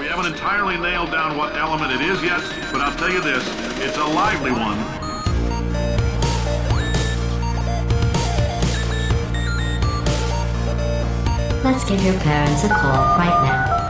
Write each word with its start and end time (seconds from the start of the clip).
We 0.00 0.06
haven't 0.06 0.32
entirely 0.32 0.78
nailed 0.78 1.10
down 1.10 1.36
what 1.36 1.54
element 1.54 1.92
it 1.92 2.00
is 2.00 2.22
yet, 2.22 2.40
but 2.72 2.80
I'll 2.80 2.96
tell 2.96 3.12
you 3.12 3.20
this, 3.20 3.46
it's 3.80 3.98
a 3.98 4.04
lively 4.06 4.50
one. 4.50 4.78
Let's 11.62 11.84
give 11.86 12.02
your 12.02 12.18
parents 12.20 12.64
a 12.64 12.68
call 12.70 13.18
right 13.18 13.44
now. 13.44 13.88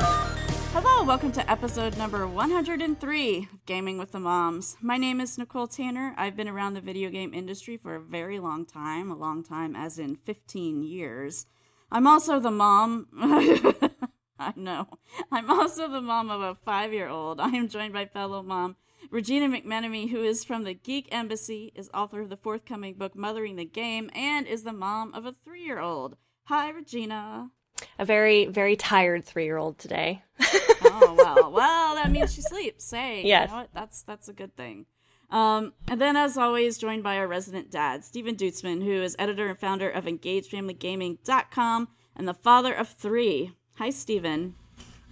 Hello, 0.72 1.04
welcome 1.04 1.30
to 1.30 1.48
episode 1.48 1.96
number 1.96 2.26
103 2.26 3.38
of 3.52 3.66
Gaming 3.66 3.96
with 3.96 4.10
the 4.10 4.18
Moms. 4.18 4.76
My 4.80 4.96
name 4.96 5.20
is 5.20 5.38
Nicole 5.38 5.68
Tanner. 5.68 6.12
I've 6.16 6.34
been 6.34 6.48
around 6.48 6.74
the 6.74 6.80
video 6.80 7.10
game 7.10 7.32
industry 7.32 7.76
for 7.76 7.94
a 7.94 8.00
very 8.00 8.40
long 8.40 8.66
time, 8.66 9.12
a 9.12 9.16
long 9.16 9.44
time 9.44 9.76
as 9.76 9.96
in 10.00 10.16
15 10.16 10.82
years. 10.82 11.46
I'm 11.92 12.08
also 12.08 12.40
the 12.40 12.50
mom. 12.50 13.06
I 14.42 14.54
know. 14.56 14.88
I'm 15.30 15.50
also 15.50 15.86
the 15.86 16.00
mom 16.00 16.30
of 16.30 16.40
a 16.40 16.54
five 16.64 16.94
year 16.94 17.08
old. 17.08 17.40
I 17.40 17.48
am 17.50 17.68
joined 17.68 17.92
by 17.92 18.06
fellow 18.06 18.42
mom 18.42 18.76
Regina 19.10 19.48
McMenemy, 19.48 20.10
who 20.10 20.22
is 20.22 20.44
from 20.44 20.64
the 20.64 20.72
Geek 20.74 21.08
Embassy, 21.10 21.72
is 21.74 21.90
author 21.92 22.20
of 22.22 22.30
the 22.30 22.36
forthcoming 22.36 22.94
book 22.94 23.14
Mothering 23.14 23.56
the 23.56 23.64
Game, 23.64 24.10
and 24.14 24.46
is 24.46 24.62
the 24.62 24.72
mom 24.72 25.12
of 25.14 25.26
a 25.26 25.34
three 25.44 25.62
year 25.62 25.78
old. 25.78 26.16
Hi, 26.44 26.70
Regina. 26.70 27.50
A 27.98 28.04
very, 28.04 28.46
very 28.46 28.76
tired 28.76 29.24
three 29.24 29.44
year 29.44 29.58
old 29.58 29.78
today. 29.78 30.22
oh 30.40 31.14
well, 31.18 31.52
well 31.52 31.94
that 31.96 32.10
means 32.10 32.34
she 32.34 32.40
sleeps. 32.40 32.90
Hey, 32.90 33.22
Yes. 33.24 33.48
you 33.48 33.54
know 33.54 33.60
what? 33.62 33.70
that's 33.74 34.02
that's 34.02 34.28
a 34.28 34.32
good 34.32 34.56
thing. 34.56 34.86
Um, 35.30 35.74
and 35.86 36.00
then, 36.00 36.16
as 36.16 36.36
always, 36.36 36.78
joined 36.78 37.02
by 37.02 37.16
our 37.16 37.28
resident 37.28 37.70
dad, 37.70 38.04
Stephen 38.04 38.36
Duetzmann, 38.36 38.82
who 38.82 39.02
is 39.02 39.14
editor 39.18 39.48
and 39.48 39.58
founder 39.58 39.88
of 39.88 40.06
EngageFamilyGaming.com 40.06 41.88
and 42.16 42.26
the 42.26 42.34
father 42.34 42.74
of 42.74 42.88
three. 42.88 43.52
Hi, 43.80 43.88
Stephen. 43.88 44.56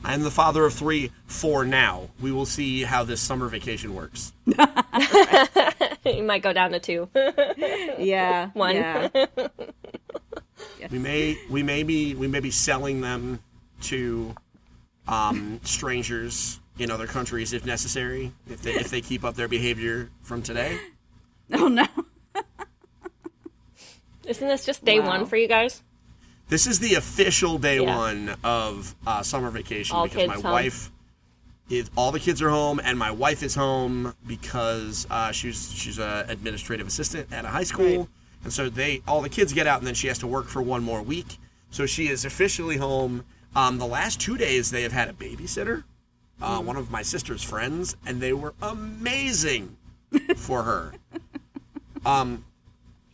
I'm 0.04 0.24
the 0.24 0.30
father 0.30 0.66
of 0.66 0.74
three 0.74 1.10
for 1.24 1.64
now. 1.64 2.10
We 2.20 2.32
will 2.32 2.44
see 2.44 2.82
how 2.82 3.02
this 3.02 3.18
summer 3.18 3.48
vacation 3.48 3.94
works. 3.94 4.34
you 6.04 6.22
might 6.22 6.42
go 6.42 6.52
down 6.52 6.72
to 6.72 6.78
two. 6.78 7.08
Yeah, 7.98 8.50
One. 8.52 8.76
Yeah. 8.76 9.08
We 10.90 10.98
may 10.98 11.38
we 11.48 11.62
may 11.62 11.82
be 11.82 12.14
we 12.14 12.28
may 12.28 12.40
be 12.40 12.50
selling 12.50 13.00
them 13.00 13.38
to 13.84 14.34
um, 15.08 15.60
strangers 15.64 16.60
in 16.78 16.90
other 16.90 17.06
countries 17.06 17.54
if 17.54 17.64
necessary. 17.64 18.32
If 18.50 18.60
they 18.60 18.74
if 18.74 18.90
they 18.90 19.00
keep 19.00 19.24
up 19.24 19.34
their 19.34 19.48
behavior 19.48 20.10
from 20.20 20.42
today. 20.42 20.78
Oh 21.54 21.68
no. 21.68 21.86
Isn't 24.26 24.46
this 24.46 24.66
just 24.66 24.84
day 24.84 25.00
Wow. 25.00 25.06
one 25.06 25.24
for 25.26 25.36
you 25.36 25.48
guys? 25.48 25.82
This 26.48 26.66
is 26.66 26.78
the 26.78 26.94
official 26.94 27.58
day 27.58 27.80
Yeah. 27.80 27.96
one 27.96 28.36
of 28.42 28.94
uh, 29.06 29.22
summer 29.22 29.50
vacation 29.50 29.96
All 29.96 30.04
because 30.04 30.28
my 30.28 30.34
home. 30.34 30.44
wife 30.44 30.90
is 31.68 31.90
all 31.96 32.10
the 32.12 32.20
kids 32.20 32.40
are 32.40 32.48
home 32.48 32.80
and 32.82 32.98
my 32.98 33.10
wife 33.10 33.42
is 33.42 33.54
home 33.54 34.14
because 34.26 35.06
uh, 35.10 35.30
she's 35.32 35.70
she's 35.74 35.98
an 35.98 36.30
administrative 36.30 36.86
assistant 36.86 37.30
at 37.30 37.44
a 37.44 37.48
high 37.48 37.64
school 37.64 38.08
and 38.42 38.52
so 38.52 38.70
they 38.70 39.02
all 39.06 39.20
the 39.20 39.28
kids 39.28 39.52
get 39.52 39.66
out 39.66 39.78
and 39.78 39.86
then 39.86 39.94
she 39.94 40.06
has 40.08 40.18
to 40.18 40.26
work 40.26 40.46
for 40.46 40.62
one 40.62 40.82
more 40.82 41.02
week 41.02 41.36
so 41.70 41.84
she 41.84 42.08
is 42.08 42.24
officially 42.24 42.78
home. 42.78 43.24
Um, 43.54 43.76
the 43.78 43.86
last 43.86 44.20
two 44.20 44.38
days 44.38 44.70
they 44.70 44.82
have 44.82 44.92
had 44.92 45.08
a 45.08 45.12
babysitter, 45.12 45.84
uh, 46.40 46.60
one 46.60 46.76
of 46.76 46.90
my 46.90 47.02
sister's 47.02 47.42
friends, 47.42 47.96
and 48.06 48.20
they 48.20 48.32
were 48.32 48.54
amazing 48.62 49.76
for 50.36 50.62
her. 50.62 50.92
Um, 52.06 52.44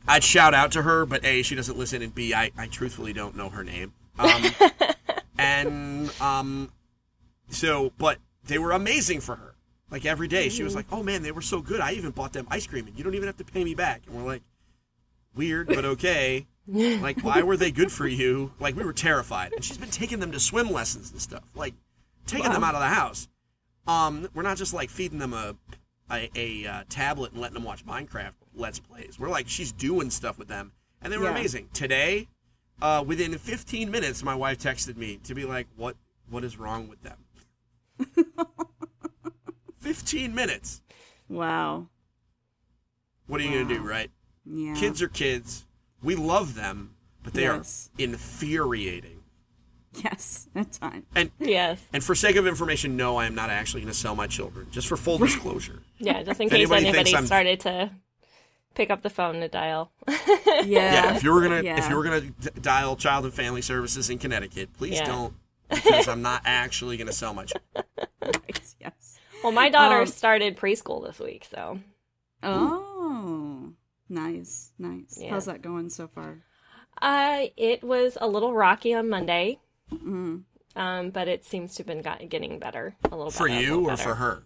I'd 0.06 0.24
shout 0.24 0.54
out 0.54 0.72
to 0.72 0.82
her, 0.82 1.06
but 1.06 1.24
A, 1.24 1.42
she 1.42 1.54
doesn't 1.54 1.78
listen, 1.78 2.02
and 2.02 2.14
B, 2.14 2.34
I, 2.34 2.50
I 2.56 2.66
truthfully 2.66 3.12
don't 3.12 3.36
know 3.36 3.48
her 3.48 3.64
name. 3.64 3.94
Um, 4.18 4.44
and 5.38 6.20
um, 6.20 6.72
so, 7.48 7.92
but 7.98 8.18
they 8.44 8.58
were 8.58 8.72
amazing 8.72 9.20
for 9.20 9.36
her. 9.36 9.54
Like 9.90 10.04
every 10.04 10.28
day, 10.28 10.48
she 10.48 10.62
was 10.62 10.74
like, 10.74 10.86
"Oh 10.90 11.02
man, 11.02 11.22
they 11.22 11.30
were 11.30 11.42
so 11.42 11.60
good. 11.60 11.80
I 11.80 11.92
even 11.92 12.10
bought 12.10 12.32
them 12.32 12.46
ice 12.50 12.66
cream, 12.66 12.86
and 12.86 12.98
you 12.98 13.04
don't 13.04 13.14
even 13.14 13.26
have 13.26 13.36
to 13.36 13.44
pay 13.44 13.62
me 13.62 13.74
back." 13.74 14.02
And 14.06 14.16
we're 14.16 14.24
like, 14.24 14.42
"Weird, 15.34 15.68
but 15.68 15.84
okay." 15.84 16.46
like, 16.66 17.20
why 17.20 17.42
were 17.42 17.56
they 17.56 17.70
good 17.70 17.92
for 17.92 18.06
you? 18.06 18.52
Like, 18.58 18.74
we 18.74 18.84
were 18.84 18.94
terrified, 18.94 19.52
and 19.52 19.62
she's 19.62 19.76
been 19.76 19.90
taking 19.90 20.18
them 20.18 20.32
to 20.32 20.40
swim 20.40 20.70
lessons 20.70 21.12
and 21.12 21.20
stuff, 21.20 21.44
like 21.54 21.74
taking 22.26 22.50
them 22.50 22.64
out 22.64 22.74
of 22.74 22.80
the 22.80 22.88
house. 22.88 23.28
Um, 23.86 24.28
we're 24.34 24.42
not 24.42 24.56
just 24.56 24.72
like 24.72 24.90
feeding 24.90 25.18
them 25.18 25.34
a 25.34 25.54
a, 26.10 26.30
a 26.34 26.66
uh, 26.66 26.84
tablet 26.88 27.32
and 27.32 27.40
letting 27.40 27.54
them 27.54 27.64
watch 27.64 27.84
Minecraft 27.86 28.32
Let's 28.54 28.78
Plays. 28.78 29.18
We're 29.18 29.28
like 29.28 29.48
she's 29.48 29.72
doing 29.72 30.10
stuff 30.10 30.38
with 30.38 30.48
them, 30.48 30.72
and 31.02 31.12
they 31.12 31.18
were 31.18 31.24
Yeah. 31.24 31.30
amazing. 31.32 31.68
Today, 31.72 32.28
uh, 32.82 33.04
within 33.06 33.36
15 33.36 33.90
minutes, 33.90 34.22
my 34.22 34.34
wife 34.34 34.58
texted 34.58 34.96
me 34.96 35.18
to 35.24 35.34
be 35.34 35.44
like, 35.44 35.66
"What 35.76 35.96
what 36.28 36.44
is 36.44 36.56
wrong 36.58 36.88
with 36.88 37.02
them?" 37.02 37.18
15 39.80 40.34
minutes. 40.34 40.82
Wow. 41.28 41.88
What 43.26 43.40
are 43.40 43.44
you 43.44 43.50
gonna 43.62 43.74
do, 43.74 43.82
right? 43.82 44.10
Yeah. 44.44 44.74
Kids 44.74 45.00
are 45.02 45.08
kids. 45.08 45.64
We 46.02 46.14
love 46.14 46.54
them, 46.54 46.96
but 47.22 47.32
they 47.34 47.42
Yes. 47.42 47.90
are 47.98 48.02
infuriating. 48.02 49.22
Yes, 50.02 50.48
at 50.56 50.72
times. 50.72 51.06
And 51.14 51.30
Yes. 51.38 51.80
and 51.92 52.02
for 52.02 52.14
sake 52.14 52.36
of 52.36 52.46
information, 52.46 52.96
no, 52.96 53.16
I 53.16 53.26
am 53.26 53.34
not 53.34 53.48
actually 53.48 53.82
going 53.82 53.92
to 53.92 53.98
sell 53.98 54.16
my 54.16 54.26
children. 54.26 54.66
Just 54.72 54.88
for 54.88 54.96
full 54.96 55.18
disclosure. 55.26 55.82
Yeah, 55.98 56.22
just 56.24 56.40
in 56.40 56.48
case 56.48 56.56
anybody 56.56 56.86
anybody, 56.88 57.26
started 57.26 57.60
to 57.60 57.90
pick 58.74 58.90
up 58.90 59.02
the 59.02 59.10
phone 59.10 59.40
to 59.40 59.48
dial. 59.48 59.90
Yeah. 60.64 60.92
yeah, 60.94 61.16
if 61.16 61.22
you 61.24 61.32
were 61.32 61.42
gonna 61.42 61.62
if 61.64 61.88
you 61.90 61.96
were 61.96 62.04
gonna 62.04 62.20
d- 62.22 62.48
dial 62.60 62.96
Child 62.96 63.24
and 63.26 63.34
Family 63.34 63.60
Services 63.60 64.08
in 64.08 64.18
Connecticut, 64.18 64.72
please 64.74 64.94
Yeah. 64.94 65.04
don't 65.06 65.34
because 65.68 66.06
I'm 66.08 66.22
not 66.22 66.42
actually 66.44 66.96
going 66.96 67.06
to 67.08 67.12
sell 67.12 67.34
my 67.34 67.44
children. 67.44 67.84
Right, 68.22 68.74
yes. 68.80 69.18
Well, 69.42 69.52
my 69.52 69.68
daughter 69.68 70.00
Um, 70.02 70.06
started 70.06 70.56
preschool 70.56 71.04
this 71.04 71.18
week, 71.18 71.44
so 71.50 71.80
Oh, 72.42 73.72
nice, 74.08 74.72
nice. 74.78 75.18
Yeah. 75.20 75.30
How's 75.30 75.46
that 75.46 75.62
going 75.62 75.90
so 75.90 76.06
far? 76.08 76.38
uh, 77.02 77.46
it 77.56 77.82
was 77.82 78.16
a 78.20 78.28
little 78.28 78.54
rocky 78.54 78.94
on 78.94 79.08
Monday. 79.08 79.58
Mm-hmm. 79.92 80.36
Um, 80.76 81.10
but 81.10 81.28
it 81.28 81.44
seems 81.44 81.74
to 81.74 81.80
have 81.82 81.86
been 81.86 82.02
got, 82.02 82.28
getting 82.28 82.58
better 82.58 82.96
a 83.04 83.08
little 83.16 83.26
bit. 83.26 83.34
For 83.34 83.48
better, 83.48 83.60
you 83.60 83.70
little 83.76 83.86
or 83.86 83.96
better. 83.96 84.02
for 84.02 84.14
her? 84.16 84.42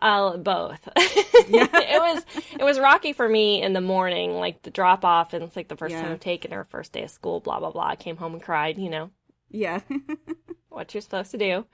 Uh, 0.00 0.36
both. 0.38 0.88
it 0.96 2.00
was 2.00 2.24
it 2.58 2.64
was 2.64 2.78
rocky 2.78 3.12
for 3.12 3.28
me 3.28 3.62
in 3.62 3.72
the 3.72 3.80
morning, 3.80 4.32
like 4.32 4.62
the 4.62 4.70
drop 4.70 5.04
off, 5.04 5.34
and 5.34 5.44
it's 5.44 5.56
like 5.56 5.68
the 5.68 5.76
first 5.76 5.92
Yeah. 5.94 6.02
time 6.02 6.12
I've 6.12 6.20
taken 6.20 6.52
her, 6.52 6.64
first 6.64 6.92
day 6.92 7.02
of 7.04 7.10
school, 7.10 7.40
blah 7.40 7.58
blah 7.60 7.70
blah. 7.70 7.88
I 7.88 7.96
came 7.96 8.16
home 8.16 8.32
and 8.34 8.42
cried, 8.42 8.78
you 8.78 8.88
know 8.90 9.10
Yeah. 9.50 9.80
what 10.68 10.94
you're 10.94 11.00
supposed 11.02 11.32
to 11.32 11.38
do. 11.38 11.66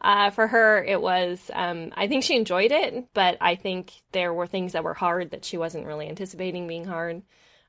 Uh, 0.00 0.30
for 0.30 0.46
her, 0.48 0.82
it 0.82 1.00
was. 1.00 1.50
Um, 1.54 1.92
I 1.96 2.08
think 2.08 2.24
she 2.24 2.36
enjoyed 2.36 2.72
it, 2.72 3.06
but 3.14 3.36
I 3.40 3.54
think 3.56 3.92
there 4.12 4.32
were 4.34 4.46
things 4.46 4.72
that 4.72 4.84
were 4.84 4.94
hard 4.94 5.30
that 5.30 5.44
she 5.44 5.56
wasn't 5.56 5.86
really 5.86 6.08
anticipating 6.08 6.66
being 6.66 6.84
hard. 6.84 7.22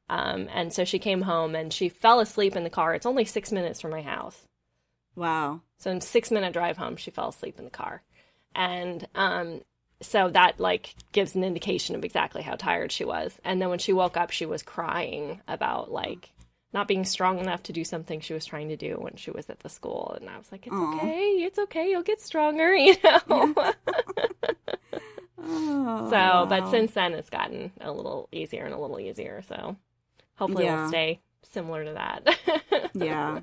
Um, 0.09 0.49
and 0.53 0.73
so 0.73 0.83
she 0.83 0.99
came 0.99 1.21
home 1.21 1.55
and 1.55 1.71
she 1.71 1.89
fell 1.89 2.19
asleep 2.19 2.55
in 2.55 2.63
the 2.63 2.69
car. 2.69 2.93
It's 2.93 3.05
only 3.05 3.25
six 3.25 3.51
minutes 3.51 3.81
from 3.81 3.91
my 3.91 4.01
house. 4.01 4.39
wow. 5.15 5.61
So 5.79 5.91
in 5.91 6.01
six 6.01 6.31
minute 6.31 6.53
drive 6.53 6.77
home, 6.77 6.95
she 6.97 7.11
fell 7.11 7.29
asleep 7.29 7.57
in 7.59 7.65
the 7.65 7.71
car, 7.71 8.03
and 8.55 9.05
um, 9.15 9.61
so 10.03 10.29
that 10.29 10.59
like 10.59 10.93
gives 11.11 11.35
an 11.35 11.43
indication 11.43 11.95
of 11.95 12.03
exactly 12.05 12.41
how 12.43 12.55
tired 12.55 12.91
she 12.91 13.05
was. 13.05 13.39
And 13.43 13.61
then 13.61 13.69
when 13.69 13.79
she 13.79 13.93
woke 13.93 14.15
up, 14.17 14.29
she 14.31 14.45
was 14.45 14.61
crying 14.63 15.41
about 15.47 15.91
like 15.91 16.31
not 16.73 16.87
being 16.87 17.05
strong 17.05 17.39
enough 17.39 17.61
to 17.63 17.73
do 17.73 17.83
something 17.83 18.19
she 18.19 18.33
was 18.33 18.45
trying 18.45 18.69
to 18.69 18.75
do 18.77 18.95
when 18.99 19.15
she 19.15 19.29
was 19.31 19.49
at 19.49 19.59
the 19.59 19.69
school. 19.69 20.15
And 20.19 20.29
I 20.29 20.37
was 20.37 20.51
like, 20.51 20.65
"It's 20.67 20.75
Aw. 20.75 20.95
okay, 20.97 21.19
it's 21.43 21.59
okay, 21.59 21.89
you'll 21.91 22.01
get 22.03 22.19
stronger," 22.21 22.73
you 22.75 22.95
know. 23.03 23.53
Oh, 25.45 26.09
so, 26.09 26.45
but 26.47 26.69
since 26.71 26.93
then, 26.93 27.13
it's 27.13 27.29
gotten 27.29 27.71
a 27.81 27.91
little 27.91 28.29
easier 28.31 28.63
and 28.63 28.73
a 28.73 28.77
little 28.79 28.97
easier. 28.99 29.41
So 29.47 29.75
hopefully, 30.35 30.63
Yeah. 30.65 30.75
it'll 30.77 30.87
stay 30.87 31.19
similar 31.51 31.83
to 31.83 31.93
that. 31.93 32.89
yeah. 32.93 33.41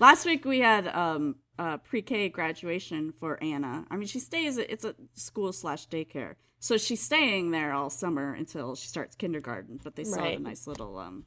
Last 0.00 0.24
week 0.26 0.44
we 0.44 0.60
had 0.60 0.88
um 0.88 1.36
uh 1.58 1.78
pre-K 1.78 2.28
graduation 2.28 3.12
for 3.12 3.42
Anna. 3.42 3.84
I 3.90 3.96
mean, 3.96 4.06
she 4.08 4.20
stays. 4.20 4.58
It's 4.58 4.84
a 4.84 4.94
school 5.14 5.52
slash 5.52 5.88
daycare, 5.88 6.34
so 6.60 6.76
she's 6.76 7.02
staying 7.02 7.50
there 7.50 7.72
all 7.72 7.90
summer 7.90 8.32
until 8.34 8.74
she 8.76 8.88
starts 8.88 9.16
kindergarten. 9.16 9.80
But 9.82 9.96
they 9.96 10.04
still 10.04 10.18
have 10.32 10.40
a 10.40 10.42
nice 10.42 10.66
little 10.66 10.98
um 10.98 11.24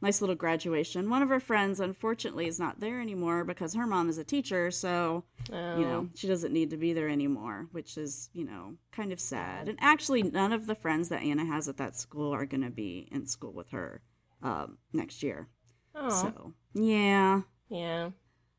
nice 0.00 0.20
little 0.20 0.36
graduation. 0.36 1.10
One 1.10 1.22
of 1.22 1.28
her 1.28 1.40
friends, 1.40 1.80
unfortunately, 1.80 2.46
is 2.46 2.58
not 2.58 2.80
there 2.80 3.00
anymore 3.00 3.44
because 3.44 3.74
her 3.74 3.86
mom 3.86 4.08
is 4.08 4.16
a 4.16 4.24
teacher, 4.24 4.70
so 4.70 5.24
you 5.50 5.84
know 5.84 6.08
she 6.14 6.26
doesn't 6.28 6.52
need 6.52 6.70
to 6.70 6.76
be 6.78 6.92
there 6.94 7.08
anymore, 7.10 7.68
which 7.72 7.98
is 7.98 8.30
you 8.32 8.44
know 8.46 8.74
kind 8.90 9.12
of 9.12 9.20
sad. 9.20 9.68
And 9.68 9.76
actually, 9.82 10.22
none 10.22 10.52
of 10.54 10.66
the 10.66 10.74
friends 10.74 11.10
that 11.10 11.22
Anna 11.22 11.44
has 11.44 11.68
at 11.68 11.76
that 11.76 11.96
school 11.96 12.32
are 12.32 12.46
going 12.46 12.62
to 12.62 12.70
be 12.70 13.06
in 13.12 13.26
school 13.26 13.52
with 13.52 13.70
her 13.70 14.00
um, 14.42 14.78
next 14.94 15.22
year. 15.22 15.48
Oh, 15.94 16.08
So 16.08 16.54
yeah, 16.74 17.42
yeah. 17.70 18.10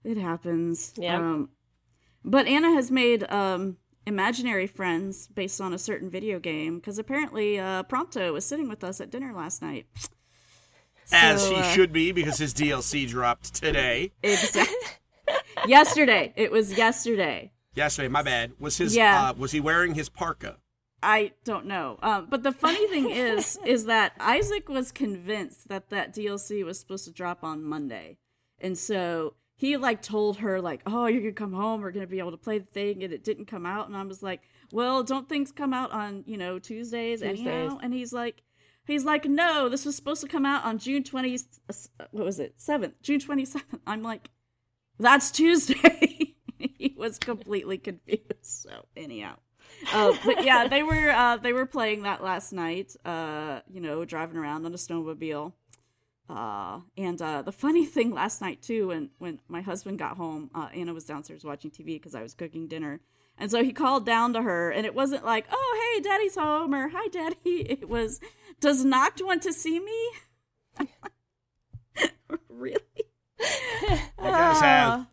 it 0.03 0.17
happens. 0.17 0.93
Yeah. 0.97 1.17
Um, 1.17 1.49
but 2.23 2.47
Anna 2.47 2.71
has 2.73 2.91
made 2.91 3.29
um, 3.31 3.77
imaginary 4.05 4.67
friends 4.67 5.27
based 5.27 5.61
on 5.61 5.73
a 5.73 5.77
certain 5.77 6.09
video 6.09 6.39
game 6.39 6.75
because 6.79 6.97
apparently 6.99 7.59
uh, 7.59 7.83
Prompto 7.83 8.33
was 8.33 8.45
sitting 8.45 8.67
with 8.69 8.83
us 8.83 8.99
at 8.99 9.09
dinner 9.09 9.33
last 9.33 9.61
night. 9.61 9.85
As 11.11 11.43
So, 11.43 11.55
he 11.55 11.61
uh, 11.61 11.63
should 11.71 11.91
be 11.91 12.11
because 12.11 12.37
his 12.37 12.53
DLC 12.53 13.07
dropped 13.07 13.55
today. 13.55 14.11
Exactly. 14.21 14.75
yesterday. 15.67 16.33
It 16.35 16.51
was 16.51 16.77
yesterday. 16.77 17.51
Yesterday, 17.75 18.07
my 18.07 18.21
bad. 18.21 18.53
Was 18.59 18.77
his 18.77 18.95
Yeah. 18.95 19.29
uh, 19.29 19.33
was 19.33 19.51
he 19.51 19.59
wearing 19.59 19.95
his 19.95 20.09
parka? 20.09 20.57
I 21.01 21.31
don't 21.45 21.65
know. 21.65 21.97
Um, 22.01 22.27
but 22.29 22.43
the 22.43 22.51
funny 22.51 22.85
thing 22.87 23.09
is, 23.11 23.57
is 23.65 23.85
that 23.85 24.13
Isaac 24.19 24.67
was 24.69 24.91
convinced 24.91 25.69
that 25.69 25.89
that 25.89 26.13
DLC 26.13 26.63
was 26.65 26.79
supposed 26.79 27.05
to 27.05 27.11
drop 27.11 27.43
on 27.43 27.63
Monday, 27.63 28.17
and 28.61 28.77
so 28.77 29.33
he 29.59 29.75
like 29.75 30.01
told 30.01 30.37
her 30.37 30.61
like, 30.61 30.81
"Oh, 30.85 31.07
you're 31.07 31.21
gonna 31.21 31.33
come 31.33 31.51
home. 31.51 31.81
We're 31.81 31.91
gonna 31.91 32.07
be 32.07 32.19
able 32.19 32.31
to 32.31 32.37
play 32.37 32.59
the 32.59 32.65
thing," 32.65 33.03
and 33.03 33.11
it 33.11 33.25
didn't 33.25 33.45
come 33.45 33.65
out. 33.65 33.87
And 33.87 33.97
I 33.97 34.03
was 34.03 34.23
like, 34.23 34.41
"Well, 34.71 35.03
don't 35.03 35.27
things 35.27 35.51
come 35.51 35.73
out 35.73 35.91
on 35.91 36.23
you 36.25 36.37
know 36.37 36.59
Tuesdays, 36.59 37.19
Tuesdays. 37.19 37.45
anyhow?" 37.45 37.77
And 37.83 37.93
he's 37.93 38.13
like, 38.13 38.43
"He's 38.87 39.03
like, 39.03 39.25
no, 39.25 39.67
this 39.67 39.85
was 39.85 39.97
supposed 39.97 40.21
to 40.21 40.29
come 40.29 40.45
out 40.45 40.63
on 40.63 40.77
June 40.77 41.03
twenty. 41.03 41.37
What 42.11 42.23
was 42.23 42.39
it? 42.39 42.53
Seventh, 42.55 43.01
June 43.01 43.19
twenty 43.19 43.43
seventh." 43.43 43.81
I'm 43.85 44.01
like, 44.01 44.29
"That's 44.97 45.29
Tuesday." 45.29 46.35
he 46.57 46.95
was 46.97 47.17
completely 47.17 47.77
confused. 47.77 48.23
So 48.41 48.85
anyhow. 48.95 49.35
uh, 49.93 50.13
but 50.25 50.45
yeah, 50.45 50.69
they 50.69 50.83
were 50.83 51.09
uh, 51.09 51.35
they 51.35 51.51
were 51.51 51.65
playing 51.65 52.03
that 52.03 52.23
last 52.23 52.53
night. 52.53 52.95
Uh, 53.03 53.59
you 53.69 53.81
know, 53.81 54.05
driving 54.05 54.37
around 54.37 54.65
on 54.65 54.73
a 54.73 54.77
snowmobile. 54.77 55.51
Uh, 56.29 56.81
and 56.95 57.19
uh, 57.21 57.41
the 57.41 57.51
funny 57.51 57.85
thing 57.95 58.11
last 58.13 58.39
night 58.41 58.61
too, 58.61 58.89
when 58.89 59.09
when 59.17 59.39
my 59.47 59.61
husband 59.61 59.97
got 59.99 60.15
home, 60.17 60.49
uh, 60.53 60.69
Anna 60.73 60.93
was 60.93 61.05
downstairs 61.05 61.43
watching 61.43 61.71
TV 61.71 61.85
because 61.95 62.13
I 62.15 62.21
was 62.21 62.33
cooking 62.35 62.67
dinner, 62.67 62.99
and 63.37 63.49
so 63.49 63.63
he 63.63 63.73
called 63.73 64.05
down 64.05 64.33
to 64.33 64.41
her, 64.43 64.69
and 64.69 64.85
it 64.85 64.93
wasn't 64.93 65.25
like, 65.25 65.47
"Oh, 65.51 65.91
hey, 65.95 66.01
Daddy's 66.01 66.35
home," 66.35 66.73
or 66.75 66.89
"Hi, 66.89 67.07
Daddy." 67.07 67.35
It 67.69 67.89
was, 67.89 68.19
"Does 68.59 68.85
Noct 68.85 69.25
want 69.25 69.41
to 69.43 69.53
see 69.53 69.79
me?" 69.79 70.87
really? 72.49 72.79
You 73.39 73.97
guys 74.19 74.61
have 74.61 75.07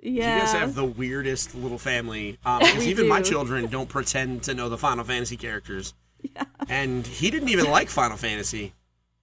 Yeah. 0.00 0.34
you 0.36 0.40
guys 0.42 0.52
have 0.52 0.74
the 0.74 0.84
weirdest 0.84 1.54
little 1.54 1.78
family. 1.78 2.38
Um, 2.44 2.62
even 2.80 3.08
my 3.08 3.20
children 3.20 3.66
don't 3.66 3.88
pretend 3.88 4.44
to 4.44 4.54
know 4.54 4.68
the 4.68 4.78
Final 4.78 5.04
Fantasy 5.04 5.36
characters. 5.36 5.94
And 6.68 7.06
he 7.06 7.30
didn't 7.30 7.48
even 7.48 7.68
like 7.70 7.88
Final 7.88 8.16
Fantasy. 8.16 8.72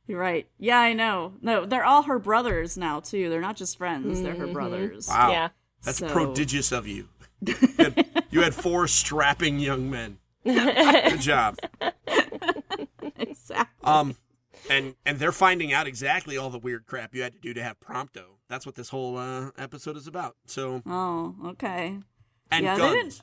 You're 0.10 0.20
right. 0.20 0.48
Yeah, 0.58 0.80
I 0.80 0.94
know. 0.94 1.34
No, 1.40 1.66
they're 1.68 1.86
all 1.86 2.02
her 2.04 2.18
brothers 2.18 2.76
now 2.78 3.00
too. 3.00 3.30
They're 3.30 3.40
not 3.40 3.56
just 3.56 3.78
friends; 3.78 4.22
they're 4.24 4.34
her 4.36 4.48
brothers. 4.48 5.08
Wow. 5.08 5.30
Yeah. 5.32 5.50
That's 5.84 6.00
So- 6.00 6.10
prodigious 6.10 6.72
of 6.72 6.88
you. 6.88 7.08
You 7.48 7.56
had, 7.78 8.06
you 8.32 8.42
had 8.42 8.54
four 8.54 8.86
strapping 8.90 9.60
young 9.60 9.90
men. 9.90 10.18
Good 10.44 11.22
job. 11.22 11.58
exactly. 13.18 13.66
Um, 13.84 14.16
and 14.70 14.96
and 15.06 15.20
they're 15.20 15.32
finding 15.32 15.72
out 15.72 15.88
exactly 15.88 16.38
all 16.38 16.50
the 16.50 16.60
weird 16.60 16.86
crap 16.86 17.16
you 17.16 17.22
had 17.22 17.34
to 17.34 17.40
do 17.40 17.54
to 17.54 17.64
have 17.64 17.80
Prompto. 17.80 18.38
That's 18.50 18.66
what 18.66 18.76
this 18.76 18.90
whole 18.90 19.18
uh, 19.18 19.52
episode 19.58 19.96
is 19.96 20.08
about. 20.08 20.36
So 20.48 20.82
Oh, 20.86 21.36
okay. 21.46 22.00
and 22.52 22.64
Yeah, 22.66 22.76
they 22.76 22.82
guns, 22.82 22.96
didn't- 22.96 23.22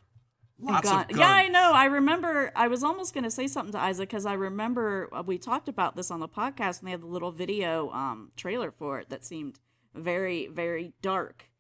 lots 0.59 0.89
Gun- 0.89 1.03
of 1.03 1.09
guns. 1.09 1.19
Yeah, 1.21 1.31
I 1.31 1.49
know. 1.49 1.73
I 1.73 1.87
remember. 1.87 2.53
I 2.55 2.69
was 2.69 2.83
almost 2.83 3.15
going 3.15 3.25
to 3.25 3.31
say 3.31 3.47
something 3.47 3.73
to 3.73 3.81
Isaac 3.81 4.09
because 4.09 4.27
I 4.27 4.35
remember 4.35 5.09
uh, 5.13 5.23
we 5.25 5.39
talked 5.39 5.69
about 5.69 5.97
this 5.97 6.11
on 6.11 6.21
the 6.21 6.29
podcast, 6.29 6.79
and 6.81 6.87
they 6.87 6.91
had 6.93 7.03
the 7.03 7.07
little 7.07 7.33
video 7.33 7.91
um, 7.91 8.33
trailer 8.37 8.71
for 8.71 9.01
it 9.01 9.09
that 9.11 9.25
seemed 9.25 9.59
very, 9.95 10.47
very 10.49 10.93
dark. 11.03 11.51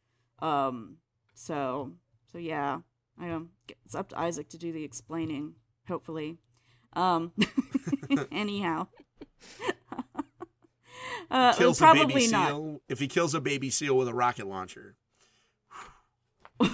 Um, 0.40 0.98
so, 1.34 1.92
so 2.32 2.38
yeah, 2.38 2.80
I 3.20 3.30
um, 3.30 3.50
it's 3.84 3.94
up 3.94 4.10
to 4.10 4.18
Isaac 4.18 4.48
to 4.50 4.58
do 4.58 4.72
the 4.72 4.84
explaining. 4.84 5.54
Hopefully, 5.88 6.38
um, 6.94 7.32
anyhow. 8.32 8.88
uh, 11.30 11.52
Kills 11.54 11.78
a 11.78 11.80
probably 11.84 12.06
baby 12.06 12.28
not. 12.28 12.48
seal. 12.48 12.80
If 12.88 12.98
he 12.98 13.08
kills 13.08 13.34
a 13.34 13.40
baby 13.40 13.70
seal 13.70 13.96
with 13.96 14.08
a 14.08 14.14
rocket 14.14 14.46
launcher, 14.46 14.96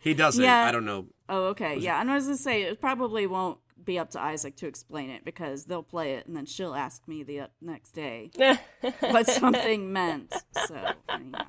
he 0.00 0.14
doesn't. 0.14 0.42
Yeah. 0.42 0.64
I 0.64 0.72
don't 0.72 0.84
know. 0.84 1.06
Oh, 1.28 1.44
okay. 1.48 1.76
Yeah, 1.78 2.00
and 2.00 2.10
I 2.10 2.14
was 2.16 2.24
gonna 2.24 2.36
say 2.36 2.62
it 2.62 2.80
probably 2.80 3.26
won't 3.26 3.58
be 3.82 3.98
up 3.98 4.10
to 4.10 4.20
Isaac 4.20 4.56
to 4.56 4.66
explain 4.66 5.08
it 5.10 5.24
because 5.24 5.64
they'll 5.64 5.82
play 5.82 6.14
it 6.14 6.26
and 6.26 6.36
then 6.36 6.44
she'll 6.44 6.74
ask 6.74 7.06
me 7.08 7.22
the 7.22 7.40
uh, 7.40 7.46
next 7.62 7.92
day 7.92 8.30
what 9.00 9.26
something 9.26 9.90
meant. 9.92 10.34
So 10.66 10.76
anyhow, 11.08 11.44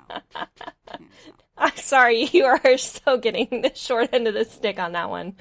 I'm 1.58 1.76
sorry, 1.76 2.24
you 2.32 2.44
are 2.46 2.78
so 2.78 3.18
getting 3.18 3.62
the 3.62 3.72
short 3.74 4.10
end 4.12 4.28
of 4.28 4.34
the 4.34 4.44
stick 4.44 4.78
on 4.78 4.92
that 4.92 5.10
one. 5.10 5.34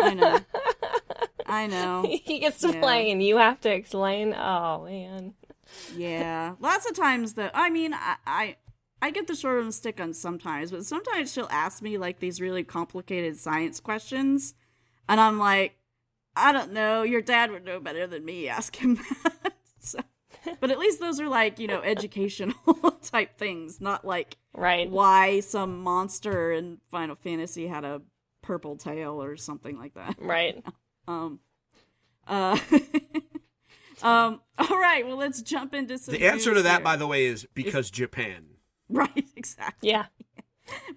I 0.00 0.14
know, 0.14 0.38
I 1.46 1.66
know. 1.66 2.04
he 2.24 2.38
gets 2.38 2.60
to 2.60 2.72
Yeah. 2.72 2.80
play 2.80 3.10
and 3.10 3.22
you 3.22 3.36
have 3.36 3.60
to 3.60 3.72
explain. 3.72 4.32
Oh 4.34 4.84
man. 4.84 5.34
Yeah, 5.94 6.54
lots 6.60 6.88
of 6.88 6.96
times 6.96 7.34
though. 7.34 7.50
I 7.52 7.68
mean, 7.68 7.92
I, 7.92 8.16
I 8.26 8.56
I 9.00 9.10
get 9.10 9.26
the 9.28 9.36
short 9.36 9.54
end 9.54 9.60
of 9.60 9.66
the 9.66 9.72
stick 9.72 10.00
on 10.00 10.12
sometimes, 10.12 10.70
but 10.72 10.84
sometimes 10.84 11.32
she'll 11.32 11.48
ask 11.50 11.82
me 11.82 11.98
like 11.98 12.18
these 12.18 12.40
really 12.40 12.64
complicated 12.64 13.36
science 13.38 13.78
questions, 13.80 14.54
and 15.08 15.20
I'm 15.20 15.38
like, 15.38 15.76
I 16.34 16.52
don't 16.52 16.72
know. 16.72 17.02
Your 17.02 17.22
dad 17.22 17.50
would 17.50 17.64
know 17.64 17.80
better 17.80 18.06
than 18.06 18.24
me. 18.24 18.48
Ask 18.48 18.76
him 18.76 18.96
that. 19.42 19.54
so, 19.80 19.98
but 20.60 20.70
at 20.70 20.78
least 20.78 20.98
those 21.00 21.20
are 21.20 21.28
like 21.28 21.58
you 21.58 21.66
know 21.68 21.80
educational 21.82 22.54
type 23.02 23.38
things, 23.38 23.80
not 23.80 24.04
like 24.04 24.36
Right. 24.54 24.90
why 24.90 25.40
some 25.40 25.82
monster 25.82 26.50
in 26.52 26.78
Final 26.90 27.14
Fantasy 27.14 27.68
had 27.68 27.84
a 27.84 28.02
purple 28.42 28.76
tail 28.76 29.22
or 29.22 29.36
something 29.36 29.78
like 29.78 29.94
that. 29.94 30.16
Right. 30.20 30.64
Um. 31.06 31.38
Uh. 32.26 32.58
um. 34.02 34.40
All 34.58 34.78
right. 34.80 35.06
Well, 35.06 35.16
let's 35.16 35.40
jump 35.42 35.74
into 35.74 35.98
some. 35.98 36.12
The 36.14 36.26
answer 36.26 36.50
to 36.50 36.54
news 36.56 36.64
that, 36.64 36.78
here. 36.78 36.84
by 36.84 36.96
the 36.96 37.06
way, 37.06 37.26
is 37.26 37.46
because 37.54 37.90
Japan. 37.90 38.46
Right, 39.00 39.24
exactly. 39.36 39.90
Yeah. 39.90 40.06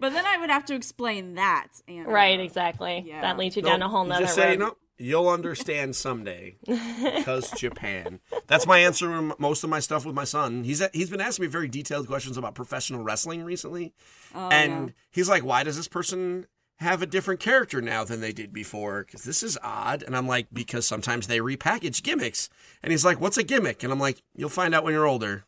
But 0.01 0.11
then 0.11 0.25
I 0.25 0.37
would 0.37 0.49
have 0.49 0.65
to 0.65 0.75
explain 0.75 1.35
that. 1.35 1.67
And, 1.87 2.05
Right, 2.05 2.37
uh, 2.39 2.43
exactly. 2.43 3.05
yeah. 3.07 3.21
That 3.21 3.37
leads 3.37 3.55
you 3.55 3.61
down 3.61 3.81
a 3.81 3.87
whole 3.87 4.03
nother 4.03 4.23
Just 4.25 4.35
say, 4.35 4.49
road. 4.49 4.59
no, 4.59 4.77
you'll 4.97 5.29
understand 5.29 5.95
someday. 5.95 6.57
Because 6.67 7.49
Japan. 7.51 8.19
That's 8.47 8.67
my 8.67 8.79
answer 8.79 9.05
to 9.07 9.35
most 9.39 9.63
of 9.63 9.69
my 9.69 9.79
stuff 9.79 10.05
with 10.05 10.13
my 10.15 10.25
son. 10.25 10.65
He's 10.65 10.81
he's 10.93 11.09
been 11.09 11.21
asking 11.21 11.43
me 11.43 11.49
very 11.49 11.69
detailed 11.69 12.07
questions 12.07 12.37
about 12.37 12.53
professional 12.55 13.01
wrestling 13.01 13.43
recently, 13.45 13.93
Oh, 14.35 14.49
and 14.49 14.87
yeah. 14.87 14.93
he's 15.11 15.29
like, 15.29 15.43
"Why 15.45 15.63
does 15.63 15.77
this 15.77 15.87
person 15.87 16.47
have 16.79 17.01
a 17.01 17.05
different 17.05 17.39
character 17.39 17.79
now 17.81 18.03
than 18.03 18.19
they 18.19 18.33
did 18.33 18.51
before? 18.51 19.03
Because 19.05 19.23
this 19.23 19.41
is 19.41 19.57
odd." 19.63 20.03
And 20.03 20.17
I'm 20.17 20.27
like, 20.27 20.47
"Because 20.51 20.85
sometimes 20.85 21.27
they 21.27 21.39
repackage 21.39 22.03
gimmicks." 22.03 22.49
And 22.83 22.91
he's 22.91 23.05
like, 23.05 23.21
"What's 23.21 23.37
a 23.37 23.43
gimmick?" 23.43 23.83
And 23.83 23.93
I'm 23.93 23.99
like, 23.99 24.21
"You'll 24.35 24.49
find 24.49 24.75
out 24.75 24.83
when 24.83 24.93
you're 24.93 25.07
older." 25.07 25.45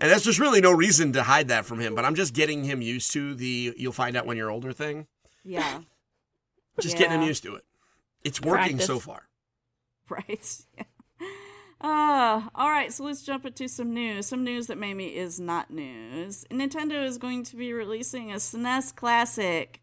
And 0.00 0.10
that's 0.10 0.24
just 0.24 0.38
really 0.38 0.60
no 0.60 0.72
reason 0.72 1.12
to 1.12 1.22
hide 1.22 1.48
that 1.48 1.64
from 1.66 1.78
him. 1.80 1.94
But 1.94 2.04
I'm 2.04 2.14
just 2.14 2.34
getting 2.34 2.64
him 2.64 2.82
used 2.82 3.12
to 3.12 3.34
the 3.34 3.74
"you'll 3.76 3.92
find 3.92 4.16
out 4.16 4.26
when 4.26 4.36
you're 4.36 4.50
older" 4.50 4.72
thing. 4.72 5.06
Yeah. 5.44 5.80
Just 6.80 6.96
getting 6.96 7.20
him 7.20 7.26
used 7.26 7.42
to 7.42 7.56
it. 7.56 7.64
It's 8.24 8.40
working 8.40 8.76
Practice. 8.78 8.86
so 8.86 8.98
far. 8.98 9.28
Right. 10.08 10.58
Yeah. 10.76 10.84
Uh, 11.82 12.42
all 12.54 12.68
right, 12.68 12.92
so 12.92 13.04
let's 13.04 13.22
jump 13.22 13.46
into 13.46 13.66
some 13.66 13.94
news. 13.94 14.26
Some 14.26 14.44
news 14.44 14.66
that 14.66 14.76
maybe 14.76 15.06
is 15.16 15.40
not 15.40 15.70
news. 15.70 16.44
Nintendo 16.50 17.02
is 17.06 17.16
going 17.16 17.42
to 17.44 17.56
be 17.56 17.72
releasing 17.72 18.30
a 18.32 18.34
SNES 18.36 18.94
Classic 18.94 19.80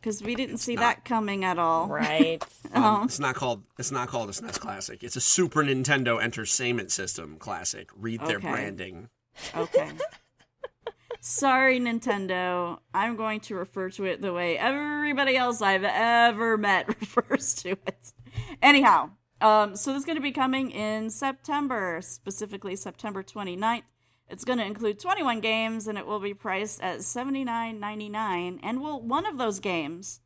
because 0.00 0.22
we 0.22 0.36
didn't 0.36 0.58
see 0.58 0.76
not. 0.76 0.80
that 0.82 1.04
coming 1.04 1.44
at 1.44 1.58
all. 1.58 1.88
Right. 1.88 2.40
Um, 2.72 2.84
Oh. 2.84 3.02
It's 3.04 3.18
not 3.18 3.34
called. 3.34 3.64
It's 3.80 3.90
not 3.90 4.06
called 4.06 4.28
a 4.28 4.32
SNES 4.32 4.60
Classic. 4.60 5.02
It's 5.02 5.16
a 5.16 5.20
Super 5.20 5.64
Nintendo 5.64 6.22
Entertainment 6.22 6.92
System 6.92 7.36
Classic. 7.36 7.88
Read 7.96 8.20
their 8.20 8.36
Okay. 8.36 8.50
branding. 8.52 9.08
Okay. 9.56 9.90
Sorry, 11.20 11.80
Nintendo. 11.80 12.78
I'm 12.92 13.16
going 13.16 13.40
to 13.40 13.54
refer 13.54 13.88
to 13.90 14.04
it 14.04 14.20
the 14.20 14.32
way 14.32 14.58
everybody 14.58 15.36
else 15.36 15.62
I've 15.62 15.84
ever 15.84 16.58
met 16.58 16.88
refers 17.00 17.54
to 17.56 17.70
it. 17.70 18.12
Anyhow, 18.60 19.10
um, 19.40 19.74
so 19.76 19.92
this 19.92 20.00
is 20.00 20.04
going 20.06 20.16
to 20.16 20.22
be 20.22 20.32
coming 20.32 20.70
in 20.70 21.08
September, 21.10 22.00
specifically 22.02 22.76
September 22.76 23.22
29th. 23.22 23.82
It's 24.28 24.44
going 24.44 24.58
to 24.58 24.64
include 24.66 24.98
21 24.98 25.40
games, 25.40 25.86
and 25.86 25.98
it 25.98 26.06
will 26.06 26.20
be 26.20 26.34
priced 26.34 26.82
at 26.82 27.00
$79.99. 27.00 28.58
And 28.62 28.80
well, 28.82 29.00
one 29.00 29.26
of 29.26 29.38
those 29.38 29.60
games 29.60 30.20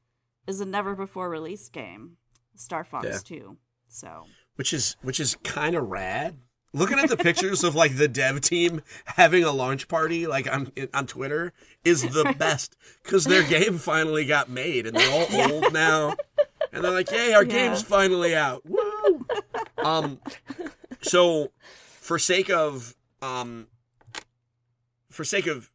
is 0.47 0.61
a 0.61 0.65
never 0.65 0.95
before 0.95 1.29
released 1.29 1.73
game, 1.73 2.17
Star 2.55 2.85
Fox 2.85 3.07
Yeah. 3.07 3.19
2. 3.39 3.57
So 3.89 4.25
which 4.57 4.73
is 4.73 4.97
which 5.03 5.21
is 5.21 5.37
kind 5.45 5.75
of 5.75 5.89
rad. 5.89 6.39
Looking 6.73 6.99
at 6.99 7.09
the 7.09 7.17
pictures 7.17 7.65
of 7.65 7.75
like 7.75 7.97
the 7.97 8.09
dev 8.09 8.41
team 8.41 8.83
having 9.07 9.43
a 9.45 9.53
launch 9.53 9.89
party 9.89 10.27
like 10.27 10.51
on 10.53 10.71
on 10.95 11.07
Twitter 11.07 11.53
is 11.85 12.03
the 12.03 12.35
best 12.39 12.77
because 13.03 13.25
their 13.25 13.43
game 13.43 13.79
finally 13.79 14.25
got 14.25 14.49
made 14.49 14.87
and 14.87 14.97
they're 14.97 15.11
all 15.11 15.53
old 15.53 15.73
now, 15.73 16.15
and 16.73 16.85
they're 16.85 16.91
like, 16.91 17.11
"Yay, 17.11 17.33
our 17.33 17.45
Yeah. 17.45 17.51
game's 17.69 17.83
finally 17.83 18.35
out!" 18.37 18.63
Woo! 18.67 19.27
Um, 19.79 20.21
so 21.01 21.53
for 22.01 22.19
sake 22.19 22.51
of 22.51 22.95
um, 23.23 23.69
for 25.11 25.25
sake 25.25 25.47
of 25.47 25.71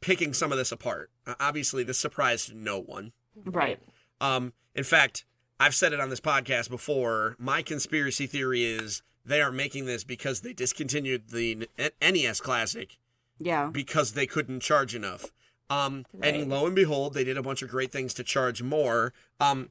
picking 0.00 0.34
some 0.34 0.52
of 0.52 0.58
this 0.58 0.72
apart, 0.72 1.10
obviously 1.40 1.82
this 1.84 1.98
surprised 1.98 2.54
no 2.54 2.78
one. 2.78 3.12
Right. 3.44 3.78
Um, 4.20 4.52
in 4.74 4.84
fact, 4.84 5.24
I've 5.58 5.74
said 5.74 5.92
it 5.92 6.00
on 6.00 6.10
this 6.10 6.20
podcast 6.20 6.68
before. 6.68 7.36
My 7.38 7.62
conspiracy 7.62 8.26
theory 8.26 8.64
is 8.64 9.02
they 9.24 9.40
are 9.40 9.52
making 9.52 9.86
this 9.86 10.04
because 10.04 10.40
they 10.40 10.52
discontinued 10.52 11.30
the 11.30 11.68
NES 12.00 12.40
Classic 12.40 12.98
Yeah. 13.38 13.70
because 13.72 14.12
they 14.12 14.26
couldn't 14.26 14.60
charge 14.60 14.94
enough. 14.94 15.32
Um, 15.70 16.04
Right. 16.12 16.34
and 16.34 16.50
lo 16.50 16.66
and 16.66 16.74
behold, 16.74 17.14
they 17.14 17.24
did 17.24 17.38
a 17.38 17.42
bunch 17.42 17.62
of 17.62 17.70
great 17.70 17.90
things 17.90 18.12
to 18.14 18.24
charge 18.24 18.62
more. 18.62 19.12
Um, 19.40 19.70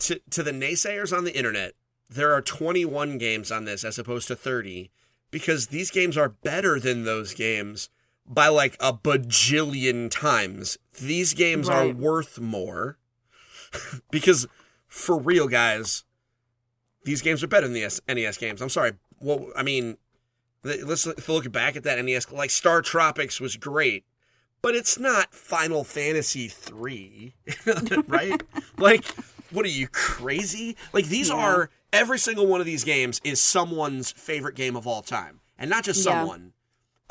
to 0.00 0.20
to 0.30 0.42
the 0.42 0.50
naysayers 0.50 1.16
on 1.16 1.22
the 1.24 1.36
internet, 1.36 1.74
there 2.10 2.32
are 2.32 2.42
21 2.42 3.16
games 3.16 3.52
on 3.52 3.64
this 3.64 3.84
as 3.84 3.96
opposed 3.98 4.26
to 4.26 4.34
30 4.36 4.90
because 5.30 5.68
these 5.68 5.90
games 5.92 6.16
are 6.16 6.28
better 6.30 6.80
than 6.80 7.04
those 7.04 7.32
games 7.32 7.88
by 8.26 8.48
like 8.48 8.76
a 8.80 8.92
bajillion 8.92 10.10
times. 10.10 10.78
These 11.00 11.32
games 11.34 11.68
are 11.68 11.88
worth 11.88 12.40
more 12.40 12.98
because 14.10 14.46
for 14.88 15.16
real, 15.16 15.46
guys, 15.48 16.02
these 17.04 17.22
games 17.22 17.42
are 17.42 17.46
better 17.46 17.66
than 17.68 17.74
the 17.74 18.00
NES 18.08 18.38
games. 18.38 18.60
I'm 18.60 18.68
sorry. 18.68 18.92
Well, 19.20 19.50
I 19.56 19.62
mean, 19.62 19.96
let's 20.62 21.06
look- 21.06 21.52
back 21.52 21.76
at 21.76 21.82
that 21.84 22.02
NES. 22.04 22.30
Like 22.32 22.50
Star 22.50 22.82
Tropics 22.82 23.40
was 23.40 23.56
great, 23.56 24.04
but 24.62 24.74
it's 24.74 24.98
not 24.98 25.34
Final 25.34 25.84
Fantasy 25.84 26.48
three, 26.48 27.34
right? 28.06 28.42
like, 28.78 29.04
what 29.50 29.64
are 29.64 29.68
you 29.70 29.88
crazy? 29.88 30.76
Like 30.92 31.06
these 31.06 31.28
Yeah. 31.28 31.36
are 31.36 31.70
every 31.92 32.18
single 32.18 32.46
one 32.46 32.60
of 32.60 32.66
these 32.66 32.84
games 32.84 33.20
is 33.24 33.40
someone's 33.40 34.10
favorite 34.12 34.56
game 34.56 34.76
of 34.76 34.86
all 34.86 35.02
time, 35.02 35.40
and 35.58 35.70
not 35.70 35.84
just 35.84 35.98
Yeah. 36.04 36.20
someone, 36.20 36.52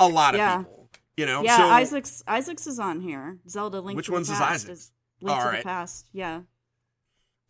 a 0.00 0.08
lot 0.08 0.34
of 0.34 0.38
Yeah. 0.38 0.58
people. 0.58 0.90
You 1.16 1.26
know, 1.26 1.44
Yeah, 1.44 1.56
so 1.58 1.64
Isaac's 1.68 2.24
Isaac's 2.26 2.66
is 2.66 2.80
on 2.80 3.00
here. 3.00 3.38
Zelda 3.48 3.80
Link 3.80 3.96
Which 3.96 4.10
one's 4.10 4.28
is 4.28 4.36
Past 4.36 4.64
Isaac's? 4.66 4.90
Link 5.20 5.36
All 5.36 5.42
to 5.44 5.48
right. 5.48 5.58
the 5.58 5.64
Past. 5.64 6.08
Yeah. 6.12 6.40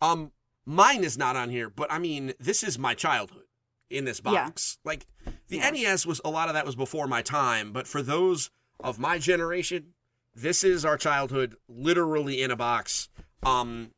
Um, 0.03 0.33
mine 0.67 1.05
is 1.05 1.17
not 1.19 1.37
on 1.37 1.51
here, 1.51 1.69
but 1.71 1.91
I 1.93 1.99
mean, 1.99 2.33
this 2.39 2.63
is 2.63 2.79
my 2.79 2.95
childhood 2.95 3.45
in 3.91 4.05
this 4.05 4.21
Yeah. 4.25 4.31
box. 4.33 4.79
Like 4.85 5.07
the 5.49 5.57
Yeah. 5.59 5.71
NES 5.71 6.07
was 6.07 6.21
a 6.25 6.31
lot 6.31 6.49
of 6.49 6.55
that 6.55 6.67
was 6.67 6.75
before 6.77 7.07
my 7.07 7.23
time, 7.23 7.73
but 7.73 7.87
for 7.87 8.03
those 8.03 8.51
of 8.81 8.99
my 8.99 9.19
generation, 9.19 9.95
this 10.35 10.65
is 10.65 10.85
our 10.85 10.97
childhood, 10.97 11.57
literally 11.69 12.43
in 12.43 12.51
a 12.51 12.57
box. 12.57 13.09
Um, 13.43 13.93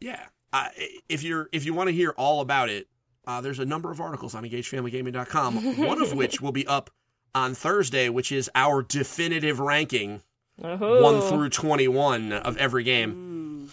yeah. 0.00 0.26
Uh, 0.52 0.68
if 1.08 1.22
you're 1.22 1.48
if 1.52 1.64
you 1.64 1.72
want 1.74 1.88
to 1.88 1.94
hear 1.94 2.10
all 2.16 2.40
about 2.40 2.68
it, 2.68 2.88
uh, 3.26 3.40
there's 3.40 3.58
a 3.58 3.64
number 3.64 3.90
of 3.90 4.00
articles 4.00 4.34
on 4.34 4.44
EngageFamilyGaming.com. 4.44 5.76
one 5.86 6.00
of 6.02 6.12
which 6.14 6.40
will 6.40 6.52
be 6.52 6.66
up 6.66 6.90
on 7.34 7.54
Thursday, 7.54 8.08
which 8.08 8.32
is 8.32 8.50
our 8.54 8.82
definitive 8.82 9.60
ranking 9.60 10.22
Oh. 10.62 11.02
one 11.02 11.20
through 11.20 11.50
twenty 11.50 11.86
one 11.86 12.32
of 12.32 12.56
every 12.56 12.82
game. 12.82 13.70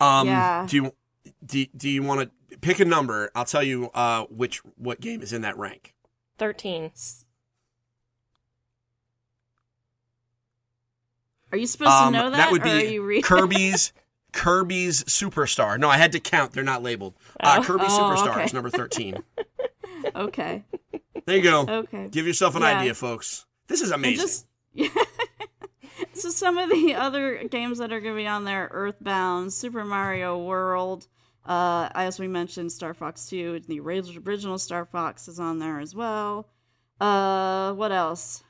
Um, 0.00 0.28
Yeah. 0.28 0.66
do 0.68 0.76
you 0.76 0.92
do, 1.44 1.66
do 1.76 1.88
you 1.88 2.02
want 2.02 2.30
to 2.50 2.58
pick 2.58 2.80
a 2.80 2.84
number? 2.84 3.30
I'll 3.34 3.44
tell 3.44 3.62
you 3.62 3.90
uh, 3.94 4.24
which 4.30 4.58
what 4.76 5.00
game 5.00 5.22
is 5.22 5.32
in 5.32 5.42
that 5.42 5.56
rank. 5.58 5.94
13. 6.38 6.90
Are 11.52 11.58
you 11.58 11.66
supposed 11.66 11.90
Um, 11.90 12.12
to 12.12 12.18
know 12.18 12.30
that, 12.30 12.36
That 12.36 12.52
would 12.52 12.62
or 12.62 12.68
are 12.68 12.80
be 12.80 12.92
you 12.94 13.02
reading? 13.02 13.22
Kirby's 13.22 13.92
Kirby's 14.32 15.04
Superstar. 15.04 15.78
No, 15.78 15.88
I 15.88 15.96
had 15.96 16.12
to 16.12 16.20
count. 16.20 16.52
They're 16.52 16.62
not 16.62 16.82
labeled. 16.82 17.14
Uh, 17.40 17.56
Oh. 17.58 17.62
Kirby 17.64 17.84
Oh, 17.88 17.98
Superstar 17.98 18.32
okay. 18.32 18.44
is 18.44 18.52
number 18.52 18.68
thirteen. 18.70 19.22
okay. 20.14 20.64
There 21.24 21.36
you 21.36 21.42
go. 21.42 21.66
Okay. 21.66 22.08
Give 22.10 22.26
yourself 22.26 22.54
an 22.54 22.62
Yeah. 22.62 22.78
idea, 22.78 22.94
folks. 22.94 23.46
This 23.68 23.80
is 23.80 23.90
amazing. 23.90 24.26
just 24.26 24.46
so 26.12 26.28
some 26.30 26.58
of 26.58 26.68
the 26.70 26.94
other 26.94 27.42
games 27.44 27.78
that 27.78 27.92
are 27.92 28.00
going 28.00 28.14
to 28.14 28.20
be 28.22 28.26
on 28.26 28.44
there: 28.44 28.68
Earthbound, 28.70 29.52
Super 29.54 29.84
Mario 29.84 30.36
World. 30.38 31.08
Uh, 31.48 31.88
as 31.94 32.20
we 32.20 32.28
mentioned, 32.28 32.70
Star 32.70 32.94
Fox 32.94 33.26
Two, 33.26 33.58
the 33.66 33.80
original 33.80 34.58
Star 34.58 34.84
Fox 34.84 35.26
is 35.28 35.40
on 35.40 35.58
there 35.58 35.80
as 35.80 35.94
well. 35.94 36.46
Uh, 37.00 37.72
what 37.72 37.90
else? 37.90 38.44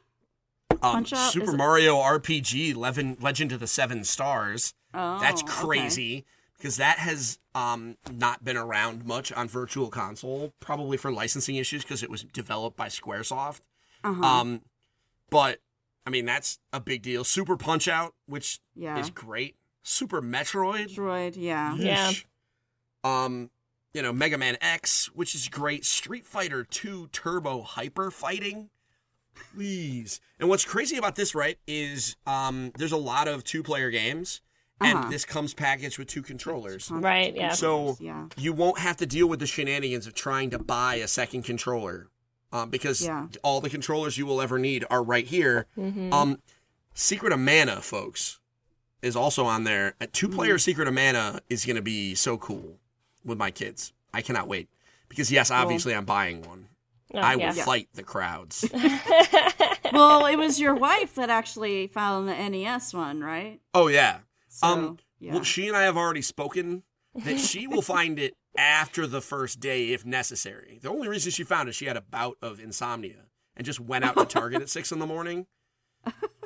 um, 0.82 0.92
Punch 0.92 1.12
is 1.12 1.18
Super 1.30 1.52
it- 1.54 1.56
Mario 1.56 1.96
RPG 1.96 2.76
Legend, 2.76 3.22
Legend 3.22 3.52
of 3.52 3.60
the 3.60 3.66
Seven 3.66 4.04
Stars. 4.04 4.74
Oh, 4.94 5.18
That's 5.20 5.42
okay. 5.42 5.52
crazy 5.52 6.24
because 6.56 6.76
that 6.78 6.98
has 6.98 7.38
um, 7.54 7.96
not 8.10 8.44
been 8.44 8.56
around 8.56 9.04
much 9.04 9.32
on 9.32 9.48
Virtual 9.48 9.88
Console, 9.90 10.52
probably 10.60 10.96
for 10.96 11.12
licensing 11.12 11.56
issues 11.56 11.82
because 11.84 12.02
it 12.02 12.10
was 12.10 12.24
developed 12.24 12.76
by 12.76 12.88
SquareSoft. 12.88 13.60
Uh-huh. 14.02 14.24
Um, 14.24 14.62
but 15.30 15.60
I 16.06 16.10
mean 16.10 16.24
that's 16.24 16.58
a 16.72 16.80
big 16.80 17.02
deal. 17.02 17.24
Super 17.24 17.56
Punch 17.56 17.86
Out, 17.88 18.14
which 18.26 18.60
yeah. 18.74 18.98
is 18.98 19.10
great. 19.10 19.56
Super 19.82 20.20
Metroid, 20.20 20.94
Droid. 20.94 21.34
Yeah. 21.36 21.74
Yeah. 21.76 22.12
Yeesh. 23.04 23.08
Um, 23.08 23.50
you 23.94 24.02
know 24.02 24.12
Mega 24.12 24.38
Man 24.38 24.56
X, 24.60 25.06
which 25.14 25.34
is 25.34 25.48
great. 25.48 25.84
Street 25.84 26.26
Fighter 26.26 26.64
Two 26.64 27.08
Turbo 27.12 27.62
Hyper 27.62 28.10
Fighting. 28.10 28.70
Please. 29.54 30.20
And 30.40 30.48
what's 30.48 30.64
crazy 30.64 30.96
about 30.96 31.14
this, 31.14 31.34
right, 31.34 31.58
is 31.66 32.16
um, 32.26 32.72
there's 32.76 32.92
a 32.92 32.96
lot 32.96 33.28
of 33.28 33.44
two-player 33.44 33.88
games, 33.90 34.40
and 34.80 34.98
Uh-huh. 34.98 35.10
this 35.10 35.24
comes 35.24 35.54
packaged 35.54 35.96
with 35.96 36.08
two 36.08 36.22
controllers. 36.22 36.90
Right, 36.90 37.34
yeah. 37.36 37.52
So 37.52 37.96
Yeah. 38.00 38.26
you 38.36 38.52
won't 38.52 38.78
have 38.80 38.96
to 38.96 39.06
deal 39.06 39.28
with 39.28 39.38
the 39.38 39.46
shenanigans 39.46 40.08
of 40.08 40.14
trying 40.14 40.50
to 40.50 40.58
buy 40.58 40.96
a 40.96 41.06
second 41.06 41.44
controller, 41.44 42.08
um, 42.52 42.68
because 42.70 43.00
Yeah. 43.02 43.28
all 43.44 43.60
the 43.60 43.70
controllers 43.70 44.18
you 44.18 44.26
will 44.26 44.40
ever 44.40 44.58
need 44.58 44.84
are 44.90 45.04
right 45.04 45.26
here. 45.26 45.66
Mm-hmm. 45.76 46.12
Um, 46.12 46.42
Secret 46.92 47.32
of 47.32 47.38
Mana, 47.38 47.80
folks, 47.80 48.40
is 49.02 49.14
also 49.14 49.44
on 49.44 49.62
there. 49.62 49.94
A 50.00 50.08
two-player 50.08 50.56
Mm. 50.56 50.60
Secret 50.60 50.88
of 50.88 50.94
Mana 50.94 51.42
is 51.48 51.64
going 51.64 51.76
to 51.76 51.82
be 51.82 52.16
so 52.16 52.36
cool 52.36 52.80
with 53.28 53.38
my 53.38 53.50
kids. 53.50 53.92
I 54.12 54.22
cannot 54.22 54.48
wait 54.48 54.68
because 55.08 55.30
yes, 55.30 55.50
obviously 55.50 55.94
I'm 55.94 56.04
buying 56.04 56.42
one. 56.42 56.68
Oh, 57.14 57.18
I 57.20 57.36
will 57.36 57.54
yeah. 57.54 57.64
fight 57.64 57.88
the 57.94 58.02
crowds. 58.02 58.68
well, 59.92 60.26
it 60.26 60.36
was 60.36 60.60
your 60.60 60.74
wife 60.74 61.14
that 61.14 61.30
actually 61.30 61.86
found 61.86 62.28
the 62.28 62.34
NES 62.48 62.92
one, 62.92 63.20
right? 63.20 63.60
oh 63.74 63.88
yeah. 63.88 64.18
So, 64.48 64.66
um. 64.66 64.98
yeah. 65.18 65.34
Well, 65.34 65.42
she 65.44 65.68
and 65.68 65.76
I 65.76 65.82
have 65.82 65.96
already 65.96 66.22
spoken 66.22 66.82
that 67.14 67.38
she 67.50 67.66
will 67.66 67.82
find 67.82 68.18
it 68.18 68.34
after 68.56 69.06
the 69.06 69.20
first 69.20 69.60
day 69.60 69.90
if 69.92 70.04
necessary. 70.04 70.78
The 70.82 70.90
only 70.90 71.08
reason 71.08 71.30
she 71.32 71.44
found 71.44 71.68
it, 71.68 71.74
she 71.74 71.86
had 71.86 71.96
a 71.96 72.00
bout 72.02 72.36
of 72.42 72.60
insomnia 72.60 73.26
and 73.56 73.64
just 73.64 73.80
went 73.80 74.04
out 74.04 74.16
to 74.16 74.24
Target 74.26 74.62
at 74.62 74.68
six 74.68 74.92
in 74.92 74.98
the 74.98 75.06
morning. 75.06 75.46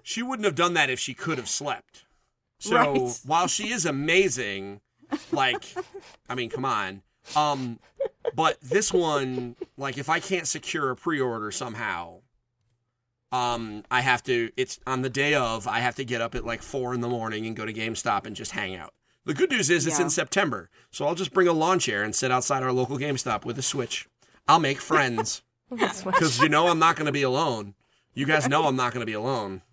She 0.03 0.23
wouldn't 0.23 0.45
have 0.45 0.55
done 0.57 0.75
that 0.75 0.91
if 0.91 0.99
she 0.99 1.15
could 1.15 1.39
have 1.39 1.49
slept. 1.49 2.05
So 2.59 2.77
Right. 2.77 3.21
while 3.25 3.47
she 3.47 3.71
is 3.71 3.85
amazing, 3.87 4.81
like, 5.33 5.65
I 6.29 6.35
mean, 6.35 6.51
come 6.51 6.65
on. 6.65 7.03
Um, 7.37 7.79
but 8.35 8.61
this 8.61 8.93
one, 8.93 9.57
like, 9.77 9.97
if 9.99 10.09
I 10.09 10.21
can't 10.21 10.47
secure 10.47 10.91
a 10.91 10.97
pre-order 10.97 11.51
somehow, 11.51 12.21
um, 13.31 13.85
I 13.91 14.01
have 14.03 14.23
to. 14.25 14.51
It's 14.57 14.79
on 14.87 15.03
the 15.03 15.09
day 15.11 15.35
of. 15.35 15.67
I 15.67 15.79
have 15.81 15.95
to 15.97 16.05
get 16.05 16.21
up 16.21 16.35
at 16.35 16.45
like 16.45 16.63
four 16.63 16.93
in 16.95 17.01
the 17.01 17.09
morning 17.09 17.47
and 17.47 17.57
go 17.57 17.65
to 17.65 17.73
GameStop 17.73 18.27
and 18.27 18.37
just 18.37 18.51
hang 18.53 18.77
out. 18.77 18.93
The 19.25 19.35
good 19.35 19.51
news 19.51 19.71
is 19.71 19.87
it's 19.87 19.99
Yeah. 19.99 20.07
in 20.07 20.11
September, 20.11 20.69
so 20.91 21.07
I'll 21.07 21.15
just 21.15 21.33
bring 21.33 21.49
a 21.49 21.53
lawn 21.53 21.79
chair 21.79 22.03
and 22.03 22.15
sit 22.15 22.31
outside 22.31 22.63
our 22.63 22.73
local 22.73 22.99
GameStop 22.99 23.45
with 23.45 23.59
a 23.59 23.63
Switch. 23.63 24.09
I'll 24.49 24.59
make 24.59 24.81
friends 24.81 25.43
because 25.71 26.41
you 26.41 26.49
know 26.49 26.67
I'm 26.69 26.79
not 26.81 26.97
going 26.97 27.07
to 27.07 27.13
be 27.13 27.23
alone. 27.23 27.75
You 28.15 28.27
guys 28.27 28.49
know 28.49 28.65
I'm 28.65 28.77
not 28.77 28.93
going 28.93 29.01
to 29.01 29.07
be 29.07 29.13
alone. 29.15 29.63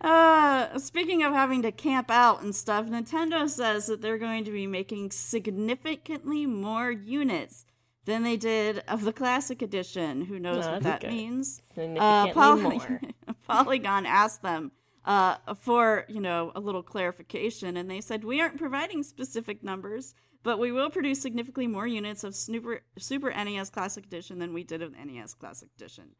Uh, 0.00 0.78
speaking 0.78 1.22
of 1.22 1.32
having 1.32 1.62
to 1.62 1.72
camp 1.72 2.10
out 2.10 2.42
and 2.42 2.54
stuff, 2.54 2.84
Nintendo 2.86 3.48
says 3.48 3.86
that 3.86 4.02
they're 4.02 4.18
going 4.18 4.44
to 4.44 4.50
be 4.50 4.66
making 4.66 5.10
significantly 5.12 6.44
more 6.44 6.90
units 6.90 7.64
than 8.04 8.22
they 8.22 8.36
did 8.36 8.80
of 8.86 9.04
the 9.04 9.14
Classic 9.14 9.62
Edition. 9.62 10.26
Who 10.26 10.38
knows 10.38 10.66
Oh, 10.66 10.72
what 10.72 10.82
that 10.82 11.00
good. 11.00 11.10
means? 11.10 11.62
Significantly 11.74 12.32
Poly- 12.34 12.76
more. 12.78 13.00
Polygon 13.48 14.04
asked 14.04 14.42
them 14.42 14.72
uh, 15.06 15.36
for 15.58 16.04
you 16.08 16.20
know 16.20 16.52
a 16.54 16.60
little 16.60 16.82
clarification, 16.82 17.78
and 17.78 17.90
they 17.90 18.02
said 18.02 18.24
we 18.24 18.42
aren't 18.42 18.58
providing 18.58 19.02
specific 19.02 19.62
numbers, 19.62 20.14
but 20.42 20.58
we 20.58 20.70
will 20.70 20.90
produce 20.90 21.22
significantly 21.22 21.66
more 21.68 21.86
units 21.86 22.24
of 22.24 22.34
Super 22.36 22.82
Super 22.98 23.30
NES 23.30 23.70
Classic 23.70 24.04
Edition 24.04 24.38
than 24.38 24.52
we 24.52 24.64
did 24.64 24.82
of 24.82 24.92
the 24.92 25.02
NES 25.02 25.32
Classic 25.32 25.70
Edition. 25.76 26.10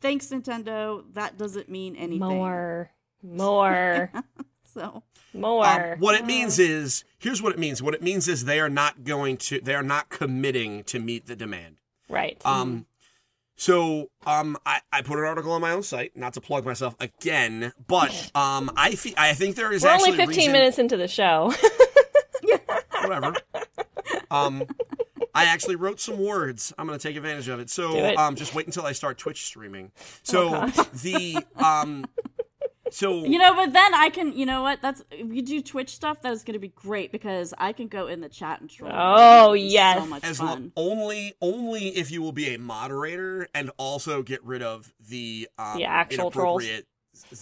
Thanks, 0.00 0.28
Nintendo. 0.28 1.02
That 1.14 1.36
doesn't 1.38 1.68
mean 1.68 1.96
anything. 1.96 2.18
More. 2.20 2.90
More. 3.22 4.10
So 4.74 5.02
More. 5.32 5.64
Um, 5.64 5.98
what 5.98 6.14
it 6.14 6.26
means 6.26 6.58
is 6.58 7.02
here's 7.18 7.40
what 7.42 7.52
it 7.52 7.58
means. 7.58 7.82
What 7.82 7.94
it 7.94 8.02
means 8.02 8.28
is 8.28 8.44
they 8.44 8.60
are 8.60 8.68
not 8.68 9.02
going 9.02 9.38
to. 9.38 9.60
They 9.62 9.74
are 9.74 9.82
not 9.82 10.10
committing 10.10 10.84
to 10.84 10.98
meet 11.00 11.26
the 11.26 11.34
demand. 11.34 11.78
right. 12.10 12.40
Um, 12.44 12.84
So 13.56 14.10
um, 14.26 14.56
I, 14.66 14.82
I 14.92 15.00
put 15.02 15.18
an 15.18 15.24
article 15.24 15.52
on 15.52 15.62
my 15.62 15.72
own 15.72 15.82
site, 15.82 16.14
not 16.16 16.34
to 16.34 16.40
plug 16.42 16.66
myself 16.66 16.94
again, 17.00 17.72
but 17.88 18.30
um, 18.34 18.70
I 18.76 18.94
fe- 18.94 19.14
I 19.16 19.32
think 19.32 19.56
there 19.56 19.72
is 19.72 19.82
We're 19.82 19.88
actually 19.88 20.12
only 20.12 20.26
15 20.26 20.36
reason- 20.36 20.52
minutes 20.52 20.78
into 20.78 20.96
the 20.98 21.08
show. 21.08 21.52
whatever. 23.08 23.34
Um, 24.30 24.64
I 25.34 25.44
actually 25.44 25.76
wrote 25.76 26.00
some 26.00 26.18
words. 26.18 26.72
I'm 26.78 26.86
going 26.86 26.98
to 26.98 27.02
take 27.02 27.16
advantage 27.16 27.48
of 27.48 27.60
it. 27.60 27.70
So 27.70 27.92
Do 27.92 27.98
it. 27.98 28.14
Oh, 28.18 28.22
um, 28.26 28.36
just 28.36 28.54
wait 28.54 28.66
until 28.66 28.84
I 28.84 28.92
start 28.92 29.18
Twitch 29.18 29.44
streaming. 29.44 29.92
So 30.22 30.66
the 31.02 31.44
um, 31.56 32.04
so 32.90 33.24
You 33.24 33.38
know, 33.38 33.54
but 33.54 33.72
then 33.72 33.94
I 33.94 34.08
can. 34.10 34.32
You 34.32 34.46
know 34.46 34.62
what? 34.62 34.80
That's 34.82 35.02
if 35.10 35.32
you 35.32 35.42
do 35.42 35.60
Twitch 35.62 35.90
stuff. 35.94 36.22
That 36.22 36.32
is 36.32 36.42
going 36.42 36.54
to 36.54 36.58
be 36.58 36.68
great 36.68 37.12
because 37.12 37.52
I 37.58 37.72
can 37.72 37.88
go 37.88 38.06
in 38.06 38.20
the 38.20 38.28
chat 38.28 38.60
and 38.60 38.68
troll. 38.70 38.92
Oh, 38.94 39.52
It's 39.52 39.64
yes. 39.72 39.98
so 39.98 40.06
much 40.06 40.24
as 40.24 40.38
fun. 40.38 40.72
lo- 40.76 40.90
only 40.90 41.34
only 41.40 41.88
if 41.88 42.10
you 42.10 42.22
will 42.22 42.32
be 42.32 42.54
a 42.54 42.58
moderator 42.58 43.48
and 43.54 43.70
also 43.76 44.22
get 44.22 44.42
rid 44.44 44.62
of 44.62 44.92
the 45.08 45.48
um, 45.58 45.76
The 45.78 45.84
actual 45.84 46.30
trolls. 46.30 46.64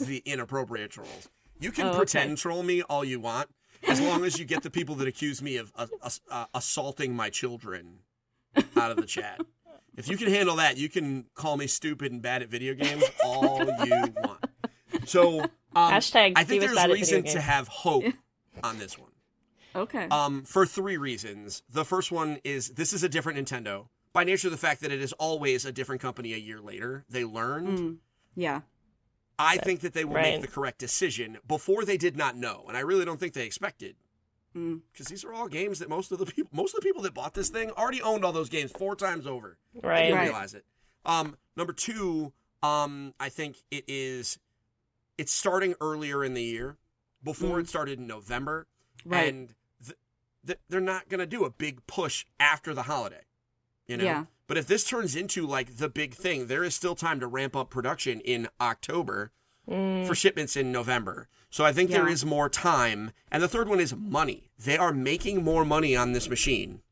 the 0.01 0.23
inappropriate 0.25 0.91
trolls. 0.91 1.29
You 1.61 1.71
can 1.73 1.87
Oh, 1.87 1.91
okay. 1.91 1.97
pretend 1.99 2.39
troll 2.39 2.63
me 2.63 2.83
all 2.83 3.05
you 3.05 3.19
want, 3.21 3.49
as 3.89 4.01
long 4.01 4.25
as 4.25 4.39
you 4.39 4.45
get 4.45 4.63
the 4.63 4.71
people 4.71 4.95
that 4.97 5.09
accuse 5.09 5.43
me 5.43 5.57
of 5.57 5.73
uh, 5.77 5.87
uh, 6.31 6.47
assaulting 6.55 7.15
my 7.15 7.31
children 7.31 8.01
out 8.77 8.91
of 8.91 8.97
the 8.97 9.07
chat. 9.07 9.41
If 9.97 10.09
you 10.09 10.17
can 10.17 10.29
handle 10.29 10.57
that, 10.57 10.77
you 10.77 10.89
can 10.89 11.25
call 11.35 11.57
me 11.57 11.67
stupid 11.67 12.13
and 12.13 12.21
bad 12.21 12.43
at 12.43 12.49
video 12.49 12.75
games 12.75 13.05
all 13.25 13.65
you 13.85 14.15
want. 14.17 14.45
So, 15.07 15.41
um, 15.41 15.51
Hashtag 15.75 16.35
I 16.37 16.45
think 16.45 16.61
there's 16.61 16.75
bad 16.75 16.91
at 16.91 16.95
reason 16.95 17.23
to 17.25 17.41
have 17.41 17.69
hope 17.69 18.05
on 18.63 18.79
this 18.79 18.99
one. 18.99 19.11
okay. 19.75 20.07
Um, 20.11 20.43
for 20.43 20.67
three 20.67 20.97
reasons. 20.97 21.63
The 21.71 21.85
first 21.85 22.13
one 22.13 22.39
is 22.45 22.71
this 22.71 22.93
is 22.93 23.03
a 23.03 23.09
different 23.09 23.39
Nintendo. 23.39 23.89
By 24.13 24.25
nature 24.25 24.49
of 24.49 24.53
the 24.53 24.59
fact 24.59 24.81
that 24.81 24.91
it 24.93 25.01
is 25.01 25.13
always 25.15 25.65
a 25.65 25.73
different 25.73 26.01
company 26.01 26.33
a 26.33 26.39
year 26.39 26.61
later, 26.61 27.05
they 27.09 27.25
learned. 27.25 27.79
Mm, 27.79 27.97
yeah. 28.35 28.63
I 29.39 29.59
think 29.59 29.81
that 29.81 29.93
they 29.93 30.05
will 30.05 30.15
Right. 30.15 30.35
make 30.35 30.43
the 30.43 30.49
correct 30.49 30.79
decision. 30.79 31.39
Before 31.47 31.85
they 31.85 31.97
did 31.97 32.17
not 32.17 32.37
know, 32.37 32.65
and 32.69 32.77
I 32.77 32.81
really 32.81 33.05
don't 33.05 33.19
think 33.21 33.35
they 33.35 33.45
expected. 33.47 33.97
Mm. 34.55 34.81
Because 34.91 35.07
these 35.09 35.25
are 35.25 35.33
all 35.35 35.49
games 35.49 35.79
that 35.81 35.89
most 35.91 36.11
of 36.13 36.19
the 36.19 36.27
people, 36.35 36.51
most 36.55 36.75
of 36.75 36.81
the 36.81 36.87
people 36.87 37.03
that 37.03 37.13
bought 37.15 37.35
this 37.35 37.51
thing 37.51 37.71
already 37.73 38.01
owned 38.01 38.25
all 38.25 38.33
those 38.33 38.49
games 38.49 38.73
four 38.73 38.97
times 38.97 39.27
over. 39.27 39.59
I 39.83 39.87
Right. 39.87 40.03
didn't 40.05 40.17
Right. 40.17 40.25
realize 40.25 40.55
it. 40.55 40.65
Um, 41.05 41.37
number 41.57 41.73
two, 41.75 42.33
um, 42.63 43.15
I 43.21 43.29
think 43.29 43.57
it 43.71 43.85
is. 43.87 44.39
It's 45.19 45.33
starting 45.33 45.75
earlier 45.81 46.25
in 46.25 46.35
the 46.35 46.43
year. 46.43 46.79
Before 47.23 47.59
it 47.61 47.69
started 47.69 47.99
in 47.99 48.07
November, 48.07 48.67
Mm. 49.05 49.13
Right. 49.13 49.29
and 49.35 49.55
th- 49.85 49.99
th- 50.47 50.59
they're 50.69 50.81
not 50.81 51.09
going 51.09 51.19
to 51.21 51.27
do 51.27 51.45
a 51.45 51.51
big 51.51 51.87
push 51.87 52.25
after 52.41 52.73
the 52.73 52.85
holiday. 52.85 53.25
You 53.87 53.97
know. 53.99 54.05
Yeah. 54.05 54.25
But 54.47 54.57
if 54.59 54.67
this 54.67 54.85
turns 54.85 55.17
into 55.17 55.47
like 55.47 55.77
the 55.79 55.89
big 55.89 56.15
thing, 56.15 56.47
there 56.47 56.63
is 56.65 56.75
still 56.75 56.95
time 56.95 57.21
to 57.21 57.27
ramp 57.27 57.57
up 57.57 57.71
production 57.71 58.21
in 58.21 58.49
October 58.61 59.33
for 59.67 60.15
shipments 60.15 60.57
in 60.57 60.71
November. 60.71 61.29
So 61.51 61.65
I 61.65 61.73
think 61.73 61.91
there 61.91 62.05
Mm. 62.05 62.09
Yeah. 62.09 62.13
is 62.13 62.25
more 62.25 62.49
time. 62.49 63.11
And 63.33 63.43
the 63.43 63.49
third 63.49 63.69
one 63.69 63.81
is 63.81 63.95
money. 63.97 64.51
They 64.59 64.77
are 64.77 64.93
making 64.93 65.43
more 65.43 65.65
money 65.65 65.97
on 65.97 66.13
this 66.13 66.29
machine 66.29 66.83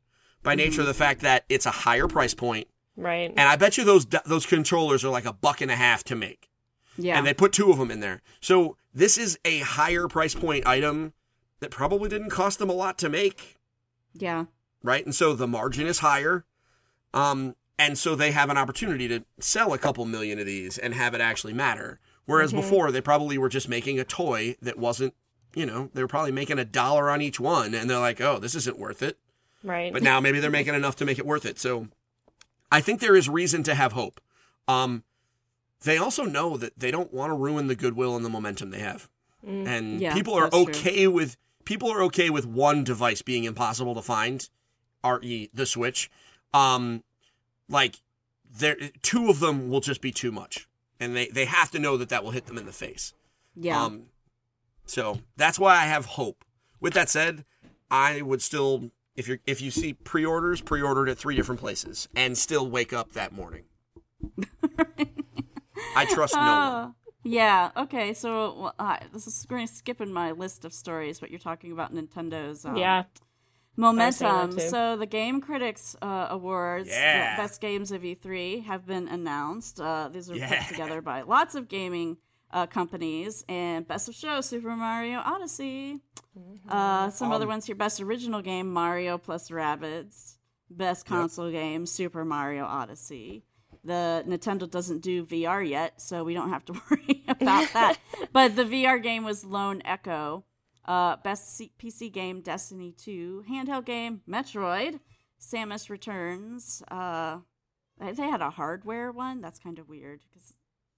by 0.42 0.54
nature 0.56 0.73
Mm-hmm. 0.73 0.80
of 0.80 0.87
the 0.88 0.94
fact 0.94 1.20
that 1.20 1.44
it's 1.49 1.66
a 1.66 1.70
higher 1.70 2.08
price 2.08 2.34
point 2.34 2.66
Right. 2.96 3.30
and 3.30 3.40
I 3.49 3.54
bet 3.56 3.76
you 3.78 3.84
those 3.84 4.06
those 4.26 4.46
controllers 4.46 5.04
are 5.04 5.11
like 5.11 5.25
a 5.25 5.32
buck 5.32 5.61
and 5.61 5.70
a 5.70 5.76
half 5.76 6.02
to 6.04 6.16
make. 6.16 6.50
Yeah. 6.96 7.16
And 7.18 7.26
they 7.26 7.34
put 7.34 7.52
two 7.52 7.70
of 7.70 7.78
them 7.78 7.90
in 7.90 8.00
there. 8.00 8.23
So 8.40 8.76
this 8.92 9.16
is 9.18 9.38
a 9.44 9.61
higher 9.61 10.06
price 10.08 10.34
point 10.34 10.66
item 10.66 11.12
that 11.61 11.70
probably 11.70 12.08
didn't 12.08 12.30
cost 12.30 12.58
them 12.58 12.70
a 12.70 12.75
lot 12.75 12.99
to 12.99 13.08
make, 13.08 13.56
yeah. 14.12 14.46
right? 14.82 15.04
And 15.04 15.14
so 15.14 15.34
the 15.34 15.46
margin 15.49 15.87
is 15.87 16.00
higher. 16.00 16.44
Um 17.14 17.56
and 17.78 17.97
so 17.99 18.14
they 18.14 18.30
have 18.33 18.50
an 18.50 18.59
opportunity 18.59 19.09
to 19.09 19.25
sell 19.40 19.73
a 19.73 19.78
couple 19.78 20.04
million 20.04 20.38
of 20.38 20.47
these 20.47 20.76
and 20.78 20.92
have 20.94 21.14
it 21.14 21.21
actually 21.21 21.54
matter. 21.54 21.99
Whereas 22.26 22.52
before 22.52 22.90
they 22.92 23.00
probably 23.00 23.37
were 23.37 23.49
just 23.49 23.68
making 23.68 23.99
a 23.99 24.04
toy 24.04 24.56
that 24.62 24.78
wasn't, 24.78 25.12
you 25.54 25.66
know, 25.66 25.90
they 25.92 26.00
were 26.02 26.09
probably 26.09 26.33
making 26.33 26.59
a 26.59 26.64
dollar 26.64 27.11
on 27.11 27.21
each 27.21 27.40
one 27.40 27.75
and 27.75 27.89
they're 27.91 27.99
like, 27.99 28.21
"Oh, 28.21 28.39
this 28.39 28.54
isn't 28.54 28.78
worth 28.78 29.02
it." 29.02 29.19
right. 29.62 29.93
but 29.93 30.02
now 30.02 30.21
maybe 30.21 30.41
they're 30.41 30.50
making 30.50 30.75
enough 30.75 30.97
to 30.97 31.04
make 31.06 31.19
it 31.19 31.26
worth 31.26 31.47
it. 31.47 31.58
So 31.58 31.89
I 32.71 32.80
think 32.80 33.00
there 33.00 33.17
is 33.17 33.28
reason 33.28 33.62
to 33.65 33.75
have 33.75 33.93
hope. 33.93 34.21
Um, 34.69 35.04
they 35.82 35.97
also 35.99 36.25
know 36.25 36.56
that 36.56 36.78
they 36.78 36.91
don't 36.91 37.12
want 37.12 37.30
to 37.30 37.34
ruin 37.34 37.67
the 37.67 37.75
goodwill 37.75 38.17
and 38.17 38.25
the 38.25 38.30
momentum 38.30 38.71
they 38.71 38.80
have, 38.80 39.08
and 39.43 40.00
Yeah, 40.00 40.15
people 40.15 40.34
are 40.34 40.49
that's 40.50 40.56
true. 40.65 40.65
okay 40.71 41.06
with 41.08 41.36
people 41.65 41.91
are 41.91 42.02
okay 42.04 42.30
with 42.30 42.47
one 42.47 42.84
device 42.84 43.21
being 43.23 43.45
impossible 43.45 43.95
to 43.95 44.02
find, 44.02 44.49
re 45.04 45.50
the 45.52 45.67
Switch. 45.67 46.10
Um, 46.54 47.02
like 47.69 47.97
there, 48.58 48.76
two 49.02 49.28
of 49.28 49.40
them 49.40 49.69
will 49.69 49.80
just 49.80 50.00
be 50.00 50.12
too 50.12 50.32
much, 50.32 50.69
and 51.00 51.14
they 51.14 51.26
they 51.26 51.45
have 51.45 51.71
to 51.73 51.78
know 51.78 51.97
that 51.97 52.08
that 52.08 52.25
will 52.25 52.30
hit 52.30 52.47
them 52.47 52.56
in 52.56 52.67
the 52.67 52.73
face. 52.73 53.12
Yeah. 53.56 53.82
Um, 53.82 54.04
so 54.86 55.21
that's 55.36 55.58
why 55.58 55.75
I 55.75 55.86
have 55.86 56.06
hope. 56.06 56.45
With 56.80 56.95
that 56.95 57.08
said, 57.08 57.45
I 57.90 58.23
would 58.23 58.43
still, 58.43 58.90
if 59.17 59.28
you 59.28 59.38
if 59.47 59.60
you 59.60 59.71
see 59.71 59.95
pre-orders, 59.95 60.60
pre-ordered 60.60 61.08
at 61.08 61.19
three 61.19 61.34
different 61.34 61.60
places, 61.60 62.08
and 62.14 62.38
still 62.38 62.69
wake 62.69 62.93
up 62.93 63.12
that 63.12 63.32
morning. 63.32 63.64
I 65.97 66.04
trust 66.06 66.34
no 66.34 66.40
one. 66.40 66.49
Uh, 66.49 66.90
yeah. 67.25 67.71
Okay. 67.76 68.14
So 68.14 68.54
well, 68.58 68.75
uh, 68.78 68.99
this 69.12 69.26
is 69.26 69.47
going 69.47 69.67
to 69.67 69.73
skip 69.73 70.00
in 70.00 70.12
my 70.12 70.32
list 70.32 70.64
of 70.64 70.73
stories, 70.73 71.19
but 71.21 71.30
you're 71.30 71.38
talking 71.38 71.73
about 71.73 71.95
Nintendo's 71.95 72.64
um, 72.64 72.76
yeah. 72.76 73.04
Momentum. 73.76 74.58
So 74.58 74.97
the 74.97 75.06
Game 75.06 75.41
Critics 75.41 75.97
uh, 76.02 76.28
Awards, 76.30 76.89
Yeah. 76.89 77.37
the 77.37 77.43
best 77.43 77.60
games 77.60 77.91
of 77.93 78.02
E3, 78.02 78.65
have 78.65 78.87
been 78.87 79.08
announced. 79.08 79.80
Uh, 79.80 80.08
these 80.13 80.30
are 80.30 80.37
Yeah. 80.37 80.65
put 80.65 80.69
together 80.75 81.00
by 81.00 81.23
lots 81.23 81.54
of 81.54 81.69
gaming 81.69 82.17
uh, 82.50 82.67
companies. 82.67 83.45
And 83.49 83.87
best 83.87 84.08
of 84.08 84.15
show, 84.15 84.41
Super 84.41 84.76
Mario 84.76 85.19
Odyssey. 85.19 86.00
Uh, 86.69 87.10
some 87.10 87.30
other 87.32 87.47
ones 87.47 87.67
here: 87.67 87.75
best 87.76 88.00
original 88.00 88.43
game, 88.43 88.73
Mario 88.73 89.19
plus 89.19 89.50
Rabbids. 89.50 90.37
Best 90.71 91.06
console 91.06 91.50
game, 91.50 91.87
Super 91.87 92.25
Mario 92.25 92.65
Odyssey. 92.65 93.45
The 93.84 94.25
Nintendo 94.26 94.69
doesn't 94.69 95.02
do 95.02 95.26
VR 95.26 95.69
yet, 95.69 96.00
so 96.00 96.25
we 96.25 96.32
don't 96.32 96.49
have 96.49 96.65
to 96.65 96.73
worry 96.91 97.23
about 97.28 97.73
that. 97.75 97.99
but 98.32 98.56
the 98.56 98.65
VR 98.65 99.00
game 99.00 99.25
was 99.25 99.45
Lone 99.45 99.82
Echo. 99.84 100.45
Uh, 100.84 101.16
best 101.16 101.56
C- 101.56 101.73
PC 101.78 102.12
game, 102.12 102.40
Destiny 102.40 102.92
2. 102.92 103.44
Handheld 103.50 103.84
game, 103.84 104.20
Metroid. 104.28 105.00
Samus 105.40 105.90
Returns. 105.90 106.82
Uh, 106.90 107.38
they 107.99 108.14
had 108.28 108.40
a 108.40 108.50
hardware 108.50 109.12
one. 109.12 109.40
That's 109.40 109.58
kind 109.58 109.78
of 109.78 109.88
weird 109.88 110.20
because 110.28 110.54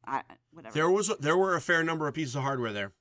I 0.06 0.22
whatever. 0.52 0.72
There 0.74 0.90
was 0.90 1.08
there 1.18 1.36
were 1.36 1.54
a 1.56 1.60
fair 1.60 1.82
number 1.82 2.06
of 2.06 2.14
pieces 2.14 2.36
of 2.36 2.42
hardware 2.42 2.72
there, 2.72 2.92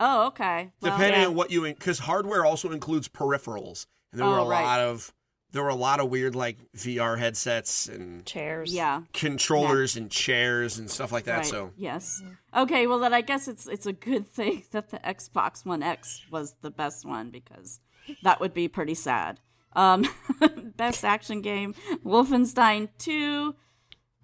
oh, 0.00 0.26
okay. 0.28 0.70
Well, 0.80 0.96
depending 0.96 1.22
yeah. 1.22 1.26
on 1.28 1.34
what 1.34 1.50
you 1.50 1.62
because 1.62 2.00
hardware 2.00 2.44
also 2.44 2.70
includes 2.70 3.08
peripherals, 3.08 3.86
and 4.12 4.20
there 4.20 4.28
Oh, 4.28 4.30
were 4.32 4.38
a 4.38 4.44
right. 4.46 4.62
lot 4.62 4.80
of 4.80 5.12
there 5.52 5.62
were 5.62 5.68
a 5.68 5.74
lot 5.74 6.00
of 6.00 6.10
weird 6.10 6.34
like 6.34 6.56
VR 6.76 7.18
headsets 7.18 7.86
and 7.88 8.24
Chairs. 8.26 8.72
yeah. 8.72 9.02
controllers 9.12 9.96
and 9.96 10.10
chairs 10.10 10.78
and 10.78 10.90
stuff 10.90 11.12
like 11.12 11.24
that. 11.24 11.38
Right. 11.38 11.46
So 11.46 11.72
yes. 11.76 12.22
Okay. 12.56 12.86
Well, 12.86 12.98
then 12.98 13.14
I 13.14 13.20
guess 13.20 13.48
it's 13.48 13.66
it's 13.68 13.86
a 13.86 13.92
good 13.92 14.26
thing 14.26 14.64
that 14.72 14.90
the 14.90 14.98
Xbox 14.98 15.64
One 15.64 15.82
X 15.82 16.22
was 16.30 16.54
the 16.62 16.70
best 16.70 17.04
one 17.04 17.30
because 17.30 17.80
that 18.22 18.40
would 18.40 18.54
be 18.54 18.68
pretty 18.68 18.94
sad. 18.94 19.40
Um, 19.74 20.06
best 20.76 21.04
action 21.04 21.40
game, 21.40 21.74
Wolfenstein 22.04 22.88
Two. 22.98 23.54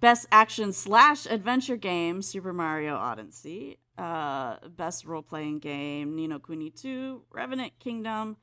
Best 0.01 0.27
action 0.31 0.73
slash 0.73 1.27
adventure 1.27 1.77
game, 1.77 2.23
Super 2.23 2.53
Mario 2.53 2.95
Odyssey. 2.95 3.79
Uh, 3.97 4.57
best 4.77 5.05
role 5.05 5.23
playing 5.23 5.59
game, 5.59 6.15
Ni 6.15 6.29
no 6.29 6.39
Kuni 6.39 6.71
2, 6.71 7.23
Revenant 7.33 7.73
Kingdom, 7.81 8.37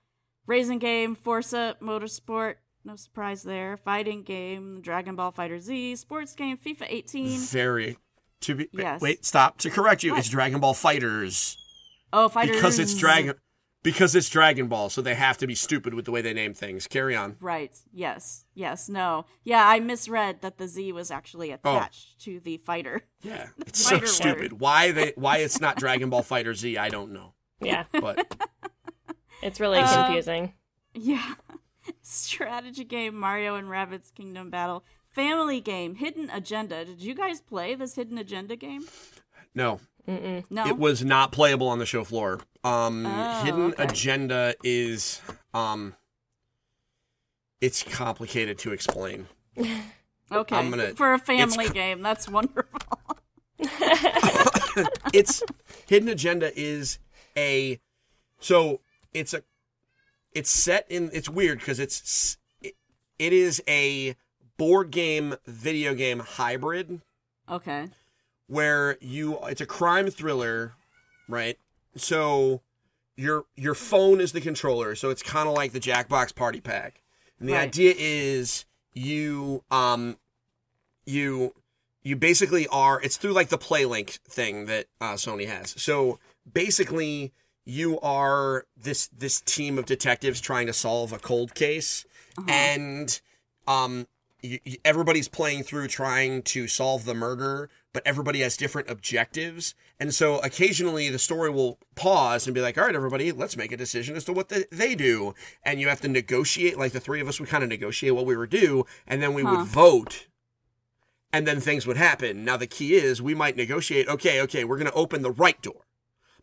Racing 0.48 0.80
game, 0.80 1.16
Forza 1.16 1.78
Motorsport. 1.82 2.56
No 2.86 2.96
surprise 2.96 3.42
there. 3.44 3.78
Fighting 3.78 4.22
game, 4.24 4.80
Dragon 4.82 5.16
Ball 5.16 5.32
Fighter 5.32 5.60
Z. 5.60 5.96
Sports 5.96 6.36
game, 6.36 6.56
FIFA 6.58 6.86
18. 6.88 7.40
very 7.40 7.98
to 8.42 8.54
be 8.56 8.70
Yes. 8.72 9.02
wait 9.02 9.26
stop 9.26 9.58
to 9.60 9.70
correct 9.72 10.04
you. 10.04 10.12
What? 10.12 10.20
It's 10.20 10.30
Dragon 10.30 10.60
Ball 10.60 10.76
Fighters. 10.76 11.58
Oh, 12.14 12.30
Fighter 12.30 12.54
because 12.54 12.78
it's 12.78 12.94
Dragon 12.96 13.34
because 13.82 14.14
it's 14.16 14.30
Dragon 14.30 14.68
Ball, 14.68 14.90
so 14.90 15.02
they 15.02 15.16
have 15.16 15.38
to 15.40 15.48
be 15.48 15.56
stupid 15.56 15.94
with 15.96 16.06
the 16.06 16.12
way 16.12 16.22
they 16.22 16.34
name 16.34 16.54
things. 16.54 16.88
Carry 16.88 17.16
on. 17.16 17.38
Right. 17.40 17.76
Yes. 17.92 18.46
Yes. 18.54 18.88
No. 18.88 19.26
Yeah, 19.44 19.68
I 19.68 19.80
misread 19.80 20.42
that 20.42 20.58
the 20.60 20.68
Z 20.68 20.92
was 20.92 21.10
actually 21.10 21.50
attached 21.52 22.20
to 22.22 22.40
the 22.40 22.58
fighter. 22.58 23.02
Yeah, 23.24 23.48
it's 23.66 23.84
so 23.84 24.00
stupid. 24.06 24.54
word. 24.54 24.62
Why 24.62 24.92
they 24.92 25.14
why 25.16 25.38
it's 25.38 25.60
not 25.60 25.78
Dragon 25.78 26.12
Ball 26.12 26.22
Fighter 26.24 26.54
Z? 26.54 26.78
I 26.78 26.90
don't 26.90 27.12
know, 27.14 27.34
Yeah. 27.60 27.86
but 27.92 28.36
It's 29.42 29.60
really 29.60 29.80
Uh, 29.80 30.06
confusing. 30.06 30.54
Yeah. 30.94 31.34
Strategy 32.02 32.84
game, 32.84 33.16
Mario 33.16 33.56
and 33.56 33.68
Rabbids 33.68 34.14
Kingdom 34.14 34.50
Battle. 34.50 34.84
Family 35.10 35.62
game, 35.62 35.96
Hidden 35.96 36.30
Agenda. 36.30 36.84
Did 36.86 37.02
you 37.02 37.16
guys 37.16 37.40
play 37.42 37.76
this 37.76 37.96
Hidden 37.96 38.18
Agenda 38.18 38.56
game? 38.56 38.86
no, 39.54 39.80
No. 40.08 40.66
it 40.68 40.78
was 40.78 41.04
not 41.06 41.32
playable 41.32 41.68
on 41.70 41.80
the 41.80 41.86
show 41.86 42.04
floor. 42.04 42.42
Um, 42.64 43.06
Oh, 43.06 43.42
Hidden 43.46 43.74
okay. 43.74 43.84
Agenda 43.84 44.56
is 44.64 45.22
um, 45.54 45.96
it's 47.62 47.84
complicated 47.84 48.58
to 48.60 48.74
explain. 48.74 49.28
Okay. 50.32 50.56
I'm 50.56 50.72
gonna- 50.72 50.96
For 50.96 51.14
a 51.14 51.20
family 51.20 51.68
c- 51.68 51.74
game, 51.74 52.02
that's 52.02 52.28
wonderful. 52.28 52.98
it's 55.14 55.44
Hidden 55.88 56.10
Agenda 56.10 56.52
is 56.60 56.98
a 57.38 57.80
so 58.40 58.82
it's 59.14 59.36
a 59.36 59.44
it's 60.36 60.52
set 60.52 60.86
in 60.90 61.10
it's 61.14 61.28
weird 61.30 61.58
because 61.60 61.80
it's 61.80 62.38
it, 62.62 62.76
it 63.18 63.34
is 63.34 63.64
a 63.68 64.16
board 64.58 64.92
game 64.92 65.36
video 65.48 65.96
game 65.96 66.20
hybrid 66.20 67.02
Okay. 67.50 67.90
where 68.48 68.98
you 69.02 69.40
it's 69.44 69.62
a 69.62 69.66
crime 69.66 70.10
thriller, 70.12 70.74
right? 71.28 71.58
So 71.96 72.62
your 73.18 73.46
your 73.56 73.74
phone 73.76 74.20
is 74.22 74.34
the 74.34 74.42
controller, 74.42 74.94
so 74.96 75.10
it's 75.10 75.24
kind 75.24 75.48
of 75.48 75.56
like 75.56 75.72
the 75.72 75.80
Jackbox 75.80 76.36
Party 76.36 76.62
Pack. 76.62 77.02
And 77.40 77.50
the 77.50 77.54
Right. 77.54 77.68
idea 77.68 77.94
is 77.98 78.66
you 78.94 79.64
um 79.72 80.18
you 81.06 81.54
you 82.04 82.16
basically 82.16 82.68
are 82.68 83.02
it's 83.02 83.18
through 83.18 83.34
like 83.34 83.50
the 83.50 83.58
PlayLink 83.58 84.20
thing 84.28 84.66
that 84.66 84.88
uh, 85.02 85.14
Sony 85.14 85.48
has. 85.48 85.82
So 85.82 86.20
basically 86.52 87.34
you 87.66 88.00
are 88.02 88.66
this 88.78 89.08
this 89.08 89.42
team 89.42 89.78
of 89.78 89.86
detectives 89.86 90.40
trying 90.40 90.68
to 90.68 90.74
solve 90.74 91.12
a 91.12 91.18
cold 91.20 91.56
case 91.56 92.06
and 92.48 93.22
um 93.68 94.08
you- 94.42 94.60
everybody's 94.86 95.28
playing 95.28 95.64
through 95.64 95.88
trying 95.88 96.44
to 96.44 96.68
solve 96.68 97.06
the 97.06 97.16
murder, 97.16 97.68
but 97.94 98.06
everybody 98.06 98.42
has 98.42 98.56
different 98.56 98.88
objectives. 98.90 99.74
And 100.00 100.14
so 100.14 100.38
occasionally 100.40 101.10
the 101.10 101.18
story 101.18 101.50
will 101.50 101.80
pause 101.96 102.46
and 102.46 102.54
be 102.54 102.62
like, 102.62 102.78
all 102.78 102.86
right, 102.86 102.94
everybody, 102.96 103.32
let's 103.32 103.58
make 103.58 103.72
a 103.72 103.78
decision 103.78 104.16
as 104.16 104.24
to 104.26 104.34
what 104.34 104.50
the, 104.50 104.68
they 104.72 104.94
do. 104.94 105.34
And 105.64 105.82
you 105.82 105.88
have 105.88 106.02
to 106.02 106.08
negotiate, 106.08 106.78
like 106.78 106.92
the 106.92 107.00
three 107.00 107.22
of 107.22 107.28
us 107.28 107.40
would 107.40 107.50
kind 107.50 107.64
of 107.64 107.70
negotiate 107.70 108.14
what 108.14 108.28
we 108.28 108.38
would 108.38 108.52
do, 108.52 108.86
and 109.08 109.20
then 109.24 109.34
we 109.34 109.42
Huh. 109.42 109.52
would 109.52 109.62
vote. 109.66 110.28
And 111.34 111.48
then 111.48 111.60
things 111.60 111.88
would 111.88 111.98
happen. 111.98 112.46
Now, 112.46 112.58
the 112.58 112.68
key 112.68 112.94
is 112.94 113.22
we 113.22 113.34
might 113.34 113.58
negotiate, 113.58 114.08
okay, 114.08 114.40
okay, 114.42 114.64
we're 114.64 114.78
going 114.78 114.92
to 114.92 114.94
open 114.98 115.22
the 115.24 115.32
right 115.32 115.60
door. 115.62 115.85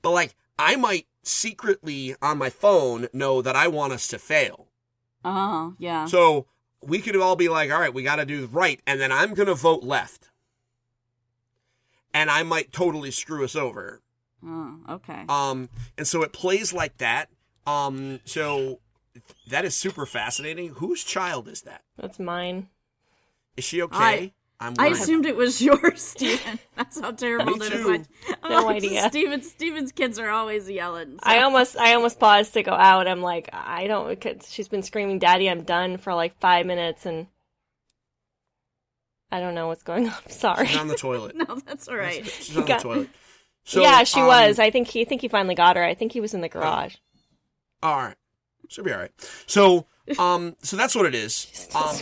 But 0.03 0.11
like, 0.11 0.35
I 0.59 0.77
might 0.77 1.07
secretly 1.23 2.15
on 2.21 2.39
my 2.39 2.51
phone 2.51 3.09
know 3.13 3.41
that 3.43 3.57
I 3.57 3.69
want 3.69 3.93
us 3.93 4.09
to 4.09 4.19
fail. 4.19 4.67
Oh, 5.25 5.75
yeah. 5.79 6.07
So 6.07 6.47
we 6.83 6.99
could 6.99 7.17
all 7.17 7.37
be 7.37 7.49
like, 7.49 7.71
all 7.71 7.79
right, 7.81 7.95
we 7.95 8.03
got 8.03 8.17
to 8.17 8.25
do 8.27 8.47
right. 8.53 8.81
And 8.87 9.01
then 9.01 9.13
I'm 9.13 9.35
going 9.35 9.47
to 9.49 9.55
vote 9.55 9.85
left. 9.85 10.29
And 12.15 12.31
I 12.31 12.43
might 12.43 12.73
totally 12.73 13.11
screw 13.11 13.45
us 13.45 13.57
over. 13.57 14.03
oh, 14.45 14.77
okay. 14.91 15.25
Um, 15.29 15.69
and 15.97 16.07
so 16.07 16.23
it 16.23 16.33
plays 16.33 16.73
like 16.73 16.99
that. 16.99 17.29
Um, 17.67 18.21
so 18.25 18.81
that 19.49 19.65
is 19.65 19.75
super 19.77 20.05
fascinating. 20.05 20.75
Whose 20.75 21.05
child 21.05 21.49
is 21.49 21.63
that? 21.63 21.83
That's 21.97 22.19
mine. 22.19 22.69
Is 23.57 23.65
she 23.65 23.81
okay? 23.83 23.97
I- 23.99 24.33
I'm 24.63 24.75
I 24.79 24.89
worried. 24.89 24.93
assumed 25.01 25.27
it 25.27 25.37
was 25.37 25.61
yours, 25.69 26.01
Steven. 26.03 26.59
That's 26.77 27.01
how 27.01 27.11
terrible 27.13 27.57
Me 27.57 27.67
it 27.67 27.73
is. 27.73 27.81
too. 27.83 27.87
when- 27.91 28.07
No 28.49 28.63
like, 28.67 28.77
idea. 28.77 29.09
Steven, 29.09 29.43
Steven's 29.43 29.93
kids 29.93 30.19
are 30.19 30.31
always 30.31 30.69
yelling. 30.71 31.13
so- 31.15 31.19
I 31.25 31.43
almost 31.43 31.77
I 31.77 31.95
almost 31.95 32.19
paused 32.21 32.55
to 32.55 32.63
go 32.63 32.73
out. 32.73 33.07
I'm 33.09 33.21
like, 33.23 33.49
I 33.53 33.87
don't. 33.87 34.21
'cause 34.21 34.49
She's 34.51 34.69
been 34.69 34.83
screaming, 34.83 35.19
"Daddy, 35.19 35.49
I'm 35.51 35.63
done" 35.65 35.97
for 35.99 36.15
like 36.15 36.39
five 36.39 36.65
minutes, 36.67 37.05
and 37.07 37.27
I 39.31 39.41
don't 39.41 39.55
know 39.55 39.67
what's 39.69 39.83
going 39.83 40.09
on. 40.09 40.29
Sorry. 40.29 40.67
She's 40.67 40.77
on 40.79 40.89
the 40.89 40.95
toilet. 40.97 41.35
No, 41.37 41.59
that's 41.67 41.89
all 41.89 41.97
right. 41.97 42.25
She's 42.27 42.57
on 42.57 42.65
the 42.67 42.75
toilet. 42.77 43.09
So, 43.65 43.81
yeah, 43.81 44.05
she 44.05 44.21
um, 44.21 44.27
was. 44.27 44.59
I 44.59 44.71
think 44.71 44.89
he 44.89 45.03
I 45.03 45.05
think 45.05 45.21
he 45.23 45.29
finally 45.29 45.55
got 45.55 45.77
her. 45.77 45.85
I 45.85 45.95
think 45.95 46.13
he 46.13 46.21
was 46.21 46.35
in 46.35 46.41
the 46.41 46.49
garage. 46.49 46.97
All 47.83 47.97
right. 47.97 48.17
She'll 48.69 48.85
be 48.85 48.93
all 48.93 48.99
right. 49.01 49.11
So, 49.47 49.87
um, 50.19 50.57
so 50.63 50.77
that's 50.77 50.95
what 50.95 51.07
it 51.07 51.15
is. 51.15 51.69
Um, 51.75 51.97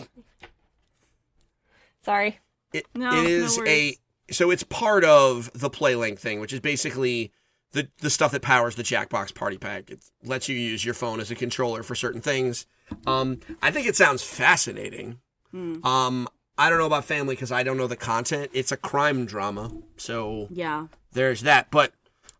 Sorry. 2.04 2.38
It, 2.72 2.86
No, 2.94 3.10
it 3.24 3.56
no 3.56 3.64
a 3.66 3.96
so 4.30 4.50
it's 4.50 4.62
part 4.62 5.04
of 5.04 5.50
the 5.54 5.68
play 5.70 5.94
PlayLink 5.94 6.18
thing, 6.18 6.40
which 6.40 6.52
is 6.52 6.60
basically 6.60 7.32
the 7.72 7.88
the 7.98 8.10
stuff 8.10 8.32
that 8.32 8.42
powers 8.42 8.76
the 8.76 8.82
Jackbox 8.82 9.34
Party 9.34 9.58
Pack. 9.58 9.90
It 9.90 10.04
lets 10.24 10.48
you 10.48 10.56
use 10.56 10.84
your 10.84 10.94
phone 10.94 11.20
as 11.20 11.30
a 11.30 11.34
controller 11.34 11.82
for 11.82 11.94
certain 11.94 12.20
things. 12.20 12.66
Um, 13.06 13.40
I 13.62 13.70
think 13.70 13.86
it 13.86 13.96
sounds 13.96 14.22
fascinating. 14.22 15.18
Hmm. 15.50 15.84
Um, 15.84 16.28
I 16.58 16.68
don't 16.68 16.78
know 16.78 16.86
about 16.86 17.04
family 17.04 17.34
because 17.34 17.50
I 17.52 17.62
don't 17.62 17.76
know 17.76 17.86
the 17.86 17.96
content. 17.96 18.50
It's 18.52 18.70
a 18.72 18.76
crime 18.76 19.24
drama, 19.24 19.70
so 19.96 20.48
Yeah. 20.50 20.88
there's 21.12 21.40
that. 21.42 21.70
But 21.70 21.92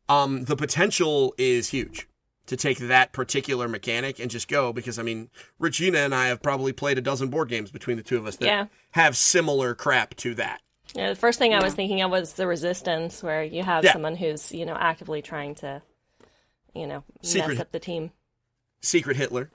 um, 0.09 0.45
the 0.45 0.57
potential 0.57 1.35
is 1.38 1.69
huge 1.69 2.07
to 2.51 2.57
take 2.57 2.79
that 2.79 3.13
particular 3.13 3.67
mechanic 3.69 4.19
and 4.21 4.31
just 4.31 4.47
go 4.47 4.73
because 4.73 4.99
I 4.99 5.03
mean 5.03 5.31
Regina 5.59 5.99
and 5.99 6.15
I 6.15 6.27
have 6.27 6.43
probably 6.43 6.73
played 6.73 6.99
a 6.99 7.01
dozen 7.01 7.29
board 7.31 7.49
games 7.49 7.71
between 7.71 7.97
the 7.97 8.03
two 8.03 8.19
of 8.19 8.27
us 8.27 8.37
that 8.37 8.47
Yeah. 8.47 8.67
have 8.91 9.17
similar 9.17 9.75
crap 9.75 10.15
to 10.17 10.35
that. 10.35 10.61
Yeah, 10.95 11.09
the 11.11 11.15
first 11.15 11.39
thing 11.39 11.55
I 11.55 11.63
was 11.63 11.75
thinking 11.75 12.03
of 12.03 12.11
was 12.11 12.33
the 12.35 12.47
resistance, 12.49 13.23
where 13.23 13.45
you 13.45 13.63
have 13.63 13.85
Yeah. 13.85 13.93
someone 13.93 14.17
who's 14.17 14.53
you 14.53 14.67
know 14.67 14.75
actively 14.79 15.23
trying 15.23 15.55
to, 15.57 15.83
you 16.75 16.87
know, 16.87 17.05
Secret- 17.23 17.55
mess 17.55 17.61
up 17.61 17.73
the 17.73 17.79
team. 17.81 18.11
Secret 18.83 19.17
Hitler. 19.17 19.51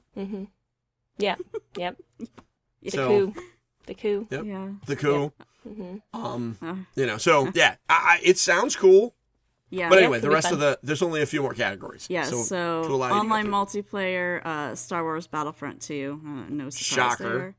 Yeah. 1.17 1.35
Yep. 1.77 1.97
The 2.81 2.91
So- 2.91 3.07
coup. 3.07 3.41
The 3.87 3.93
coup. 3.95 4.27
Yep. 4.31 4.45
Yeah. 4.45 4.69
The 4.85 4.95
coup. 4.95 5.31
Mm-hmm. 5.67 5.97
Um, 6.25 6.85
you 6.95 7.05
know, 7.07 7.17
so 7.17 7.51
yeah, 7.55 7.75
I, 7.89 7.93
I, 7.93 8.19
it 8.23 8.37
sounds 8.37 8.75
cool. 8.75 9.15
Yeah. 9.75 9.89
But 9.89 9.97
anyway, 9.99 10.19
the 10.19 10.29
rest 10.29 10.51
of 10.51 10.59
the 10.59 10.79
there's 10.83 11.01
only 11.01 11.21
a 11.21 11.25
few 11.25 11.41
more 11.41 11.53
categories. 11.53 12.07
Yeah, 12.09 12.23
so, 12.23 12.83
to 12.83 12.89
allow 12.89 13.07
you 13.09 13.13
to 13.13 13.19
online 13.19 13.47
multiplayer, 13.47 14.43
uh, 14.45 14.75
Star 14.75 15.03
Wars 15.03 15.27
Battlefront 15.27 15.81
2, 15.81 16.21
uh, 16.23 16.29
no 16.49 16.69
surprise 16.69 16.75
Shocker. 17.17 17.23
there. 17.37 17.55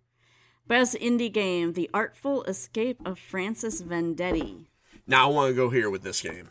Best 0.67 0.95
indie 0.97 1.33
game, 1.33 1.75
The 1.75 1.89
Artful 1.95 2.43
Escape 2.45 3.01
of 3.07 3.19
Francis 3.19 3.83
Vendetti. 3.83 4.67
Now 5.07 5.29
I 5.31 5.33
want 5.33 5.51
to 5.51 5.55
go 5.55 5.71
here 5.71 5.91
with 5.91 6.03
this 6.03 6.21
game. 6.21 6.51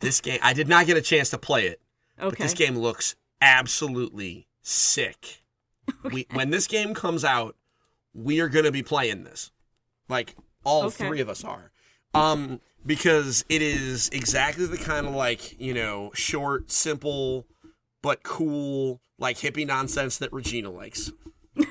This 0.00 0.20
game, 0.20 0.38
I 0.42 0.52
did 0.52 0.68
not 0.68 0.86
get 0.86 0.96
a 0.96 1.00
chance 1.00 1.30
to 1.30 1.38
play 1.38 1.66
it, 1.66 1.80
but 2.18 2.36
this 2.36 2.52
game 2.54 2.76
looks 2.76 3.14
absolutely 3.40 4.48
sick. 4.62 5.40
We, 6.02 6.26
when 6.32 6.48
this 6.48 6.66
game 6.66 6.94
comes 6.94 7.26
out, 7.26 7.56
we 8.14 8.40
are 8.40 8.48
going 8.48 8.64
to 8.64 8.72
be 8.72 8.82
playing 8.82 9.24
this. 9.24 9.50
Like 10.08 10.34
all 10.64 10.84
Okay. 10.84 11.06
three 11.06 11.20
of 11.20 11.28
us 11.28 11.44
are. 11.44 11.72
Um 12.14 12.60
because 12.86 13.44
it 13.48 13.62
is 13.62 14.08
exactly 14.10 14.66
the 14.66 14.76
kind 14.78 15.06
of 15.06 15.14
like, 15.14 15.58
you 15.60 15.74
know, 15.74 16.10
short, 16.14 16.70
simple 16.70 17.46
but 18.02 18.22
cool 18.22 19.00
like 19.18 19.38
hippie 19.38 19.66
nonsense 19.66 20.18
that 20.18 20.32
Regina 20.32 20.70
likes. 20.70 21.10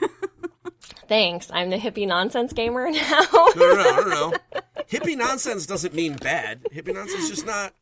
Thanks. 1.08 1.50
I'm 1.52 1.70
the 1.70 1.78
hippie 1.78 2.08
nonsense 2.08 2.54
gamer 2.54 2.90
now. 2.90 3.22
No, 3.32 3.52
no, 3.56 3.74
no, 3.76 4.02
no, 4.02 4.10
no. 4.32 4.34
Hippie 4.90 5.18
nonsense 5.18 5.66
doesn't 5.66 5.94
mean 5.94 6.16
bad. 6.16 6.64
Hippie 6.74 6.94
nonsense 6.94 7.24
is 7.24 7.30
just 7.30 7.46
not. 7.46 7.74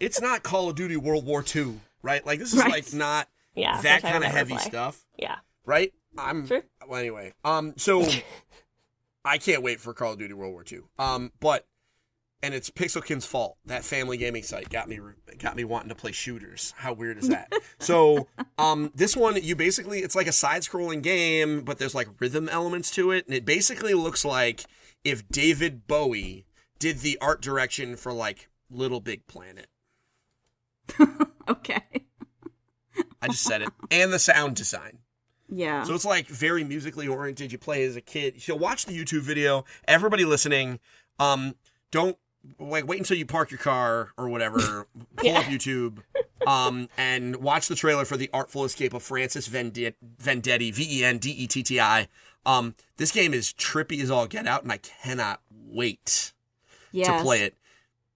It's 0.00 0.20
not 0.20 0.42
Call 0.42 0.68
of 0.68 0.76
Duty 0.76 0.96
World 0.96 1.24
War 1.26 1.44
II, 1.54 1.80
right? 2.02 2.24
Like 2.24 2.38
this 2.38 2.52
is 2.52 2.60
Right. 2.60 2.70
like 2.70 2.92
not 2.92 3.28
yeah. 3.54 3.80
that 3.82 4.02
kind 4.02 4.24
of 4.24 4.30
heavy 4.30 4.54
play. 4.54 4.62
stuff, 4.64 5.04
Yeah. 5.18 5.36
right? 5.64 5.92
I'm. 6.16 6.46
Sure. 6.46 6.62
Well, 6.88 6.98
anyway, 7.00 7.34
um, 7.44 7.74
so 7.76 8.04
I 9.24 9.38
can't 9.38 9.62
wait 9.62 9.80
for 9.80 9.92
Call 9.94 10.12
of 10.12 10.18
Duty 10.18 10.34
World 10.34 10.52
War 10.52 10.64
II. 10.70 10.80
Um, 10.98 11.32
but 11.40 11.66
and 12.42 12.54
it's 12.54 12.70
Pixelkin's 12.70 13.24
fault. 13.24 13.56
That 13.66 13.84
family 13.84 14.16
gaming 14.16 14.42
site 14.42 14.68
got 14.68 14.88
me 14.88 14.98
got 15.38 15.56
me 15.56 15.64
wanting 15.64 15.90
to 15.90 15.94
play 15.94 16.12
shooters. 16.12 16.74
How 16.76 16.92
weird 16.92 17.18
is 17.18 17.28
that? 17.28 17.52
so, 17.78 18.28
um, 18.58 18.90
this 18.94 19.16
one 19.16 19.36
you 19.42 19.56
basically 19.56 20.00
it's 20.00 20.16
like 20.16 20.26
a 20.26 20.32
side-scrolling 20.32 21.02
game, 21.02 21.62
but 21.62 21.78
there's 21.78 21.94
like 21.94 22.08
rhythm 22.20 22.48
elements 22.48 22.90
to 22.92 23.10
it, 23.10 23.26
and 23.26 23.34
it 23.34 23.44
basically 23.44 23.94
looks 23.94 24.24
like 24.24 24.64
if 25.04 25.28
David 25.28 25.86
Bowie 25.86 26.46
did 26.78 26.98
the 26.98 27.18
art 27.20 27.40
direction 27.40 27.96
for 27.96 28.12
like 28.12 28.48
Little 28.70 29.00
Big 29.00 29.26
Planet. 29.26 29.66
Okay. 31.48 31.82
I 33.20 33.26
just 33.26 33.42
said 33.42 33.62
it, 33.62 33.68
and 33.90 34.12
the 34.12 34.18
sound 34.18 34.54
design. 34.56 34.98
Yeah. 35.48 35.82
So 35.84 35.94
it's 35.94 36.04
like 36.04 36.28
very 36.28 36.64
musically 36.64 37.06
oriented. 37.06 37.52
You 37.52 37.58
play 37.58 37.84
as 37.84 37.96
a 37.96 38.00
kid. 38.00 38.40
So 38.40 38.54
watch 38.54 38.86
the 38.86 38.96
YouTube 38.96 39.22
video. 39.22 39.64
Everybody 39.86 40.24
listening, 40.24 40.80
um, 41.18 41.54
don't 41.90 42.16
like 42.58 42.86
wait 42.86 42.98
until 42.98 43.16
you 43.16 43.26
park 43.26 43.50
your 43.50 43.58
car 43.58 44.10
or 44.16 44.28
whatever. 44.28 44.86
Pull 45.16 45.36
up 45.36 45.44
YouTube, 45.44 45.98
um, 46.46 46.88
and 46.96 47.36
watch 47.36 47.68
the 47.68 47.74
trailer 47.74 48.04
for 48.04 48.16
the 48.16 48.28
Artful 48.32 48.64
Escape 48.64 48.94
of 48.94 49.02
Francis 49.02 49.48
Vendet- 49.48 49.94
Vendetti, 50.22 50.72
V 50.72 51.00
E 51.00 51.04
N 51.04 51.18
D 51.18 51.30
E 51.30 51.46
T 51.46 51.62
T 51.62 51.80
I. 51.80 52.08
Um, 52.44 52.74
this 52.96 53.12
game 53.12 53.32
is 53.34 53.52
trippy 53.52 54.02
as 54.02 54.10
all 54.10 54.26
get 54.26 54.46
out, 54.46 54.62
and 54.64 54.72
I 54.72 54.78
cannot 54.78 55.40
wait 55.50 56.32
yes. 56.90 57.06
to 57.06 57.22
play 57.22 57.42
it. 57.42 57.54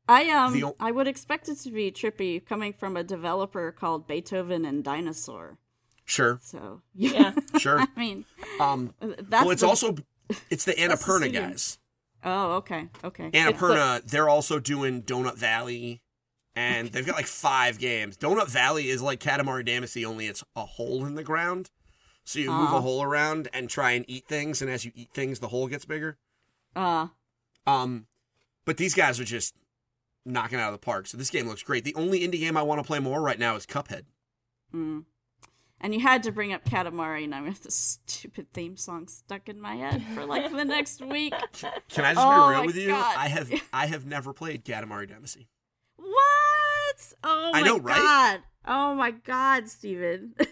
I 0.09 0.29
um 0.31 0.53
The 0.53 0.65
o- 0.65 0.77
I 0.81 0.91
would 0.93 1.09
expect 1.09 1.49
it 1.49 1.57
to 1.61 1.71
be 1.71 1.91
trippy 1.91 2.45
coming 2.45 2.73
from 2.73 2.97
a 2.97 3.03
developer 3.05 3.73
called 3.73 4.07
Beethoven 4.07 4.65
and 4.65 4.83
Dinosaur. 4.85 5.59
Sure, 6.05 6.39
So 6.43 6.83
Yeah. 6.95 7.33
sure. 7.59 7.81
I 7.81 7.89
mean, 7.97 8.25
Um, 8.61 8.95
that's 9.01 9.43
well, 9.45 9.51
it's 9.51 9.63
the- 9.63 9.67
also 9.69 9.97
it's 10.51 10.65
the 10.65 10.75
That's 10.77 11.05
the 11.05 11.11
Annapurna 11.13 11.23
studio. 11.25 11.41
guys. 11.49 11.79
Oh, 12.29 12.55
okay, 12.55 12.89
okay. 13.05 13.31
Annapurna, 13.31 14.03
they're 14.03 14.29
also 14.29 14.59
doing 14.59 15.03
Donut 15.03 15.37
Valley, 15.37 16.03
and 16.57 16.89
they've 16.89 17.07
got 17.07 17.15
like 17.15 17.27
five 17.27 17.79
games. 17.79 18.17
Donut 18.17 18.49
Valley 18.49 18.89
is 18.89 19.01
like 19.01 19.21
Katamari 19.21 19.65
Damacy, 19.67 20.05
only 20.05 20.27
it's 20.27 20.43
a 20.57 20.67
hole 20.67 21.07
in 21.07 21.15
the 21.15 21.23
ground. 21.23 21.71
So 22.25 22.41
you 22.41 22.51
move 22.51 22.73
a 22.73 22.81
hole 22.81 23.05
around 23.05 23.49
and 23.53 23.71
try 23.71 23.93
and 23.93 24.05
eat 24.09 24.27
things, 24.27 24.61
and 24.61 24.69
as 24.69 24.85
you 24.85 24.91
eat 24.97 25.11
things, 25.15 25.39
the 25.39 25.49
hole 25.49 25.69
gets 25.69 25.85
bigger. 25.85 26.19
Uh, 26.75 27.07
Um, 27.65 28.07
but 28.65 28.77
these 28.77 28.95
guys 28.95 29.21
are 29.21 29.25
just 29.25 29.55
knocking 30.25 30.59
out 30.59 30.73
of 30.73 30.81
the 30.81 30.85
park. 30.85 31.07
So 31.07 31.17
this 31.17 31.31
game 31.31 31.47
looks 31.47 31.63
great. 31.63 31.85
The 31.85 31.95
only 31.95 32.21
indie 32.21 32.41
game 32.41 32.57
I 32.57 32.63
want 32.63 32.81
to 32.81 32.85
play 32.87 32.99
more 32.99 33.23
right 33.23 33.39
now 33.39 33.55
is 33.55 33.65
Cuphead. 33.65 34.03
mm. 34.75 35.05
And 35.81 35.93
you 35.95 36.01
had 36.01 36.23
to 36.23 36.33
bring 36.33 36.53
up 36.55 36.65
Katamari, 36.65 37.25
and 37.25 37.35
I 37.35 37.43
have 37.43 37.63
this 37.63 38.01
stupid 38.07 38.53
theme 38.53 38.77
song 38.79 39.09
stuck 39.09 39.49
in 39.49 39.61
my 39.61 39.75
head 39.77 40.03
for 40.15 40.25
like 40.25 40.51
the 40.51 40.65
next 40.65 41.03
week. 41.05 41.35
Can 41.91 42.05
I 42.05 42.15
just 42.15 42.27
Oh 42.27 42.49
be 42.49 42.55
real 42.57 42.67
with 42.67 42.77
you? 42.77 42.89
God. 42.89 43.15
I 43.17 43.29
have 43.29 43.53
I 43.73 43.87
have 43.87 44.07
never 44.07 44.33
played 44.33 44.65
Katamari 44.65 45.09
Damacy. 45.11 45.47
What? 45.97 47.13
Oh 47.23 47.51
my 47.53 47.61
I 47.61 47.63
know, 47.63 47.79
right? 47.79 47.97
god! 47.97 48.41
Oh 48.67 48.95
my 48.95 49.11
god, 49.11 49.69
Steven. 49.69 50.35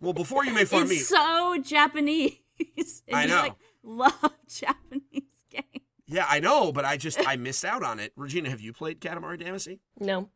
Well, 0.00 0.12
before 0.12 0.44
you 0.44 0.52
make 0.52 0.68
fun 0.68 0.82
of 0.82 0.88
me, 0.90 0.96
it's 0.96 1.08
so 1.08 1.56
Japanese. 1.62 2.32
and 3.08 3.16
I 3.16 3.22
you, 3.22 3.28
know. 3.28 3.36
like, 3.36 3.54
love 3.82 4.36
Japanese 4.46 5.22
games. 5.50 5.84
yeah, 6.06 6.26
I 6.28 6.40
know, 6.40 6.72
but 6.72 6.84
I 6.84 6.98
just 6.98 7.18
I 7.26 7.36
missed 7.36 7.64
out 7.64 7.82
on 7.82 7.98
it. 7.98 8.12
Regina, 8.14 8.50
have 8.50 8.60
you 8.60 8.74
played 8.74 9.00
Katamari 9.00 9.40
Damacy? 9.42 9.78
No. 9.98 10.28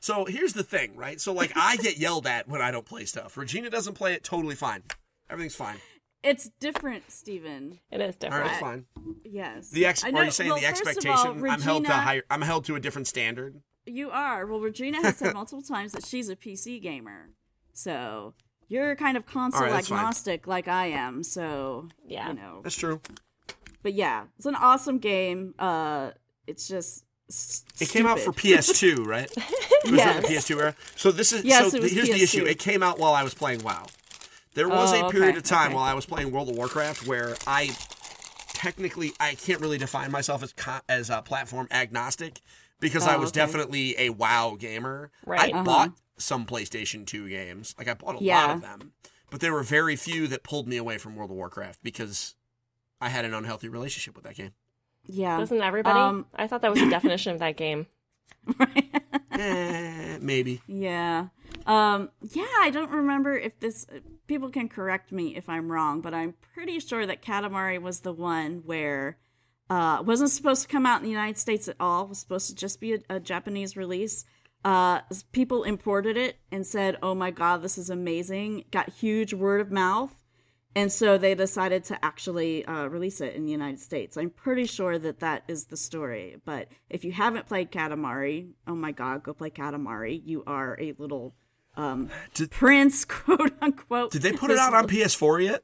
So 0.00 0.24
here's 0.24 0.52
the 0.52 0.62
thing, 0.62 0.94
right? 0.96 1.20
So 1.20 1.32
like 1.32 1.52
I 1.56 1.76
get 1.76 1.98
yelled 1.98 2.26
at 2.26 2.48
when 2.48 2.60
I 2.62 2.70
don't 2.70 2.86
play 2.86 3.04
stuff. 3.04 3.36
Regina 3.36 3.68
doesn't 3.70 3.94
play 3.94 4.14
it, 4.14 4.22
totally 4.24 4.54
fine. 4.54 4.82
Everything's 5.28 5.54
fine. 5.56 5.76
It's 6.22 6.50
different, 6.60 7.10
Steven. 7.10 7.78
It 7.90 8.00
is 8.00 8.16
different. 8.16 8.42
right, 8.44 8.50
it's 8.52 8.60
fine. 8.60 8.86
Yes. 9.24 9.70
The 9.70 9.86
ex- 9.86 10.02
I 10.04 10.10
are 10.10 10.24
you 10.24 10.30
saying 10.30 10.50
well, 10.50 10.58
the 10.58 10.66
expectation? 10.66 11.10
all, 11.10 11.28
I'm 11.30 11.60
held 11.60 11.84
to 11.84 11.90
Regina- 11.90 11.94
higher. 11.94 12.22
I'm 12.30 12.42
held 12.42 12.64
to 12.66 12.74
a 12.74 12.80
different 12.80 13.06
standard. 13.06 13.60
You 13.86 14.10
are. 14.10 14.44
Well, 14.46 14.60
Regina 14.60 15.00
has 15.02 15.16
said 15.16 15.32
multiple 15.34 15.62
times 15.62 15.92
that 15.92 16.04
she's 16.04 16.28
a 16.28 16.36
PC 16.36 16.82
gamer. 16.82 17.30
So 17.72 18.34
you're 18.68 18.96
kind 18.96 19.16
of 19.16 19.26
console 19.26 19.60
All 19.60 19.66
right, 19.66 19.72
that's 19.74 19.88
fine. 19.88 19.98
agnostic 19.98 20.46
like 20.46 20.66
I 20.68 20.86
am. 20.86 21.22
So, 21.22 21.88
Yeah. 22.06 22.28
you 22.28 22.34
know. 22.34 22.60
That's 22.62 22.76
true. 22.76 23.00
But 23.82 23.94
yeah, 23.94 24.24
it's 24.36 24.46
an 24.46 24.56
awesome 24.56 24.98
game. 24.98 25.54
Uh, 25.58 26.10
It's 26.46 26.66
just. 26.68 27.04
S- 27.28 27.64
It 27.80 27.88
came 27.88 28.06
out 28.06 28.18
for. 28.20 28.32
PS2, 28.32 29.04
right? 29.06 29.30
It 29.84 29.92
was 29.92 30.00
in 30.00 30.22
the 30.22 30.28
PS2 30.28 30.58
era. 30.60 30.74
So 30.96 31.12
this 31.12 31.32
is 31.32 31.44
Yes, 31.44 31.70
so 31.70 31.80
here's 31.80 32.08
the 32.08 32.20
issue. 32.22 32.44
It 32.44 32.58
came 32.58 32.82
out 32.82 32.98
while 32.98 33.14
I 33.14 33.22
was 33.22 33.32
playing 33.32 33.62
WoW. 33.62 33.86
There 34.54 34.68
was 34.68 34.92
Oh, 34.92 35.06
a 35.06 35.10
period 35.10 35.30
okay, 35.30 35.38
of 35.38 35.44
time 35.44 35.66
okay. 35.68 35.74
while 35.76 35.84
I 35.84 35.94
was 35.94 36.04
playing 36.04 36.32
World 36.32 36.48
of 36.50 36.56
Warcraft 36.56 37.06
where 37.06 37.36
I 37.46 37.70
technically 38.52 39.12
I 39.20 39.34
can't 39.34 39.60
really 39.60 39.78
define 39.78 40.10
myself 40.10 40.42
as 40.42 40.52
co- 40.52 40.80
as 40.88 41.10
a 41.10 41.22
platform 41.22 41.68
agnostic 41.70 42.40
because 42.80 43.06
I 43.06 43.14
Oh, 43.14 43.20
was 43.20 43.30
okay. 43.30 43.40
definitely 43.40 43.94
a 43.98 44.10
WoW 44.10 44.56
gamer. 44.58 45.10
Right. 45.24 45.40
I 45.54 45.56
Uh-huh. 45.56 45.62
bought 45.64 45.92
some 46.16 46.44
PlayStation 46.44 47.06
2 47.06 47.28
games. 47.28 47.74
Like 47.78 47.88
I 47.88 47.94
bought 47.94 48.16
a 48.20 48.24
lot 48.24 48.50
of 48.50 48.60
them. 48.62 48.92
But 49.30 49.40
there 49.40 49.52
were 49.52 49.62
very 49.62 49.94
few 49.94 50.26
that 50.28 50.42
pulled 50.42 50.66
me 50.66 50.76
away 50.76 50.98
from 50.98 51.14
World 51.14 51.30
of 51.30 51.36
Warcraft 51.36 51.80
because 51.82 52.34
I 53.00 53.10
had 53.10 53.24
an 53.24 53.34
unhealthy 53.34 53.68
relationship 53.68 54.16
with 54.16 54.24
that 54.24 54.34
game. 54.34 54.52
Yeah. 55.08 55.38
Doesn't 55.38 55.60
everybody? 55.60 55.98
Um, 55.98 56.26
I 56.34 56.46
thought 56.46 56.62
that 56.62 56.70
was 56.70 56.80
the 56.80 56.90
definition 56.90 57.32
of 57.32 57.40
that 57.40 57.56
game. 57.56 57.86
Eh, 59.32 60.18
maybe. 60.20 60.60
Yeah. 60.66 61.28
Um, 61.66 62.10
yeah, 62.22 62.46
I 62.60 62.70
don't 62.70 62.90
remember 62.90 63.36
if 63.36 63.58
this. 63.60 63.86
People 64.26 64.50
can 64.50 64.68
correct 64.68 65.10
me 65.12 65.36
if 65.36 65.48
I'm 65.48 65.70
wrong, 65.70 66.00
but 66.00 66.12
I'm 66.12 66.34
pretty 66.54 66.80
sure 66.80 67.06
that 67.06 67.22
Katamari 67.22 67.80
was 67.80 68.00
the 68.00 68.12
one 68.12 68.62
where 68.66 69.18
uh, 69.70 70.02
wasn't 70.04 70.30
supposed 70.30 70.62
to 70.62 70.68
come 70.68 70.86
out 70.86 70.98
in 71.00 71.04
the 71.04 71.10
United 71.10 71.38
States 71.38 71.68
at 71.68 71.76
all. 71.78 72.08
Was 72.08 72.18
supposed 72.18 72.48
to 72.48 72.54
just 72.54 72.80
be 72.80 72.94
a, 72.94 72.98
a 73.08 73.20
Japanese 73.20 73.76
release. 73.76 74.24
Uh, 74.64 75.00
people 75.32 75.62
imported 75.62 76.16
it 76.16 76.38
and 76.50 76.66
said, 76.66 76.96
"Oh 77.02 77.14
my 77.14 77.30
god, 77.30 77.62
this 77.62 77.78
is 77.78 77.90
amazing!" 77.90 78.64
Got 78.70 78.88
huge 78.90 79.32
word 79.32 79.60
of 79.60 79.70
mouth, 79.70 80.16
and 80.76 80.92
so 80.92 81.18
they 81.18 81.34
decided 81.34 81.84
to 81.84 82.04
actually 82.04 82.64
uh, 82.66 82.86
release 82.86 83.20
it 83.20 83.34
in 83.34 83.44
the 83.46 83.50
United 83.52 83.80
States. 83.80 84.16
I'm 84.16 84.30
pretty 84.30 84.66
sure 84.66 84.98
that 84.98 85.20
that 85.20 85.42
is 85.48 85.66
the 85.66 85.76
story. 85.76 86.36
But 86.44 86.68
if 86.90 87.04
you 87.04 87.12
haven't 87.12 87.46
played 87.46 87.72
Katamari, 87.72 88.50
oh 88.66 88.74
my 88.74 88.92
god, 88.92 89.22
go 89.22 89.32
play 89.32 89.50
Katamari. 89.50 90.20
You 90.24 90.44
are 90.46 90.76
a 90.80 90.92
little 90.98 91.34
um, 91.76 92.10
Did- 92.34 92.50
prince, 92.62 93.04
quote 93.04 93.52
unquote. 93.60 94.10
Did 94.12 94.22
they 94.22 94.32
put 94.32 94.50
it 94.50 94.58
out 94.58 94.74
on 94.74 94.86
PS4 94.88 95.44
yet? 95.44 95.62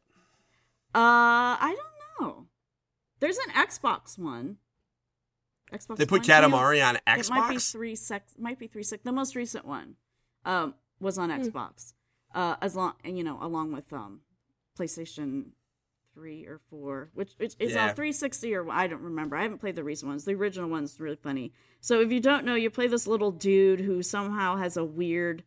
Uh, 0.95 1.59
I 1.61 1.77
don't 1.77 2.27
know. 2.29 2.47
There's 3.21 3.39
an 3.39 3.53
Xbox 3.55 4.19
one. 4.19 4.57
Xbox. 5.73 5.97
They 5.97 6.07
put 6.07 6.21
One, 6.21 6.23
too. 6.23 6.33
Katamari 6.33 6.87
on 6.87 6.97
It 6.97 7.03
might 7.31 7.49
be 7.51 7.57
Xbox. 7.57 7.73
three 7.73 7.97
six. 7.97 8.35
Might 8.39 8.59
be 8.59 8.67
three 8.69 8.83
six. 8.85 9.03
The 9.03 9.13
most 9.13 9.35
recent 9.35 9.65
one, 9.65 9.97
um, 10.45 10.75
was 11.01 11.19
on 11.19 11.31
Hmm. 11.31 11.41
Xbox. 11.43 11.95
Uh, 12.35 12.57
as 12.61 12.75
long 12.77 12.95
and 13.05 13.17
you 13.19 13.25
know, 13.25 13.39
along 13.41 13.73
with 13.73 13.93
um, 13.93 14.21
PlayStation 14.79 15.47
three 16.15 16.47
or 16.47 16.61
four, 16.71 17.11
which 17.15 17.33
which 17.39 17.55
is 17.59 17.73
Yeah. 17.73 17.89
on 17.89 17.95
360 17.95 18.55
or 18.55 18.71
I 18.71 18.87
don't 18.87 19.03
remember. 19.03 19.37
I 19.37 19.43
haven't 19.43 19.59
played 19.59 19.77
the 19.77 19.83
recent 19.85 20.09
ones. 20.09 20.25
The 20.25 20.35
original 20.35 20.69
one's 20.71 21.01
really 21.01 21.17
funny. 21.17 21.53
So 21.81 22.01
if 22.01 22.13
you 22.13 22.21
don't 22.21 22.45
know, 22.45 22.55
you 22.55 22.71
play 22.71 22.87
this 22.87 23.07
little 23.07 23.33
dude 23.33 23.81
who 23.81 24.03
somehow 24.03 24.57
has 24.57 24.77
a 24.77 24.85
weird 24.85 25.43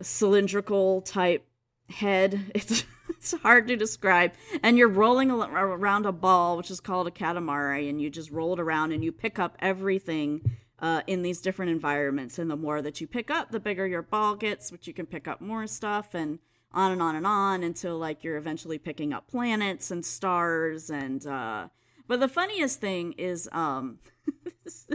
cylindrical 0.00 1.02
type 1.02 1.46
head. 1.88 2.50
It's 2.54 2.84
it's 3.08 3.32
hard 3.42 3.68
to 3.68 3.76
describe. 3.76 4.32
And 4.62 4.76
you're 4.76 4.88
rolling 4.88 5.30
around 5.30 6.06
a 6.06 6.12
ball, 6.12 6.56
which 6.56 6.70
is 6.70 6.80
called 6.80 7.06
a 7.06 7.10
katamari, 7.10 7.88
and 7.88 8.00
you 8.00 8.10
just 8.10 8.30
roll 8.32 8.52
it 8.54 8.58
around 8.60 8.90
and 8.92 9.04
you 9.04 9.12
pick 9.12 9.38
up 9.38 9.56
everything 9.60 10.56
uh, 10.80 11.02
in 11.06 11.22
these 11.22 11.40
different 11.40 11.70
environments. 11.70 12.38
And 12.38 12.50
the 12.50 12.56
more 12.56 12.82
that 12.82 13.00
you 13.00 13.06
pick 13.06 13.30
up, 13.30 13.50
the 13.52 13.60
bigger 13.60 13.86
your 13.86 14.02
ball 14.02 14.34
gets, 14.34 14.72
which 14.72 14.88
you 14.88 14.94
can 14.94 15.06
pick 15.06 15.28
up 15.28 15.40
more 15.40 15.66
stuff 15.68 16.14
and 16.14 16.40
on 16.74 16.92
and 16.92 17.02
on 17.02 17.16
and 17.16 17.26
on 17.26 17.62
until 17.62 17.98
like 17.98 18.24
you're 18.24 18.36
eventually 18.36 18.78
picking 18.78 19.12
up 19.12 19.28
planets 19.28 19.90
and 19.90 20.04
stars 20.04 20.90
and 20.90 21.26
uh 21.26 21.68
but 22.06 22.20
the 22.20 22.28
funniest 22.28 22.80
thing 22.80 23.12
is 23.12 23.48
um 23.52 23.98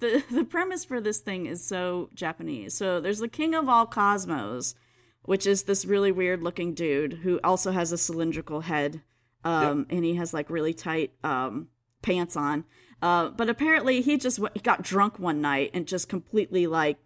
the 0.00 0.22
the 0.30 0.44
premise 0.44 0.84
for 0.84 1.00
this 1.00 1.18
thing 1.18 1.46
is 1.46 1.64
so 1.64 2.10
Japanese. 2.14 2.74
So 2.74 3.00
there's 3.00 3.18
the 3.18 3.28
king 3.28 3.54
of 3.54 3.68
all 3.68 3.86
cosmos, 3.86 4.74
which 5.22 5.46
is 5.46 5.64
this 5.64 5.84
really 5.84 6.12
weird 6.12 6.42
looking 6.42 6.74
dude 6.74 7.14
who 7.14 7.40
also 7.42 7.72
has 7.72 7.92
a 7.92 7.98
cylindrical 7.98 8.62
head, 8.62 9.02
um, 9.44 9.86
and 9.90 10.04
he 10.04 10.14
has 10.14 10.34
like 10.34 10.50
really 10.50 10.74
tight 10.74 11.12
um, 11.24 11.68
pants 12.02 12.36
on. 12.36 12.64
Uh, 13.00 13.28
but 13.28 13.48
apparently 13.48 14.00
he 14.00 14.16
just 14.16 14.38
w- 14.38 14.52
he 14.54 14.60
got 14.60 14.82
drunk 14.82 15.18
one 15.18 15.40
night 15.40 15.70
and 15.72 15.86
just 15.86 16.08
completely 16.08 16.66
like 16.66 16.98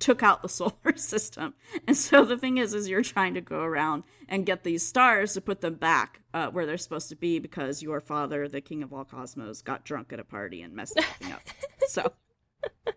took 0.00 0.22
out 0.22 0.42
the 0.42 0.48
solar 0.60 0.96
system. 0.96 1.54
And 1.86 1.96
so 1.96 2.24
the 2.24 2.36
thing 2.36 2.58
is, 2.58 2.74
is 2.74 2.88
you're 2.88 3.02
trying 3.02 3.34
to 3.34 3.40
go 3.40 3.60
around 3.60 4.02
and 4.28 4.44
get 4.46 4.64
these 4.64 4.84
stars 4.86 5.34
to 5.34 5.40
put 5.40 5.60
them 5.60 5.74
back 5.74 6.20
uh, 6.34 6.48
where 6.48 6.66
they're 6.66 6.78
supposed 6.78 7.08
to 7.10 7.16
be 7.16 7.38
because 7.38 7.82
your 7.82 8.00
father, 8.00 8.48
the 8.48 8.60
king 8.60 8.82
of 8.82 8.92
all 8.92 9.04
cosmos, 9.04 9.62
got 9.62 9.84
drunk 9.84 10.12
at 10.12 10.18
a 10.20 10.24
party 10.24 10.62
and 10.62 10.74
messed 10.74 10.96
everything 10.98 11.32
up. 11.32 11.42
So 11.88 12.12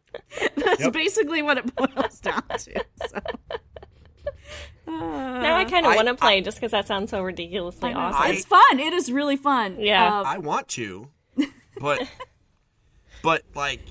that's 0.56 0.82
Yep. 0.82 0.94
basically 0.94 1.42
what 1.42 1.58
it 1.58 1.76
boils 1.76 2.20
down 2.20 2.44
to. 2.48 2.84
So. 3.08 3.20
Now 4.86 5.56
I 5.58 5.66
kind 5.66 5.86
of 5.88 5.96
want 5.96 6.08
to 6.10 6.16
play 6.16 6.42
just 6.42 6.58
because 6.58 6.72
that 6.72 6.86
sounds 6.88 7.10
so 7.12 7.22
ridiculously 7.22 7.92
I 7.92 7.94
awesome. 7.94 8.22
I- 8.22 8.30
it's 8.30 8.46
fun. 8.46 8.80
It 8.80 8.94
is 8.94 9.12
really 9.12 9.38
fun. 9.38 9.78
Yeah. 9.80 10.20
Uh, 10.20 10.24
I 10.26 10.38
want 10.38 10.68
to, 10.70 11.08
but 11.80 12.08
but 13.24 13.44
like 13.56 13.82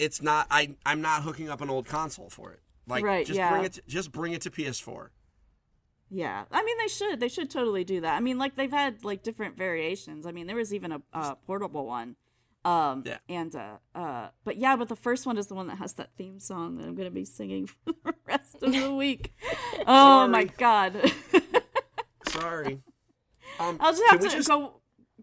it's 0.00 0.20
not. 0.22 0.46
I 0.50 0.74
I'm 0.84 1.00
not 1.00 1.22
hooking 1.22 1.48
up 1.48 1.60
an 1.60 1.70
old 1.70 1.86
console 1.86 2.28
for 2.30 2.52
it. 2.52 2.60
Like 2.88 3.04
Right, 3.04 3.24
just 3.26 3.36
yeah. 3.38 3.50
bring 3.50 3.64
it. 3.64 3.72
To, 3.74 3.82
just 3.86 4.10
bring 4.10 4.32
it 4.32 4.40
to 4.42 4.50
PS4. 4.50 5.08
Yeah, 6.10 6.44
I 6.50 6.64
mean 6.64 6.76
they 6.78 6.88
should. 6.88 7.20
They 7.20 7.28
should 7.28 7.50
totally 7.50 7.84
do 7.84 8.00
that. 8.00 8.16
I 8.16 8.20
mean, 8.20 8.36
like 8.38 8.56
they've 8.56 8.70
had 8.70 9.04
like 9.04 9.22
different 9.22 9.56
variations. 9.56 10.26
I 10.26 10.32
mean, 10.32 10.46
there 10.48 10.56
was 10.56 10.74
even 10.74 10.90
a, 10.92 11.02
a 11.12 11.36
portable 11.46 11.86
one. 11.86 12.16
Um, 12.64 13.04
Yeah. 13.06 13.18
And 13.28 13.54
uh, 13.54 13.76
uh, 13.94 14.28
but 14.44 14.56
yeah, 14.56 14.74
but 14.76 14.88
the 14.88 14.96
first 14.96 15.24
one 15.24 15.38
is 15.38 15.46
the 15.46 15.54
one 15.54 15.68
that 15.68 15.78
has 15.78 15.92
that 15.94 16.10
theme 16.18 16.40
song 16.40 16.76
that 16.78 16.86
I'm 16.86 16.94
gonna 16.96 17.10
be 17.10 17.24
singing 17.24 17.66
for 17.84 17.92
the 18.04 18.14
rest 18.26 18.56
of 18.62 18.72
the 18.72 18.92
week. 19.04 19.32
oh 19.86 20.26
my 20.26 20.44
god! 20.44 21.12
Sorry. 22.28 22.80
Um, 23.58 23.76
I'll 23.80 23.92
just 23.92 24.02
have 24.10 24.20
to 24.20 24.28
just- 24.28 24.48
go. 24.48 24.80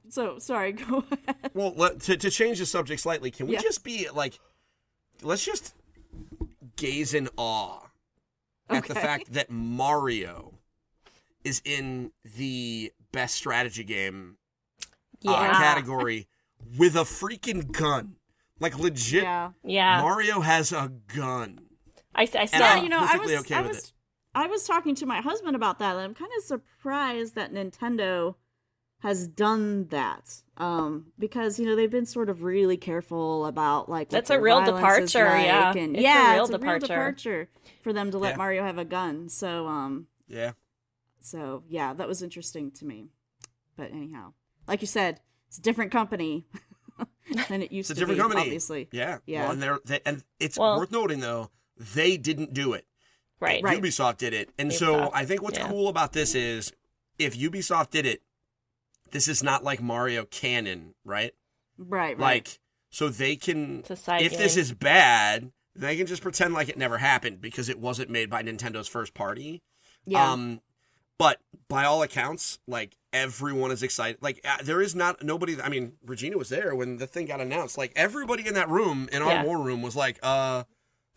So 0.09 0.39
sorry. 0.39 0.71
Go 0.71 1.03
ahead. 1.11 1.51
Well, 1.53 1.73
let, 1.75 1.99
to 2.01 2.15
to 2.15 2.29
change 2.31 2.59
the 2.59 2.65
subject 2.65 3.01
slightly, 3.01 3.29
can 3.29 3.47
we 3.47 3.53
Yeah. 3.53 3.61
just 3.61 3.83
be 3.83 4.07
like, 4.13 4.39
let's 5.21 5.43
just 5.43 5.73
gaze 6.75 7.13
in 7.13 7.29
awe 7.37 7.79
at 8.69 8.87
the 8.87 8.95
fact 8.95 9.33
that 9.33 9.49
Mario 9.49 10.53
is 11.43 11.61
in 11.65 12.11
the 12.35 12.91
best 13.11 13.35
strategy 13.35 13.83
game 13.83 14.37
uh, 15.25 15.53
category 15.53 16.27
with 16.77 16.95
a 16.95 17.03
freaking 17.03 17.71
gun. 17.71 18.15
Like 18.59 18.77
legit, 18.77 19.23
Yeah. 19.23 19.51
yeah. 19.63 20.01
Mario 20.01 20.39
has 20.41 20.71
a 20.71 20.91
gun. 21.15 21.59
I, 22.15 22.23
I 22.23 22.25
still. 22.25 22.39
And 22.39 22.53
Yeah, 22.53 22.81
you 22.81 22.89
know, 22.89 22.99
I 22.99 23.17
was, 23.17 23.31
okay 23.31 23.55
I 23.55 23.61
was, 23.61 23.77
it. 23.77 23.93
I 24.33 24.47
was 24.47 24.65
talking 24.65 24.95
to 24.95 25.05
my 25.05 25.21
husband 25.21 25.55
about 25.55 25.79
that, 25.79 25.95
and 25.95 26.03
I'm 26.03 26.13
kind 26.15 26.31
of 26.37 26.43
surprised 26.43 27.35
that 27.35 27.53
Nintendo 27.53 28.35
has 28.99 29.27
done 29.27 29.87
that. 29.89 30.41
Um, 30.57 31.07
because 31.19 31.59
you 31.59 31.65
know 31.67 31.75
they've 31.75 31.91
been 31.91 32.07
sort 32.07 32.29
of 32.29 32.41
really 32.41 32.77
careful 32.77 33.45
about 33.45 33.87
like 33.89 34.09
That's 34.09 34.31
a 34.31 34.39
real 34.39 34.63
departure, 34.63 35.25
like, 35.25 35.45
yeah. 35.45 35.69
and 35.75 35.95
It's 35.95 35.99
a 35.99 36.01
yeah, 36.01 36.33
real 36.33 36.43
it's 36.45 36.49
a 36.49 36.53
real 36.53 36.59
departure. 36.59 36.87
departure 36.87 37.49
for 37.83 37.93
them 37.93 38.09
to 38.09 38.17
let 38.17 38.31
Yeah. 38.31 38.37
Mario 38.37 38.63
have 38.63 38.79
a 38.79 38.85
gun. 38.85 39.29
So, 39.29 39.67
um, 39.67 40.07
Yeah. 40.27 40.53
So 41.19 41.63
yeah, 41.69 41.93
that 41.93 42.07
was 42.07 42.23
interesting 42.23 42.71
to 42.71 42.85
me. 42.85 43.09
But 43.75 43.91
anyhow, 43.91 44.33
like 44.67 44.81
you 44.81 44.87
said, 44.87 45.19
it's 45.47 45.59
a 45.59 45.61
different 45.61 45.91
company 45.91 46.47
than 47.49 47.61
it 47.61 47.71
used 47.71 47.91
It's 47.91 47.99
a 47.99 48.05
to 48.05 48.07
different 48.07 48.17
be. 48.17 48.21
company. 48.23 48.41
Obviously, 48.41 48.89
Yeah. 48.91 49.19
Yeah. 49.27 49.43
Well, 49.43 49.51
and 49.51 49.61
they're 49.61 49.79
they, 49.85 49.99
and 50.07 50.23
it's 50.39 50.57
Well- 50.57 50.79
worth 50.79 50.91
noting 50.91 51.19
though 51.19 51.51
they 51.77 52.17
didn't 52.17 52.53
do 52.55 52.73
it. 52.73 52.85
Right. 53.39 53.61
Right. 53.61 53.79
Ubisoft 53.79 54.17
did 54.17 54.33
it, 54.33 54.49
and 54.57 54.73
so 54.73 55.11
I 55.13 55.23
think 55.23 55.43
what's 55.43 55.59
yeah. 55.59 55.67
cool 55.69 55.87
about 55.89 56.13
this 56.13 56.33
is 56.33 56.73
if 57.19 57.37
Ubisoft 57.37 57.91
did 57.91 58.07
it, 58.07 58.23
this 59.11 59.27
is 59.27 59.43
not 59.43 59.63
like 59.63 59.81
Mario 59.81 60.25
canon, 60.25 60.93
right? 61.05 61.33
right, 61.77 62.17
right. 62.17 62.19
Like 62.19 62.59
so 62.89 63.09
they 63.09 63.35
can 63.35 63.83
if 63.89 64.37
this 64.37 64.55
is 64.57 64.71
bad, 64.73 65.51
they 65.75 65.95
can 65.97 66.07
just 66.07 66.21
pretend 66.21 66.53
like 66.53 66.69
it 66.69 66.77
never 66.77 66.97
happened 66.97 67.41
because 67.41 67.69
it 67.69 67.79
wasn't 67.79 68.09
made 68.09 68.29
by 68.29 68.41
Nintendo's 68.43 68.87
first 68.87 69.13
party. 69.13 69.61
yeah, 70.05 70.31
Um, 70.31 70.61
but 71.19 71.39
by 71.67 71.83
all 71.83 72.01
accounts, 72.03 72.59
like 72.67 72.95
everyone 73.11 73.71
is 73.71 73.83
excited. 73.83 74.17
Like 74.21 74.39
uh, 74.45 74.57
there 74.63 74.81
is 74.81 74.95
not 74.95 75.23
nobody. 75.23 75.59
I 75.61 75.69
mean, 75.69 75.93
Regina 76.05 76.37
was 76.37 76.49
there 76.49 76.75
when 76.75 76.97
the 76.97 77.07
thing 77.07 77.25
got 77.25 77.41
announced. 77.41 77.77
Like 77.77 77.91
everybody 77.95 78.47
in 78.47 78.53
that 78.53 78.69
room 78.69 79.09
in 79.11 79.21
our 79.21 79.31
Yeah. 79.31 79.43
war 79.43 79.59
room 79.61 79.81
was 79.81 79.95
like, 79.95 80.19
"Uh, 80.23 80.63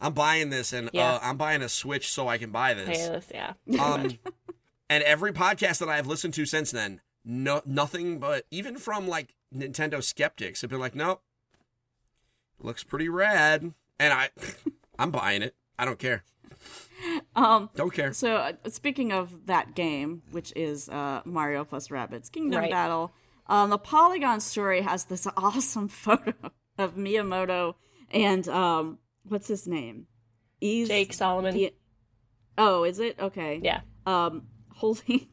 I'm 0.01 0.15
buying 0.15 0.49
this, 0.51 0.73
and 0.73 0.91
Yeah. 0.93 1.15
uh, 1.15 1.19
I'm 1.23 1.37
buying 1.37 1.63
a 1.63 1.69
Switch 1.69 2.11
so 2.11 2.27
I 2.29 2.39
can 2.39 2.51
buy 2.51 2.75
Hey, 2.75 2.85
this." 2.87 3.09
this- 3.09 3.31
yeah. 3.35 3.53
Um, 3.79 4.19
and 4.91 5.03
every 5.05 5.33
podcast 5.33 5.79
that 5.79 5.89
I've 5.89 6.07
listened 6.07 6.35
to 6.35 6.47
since 6.47 6.71
then, 6.71 7.01
no, 7.25 7.63
nothing 7.67 8.19
but 8.19 8.45
even 8.51 8.77
from 8.77 9.07
like 9.09 9.35
Nintendo 9.55 10.03
skeptics 10.03 10.61
have 10.63 10.71
been 10.71 10.81
like, 10.81 10.95
"Nope, 10.95 11.23
looks 12.61 12.83
pretty 12.85 13.09
rad," 13.09 13.73
and 13.99 14.13
I, 14.13 14.31
I'm 14.99 15.11
buying 15.11 15.43
it. 15.43 15.55
I 15.79 15.85
don't 15.85 15.99
care. 15.99 16.25
um. 17.37 17.71
Don't 17.75 17.93
care. 17.93 18.13
So 18.13 18.37
uh, 18.37 18.53
speaking 18.69 19.13
of 19.13 19.47
that 19.47 19.75
game, 19.75 20.23
which 20.31 20.53
is 20.57 20.89
uh, 20.89 21.23
Mario 21.25 21.65
plus 21.65 21.89
Rabbids 21.89 22.31
Kingdom 22.31 22.61
Right. 22.61 22.71
Battle, 22.71 23.13
um, 23.47 23.71
the 23.71 23.79
Polygon 23.79 24.41
story 24.41 24.83
has 24.83 25.05
this 25.05 25.27
awesome 25.37 25.89
photo 25.89 26.35
of 26.79 26.97
Miyamoto 26.97 27.75
and 28.11 28.47
um, 28.49 28.99
what's 29.25 29.49
his 29.49 29.67
name? 29.67 30.07
Ease 30.61 30.89
Jake 30.89 31.13
Solomon. 31.15 31.55
the- 31.55 31.75
oh, 32.59 32.85
is 32.85 32.99
it 32.99 33.19
okay? 33.19 33.61
Yeah. 33.63 33.81
um 34.07 34.43
holding 34.75 35.27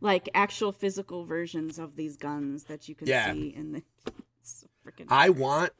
like 0.00 0.28
actual 0.34 0.72
physical 0.72 1.24
versions 1.24 1.78
of 1.78 1.96
these 1.96 2.16
guns 2.16 2.64
that 2.64 2.88
you 2.88 2.94
can 2.94 3.06
Yeah. 3.08 3.32
see 3.32 3.48
in 3.48 3.72
the 3.72 3.82
it's 4.40 4.64
freaking 4.86 5.06
I 5.08 5.28
want 5.30 5.72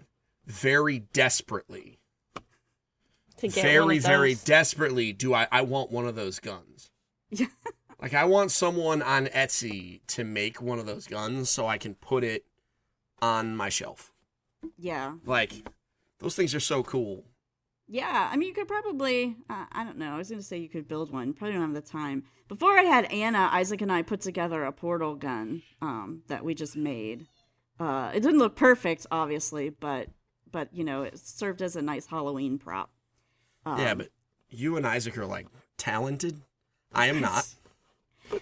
very 0.46 0.98
desperately, 0.98 1.98
To 3.38 3.48
get 3.48 3.62
very, 3.62 3.98
very 3.98 4.34
desperately 4.34 5.12
do 5.12 5.32
I, 5.34 5.46
I 5.50 5.62
want 5.62 5.90
one 5.90 6.06
of 6.06 6.14
those 6.16 6.38
guns. 6.40 6.90
Yeah. 7.30 7.46
like 8.02 8.14
I 8.14 8.24
want 8.24 8.50
someone 8.50 9.00
on 9.02 9.26
Etsy 9.28 10.00
to 10.08 10.24
make 10.24 10.60
one 10.60 10.78
of 10.78 10.86
those 10.86 11.06
guns 11.06 11.48
so 11.50 11.66
I 11.66 11.78
can 11.78 11.94
put 11.94 12.24
it 12.24 12.44
on 13.22 13.56
my 13.56 13.68
shelf. 13.68 14.12
yeah 14.78 15.14
Like 15.24 15.52
those 16.18 16.34
things 16.36 16.54
are 16.54 16.60
so 16.60 16.82
cool. 16.82 17.24
Yeah 17.90 18.28
i 18.32 18.36
mean 18.36 18.48
you 18.48 18.54
could 18.54 18.68
probably 18.68 19.36
uh, 19.50 19.66
i 19.72 19.84
don't 19.84 19.98
know 19.98 20.12
i 20.12 20.18
was 20.18 20.30
gonna 20.30 20.42
say 20.42 20.56
you 20.56 20.68
could 20.68 20.88
build 20.88 21.12
one 21.12 21.32
probably 21.32 21.52
don't 21.52 21.62
have 21.62 21.74
the 21.74 21.80
time 21.80 22.22
before 22.48 22.78
i 22.78 22.82
had 22.82 23.04
anna 23.12 23.50
isaac 23.52 23.82
and 23.82 23.92
i 23.92 24.00
put 24.00 24.20
together 24.20 24.64
a 24.64 24.72
portal 24.72 25.14
gun 25.14 25.62
um 25.82 26.22
that 26.28 26.44
we 26.44 26.54
just 26.54 26.76
made 26.76 27.26
uh 27.78 28.10
it 28.14 28.20
didn't 28.20 28.38
look 28.38 28.56
perfect 28.56 29.06
obviously 29.10 29.68
but 29.68 30.08
but 30.50 30.68
you 30.72 30.84
know 30.84 31.02
it 31.02 31.18
served 31.18 31.60
as 31.60 31.76
a 31.76 31.82
nice 31.82 32.06
halloween 32.06 32.58
prop 32.58 32.90
um, 33.66 33.78
yeah, 33.78 33.94
but 33.94 34.08
you 34.48 34.76
and 34.76 34.86
Isaac 34.86 35.16
are 35.18 35.26
like 35.26 35.46
talented. 35.76 36.40
I 36.92 37.06
am 37.06 37.20
not. 37.20 37.46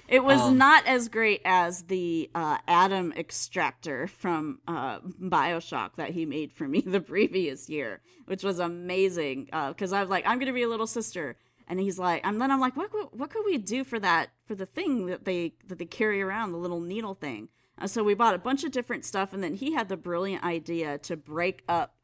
It 0.09 0.23
was 0.25 0.41
Um, 0.41 0.59
not 0.59 0.87
as 0.87 1.09
great 1.09 1.41
as 1.45 1.83
the 1.85 2.31
uh, 2.35 2.59
ADAM 2.69 3.13
extractor 3.17 4.07
from 4.07 4.61
uh, 4.69 5.01
Bioshock 5.01 5.97
that 5.97 6.11
he 6.11 6.27
made 6.27 6.53
for 6.53 6.67
me 6.69 6.81
the 6.87 7.01
previous 7.01 7.69
year, 7.69 8.01
which 8.27 8.43
was 8.43 8.59
amazing. 8.59 9.45
Because 9.47 9.93
I 9.93 10.01
was 10.01 10.11
like, 10.11 10.27
I'm 10.27 10.39
gonna 10.39 10.53
be 10.53 10.63
a 10.63 10.69
little 10.69 10.87
sister, 10.87 11.37
and 11.69 11.79
he's 11.81 11.99
like, 11.99 12.27
and 12.27 12.41
then 12.41 12.51
I'm 12.51 12.61
like, 12.61 12.77
what 12.77 12.91
could- 12.91 13.09
what 13.13 13.31
could 13.31 13.45
we 13.45 13.59
do 13.59 13.85
for 13.85 13.99
that 13.99 14.31
for 14.47 14.55
the 14.55 14.67
thing 14.67 15.07
that 15.07 15.25
they 15.25 15.55
that 15.67 15.79
they 15.79 15.85
carry 15.87 16.21
around 16.23 16.53
the 16.53 16.59
little 16.59 16.81
needle 16.81 17.15
thing? 17.15 17.49
Uh, 17.81 17.87
so 17.87 18.03
we 18.03 18.15
bought 18.15 18.35
a 18.35 18.39
bunch 18.39 18.65
of 18.65 18.73
different 18.73 19.05
stuff, 19.05 19.33
and 19.33 19.43
then 19.43 19.55
he 19.55 19.73
had 19.73 19.89
the 19.89 19.97
brilliant 19.97 20.43
idea 20.45 20.99
to 20.99 21.17
break 21.17 21.63
up 21.69 21.95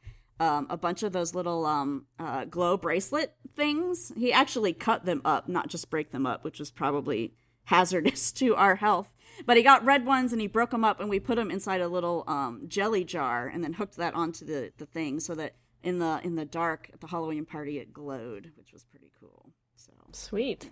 um, 0.40 0.66
a 0.70 0.76
bunch 0.76 1.02
of 1.02 1.12
those 1.12 1.34
little 1.34 1.64
um, 1.66 2.06
uh, 2.18 2.44
glow 2.44 2.76
bracelet 2.76 3.34
things. 3.56 4.12
He 4.16 4.32
actually 4.32 4.72
cut 4.72 5.04
them 5.04 5.20
up, 5.24 5.48
not 5.48 5.68
just 5.68 5.90
break 5.90 6.10
them 6.12 6.26
up, 6.26 6.44
which 6.44 6.58
was 6.58 6.70
probably 6.70 7.34
hazardous 7.64 8.32
to 8.40 8.54
our 8.54 8.76
health. 8.76 9.10
But 9.46 9.56
he 9.56 9.62
got 9.64 9.84
red 9.84 10.06
ones 10.06 10.32
and 10.32 10.40
he 10.40 10.46
broke 10.46 10.70
them 10.70 10.84
up, 10.84 11.00
and 11.00 11.10
we 11.10 11.18
put 11.18 11.36
them 11.36 11.50
inside 11.50 11.80
a 11.80 11.88
little 11.88 12.22
um, 12.28 12.62
jelly 12.68 13.04
jar, 13.04 13.48
and 13.48 13.64
then 13.64 13.72
hooked 13.74 13.96
that 13.96 14.14
onto 14.14 14.44
the, 14.44 14.72
the 14.78 14.86
thing 14.86 15.18
so 15.20 15.34
that 15.34 15.54
in 15.82 15.98
the 15.98 16.20
in 16.22 16.36
the 16.36 16.44
dark 16.44 16.88
at 16.92 17.00
the 17.00 17.08
Halloween 17.08 17.44
party 17.44 17.78
it 17.78 17.92
glowed, 17.92 18.52
which 18.56 18.72
was 18.72 18.84
pretty 18.84 19.10
cool. 19.20 19.50
So 19.76 19.92
Sweet. 20.12 20.70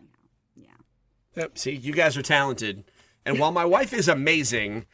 yeah, 0.54 0.68
Yep. 1.36 1.58
See, 1.58 1.72
you 1.72 1.92
guys 1.92 2.16
are 2.16 2.22
talented, 2.22 2.84
and 3.26 3.38
while 3.40 3.50
my 3.52 3.64
wife 3.64 3.92
is 3.92 4.08
amazing, 4.08 4.86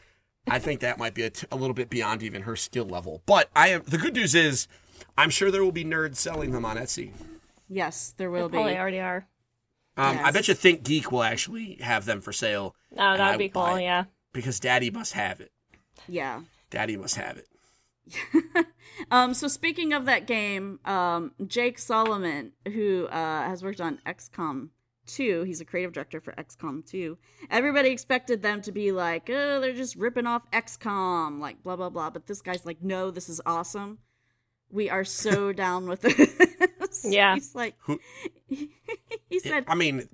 I 0.49 0.59
think 0.59 0.81
that 0.81 0.97
might 0.99 1.13
be 1.15 1.25
a, 1.25 1.31
t- 1.31 1.47
a 1.53 1.57
little 1.57 1.75
bit 1.75 1.91
beyond 1.91 2.23
even 2.23 2.43
her 2.43 2.57
skill 2.57 2.87
level. 2.87 3.23
But 3.27 3.51
I 3.55 3.69
am. 3.69 3.83
The 3.87 3.99
good 3.99 4.15
news 4.15 4.35
is, 4.35 4.67
I'm 5.19 5.29
sure 5.31 5.51
there 5.51 5.63
will 5.63 5.73
be 5.73 5.85
nerds 5.85 6.17
selling 6.17 6.53
them 6.53 6.65
on 6.65 6.79
Etsy. 6.79 7.13
yes, 7.69 8.15
there 8.17 8.29
They 8.31 8.41
will 8.41 8.49
be. 8.49 8.55
probably 8.57 8.79
already 8.79 9.01
are. 9.01 9.27
Um, 9.99 10.19
I 10.23 10.31
bet 10.31 10.49
you 10.49 10.55
ThinkGeek 10.55 11.11
will 11.11 11.23
actually 11.23 11.79
have 11.81 12.05
them 12.05 12.21
for 12.21 12.33
sale. 12.33 12.75
Oh, 12.93 13.17
that 13.17 13.31
would 13.33 13.39
be 13.39 13.49
cool. 13.49 13.79
Yeah. 13.79 14.05
Because 14.33 14.61
Daddy 14.61 14.91
must 14.91 15.13
have 15.15 15.41
it. 15.41 15.53
Yeah. 16.07 16.43
Daddy 16.71 16.97
must 16.97 17.17
have 17.17 17.39
it. 17.39 18.67
Um, 19.11 19.35
so 19.35 19.49
speaking 19.49 19.93
of 19.93 20.07
that 20.07 20.27
game, 20.27 20.81
um, 20.85 21.33
Jake 21.47 21.79
Solomon, 21.79 22.53
who 22.67 23.07
uh, 23.07 23.45
has 23.45 23.63
worked 23.63 23.81
on 23.81 24.01
XCOM 24.07 24.71
2, 25.07 25.45
he's 25.45 25.61
a 25.61 25.65
creative 25.65 25.93
director 25.93 26.21
for 26.21 26.33
XCOM 26.33 26.85
2. 26.85 27.17
Everybody 27.51 27.91
expected 27.91 28.43
them 28.43 28.61
to 28.63 28.73
be 28.73 28.93
like, 28.93 29.31
oh, 29.31 29.61
they're 29.61 29.73
just 29.73 29.97
ripping 29.97 30.27
off 30.27 30.51
XCOM, 30.51 31.41
like 31.41 31.63
blah 31.63 31.77
blah 31.77 31.91
blah. 31.91 32.11
But 32.11 32.27
this 32.27 32.43
guy's 32.43 32.67
like, 32.67 32.83
no, 32.83 33.11
this 33.11 33.29
is 33.29 33.41
awesome. 33.47 33.99
We 34.71 34.91
are 34.91 35.05
so 35.05 35.53
down 35.65 35.89
with 35.89 36.05
this. 37.03 37.07
Yeah. 37.09 37.35
he's 37.35 37.55
like, 37.55 37.75
Who- 37.81 38.01
he 38.49 39.39
said, 39.41 39.65
I 39.69 39.75
mean, 39.75 40.09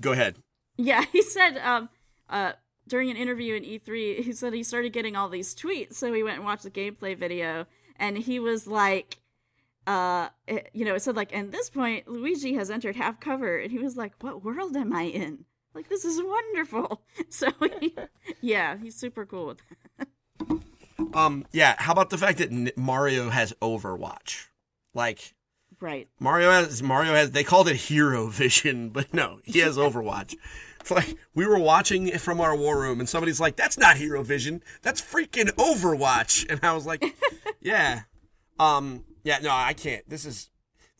go 0.00 0.12
ahead. 0.12 0.36
yeah, 0.76 1.04
he 1.12 1.22
said 1.22 1.58
um 1.58 1.88
uh 2.28 2.52
during 2.88 3.10
an 3.10 3.16
interview 3.16 3.54
in 3.54 3.64
E3, 3.64 4.20
he 4.22 4.32
said 4.32 4.52
he 4.52 4.62
started 4.62 4.92
getting 4.92 5.16
all 5.16 5.28
these 5.28 5.54
tweets, 5.54 5.94
so 5.94 6.12
he 6.12 6.22
went 6.22 6.36
and 6.36 6.44
watched 6.44 6.62
the 6.62 6.70
gameplay 6.70 7.16
video 7.18 7.66
and 7.98 8.16
he 8.18 8.38
was 8.38 8.66
like 8.66 9.18
uh 9.86 10.28
it- 10.46 10.70
you 10.72 10.84
know, 10.84 10.94
it 10.94 11.02
said 11.02 11.16
like 11.16 11.34
at 11.34 11.50
this 11.52 11.70
point 11.70 12.08
Luigi 12.08 12.54
has 12.54 12.70
entered 12.70 12.96
half 12.96 13.20
cover 13.20 13.58
and 13.58 13.70
he 13.72 13.78
was 13.78 13.96
like, 13.96 14.12
"What 14.20 14.44
world 14.44 14.76
am 14.76 14.92
I 14.92 15.02
in?" 15.04 15.44
Like 15.74 15.88
this 15.88 16.04
is 16.04 16.20
wonderful. 16.22 17.02
So 17.30 17.48
he, 17.80 17.94
yeah, 18.40 18.76
he's 18.78 18.94
super 18.96 19.26
cool 19.26 19.46
with 19.46 19.58
that. 19.98 20.08
Um, 21.14 21.44
yeah. 21.52 21.74
How 21.78 21.92
about 21.92 22.10
the 22.10 22.18
fact 22.18 22.38
that 22.38 22.76
Mario 22.76 23.30
has 23.30 23.52
Overwatch? 23.62 24.46
Like 24.94 25.34
Right. 25.80 26.08
Mario 26.18 26.50
has 26.50 26.82
Mario 26.82 27.12
has. 27.14 27.30
They 27.32 27.44
called 27.44 27.68
it 27.68 27.76
Hero 27.76 28.28
Vision, 28.28 28.88
but 28.92 29.12
no, 29.12 29.40
he 29.44 29.58
has 29.60 29.76
Overwatch. 29.78 30.34
It's 30.80 30.90
like 30.90 31.16
we 31.34 31.46
were 31.46 31.58
watching 31.58 32.06
it 32.08 32.20
from 32.20 32.40
our 32.40 32.56
war 32.56 32.78
room, 32.80 33.00
and 33.00 33.08
somebody's 33.08 33.40
like, 33.40 33.56
"That's 33.56 33.76
not 33.76 33.96
Hero 33.96 34.22
Vision. 34.22 34.62
That's 34.82 35.00
freaking 35.00 35.48
Overwatch." 35.56 36.48
And 36.48 36.60
I 36.62 36.72
was 36.72 36.86
like, 36.86 37.04
"Yeah, 37.60 38.02
um, 38.58 39.04
yeah, 39.24 39.38
no, 39.42 39.50
I 39.50 39.72
can't. 39.72 40.08
This 40.08 40.24
is, 40.24 40.48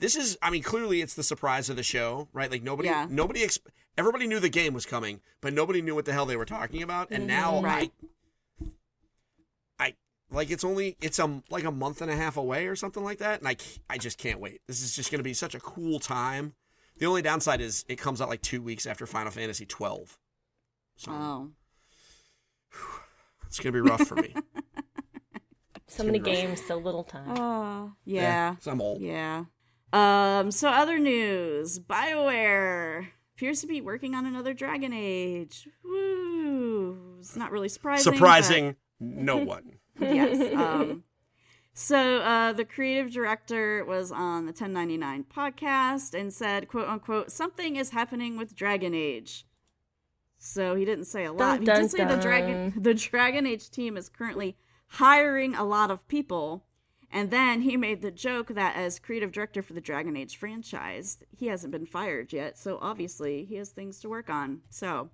this 0.01 0.17
is. 0.17 0.37
I 0.43 0.51
mean, 0.51 0.63
clearly, 0.63 1.01
it's 1.01 1.15
the 1.15 1.23
surprise 1.23 1.71
of 1.71 1.77
the 1.77 1.83
show, 1.83 2.29
right? 2.33 2.51
Like 2.51 2.63
nobody, 2.63 2.89
Yeah. 2.89 3.07
nobody, 3.09 3.41
exp- 3.47 3.67
everybody 3.97 4.27
knew 4.27 4.41
the 4.41 4.49
game 4.49 4.75
was 4.75 4.85
coming, 4.87 5.21
but 5.41 5.53
nobody 5.55 5.81
knew 5.83 5.95
what 5.95 6.05
the 6.05 6.13
hell 6.13 6.27
they 6.27 6.37
were 6.37 6.45
talking 6.45 6.83
about. 6.83 7.09
And 7.11 7.27
now, 7.27 7.53
Mm-hmm. 7.55 7.65
Right. 7.65 7.93
I, 8.03 8.07
I 8.07 8.16
like 10.37 10.51
it's 10.51 10.63
only 10.65 10.97
it's 11.01 11.19
a 11.19 11.43
like 11.51 11.65
a 11.65 11.71
month 11.73 12.01
and 12.03 12.11
a 12.11 12.17
half 12.17 12.37
away 12.37 12.67
or 12.69 12.77
something 12.77 13.03
like 13.03 13.19
that, 13.19 13.41
and 13.41 13.49
I 13.49 13.57
I 13.91 13.99
just 13.99 14.19
can't 14.19 14.39
wait. 14.41 14.61
This 14.69 14.83
is 14.83 14.95
just 14.95 15.11
going 15.11 15.19
to 15.19 15.25
be 15.25 15.35
such 15.35 15.55
a 15.55 15.61
cool 15.61 15.99
time. 15.99 16.55
The 16.99 17.07
only 17.07 17.23
downside 17.23 17.61
is 17.61 17.85
it 17.89 17.97
comes 17.97 18.21
out 18.21 18.29
like 18.29 18.43
two 18.43 18.63
weeks 18.63 18.87
after 18.87 19.07
Final 19.07 19.33
Fantasy 19.33 19.67
twelve, 19.67 20.19
so 20.97 21.11
Oh. 21.13 21.51
it's 23.47 23.59
going 23.59 23.73
to 23.75 23.83
be 23.83 23.89
rough 23.89 24.07
for 24.07 24.17
me. 24.17 24.33
So 25.89 26.03
many 26.03 26.19
games, 26.19 26.61
so 26.67 26.77
little 26.79 27.05
time. 27.05 27.31
Oh, 27.39 27.93
yeah. 28.05 28.57
so 28.59 28.73
I'm 28.73 28.81
old. 28.83 29.01
Yeah. 29.01 29.45
Um, 29.93 30.51
so 30.51 30.69
other 30.69 30.99
news. 30.99 31.79
BioWare 31.79 33.07
appears 33.37 33.61
to 33.61 33.69
be 33.69 33.81
working 33.81 34.17
on 34.17 34.27
another 34.27 34.53
Dragon 34.53 34.93
Age. 34.93 35.69
Woo. 35.85 37.17
It's 37.21 37.37
not 37.37 37.53
really 37.53 37.69
surprising. 37.69 38.11
but- 38.11 38.17
Surprising 38.17 38.77
no 39.01 39.37
one. 39.37 39.79
Yes. 40.01 40.55
Um, 40.55 41.05
So 41.79 42.21
uh, 42.21 42.55
the 42.55 42.65
creative 42.65 43.13
director 43.13 43.85
was 43.85 44.11
on 44.11 44.47
the 44.47 44.53
1099 44.53 45.25
podcast 45.25 46.19
and 46.19 46.33
said, 46.33 46.69
"quote 46.69 46.89
unquote," 46.89 47.31
something 47.31 47.77
is 47.77 47.91
happening 47.91 48.39
with 48.39 48.57
Dragon 48.57 48.95
Age. 48.95 49.47
So 50.39 50.75
he 50.75 50.87
didn't 50.87 51.05
say 51.05 51.27
a 51.27 51.33
lot. 51.33 51.39
Dun, 51.39 51.61
he 51.61 51.67
dun, 51.67 51.83
did 51.83 51.91
say 51.91 52.05
the 52.07 52.17
Dragon 52.17 52.73
the 52.77 52.95
Dragon 52.95 53.47
Age 53.47 53.71
team 53.71 53.99
is 53.99 54.09
currently 54.09 54.57
hiring 54.89 55.55
a 55.55 55.65
lot 55.65 55.91
of 55.91 56.07
people. 56.09 56.65
And 57.11 57.31
then 57.31 57.61
he 57.61 57.77
made 57.77 58.03
the 58.03 58.11
joke 58.11 58.49
that 58.49 58.75
as 58.75 58.99
creative 58.99 59.31
director 59.31 59.63
for 59.63 59.75
the 59.75 59.81
Dragon 59.81 60.17
Age 60.17 60.37
franchise, 60.37 61.23
he 61.31 61.47
hasn't 61.47 61.73
been 61.73 61.87
fired 61.87 62.33
yet. 62.33 62.59
So 62.59 62.79
obviously 62.81 63.45
he 63.45 63.57
has 63.57 63.71
things 63.71 64.01
to 64.01 64.09
work 64.09 64.29
on. 64.29 64.63
So 64.71 65.11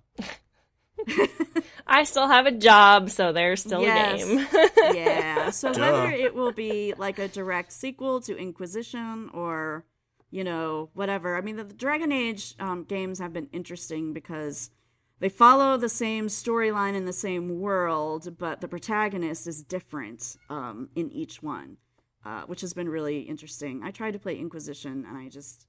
I 1.87 2.03
still 2.03 2.27
have 2.27 2.45
a 2.45 2.51
job, 2.51 3.09
so 3.09 3.31
there's 3.33 3.61
still 3.61 3.81
Yes. 3.81 4.23
a 4.23 4.25
game. 4.25 4.47
yeah. 4.95 5.49
So 5.51 5.73
Duh. 5.73 5.79
whether 5.81 6.11
it 6.11 6.33
will 6.33 6.51
be 6.53 6.93
like 6.97 7.19
a 7.19 7.27
direct 7.27 7.71
sequel 7.73 8.21
to 8.21 8.37
Inquisition 8.37 9.29
or, 9.33 9.85
you 10.31 10.43
know, 10.43 10.89
whatever. 10.93 11.35
I 11.35 11.41
mean, 11.41 11.57
the, 11.57 11.63
the 11.65 11.73
Dragon 11.73 12.11
Age 12.11 12.55
um, 12.59 12.83
games 12.85 13.19
have 13.19 13.33
been 13.33 13.49
interesting 13.51 14.13
because 14.13 14.71
they 15.19 15.29
follow 15.29 15.77
the 15.77 15.89
same 15.89 16.27
storyline 16.27 16.95
in 16.95 17.05
the 17.05 17.13
same 17.13 17.59
world, 17.59 18.37
but 18.37 18.61
the 18.61 18.67
protagonist 18.67 19.47
is 19.47 19.61
different 19.63 20.37
um, 20.49 20.89
in 20.95 21.11
each 21.11 21.43
one, 21.43 21.77
uh, 22.25 22.43
which 22.43 22.61
has 22.61 22.73
been 22.73 22.89
really 22.89 23.19
interesting. 23.21 23.81
I 23.83 23.91
tried 23.91 24.11
to 24.11 24.19
play 24.19 24.37
Inquisition, 24.37 25.05
and 25.07 25.17
I 25.17 25.29
just 25.29 25.67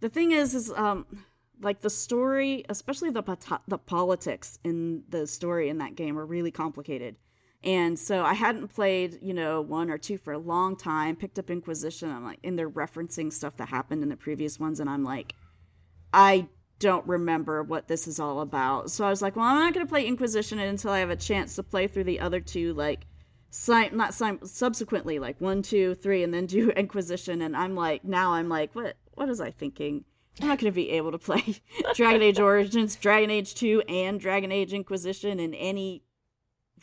the 0.00 0.08
thing 0.10 0.32
is, 0.32 0.54
is 0.54 0.70
um, 0.72 1.06
like 1.60 1.80
the 1.80 1.90
story, 1.90 2.64
especially 2.68 3.10
the 3.10 3.60
the 3.66 3.78
politics 3.78 4.58
in 4.64 5.04
the 5.08 5.26
story 5.26 5.68
in 5.68 5.78
that 5.78 5.94
game 5.94 6.18
are 6.18 6.26
really 6.26 6.50
complicated. 6.50 7.16
And 7.64 7.98
so 7.98 8.22
I 8.24 8.34
hadn't 8.34 8.68
played, 8.68 9.18
you 9.22 9.34
know, 9.34 9.60
one 9.60 9.90
or 9.90 9.98
two 9.98 10.18
for 10.18 10.32
a 10.32 10.38
long 10.38 10.76
time. 10.76 11.16
Picked 11.16 11.38
up 11.38 11.50
Inquisition. 11.50 12.10
I'm 12.10 12.24
like, 12.24 12.38
and 12.44 12.58
they're 12.58 12.70
referencing 12.70 13.32
stuff 13.32 13.56
that 13.56 13.68
happened 13.68 14.02
in 14.02 14.08
the 14.08 14.16
previous 14.16 14.60
ones, 14.60 14.78
and 14.78 14.88
I'm 14.88 15.02
like, 15.02 15.34
I 16.12 16.48
don't 16.78 17.06
remember 17.06 17.62
what 17.62 17.88
this 17.88 18.06
is 18.06 18.20
all 18.20 18.40
about. 18.40 18.90
So 18.90 19.04
I 19.04 19.10
was 19.10 19.22
like, 19.22 19.34
well, 19.34 19.46
I'm 19.46 19.58
not 19.58 19.74
going 19.74 19.84
to 19.84 19.90
play 19.90 20.06
Inquisition 20.06 20.58
until 20.58 20.92
I 20.92 20.98
have 20.98 21.10
a 21.10 21.16
chance 21.16 21.56
to 21.56 21.62
play 21.62 21.88
through 21.88 22.04
the 22.04 22.20
other 22.20 22.40
two, 22.40 22.74
like, 22.74 23.06
si- 23.50 23.88
not 23.90 24.14
sim- 24.14 24.44
subsequently, 24.44 25.18
like 25.18 25.40
one, 25.40 25.62
two, 25.62 25.94
three, 25.94 26.22
and 26.22 26.32
then 26.34 26.46
do 26.46 26.70
Inquisition. 26.76 27.42
And 27.42 27.56
I'm 27.56 27.74
like, 27.74 28.04
now 28.04 28.34
I'm 28.34 28.48
like, 28.48 28.74
what? 28.74 28.96
What 29.14 29.28
was 29.28 29.40
I 29.40 29.50
thinking? 29.50 30.04
I'm 30.40 30.48
not 30.48 30.58
going 30.58 30.70
to 30.70 30.74
be 30.74 30.90
able 30.90 31.12
to 31.12 31.18
play 31.18 31.42
Dragon 31.94 32.22
Age 32.22 32.38
Origins, 32.38 32.96
Dragon 32.96 33.30
Age 33.30 33.54
2, 33.54 33.82
and 33.88 34.20
Dragon 34.20 34.52
Age 34.52 34.72
Inquisition 34.74 35.40
in 35.40 35.54
any 35.54 36.02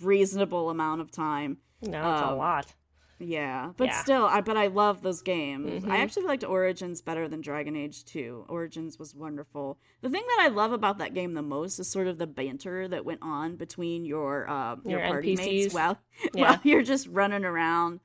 reasonable 0.01 0.69
amount 0.69 1.01
of 1.01 1.11
time. 1.11 1.57
no, 1.81 1.97
it's 2.13 2.21
a 2.21 2.27
Um, 2.29 2.37
lot. 2.37 2.73
Yeah, 3.19 3.71
but 3.77 3.87
Yeah. 3.87 4.01
still, 4.01 4.25
I 4.25 4.41
but 4.41 4.57
I 4.57 4.67
love 4.67 5.01
those 5.01 5.21
games. 5.21 5.83
Mhm. 5.83 5.89
I 5.91 5.97
actually 5.97 6.25
liked 6.25 6.43
Origins 6.43 7.01
better 7.01 7.27
than 7.27 7.41
Dragon 7.41 7.75
Age 7.75 8.03
2. 8.05 8.45
Origins 8.49 8.97
was 8.97 9.13
wonderful. 9.15 9.77
The 10.01 10.09
thing 10.09 10.23
that 10.27 10.39
I 10.41 10.47
love 10.47 10.71
about 10.73 10.97
that 10.97 11.13
game 11.13 11.33
the 11.33 11.41
most 11.41 11.77
is 11.79 11.87
sort 11.87 12.07
of 12.07 12.17
the 12.17 12.27
banter 12.27 12.87
that 12.87 13.05
went 13.05 13.19
on 13.21 13.55
between 13.55 14.03
your 14.03 14.49
uh, 14.49 14.77
your, 14.83 14.99
Your 14.99 15.07
party 15.09 15.35
mates 15.35 15.67
NPCs. 15.67 15.73
while 15.73 15.99
Yeah. 16.33 16.51
while 16.51 16.59
you're 16.63 16.81
just 16.83 17.07
running 17.07 17.45
around. 17.45 17.99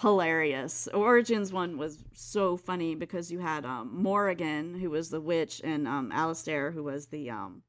Hilarious. 0.00 0.88
Origins 0.92 1.52
one 1.52 1.78
was 1.78 2.04
so 2.12 2.56
funny 2.56 2.94
because 2.94 3.32
you 3.32 3.38
had 3.38 3.64
um, 3.64 3.90
Morrigan, 3.94 4.78
who 4.78 4.90
was 4.90 5.08
the 5.08 5.20
witch, 5.20 5.60
and 5.64 5.88
um, 5.88 6.12
Alistair, 6.12 6.70
who 6.72 6.82
was 6.82 7.06
the 7.06 7.30
um, 7.30 7.62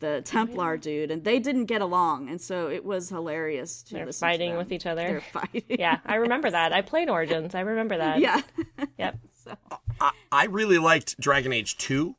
the 0.00 0.20
Templar 0.22 0.76
dude, 0.76 1.10
and 1.10 1.24
they 1.24 1.38
didn't 1.38 1.64
get 1.64 1.80
along, 1.80 2.28
and 2.28 2.38
so 2.40 2.68
it 2.68 2.84
was 2.84 3.08
hilarious 3.08 3.82
to 3.84 3.94
They're 3.94 4.04
listen 4.06 4.28
to 4.28 4.32
fighting 4.32 4.50
them. 4.50 4.58
with 4.58 4.70
each 4.70 4.84
other. 4.84 5.02
They're 5.02 5.20
fighting. 5.22 5.62
Yeah, 5.78 6.00
I 6.04 6.16
remember 6.16 6.50
that. 6.50 6.74
I 6.74 6.82
played 6.92 7.08
Origins. 7.08 7.54
I 7.54 7.60
remember 7.60 7.96
that. 7.96 8.20
yeah. 8.20 8.42
Yep. 8.98 9.18
so 9.44 9.56
I, 10.00 10.10
I 10.30 10.44
really 10.46 10.78
liked 10.78 11.18
Dragon 11.18 11.52
Age 11.52 11.76
2. 11.78 12.14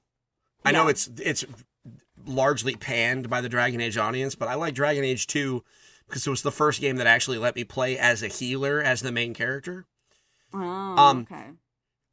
I 0.65 0.71
know 0.71 0.88
it's 0.88 1.09
it's 1.17 1.45
largely 2.25 2.75
panned 2.75 3.29
by 3.29 3.41
the 3.41 3.49
Dragon 3.49 3.81
Age 3.81 3.97
audience, 3.97 4.33
but 4.35 4.47
I 4.47 4.55
like 4.55 4.73
Dragon 4.73 5.03
Age 5.03 5.27
2 5.27 5.63
because 6.08 6.26
it 6.26 6.30
was 6.30 6.41
the 6.41 6.51
first 6.51 6.82
game 6.82 6.95
that 6.97 7.08
actually 7.08 7.38
let 7.38 7.55
me 7.55 7.64
play 7.64 7.97
as 7.97 8.24
a 8.24 8.28
healer 8.28 8.82
as 8.82 9.01
the 9.01 9.12
main 9.12 9.34
character. 9.34 9.86
Oh, 10.53 10.60
Um, 10.60 11.28
okay. 11.32 11.47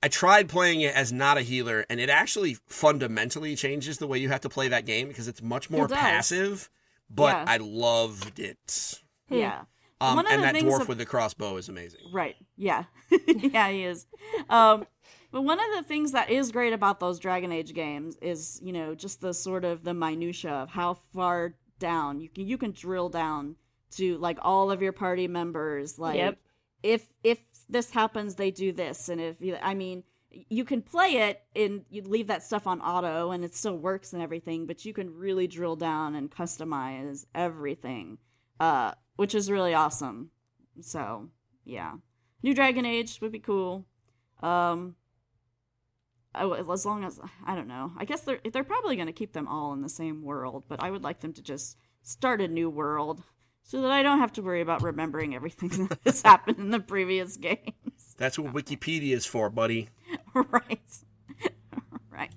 I 0.03 0.09
tried 0.09 0.49
playing 0.49 0.83
it 0.83 0.95
as 0.95 1.13
not 1.13 1.39
a 1.39 1.43
healer, 1.43 1.87
and 1.89 1.99
it 1.99 2.11
actually 2.11 2.59
fundamentally 2.67 3.57
changes 3.57 3.99
the 3.99 4.07
way 4.07 4.19
you 4.19 4.29
have 4.29 4.43
to 4.43 4.49
play 4.51 4.69
that 4.69 4.85
game 4.85 5.09
because 5.09 5.29
it's 5.29 5.41
much 5.41 5.71
more 5.71 5.87
It 5.87 5.93
passive. 5.93 6.69
But 7.09 7.37
Yeah. 7.37 7.45
I 7.49 7.57
loved 7.59 8.39
it. 8.39 9.01
Yeah. 9.31 9.63
Um, 10.01 10.19
and 10.19 10.43
that 10.43 10.55
dwarf 10.57 10.83
of- 10.83 10.89
with 10.89 10.99
the 10.99 11.07
crossbow 11.07 11.57
is 11.57 11.69
amazing. 11.69 12.01
Right. 12.13 12.37
Yeah. 12.57 12.85
yeah, 13.27 13.71
he 13.71 13.85
is. 13.85 14.07
Um, 14.51 14.87
but 15.31 15.43
one 15.43 15.59
of 15.59 15.67
the 15.77 15.83
things 15.83 16.13
that 16.13 16.29
is 16.31 16.53
great 16.53 16.73
about 16.73 17.01
those 17.01 17.19
Dragon 17.19 17.51
Age 17.53 17.73
games 17.73 18.17
is, 18.21 18.61
you 18.63 18.73
know, 18.73 18.95
just 18.95 19.21
the 19.21 19.33
sort 19.33 19.65
of 19.65 19.85
the 19.85 19.95
minutia 19.95 20.53
of 20.53 20.71
how 20.71 20.95
far 21.15 21.55
down 21.79 22.21
you 22.21 22.29
can 22.29 22.47
you 22.47 22.57
can 22.57 22.71
drill 22.71 23.09
down 23.09 23.57
to 23.97 24.19
like 24.19 24.39
all 24.43 24.71
of 24.71 24.83
your 24.83 24.93
party 24.93 25.29
members. 25.29 25.99
Like, 25.99 26.17
Yep. 26.17 26.39
if 26.83 27.09
if 27.23 27.39
this 27.69 27.91
happens, 27.91 28.35
they 28.35 28.51
do 28.51 28.73
this, 28.73 29.09
and 29.09 29.21
if 29.21 29.41
you, 29.41 29.57
I 29.61 29.75
mean, 29.75 30.05
you 30.31 30.65
can 30.65 30.83
play 30.83 31.29
it 31.29 31.43
and 31.55 31.85
you 31.91 32.03
leave 32.03 32.27
that 32.27 32.43
stuff 32.43 32.67
on 32.67 32.81
auto, 32.81 33.31
and 33.31 33.45
it 33.45 33.55
still 33.55 33.77
works 33.77 34.13
and 34.13 34.23
everything, 34.23 34.67
but 34.67 34.85
you 34.85 34.93
can 34.93 35.15
really 35.15 35.47
drill 35.47 35.77
down 35.77 36.15
and 36.15 36.31
customize 36.31 37.25
everything, 37.35 38.19
uh, 38.61 38.93
which 39.17 39.35
is 39.35 39.51
really 39.51 39.75
awesome. 39.75 40.31
So 40.81 41.29
yeah, 41.65 41.93
new 42.43 42.55
Dragon 42.55 42.85
Age 42.85 43.19
would 43.21 43.33
be 43.33 43.39
cool. 43.39 43.87
Um, 44.43 44.97
I 46.35 46.45
as 46.69 46.85
long 46.85 47.05
as 47.05 47.21
I 47.47 47.55
don't 47.55 47.69
know, 47.69 47.93
I 47.97 48.05
guess 48.05 48.23
they're 48.23 48.41
they're 48.53 48.65
probably 48.65 48.97
going 48.97 49.07
to 49.07 49.13
keep 49.13 49.33
them 49.33 49.49
all 49.49 49.73
in 49.73 49.83
the 49.83 49.89
same 49.89 50.23
world, 50.23 50.65
but 50.69 50.83
I 50.83 50.91
would 50.91 51.05
like 51.05 51.21
them 51.21 51.33
to 51.35 51.43
just 51.43 51.79
start 52.03 52.41
a 52.41 52.49
new 52.49 52.69
world 52.69 53.23
so 53.65 53.81
that 53.81 53.91
I 53.91 54.03
don't 54.03 54.19
have 54.19 54.33
to 54.35 54.43
worry 54.43 54.61
about 54.61 54.83
remembering 54.83 55.35
everything 55.35 55.69
that 55.89 55.99
has 56.05 56.23
happened 56.23 56.59
in 56.59 56.71
the 56.71 56.81
previous 56.81 57.37
games. 57.37 58.15
That's 58.17 58.39
what 58.39 58.53
Wikipedia 58.53 59.13
is 59.13 59.27
for, 59.27 59.51
buddy. 59.51 59.89
right. 60.35 60.81
right. 62.11 62.35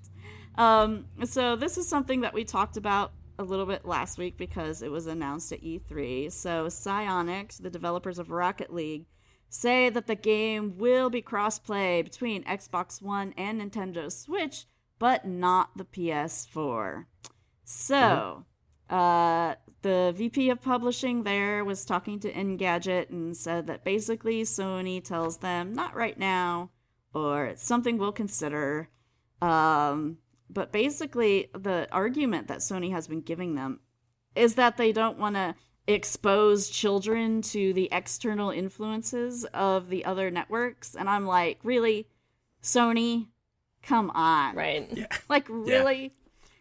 Um, 0.55 1.05
so 1.25 1.55
this 1.55 1.77
is 1.77 1.87
something 1.87 2.21
that 2.21 2.33
we 2.33 2.43
talked 2.43 2.77
about 2.77 3.11
a 3.37 3.43
little 3.43 3.65
bit 3.65 3.85
last 3.85 4.17
week 4.17 4.37
because 4.37 4.81
it 4.81 4.89
was 4.89 5.05
announced 5.05 5.51
at 5.51 5.61
E3. 5.61 6.31
So 6.31 6.67
Psyonix, 6.67 7.61
the 7.61 7.69
developers 7.69 8.17
of 8.17 8.31
Rocket 8.31 8.73
League, 8.73 9.05
say 9.49 9.89
that 9.89 10.07
the 10.07 10.15
game 10.15 10.77
will 10.77 11.09
be 11.09 11.21
cross-play 11.21 12.01
between 12.01 12.43
Xbox 12.45 13.01
One 13.01 13.33
and 13.37 13.61
Nintendo 13.61 14.11
Switch, 14.11 14.65
but 14.97 15.25
not 15.25 15.77
the 15.77 15.85
PS4. 15.85 17.05
So, 17.63 18.45
uh, 18.89 19.55
the 19.81 20.13
VP 20.15 20.49
of 20.49 20.61
publishing 20.61 21.23
there 21.23 21.63
was 21.63 21.85
talking 21.85 22.19
to 22.21 22.31
Engadget 22.31 23.09
and 23.09 23.35
said 23.35 23.67
that 23.67 23.83
basically 23.83 24.43
Sony 24.43 25.03
tells 25.03 25.37
them 25.37 25.73
not 25.73 25.95
right 25.95 26.17
now, 26.17 26.71
or 27.13 27.45
it's 27.45 27.63
something 27.63 27.97
we'll 27.97 28.11
consider. 28.11 28.89
Um, 29.41 30.17
but 30.49 30.71
basically, 30.71 31.49
the 31.53 31.87
argument 31.91 32.47
that 32.47 32.59
Sony 32.59 32.91
has 32.91 33.07
been 33.07 33.21
giving 33.21 33.55
them 33.55 33.79
is 34.35 34.55
that 34.55 34.77
they 34.77 34.91
don't 34.91 35.17
want 35.17 35.35
to 35.35 35.55
expose 35.87 36.69
children 36.69 37.41
to 37.41 37.73
the 37.73 37.89
external 37.91 38.51
influences 38.51 39.45
of 39.53 39.89
the 39.89 40.05
other 40.05 40.29
networks. 40.29 40.95
And 40.95 41.09
I'm 41.09 41.25
like, 41.25 41.59
really? 41.63 42.07
Sony? 42.61 43.27
Come 43.83 44.09
on. 44.11 44.55
Right. 44.55 44.89
Yeah. 44.91 45.07
Like, 45.29 45.47
really? 45.49 46.13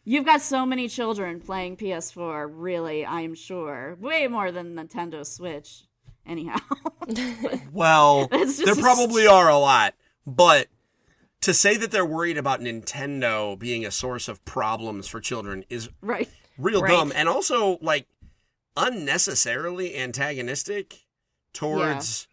You've 0.08 0.24
got 0.24 0.40
so 0.40 0.64
many 0.64 0.86
children 0.88 1.40
playing 1.40 1.76
PS4, 1.78 2.48
really, 2.48 3.04
I'm 3.04 3.34
sure. 3.34 3.96
Way 4.00 4.28
more 4.28 4.52
than 4.52 4.76
Nintendo 4.76 5.26
Switch, 5.26 5.82
anyhow. 6.24 6.58
Well, 7.72 8.26
there 8.64 8.74
probably 8.74 9.26
are 9.26 9.48
a 9.48 9.58
lot, 9.58 9.94
but 10.26 10.68
to 11.42 11.52
say 11.54 11.76
that 11.76 11.90
they're 11.90 12.06
worried 12.06 12.38
about 12.38 12.60
Nintendo 12.60 13.56
being 13.58 13.84
a 13.84 13.90
source 13.90 14.26
of 14.28 14.44
problems 14.44 15.06
for 15.06 15.20
children 15.20 15.64
is 15.68 15.88
right. 16.00 16.28
real 16.58 16.82
Right. 16.82 16.90
dumb 16.90 17.12
and 17.14 17.28
also 17.28 17.78
like 17.82 18.06
unnecessarily 18.76 19.96
antagonistic 19.96 21.06
towards 21.52 22.26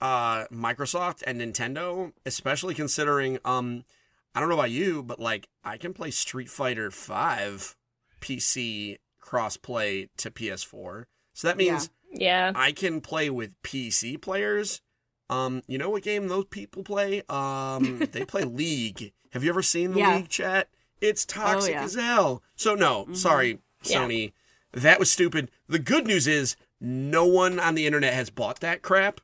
uh 0.00 0.44
Microsoft 0.46 1.22
and 1.26 1.40
Nintendo, 1.40 2.12
especially 2.26 2.74
considering 2.74 3.38
um 3.44 3.84
I 4.38 4.40
don't 4.40 4.50
know 4.50 4.54
about 4.54 4.70
you, 4.70 5.02
but 5.02 5.18
like 5.18 5.48
I 5.64 5.78
can 5.78 5.92
play 5.92 6.12
Street 6.12 6.48
Fighter 6.48 6.92
5 6.92 7.74
PC 8.20 8.98
crossplay 9.20 10.08
to 10.18 10.30
PS4. 10.30 11.06
So 11.34 11.48
that 11.48 11.56
means 11.56 11.90
Yeah. 12.12 12.52
I 12.54 12.70
can 12.70 13.00
play 13.00 13.30
with 13.30 13.60
PC 13.64 14.16
players. 14.22 14.80
Um, 15.28 15.62
you 15.66 15.76
know 15.76 15.90
what 15.90 16.04
game 16.04 16.28
those 16.28 16.44
people 16.44 16.84
play? 16.84 17.22
Um, 17.28 17.98
they 18.12 18.24
play 18.24 18.44
League. 18.44 19.12
Have 19.32 19.42
you 19.42 19.50
ever 19.50 19.60
seen 19.60 19.92
the 19.92 19.98
Yeah. 19.98 20.14
League 20.18 20.28
chat? 20.28 20.68
It's 21.00 21.26
toxic 21.26 21.72
yeah. 21.72 21.82
as 21.82 21.96
hell. 21.96 22.40
So 22.54 22.76
no, 22.76 23.08
sorry, 23.14 23.58
Yeah. 23.82 24.02
Sony. 24.04 24.32
That 24.72 25.00
was 25.00 25.10
stupid. 25.10 25.50
The 25.68 25.80
good 25.80 26.06
news 26.06 26.28
is 26.28 26.54
no 26.80 27.26
one 27.26 27.58
on 27.58 27.74
the 27.74 27.86
internet 27.88 28.14
has 28.14 28.30
bought 28.30 28.60
that 28.60 28.82
crap. 28.82 29.20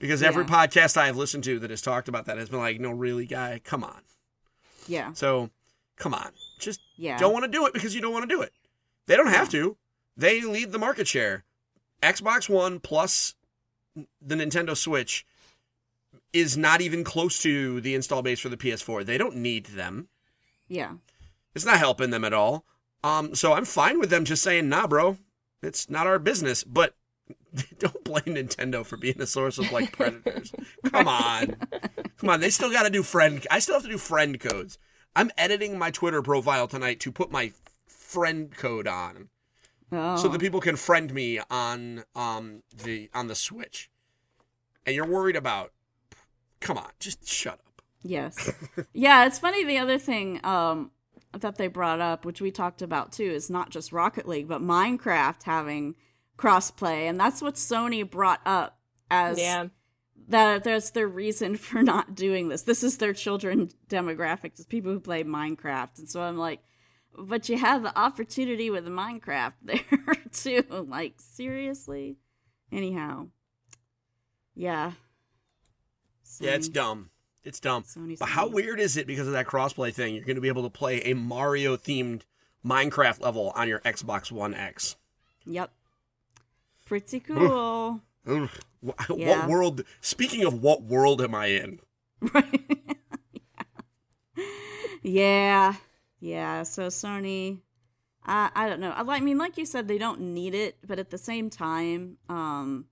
Because 0.00 0.24
every 0.24 0.44
podcast 0.44 0.96
I 0.96 1.06
have 1.06 1.16
listened 1.16 1.44
to 1.44 1.60
that 1.60 1.70
has 1.70 1.82
talked 1.82 2.08
about 2.08 2.26
that 2.26 2.36
has 2.36 2.48
been 2.48 2.58
like, 2.58 2.80
no, 2.80 2.90
really, 2.90 3.26
guy, 3.26 3.60
come 3.62 3.84
on. 3.84 4.02
Yeah. 4.88 5.12
So, 5.14 5.50
come 5.96 6.14
on. 6.14 6.32
Just 6.58 6.80
Yeah. 6.96 7.18
don't 7.18 7.32
want 7.32 7.44
to 7.44 7.50
do 7.50 7.66
it 7.66 7.72
because 7.72 7.94
you 7.94 8.00
don't 8.00 8.12
want 8.12 8.28
to 8.28 8.34
do 8.34 8.42
it. 8.42 8.52
They 9.06 9.16
don't 9.16 9.28
have 9.28 9.48
to. 9.50 9.76
They 10.16 10.40
lead 10.40 10.72
the 10.72 10.78
market 10.78 11.06
share. 11.06 11.44
Xbox 12.02 12.48
One 12.48 12.80
plus 12.80 13.34
the 14.20 14.34
Nintendo 14.34 14.76
Switch 14.76 15.26
is 16.32 16.56
not 16.56 16.80
even 16.80 17.04
close 17.04 17.40
to 17.42 17.80
the 17.80 17.94
install 17.94 18.22
base 18.22 18.40
for 18.40 18.48
the 18.48 18.56
PS4. 18.56 19.04
They 19.04 19.16
don't 19.18 19.36
need 19.36 19.66
them. 19.66 20.08
Yeah. 20.68 20.94
It's 21.54 21.64
not 21.64 21.78
helping 21.78 22.10
them 22.10 22.24
at 22.24 22.34
all. 22.34 22.64
Um, 23.02 23.34
so 23.34 23.52
I'm 23.52 23.64
fine 23.64 23.98
with 23.98 24.10
them 24.10 24.24
just 24.24 24.42
saying, 24.42 24.68
"Nah, 24.68 24.86
bro, 24.86 25.16
it's 25.62 25.88
not 25.88 26.06
our 26.06 26.18
business." 26.18 26.64
But 26.64 26.94
don't 27.78 28.04
blame 28.04 28.36
Nintendo 28.36 28.84
for 28.84 28.96
being 28.96 29.20
a 29.20 29.26
source 29.26 29.58
of 29.58 29.72
like 29.72 29.92
predators. 29.96 30.52
Come 30.90 31.08
on, 31.08 31.56
come 32.18 32.30
on. 32.30 32.40
They 32.40 32.50
still 32.50 32.70
got 32.70 32.82
to 32.84 32.90
do 32.90 33.02
friend. 33.02 33.44
I 33.50 33.58
still 33.58 33.74
have 33.74 33.82
to 33.84 33.88
do 33.88 33.98
friend 33.98 34.38
codes. 34.38 34.78
I'm 35.14 35.30
editing 35.38 35.78
my 35.78 35.90
Twitter 35.90 36.22
profile 36.22 36.68
tonight 36.68 37.00
to 37.00 37.12
put 37.12 37.30
my 37.32 37.52
friend 37.86 38.54
code 38.56 38.86
on, 38.86 39.28
Oh. 39.92 40.16
so 40.16 40.28
that 40.28 40.40
people 40.40 40.60
can 40.60 40.76
friend 40.76 41.12
me 41.14 41.40
on 41.50 42.04
um 42.14 42.62
the 42.84 43.08
on 43.14 43.28
the 43.28 43.34
Switch. 43.34 43.90
And 44.84 44.94
you're 44.94 45.06
worried 45.06 45.36
about? 45.36 45.72
Come 46.60 46.76
on, 46.78 46.90
just 47.00 47.26
shut 47.28 47.54
up. 47.54 47.82
Yes. 48.02 48.52
yeah, 48.92 49.26
it's 49.26 49.38
funny 49.38 49.64
the 49.64 49.78
other 49.78 49.98
thing 49.98 50.40
um 50.44 50.90
that 51.32 51.56
they 51.56 51.66
brought 51.68 52.00
up, 52.00 52.24
which 52.24 52.40
we 52.40 52.50
talked 52.50 52.82
about 52.82 53.12
too, 53.12 53.24
is 53.30 53.48
not 53.50 53.70
just 53.70 53.92
Rocket 53.92 54.26
League, 54.28 54.48
but 54.48 54.60
Minecraft 54.62 55.42
having 55.44 55.94
crossplay, 56.36 57.08
and 57.08 57.18
that's 57.18 57.40
what 57.42 57.54
Sony 57.54 58.08
brought 58.08 58.40
up 58.46 58.78
as 59.10 59.38
Yeah. 59.38 59.68
that 60.28 60.64
that's 60.64 60.90
their 60.90 61.08
reason 61.08 61.56
for 61.66 61.82
not 61.82 62.14
doing 62.14 62.48
this. 62.48 62.62
This 62.62 62.82
is 62.82 62.98
their 62.98 63.12
children 63.12 63.70
demographic, 63.88 64.58
is 64.58 64.66
people 64.66 64.92
who 64.92 65.00
play 65.00 65.24
Minecraft. 65.24 65.98
And 65.98 66.08
so 66.08 66.20
I'm 66.22 66.36
like, 66.38 66.60
but 67.18 67.48
you 67.48 67.56
have 67.58 67.82
the 67.82 67.98
opportunity 67.98 68.68
with 68.70 68.86
Minecraft 68.86 69.54
there 69.62 69.80
too. 70.32 70.64
Like, 70.88 71.14
seriously? 71.18 72.16
Anyhow. 72.70 73.28
Yeah. 74.54 74.92
Yeah, 76.40 76.52
it's 76.52 76.68
dumb. 76.68 77.10
It's 77.44 77.60
dumb. 77.60 77.84
Sony, 77.84 78.18
but 78.18 78.28
how 78.28 78.48
weird 78.48 78.80
is 78.80 78.96
it 78.96 79.06
because 79.06 79.28
of 79.28 79.32
that 79.34 79.46
crossplay 79.46 79.94
thing? 79.94 80.14
You're 80.16 80.24
going 80.24 80.34
to 80.34 80.40
be 80.42 80.48
able 80.48 80.64
to 80.64 80.70
play 80.70 81.00
a 81.02 81.14
Mario 81.14 81.76
themed 81.76 82.22
Minecraft 82.64 83.20
level 83.20 83.52
on 83.54 83.68
your 83.68 83.78
Xbox 83.80 84.32
One 84.32 84.52
X. 84.52 84.96
Yep. 85.46 85.70
Pretty 86.86 87.20
cool. 87.20 88.00
Yeah. 88.26 88.48
What 88.80 89.48
world? 89.48 89.82
Speaking 90.00 90.44
of 90.44 90.62
what 90.62 90.82
world 90.82 91.20
am 91.20 91.34
I 91.34 91.46
in? 91.46 91.80
right. 92.34 92.86
yeah. 95.02 95.74
Yeah. 96.20 96.62
So 96.62 96.88
Sony 96.88 97.60
I 98.24 98.50
I 98.54 98.68
don't 98.68 98.80
know. 98.80 98.90
I 98.90 99.02
I 99.02 99.20
mean 99.20 99.38
like 99.38 99.56
you 99.56 99.66
said 99.66 99.86
they 99.88 99.98
don't 99.98 100.20
need 100.20 100.54
it, 100.54 100.78
but 100.86 100.98
at 100.98 101.10
the 101.10 101.18
same 101.18 101.50
time 101.50 102.18
um 102.28 102.86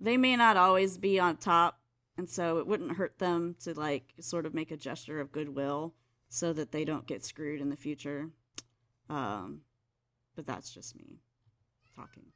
they 0.00 0.16
may 0.16 0.36
not 0.36 0.56
always 0.56 0.98
be 0.98 1.18
on 1.18 1.36
top 1.36 1.80
and 2.16 2.28
so 2.28 2.58
it 2.58 2.66
wouldn't 2.66 2.92
hurt 2.92 3.18
them 3.18 3.56
to 3.64 3.78
like 3.78 4.14
sort 4.20 4.46
of 4.46 4.54
make 4.54 4.70
a 4.70 4.76
gesture 4.76 5.20
of 5.20 5.32
goodwill 5.32 5.94
so 6.28 6.52
that 6.52 6.72
they 6.72 6.84
don't 6.84 7.06
get 7.06 7.24
screwed 7.24 7.60
in 7.60 7.70
the 7.70 7.76
future. 7.76 8.30
Um 9.08 9.62
but 10.36 10.46
that's 10.46 10.72
just 10.72 10.96
me 10.96 11.20
talking. 11.96 12.26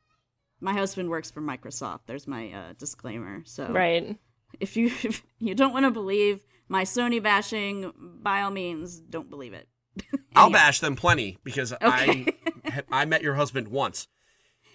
My 0.64 0.72
husband 0.72 1.10
works 1.10 1.30
for 1.30 1.42
Microsoft. 1.42 2.00
There's 2.06 2.26
my 2.26 2.50
uh, 2.52 2.72
disclaimer. 2.78 3.42
So 3.44 3.66
Right. 3.68 4.18
if 4.60 4.76
you 4.76 4.86
if 5.04 5.22
you 5.38 5.54
don't 5.54 5.72
want 5.72 5.84
to 5.84 5.90
believe 5.90 6.40
my 6.68 6.84
Sony 6.84 7.22
bashing, 7.22 7.92
by 8.22 8.40
all 8.42 8.50
means, 8.50 8.98
don't 8.98 9.28
believe 9.28 9.52
it. 9.52 9.68
I'll 10.36 10.50
bash 10.50 10.80
them 10.80 10.96
plenty 10.96 11.38
because 11.44 11.72
Okay. 11.72 12.34
I 12.64 12.82
I 12.90 13.04
met 13.04 13.22
your 13.22 13.34
husband 13.34 13.68
once. 13.68 14.08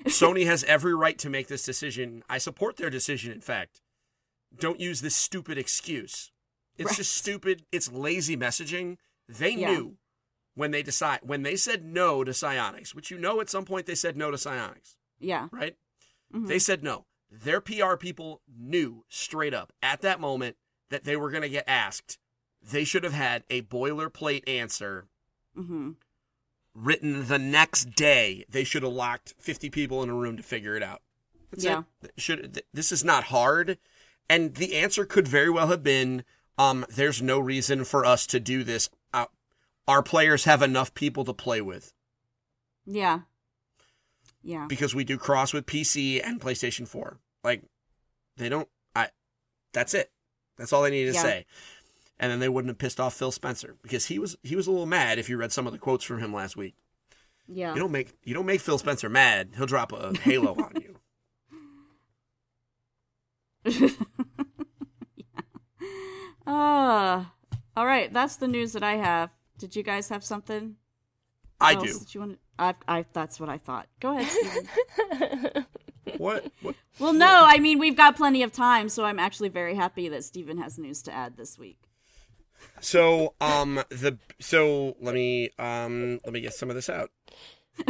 Sony 0.05 0.45
has 0.45 0.63
every 0.63 0.93
right 0.95 1.17
to 1.19 1.29
make 1.29 1.47
this 1.47 1.63
decision. 1.65 2.23
I 2.29 2.37
support 2.37 2.77
their 2.77 2.89
decision. 2.89 3.33
In 3.33 3.41
fact, 3.41 3.81
don't 4.57 4.79
use 4.79 5.01
this 5.01 5.15
stupid 5.15 5.57
excuse. 5.57 6.31
It's 6.77 6.91
Right. 6.91 6.97
just 6.97 7.13
stupid. 7.15 7.65
It's 7.71 7.91
lazy 7.91 8.37
messaging. 8.37 8.97
They 9.27 9.51
Yeah. 9.55 9.71
knew 9.71 9.97
when 10.53 10.71
they 10.71 10.83
decide 10.83 11.19
when 11.23 11.41
they 11.43 11.55
said 11.57 11.83
no 11.83 12.23
to 12.23 12.31
Psyonix, 12.31 12.93
which 12.95 13.11
you 13.11 13.17
know 13.17 13.41
at 13.41 13.49
some 13.49 13.65
point 13.65 13.87
they 13.87 13.95
said 13.95 14.15
no 14.15 14.31
to 14.31 14.37
Psyonix, 14.37 14.95
Yeah. 15.19 15.47
right? 15.51 15.75
Mhm. 16.33 16.47
They 16.47 16.59
said 16.59 16.83
no. 16.83 17.05
Their 17.31 17.61
PR 17.61 17.95
people 17.95 18.41
knew 18.47 19.05
straight 19.09 19.53
up 19.53 19.71
at 19.83 20.01
that 20.01 20.19
moment 20.19 20.57
that 20.89 21.03
they 21.03 21.15
were 21.15 21.29
going 21.29 21.43
to 21.43 21.49
get 21.49 21.65
asked. 21.67 22.17
They 22.61 22.83
should 22.83 23.03
have 23.03 23.13
had 23.13 23.43
a 23.49 23.61
boilerplate 23.63 24.47
answer 24.47 25.07
hmm 25.55 25.91
written 26.73 27.27
the 27.27 27.39
next 27.39 27.91
day. 27.95 28.45
They 28.47 28.63
should 28.63 28.83
have 28.83 28.93
locked 28.93 29.33
50 29.39 29.69
people 29.69 30.01
in 30.03 30.09
a 30.09 30.13
room 30.13 30.37
to 30.37 30.43
figure 30.43 30.75
it 30.75 30.83
out. 30.83 31.01
That's 31.51 31.63
Yeah. 31.63 31.83
it. 32.03 32.13
Should 32.17 32.53
th- 32.53 32.65
this 32.73 32.91
is 32.91 33.03
not 33.03 33.25
hard, 33.25 33.77
and 34.29 34.55
the 34.55 34.75
answer 34.75 35.05
could 35.05 35.27
very 35.27 35.49
well 35.49 35.67
have 35.67 35.83
been, 35.83 36.23
um, 36.57 36.85
"There's 36.89 37.21
no 37.21 37.39
reason 37.39 37.83
for 37.85 38.05
us 38.05 38.25
to 38.27 38.39
do 38.39 38.63
this. 38.63 38.89
Uh, 39.13 39.25
our 39.87 40.03
players 40.03 40.45
have 40.45 40.61
enough 40.61 40.93
people 40.93 41.25
to 41.25 41.33
play 41.33 41.59
with 41.59 41.93
Yeah. 42.85 43.21
Yeah. 44.43 44.65
because 44.67 44.95
we 44.95 45.03
do 45.03 45.17
cross 45.17 45.53
with 45.53 45.65
PC 45.65 46.21
and 46.25 46.39
PlayStation 46.39 46.87
4. 46.87 47.17
Like, 47.43 47.63
they 48.37 48.49
don't. 48.49 48.67
I. 48.95 49.09
That's 49.73 49.93
it. 49.93 50.11
That's 50.57 50.71
all 50.73 50.81
they 50.83 50.89
need 50.91 51.05
to 51.05 51.13
Yeah. 51.13 51.21
say. 51.21 51.45
And 52.19 52.31
then 52.31 52.39
they 52.39 52.49
wouldn't 52.49 52.69
have 52.69 52.77
pissed 52.77 52.99
off 52.99 53.13
Phil 53.13 53.31
Spencer 53.31 53.75
because 53.81 54.07
he 54.07 54.19
was 54.19 54.35
he 54.43 54.55
was 54.55 54.67
a 54.67 54.71
little 54.71 54.85
mad 54.85 55.19
if 55.19 55.29
you 55.29 55.37
read 55.37 55.51
some 55.53 55.65
of 55.67 55.73
the 55.73 55.79
quotes 55.79 56.03
from 56.03 56.19
him 56.19 56.33
last 56.33 56.57
week. 56.57 56.75
Yeah. 57.47 57.73
You 57.73 57.79
don't 57.79 57.91
make 57.91 58.13
you 58.23 58.33
don't 58.33 58.45
make 58.45 58.59
Phil 58.61 58.77
Spencer 58.77 59.07
mad. 59.09 59.51
He'll 59.55 59.65
drop 59.65 59.91
a 59.93 60.13
halo 60.19 60.53
on 60.55 60.73
you. 60.81 60.95
Uh, 66.47 67.25
all 67.77 67.85
right. 67.85 68.11
That's 68.11 68.37
the 68.37 68.47
news 68.47 68.73
that 68.73 68.83
I 68.83 68.95
have. 68.95 69.29
Did 69.57 69.75
you 69.75 69.83
guys 69.83 70.09
have 70.09 70.23
something? 70.23 70.77
I 71.61 71.73
else 71.75 71.99
do. 71.99 72.05
you 72.11 72.19
want? 72.21 72.39
I, 72.57 72.75
I. 72.87 73.05
That's 73.13 73.39
what 73.39 73.49
I 73.49 73.57
thought. 73.57 73.87
Go 73.99 74.17
ahead. 74.17 74.27
Steven. 74.29 75.65
What? 76.17 76.51
what? 76.63 76.73
well, 76.97 77.13
no. 77.13 77.43
I 77.45 77.59
mean, 77.59 77.77
we've 77.77 77.95
got 77.95 78.15
plenty 78.15 78.41
of 78.41 78.51
time, 78.51 78.89
so 78.89 79.05
I'm 79.05 79.19
actually 79.19 79.49
very 79.49 79.75
happy 79.75 80.09
that 80.09 80.23
Steven 80.23 80.57
has 80.57 80.79
news 80.79 81.03
to 81.03 81.13
add 81.13 81.37
this 81.37 81.59
week. 81.59 81.77
So 82.81 83.35
um 83.39 83.83
the 83.89 84.17
so 84.39 84.95
let 84.99 85.13
me 85.13 85.51
um 85.59 86.19
let 86.23 86.33
me 86.33 86.41
get 86.41 86.53
some 86.55 86.69
of 86.69 86.75
this 86.75 86.89
out. 86.89 87.11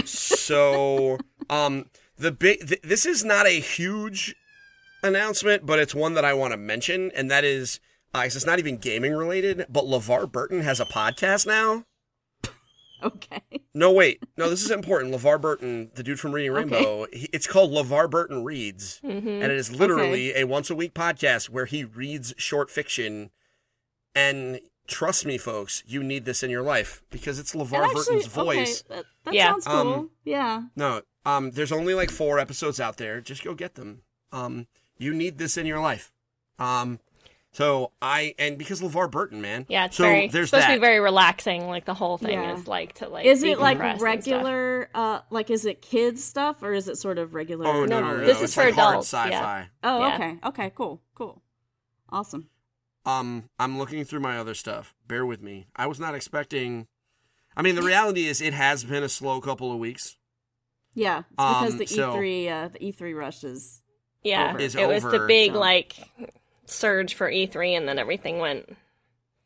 So 0.06 1.18
um 1.50 1.86
the 2.18 2.32
big 2.32 2.68
th- 2.68 2.82
this 2.82 3.06
is 3.06 3.24
not 3.24 3.46
a 3.48 3.60
huge 3.60 4.36
announcement, 5.02 5.66
but 5.66 5.80
it's 5.80 5.96
one 5.96 6.14
that 6.16 6.26
I 6.26 6.34
want 6.34 6.52
to 6.52 6.58
mention, 6.58 7.12
and 7.16 7.32
that 7.32 7.44
is 7.46 7.80
uh, 8.14 8.24
'cause 8.24 8.36
it's 8.36 8.46
not 8.46 8.60
even 8.60 8.78
gaming 8.78 9.14
related, 9.14 9.66
but 9.70 9.86
LeVar 9.86 10.30
Burton 10.32 10.62
has 10.62 10.80
a 10.80 10.86
podcast 10.86 11.46
now. 11.48 11.86
Okay. 13.04 13.42
No, 13.74 13.92
wait. 13.92 14.22
No, 14.38 14.50
this 14.50 14.64
is 14.64 14.72
important. 14.72 15.14
LeVar 15.14 15.40
Burton, 15.40 15.92
the 15.96 16.04
dude 16.04 16.20
from 16.20 16.34
Reading 16.34 16.52
Okay. 16.52 16.62
Rainbow, 16.76 17.08
he, 17.14 17.30
it's 17.32 17.48
called 17.48 17.72
LeVar 17.72 18.10
Burton 18.10 18.44
Reads. 18.44 19.00
Mm-hmm. 19.04 19.28
And 19.28 19.44
it 19.44 19.52
is 19.52 19.72
literally 19.72 20.36
a 20.36 20.44
once 20.46 20.70
a 20.70 20.76
week 20.76 20.94
podcast 20.94 21.50
where 21.50 21.66
he 21.66 21.84
reads 21.84 22.34
short 22.38 22.70
fiction. 22.70 23.30
And 24.16 24.60
trust 24.88 25.26
me, 25.26 25.38
folks, 25.38 25.84
you 25.86 26.04
need 26.04 26.26
this 26.26 26.44
in 26.44 26.50
your 26.50 26.64
life 26.64 27.04
because 27.10 27.40
it's 27.40 27.54
LeVar 27.54 27.86
actually, 27.86 28.04
Burton's 28.18 28.26
voice. 28.28 28.84
Okay, 28.90 28.96
that, 28.96 29.06
that 29.26 29.34
Yeah. 29.34 29.52
sounds 29.52 29.66
cool. 29.66 29.76
Um, 29.94 30.10
yeah. 30.26 30.64
No, 30.76 31.02
um, 31.26 31.52
there's 31.52 31.72
only 31.72 31.94
like 31.94 32.10
four 32.10 32.40
episodes 32.40 32.80
out 32.80 32.98
there. 32.98 33.22
Just 33.22 33.44
go 33.44 33.54
get 33.54 33.76
them. 33.76 34.02
Um, 34.32 34.68
you 34.98 35.14
need 35.14 35.38
this 35.38 35.58
in 35.58 35.66
your 35.66 35.80
life. 35.80 36.12
Um, 36.58 37.00
so 37.52 37.92
I 38.02 38.36
and 38.38 38.58
because 38.58 38.82
LeVar 38.82 39.10
Burton, 39.12 39.42
man. 39.42 39.66
Yeah, 39.70 39.86
it's 39.86 39.98
so 39.98 40.04
very 40.04 40.26
it's 40.26 40.34
there's 40.34 40.50
supposed 40.50 40.68
that. 40.68 40.74
to 40.76 40.80
be 40.80 40.82
very 40.82 41.00
relaxing. 41.00 41.68
Like 41.68 41.86
the 41.86 41.94
whole 41.94 42.18
thing 42.18 42.34
Yeah. 42.40 42.54
is 42.54 42.68
like 42.68 42.94
to 42.96 43.10
like. 43.10 43.26
Is 43.26 43.44
it 43.44 43.60
like 43.60 43.78
decompress 43.78 43.90
and 43.92 44.00
stuff. 44.00 44.04
regular? 44.06 44.90
Uh, 44.94 45.20
like 45.30 45.50
is 45.50 45.66
it 45.66 45.82
kids 45.82 46.24
stuff 46.24 46.62
or 46.64 46.74
is 46.74 46.88
it 46.88 46.98
sort 46.98 47.18
of 47.18 47.34
regular? 47.34 47.66
oh 47.68 47.86
no, 47.86 48.00
no, 48.00 48.02
no, 48.02 48.18
no. 48.18 48.26
This 48.26 48.38
is 48.38 48.44
it's 48.44 48.54
for 48.56 48.66
like 48.66 48.74
adults, 48.74 49.12
yeah. 49.14 49.24
sci-fi. 49.26 49.70
Oh, 49.84 50.00
Yeah. 50.00 50.16
okay. 50.16 50.38
Okay. 50.46 50.72
Cool. 50.76 51.02
Cool. 51.16 51.42
Awesome. 52.12 52.50
Um, 53.06 53.50
I'm 53.60 53.78
looking 53.80 54.04
through 54.04 54.20
my 54.20 54.38
other 54.38 54.54
stuff. 54.54 54.94
Bear 55.08 55.26
with 55.26 55.42
me. 55.42 55.68
I 55.76 55.88
was 55.88 56.00
not 56.00 56.14
expecting. 56.16 56.88
I 57.58 57.62
mean, 57.64 57.76
the 57.76 57.82
reality 57.82 58.28
is, 58.28 58.42
it 58.42 58.54
has 58.54 58.84
been 58.84 59.04
a 59.04 59.10
slow 59.10 59.42
couple 59.42 59.72
of 59.72 59.80
weeks. 59.80 60.18
Yeah, 60.94 61.20
it's 61.20 61.28
because 61.30 61.72
Um, 61.74 61.78
the 61.78 61.86
E3 61.86 62.50
uh, 62.52 62.68
the 62.70 62.80
E3 62.80 63.16
rushes. 63.18 63.82
Yeah, 64.24 64.50
over. 64.50 64.60
Is 64.60 64.76
it 64.76 64.88
was 64.88 65.04
the 65.04 65.26
big 65.28 65.54
so- 65.54 65.60
like 65.60 65.96
surge 66.70 67.14
for 67.14 67.30
E3, 67.30 67.78
and 67.78 67.88
then 67.88 68.00
everything 68.00 68.40
went. 68.40 68.76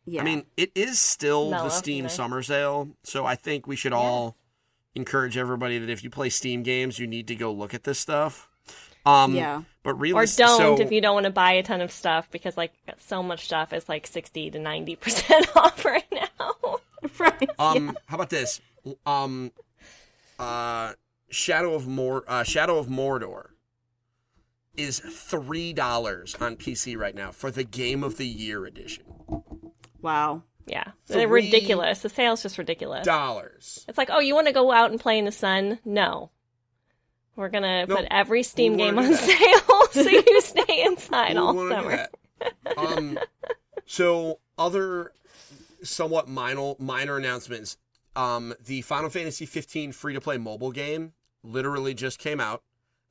yeah. 0.05 0.21
I 0.21 0.23
mean, 0.23 0.45
it 0.57 0.71
is 0.75 0.99
still 0.99 1.49
Mellow, 1.51 1.65
the 1.65 1.69
Steam 1.69 1.97
you 1.97 2.01
know? 2.03 2.07
summer 2.09 2.43
sale, 2.43 2.89
so 3.03 3.25
I 3.25 3.35
think 3.35 3.67
we 3.67 3.75
should 3.75 3.93
all 3.93 4.35
encourage 4.95 5.37
everybody 5.37 5.79
that 5.79 5.89
if 5.89 6.03
you 6.03 6.09
play 6.09 6.29
Steam 6.29 6.63
games, 6.63 6.99
you 6.99 7.07
need 7.07 7.27
to 7.27 7.35
go 7.35 7.51
look 7.51 7.73
at 7.73 7.83
this 7.83 7.99
stuff. 7.99 8.49
Um, 9.05 9.35
Yeah. 9.35 9.63
But 9.83 9.95
really, 9.95 10.13
Or 10.13 10.25
don't 10.25 10.77
so, 10.77 10.79
if 10.81 10.93
you 10.93 11.01
don't 11.01 11.13
want 11.13 11.25
to 11.25 11.29
buy 11.29 11.51
a 11.53 11.63
ton 11.63 11.81
of 11.81 11.91
stuff 11.91 12.31
because 12.31 12.55
like 12.55 12.71
so 12.99 13.21
much 13.21 13.43
stuff 13.45 13.73
is 13.73 13.89
like 13.89 14.07
sixty 14.07 14.49
to 14.49 14.57
ninety 14.57 14.95
percent 14.95 15.45
off 15.57 15.83
right 15.83 16.05
now. 16.09 16.79
right. 17.19 17.49
Um, 17.59 17.97
how 18.05 18.15
about 18.15 18.29
this? 18.29 18.61
Um, 19.05 19.51
uh, 20.39 20.93
Shadow 21.29 21.73
of 21.73 21.85
Mor 21.85 22.23
uh, 22.29 22.43
Shadow 22.43 22.77
of 22.77 22.87
Mordor 22.87 23.47
is 24.75 24.99
three 24.99 25.73
dollars 25.73 26.35
on 26.39 26.55
PC 26.55 26.97
right 26.97 27.15
now 27.15 27.31
for 27.31 27.51
the 27.51 27.63
Game 27.63 28.03
of 28.03 28.17
the 28.17 28.27
Year 28.27 28.65
edition. 28.65 29.03
Wow. 30.01 30.43
Yeah, 30.65 30.91
they're 31.07 31.27
ridiculous. 31.27 31.99
The 31.99 32.09
sale's 32.09 32.41
just 32.41 32.57
ridiculous. 32.57 33.05
Dollars. 33.05 33.83
It's 33.87 33.97
like, 33.97 34.09
oh, 34.11 34.19
you 34.19 34.33
want 34.33 34.47
to 34.47 34.53
go 34.53 34.71
out 34.71 34.91
and 34.91 34.99
play 34.99 35.17
in 35.19 35.25
the 35.25 35.31
sun? 35.31 35.79
No. 35.83 36.29
We're 37.35 37.49
gonna 37.49 37.85
Nope. 37.85 37.99
put 37.99 38.07
every 38.11 38.43
Steam 38.43 38.73
We 38.73 38.77
game 38.77 38.97
on 38.99 39.09
do 39.09 39.15
sale 39.15 39.87
so 39.91 40.01
you 40.07 40.41
stay 40.41 40.83
inside 40.85 41.33
We 41.33 41.37
all 41.37 41.53
summer. 41.69 42.07
Um, 42.77 43.19
so 43.85 44.39
other 44.57 45.11
somewhat 45.83 46.27
minor 46.29 46.75
minor 46.79 47.17
announcements. 47.17 47.77
Um, 48.15 48.53
the 48.63 48.83
Final 48.83 49.09
Fantasy 49.09 49.45
15 49.47 49.91
free 49.91 50.13
to 50.13 50.21
play 50.21 50.37
mobile 50.37 50.71
game 50.71 51.13
literally 51.43 51.93
just 51.95 52.19
came 52.19 52.39
out 52.39 52.61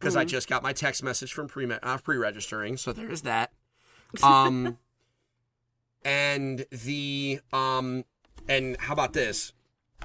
because 0.02 0.16
I 0.16 0.24
just 0.24 0.48
got 0.48 0.62
my 0.64 0.72
text 0.72 1.02
message 1.02 1.32
from 1.32 1.46
pre 1.46 1.70
uh, 1.70 1.98
pre 1.98 2.16
registering. 2.16 2.76
So 2.76 2.92
there's 2.92 3.22
that. 3.22 3.52
Um, 4.22 4.76
and 6.04 6.66
the 6.70 7.40
um, 7.50 8.04
and 8.46 8.76
how 8.78 8.92
about 8.92 9.14
this? 9.14 9.54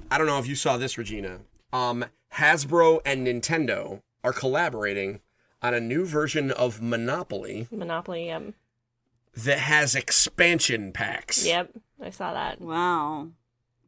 I 0.09 0.17
don't 0.17 0.27
know 0.27 0.39
if 0.39 0.47
you 0.47 0.55
saw 0.55 0.77
this, 0.77 0.97
Regina. 0.97 1.41
Um, 1.73 2.05
Hasbro 2.35 3.01
and 3.05 3.27
Nintendo 3.27 4.01
are 4.23 4.31
collaborating 4.31 5.19
on 5.61 5.73
a 5.73 5.81
new 5.81 6.05
version 6.05 6.51
of 6.51 6.81
Monopoly 6.81 7.67
Monopoly. 7.69 8.31
Um, 8.31 8.53
that 9.35 9.59
has 9.59 9.93
expansion 9.93 10.93
packs. 10.93 11.45
yep, 11.45 11.69
I 12.01 12.09
saw 12.11 12.31
that. 12.33 12.61
Wow. 12.61 13.27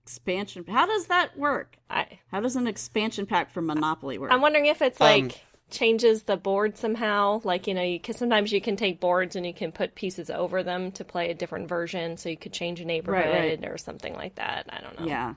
Expansion. 0.03 0.65
How 0.67 0.85
does 0.85 1.07
that 1.07 1.37
work? 1.37 1.77
I 1.89 2.19
How 2.31 2.41
does 2.41 2.57
an 2.57 2.67
expansion 2.67 3.25
pack 3.25 3.51
for 3.51 3.61
Monopoly 3.61 4.17
work? 4.17 4.33
I'm 4.33 4.41
wondering 4.41 4.65
if 4.65 4.81
it's 4.81 4.99
Um, 4.99 5.07
like 5.07 5.39
changes 5.69 6.23
the 6.23 6.37
board 6.37 6.77
somehow. 6.77 7.41
Like 7.43 7.67
you 7.67 7.73
know, 7.73 7.81
you 7.81 7.99
because 7.99 8.17
sometimes 8.17 8.51
you 8.51 8.61
can 8.61 8.75
take 8.75 8.99
boards 8.99 9.35
and 9.35 9.45
you 9.45 9.53
can 9.53 9.71
put 9.71 9.95
pieces 9.95 10.29
over 10.29 10.63
them 10.63 10.91
to 10.93 11.03
play 11.03 11.29
a 11.29 11.33
different 11.33 11.67
version, 11.67 12.17
so 12.17 12.29
you 12.29 12.37
could 12.37 12.53
change 12.53 12.79
a 12.79 12.85
neighborhood 12.85 13.65
or 13.65 13.77
something 13.77 14.13
like 14.15 14.35
that. 14.35 14.65
I 14.69 14.81
don't 14.81 14.99
know. 14.99 15.05
yeah. 15.05 15.33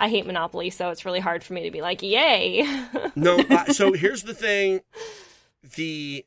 I 0.00 0.08
hate 0.08 0.26
Monopoly, 0.26 0.70
so 0.70 0.90
it's 0.90 1.04
really 1.04 1.18
hard 1.18 1.42
for 1.42 1.54
me 1.54 1.64
to 1.64 1.72
be 1.72 1.80
like, 1.80 2.02
yay. 2.02 2.64
No, 3.16 3.40
uh, 3.50 3.72
so 3.72 3.92
here's 3.92 4.22
the 4.22 4.34
thing. 4.34 4.80
The 5.74 6.24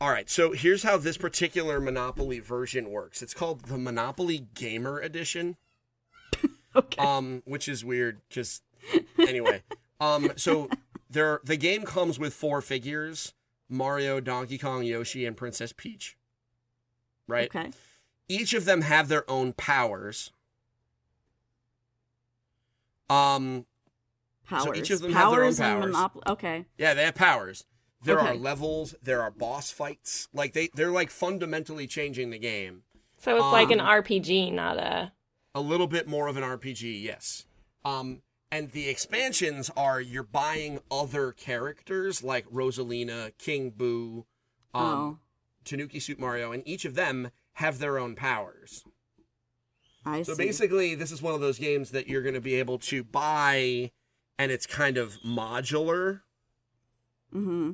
all 0.00 0.08
right, 0.10 0.30
so 0.30 0.52
here's 0.52 0.82
how 0.82 0.96
this 0.96 1.18
particular 1.18 1.78
Monopoly 1.80 2.38
version 2.38 2.90
works. 2.90 3.20
It's 3.20 3.34
called 3.34 3.66
the 3.66 3.76
Monopoly 3.76 4.46
Gamer 4.54 5.00
Edition. 5.00 5.56
Okay. 6.76 7.04
Um, 7.04 7.42
which 7.46 7.68
is 7.68 7.84
weird 7.84 8.20
because 8.28 8.62
anyway. 9.18 9.64
Um, 10.00 10.30
so 10.36 10.70
there 11.10 11.40
the 11.44 11.56
game 11.56 11.82
comes 11.84 12.18
with 12.18 12.32
four 12.32 12.60
figures: 12.62 13.34
Mario, 13.68 14.20
Donkey 14.20 14.58
Kong, 14.58 14.84
Yoshi, 14.84 15.26
and 15.26 15.36
Princess 15.36 15.72
Peach. 15.76 16.16
Right. 17.26 17.54
Okay. 17.54 17.70
Each 18.28 18.54
of 18.54 18.64
them 18.64 18.82
have 18.82 19.08
their 19.08 19.28
own 19.30 19.52
powers. 19.52 20.30
Um, 23.08 23.66
Powers. 24.46 24.64
So 24.64 24.74
each 24.74 24.90
of 24.90 25.00
them 25.00 25.12
have 25.12 25.30
their 25.32 25.44
own 25.44 25.54
powers 25.54 25.84
and 25.86 25.94
powers. 25.94 26.22
Okay. 26.28 26.64
Yeah, 26.78 26.94
they 26.94 27.04
have 27.04 27.14
powers. 27.14 27.64
There 28.04 28.18
are 28.18 28.34
levels. 28.34 28.94
There 29.02 29.20
are 29.20 29.30
boss 29.30 29.70
fights. 29.70 30.28
Like 30.32 30.54
they, 30.54 30.70
they're 30.74 30.90
like 30.90 31.10
fundamentally 31.10 31.86
changing 31.86 32.30
the 32.30 32.38
game. 32.38 32.82
so 33.18 33.36
it's 33.36 33.44
like 33.52 33.70
an 33.70 33.80
Um, 33.80 33.86
RPG, 33.86 34.52
not 34.52 34.76
a. 34.78 35.12
A 35.54 35.60
little 35.60 35.86
bit 35.88 36.06
more 36.08 36.28
of 36.28 36.36
an 36.36 36.42
RPG, 36.44 37.02
yes. 37.02 37.46
Um, 37.84 38.22
and 38.52 38.70
the 38.72 38.88
expansions 38.88 39.70
are 39.76 40.00
you're 40.00 40.22
buying 40.22 40.80
other 40.90 41.32
characters 41.32 42.22
like 42.22 42.46
Rosalina, 42.50 43.32
King 43.38 43.70
Boo, 43.70 44.26
um, 44.74 44.82
oh, 44.84 45.18
Tanuki 45.64 46.00
Suit 46.00 46.18
Mario, 46.18 46.52
and 46.52 46.62
each 46.66 46.84
of 46.84 46.94
them 46.94 47.30
have 47.54 47.78
their 47.78 47.98
own 47.98 48.14
powers. 48.16 48.84
I 50.04 50.22
So 50.22 50.34
see. 50.34 50.42
basically, 50.44 50.94
this 50.94 51.12
is 51.12 51.20
one 51.22 51.34
of 51.34 51.40
those 51.40 51.58
games 51.58 51.90
that 51.90 52.08
you're 52.08 52.22
going 52.22 52.34
to 52.34 52.40
be 52.40 52.54
able 52.54 52.78
to 52.78 53.04
buy, 53.04 53.90
and 54.38 54.50
it's 54.50 54.66
kind 54.66 54.96
of 54.96 55.18
modular. 55.24 56.20
Mm-hmm. 57.34 57.72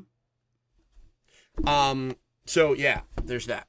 Um, 1.69 2.17
so 2.45 2.73
yeah, 2.75 3.03
there's 3.25 3.47
that. 3.47 3.67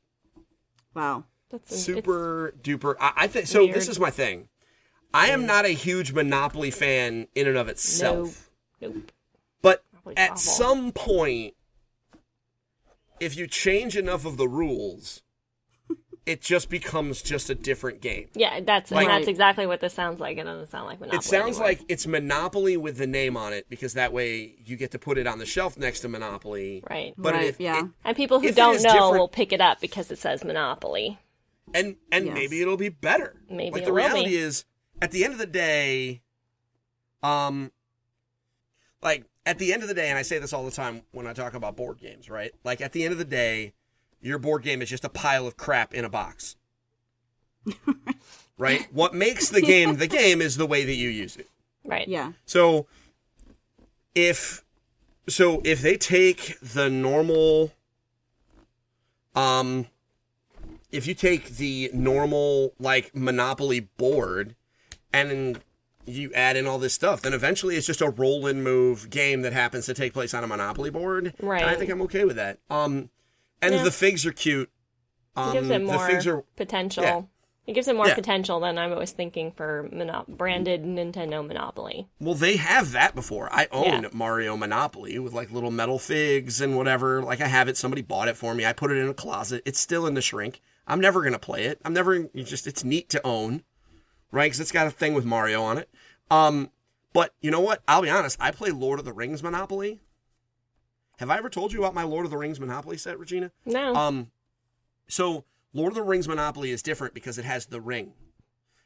Wow. 0.94 1.26
That's 1.50 1.72
it's- 1.72 1.86
super 1.86 2.54
duper. 2.62 2.96
I, 3.00 3.14
I 3.16 3.28
think 3.28 3.48
so. 3.48 3.68
This 3.68 3.88
is 3.88 4.00
my 4.00 4.10
thing. 4.10 4.50
I 5.14 5.28
am 5.30 5.46
not 5.46 5.66
a 5.66 5.70
huge 5.70 6.14
Monopoly 6.14 6.72
fan 6.72 7.28
in 7.34 7.48
and 7.48 7.58
of 7.58 7.68
itself, 7.70 8.50
Nope. 8.82 9.12
but 9.62 9.84
Monopoly's 9.92 10.16
at 10.18 10.32
awful. 10.32 10.38
some 10.38 10.92
point, 10.92 11.54
if 13.20 13.36
you 13.36 13.48
change 13.48 13.98
enough 13.98 14.26
of 14.26 14.38
the 14.38 14.48
rules, 14.48 15.24
it 16.26 16.42
just 16.42 16.70
becomes 16.70 17.22
just 17.22 17.50
a 17.50 17.56
different 17.56 18.02
game. 18.02 18.28
Yeah, 18.36 18.60
that's 18.62 18.92
Like- 18.92 19.08
that's 19.08 19.28
exactly 19.28 19.66
what 19.66 19.80
this 19.82 19.94
sounds 19.94 20.20
like. 20.20 20.38
It 20.38 20.44
doesn't 20.44 20.68
sound 20.70 20.86
like 20.86 21.00
Monopoly. 21.00 21.18
it 21.18 21.24
sounds 21.24 21.58
anymore. 21.58 21.68
like 21.68 21.80
it's 21.88 22.06
Monopoly 22.06 22.78
with 22.78 22.98
the 22.98 23.08
name 23.08 23.36
on 23.38 23.54
it 23.54 23.66
because 23.70 23.94
that 23.94 24.14
way 24.14 24.56
you 24.66 24.76
get 24.76 24.92
to 24.92 25.00
put 25.00 25.18
it 25.18 25.26
on 25.26 25.40
the 25.40 25.46
shelf 25.46 25.78
next 25.78 26.02
to 26.02 26.10
Monopoly. 26.10 26.84
right. 26.90 27.14
But 27.18 27.34
Right, 27.34 27.46
if 27.48 27.60
yeah. 27.60 27.86
it- 27.86 27.92
and 28.04 28.16
people 28.18 28.40
who 28.40 28.52
don't 28.52 28.76
know 28.84 28.92
different- 28.94 29.14
will 29.20 29.28
pick 29.30 29.52
it 29.52 29.62
up 29.62 29.80
because 29.82 30.12
it 30.12 30.20
says 30.20 30.44
Monopoly. 30.44 31.18
and 31.74 31.96
and 32.12 32.26
Yes. 32.28 32.34
maybe 32.36 32.62
it'll 32.62 32.78
be 32.78 32.90
better. 32.90 33.36
Maybe 33.50 33.72
like 33.72 33.82
it 33.82 33.86
the 33.86 33.92
will 33.92 33.98
reality 33.98 34.26
be. 34.30 34.36
is, 34.38 34.64
at 35.02 35.12
the 35.12 35.24
end 35.24 35.34
of 35.34 35.40
the 35.40 35.46
day, 35.46 36.22
um, 37.24 37.72
like 39.02 39.26
at 39.46 39.60
the 39.60 39.74
end 39.74 39.82
of 39.82 39.88
the 39.88 39.94
day, 39.94 40.10
and 40.10 40.18
I 40.18 40.22
say 40.22 40.40
this 40.40 40.54
all 40.54 40.66
the 40.66 40.72
time 40.72 41.04
when 41.12 41.28
I 41.28 41.34
talk 41.34 41.54
about 41.54 41.76
board 41.76 42.00
games, 42.00 42.30
right? 42.30 42.52
Like 42.64 42.82
at 42.82 42.92
the 42.94 43.04
end 43.04 43.12
of 43.12 43.18
the 43.18 43.26
day, 43.26 43.74
your 44.22 44.40
board 44.40 44.64
game 44.64 44.82
is 44.82 44.90
just 44.90 45.06
a 45.06 45.10
pile 45.10 45.48
of 45.48 45.58
crap 45.58 45.94
in 45.94 46.04
a 46.04 46.10
box, 46.10 46.56
right? 48.58 48.88
What 48.92 49.14
makes 49.14 49.50
the 49.50 49.62
game 49.62 49.98
the 49.98 50.08
game 50.08 50.42
is 50.42 50.58
the 50.58 50.66
way 50.66 50.84
that 50.84 50.96
you 50.96 51.10
use 51.10 51.38
it. 51.38 51.48
Right. 51.86 52.08
Yeah. 52.08 52.34
So 52.46 52.88
if 54.14 54.64
so 55.30 55.62
if 55.64 55.82
they 55.82 55.96
take 55.96 56.58
the 56.60 56.90
normal 56.90 57.72
um 59.36 59.88
if 60.92 61.06
you 61.08 61.14
take 61.14 61.58
the 61.58 61.90
normal 61.94 62.74
like 62.80 63.16
monopoly 63.16 63.80
board 63.80 64.56
and 65.26 65.60
you 66.06 66.32
add 66.34 66.56
in 66.56 66.66
all 66.68 66.80
this 66.80 66.94
stuff 66.94 67.22
then 67.22 67.34
eventually 67.34 67.76
it's 67.76 67.86
just 67.88 68.00
a 68.02 68.10
roll 68.10 68.48
and 68.48 68.64
move 68.64 69.10
game 69.10 69.42
that 69.42 69.52
happens 69.54 69.86
to 69.86 69.94
take 69.94 70.14
place 70.14 70.34
on 70.34 70.44
a 70.44 70.48
monopoly 70.48 70.90
board 70.90 71.34
Right. 71.42 71.62
and 71.62 71.70
i 71.70 71.76
think 71.76 71.90
i'm 71.92 72.02
okay 72.04 72.24
with 72.24 72.36
that 72.38 72.60
um 72.70 73.10
and 73.62 73.74
Yeah. 73.74 73.84
the 73.84 73.92
figs 73.92 74.26
are 74.26 74.32
cute 74.32 74.70
um 75.36 75.50
It 75.50 75.54
gives 75.54 75.70
it 75.70 75.74
the 75.74 75.80
more 75.80 76.08
figs 76.08 76.26
are 76.28 76.44
potential. 76.56 77.04
yeah. 77.04 77.22
It 77.66 77.74
gives 77.74 77.90
it 77.90 77.98
more 77.98 78.08
Yeah. 78.08 78.16
potential 78.16 78.62
than 78.62 78.78
I 78.78 78.88
was 78.88 79.12
thinking 79.12 79.52
for 79.52 79.90
branded 80.30 80.84
Nintendo 80.86 81.46
Monopoly. 81.46 82.08
Well, 82.18 82.34
they 82.34 82.56
have 82.56 82.94
that 82.94 83.14
before. 83.14 83.50
I 83.52 83.68
own 83.74 84.04
Yeah. 84.04 84.10
Mario 84.14 84.56
Monopoly 84.56 85.20
with 85.20 85.34
like 85.34 85.52
little 85.52 85.70
metal 85.70 86.00
figs 86.00 86.62
and 86.62 86.78
whatever. 86.78 87.22
Like 87.22 87.42
I 87.42 87.48
have 87.48 87.68
it. 87.68 87.76
Somebody 87.76 88.02
bought 88.02 88.30
it 88.30 88.38
for 88.38 88.54
me. 88.56 88.66
I 88.66 88.72
put 88.72 88.90
it 88.92 88.96
in 88.96 89.10
a 89.10 89.14
closet. 89.14 89.64
It's 89.66 89.82
still 89.82 90.08
in 90.08 90.14
the 90.14 90.22
shrink. 90.22 90.62
I'm 90.88 91.02
never 91.02 91.22
gonna 91.22 91.40
play 91.40 91.66
it. 91.66 91.80
I'm 91.84 91.92
never. 91.94 92.16
You 92.16 92.44
just 92.46 92.68
it's 92.68 92.86
neat 92.86 93.10
to 93.10 93.22
own, 93.28 93.64
right? 94.32 94.46
Because 94.46 94.60
it's 94.60 94.72
got 94.72 94.88
a 94.88 94.92
thing 94.92 95.14
with 95.14 95.26
Mario 95.26 95.62
on 95.64 95.78
it. 95.78 95.90
Um, 96.30 96.72
but 97.14 97.34
you 97.42 97.52
know 97.52 97.62
what? 97.62 97.82
I'll 97.88 98.02
be 98.02 98.10
honest. 98.10 98.38
I 98.40 98.52
play 98.52 98.70
Lord 98.72 99.00
of 99.00 99.06
the 99.06 99.14
Rings 99.14 99.42
Monopoly. 99.42 100.00
Have 101.20 101.30
I 101.30 101.38
ever 101.38 101.50
told 101.50 101.74
you 101.74 101.80
about 101.80 101.96
my 101.96 102.04
Lord 102.04 102.26
of 102.26 102.32
the 102.32 102.38
Rings 102.38 102.60
Monopoly 102.60 102.98
set, 102.98 103.18
Regina? 103.18 103.52
No. 103.66 103.96
Um, 103.96 104.32
so 105.08 105.46
Lord 105.74 105.92
of 105.92 105.96
the 105.96 106.04
Rings 106.04 106.28
Monopoly 106.28 106.70
is 106.72 106.82
different 106.84 107.14
because 107.14 107.38
it 107.38 107.46
has 107.46 107.68
the 107.68 107.82
ring. 107.82 108.14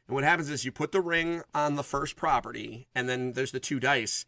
And 0.08 0.14
what 0.14 0.24
happens 0.24 0.48
is 0.48 0.64
you 0.64 0.72
put 0.72 0.92
the 0.92 1.00
ring 1.00 1.42
on 1.54 1.76
the 1.76 1.82
first 1.84 2.16
property, 2.16 2.88
and 2.94 3.08
then 3.08 3.32
there's 3.32 3.52
the 3.52 3.60
two 3.60 3.78
dice. 3.80 4.24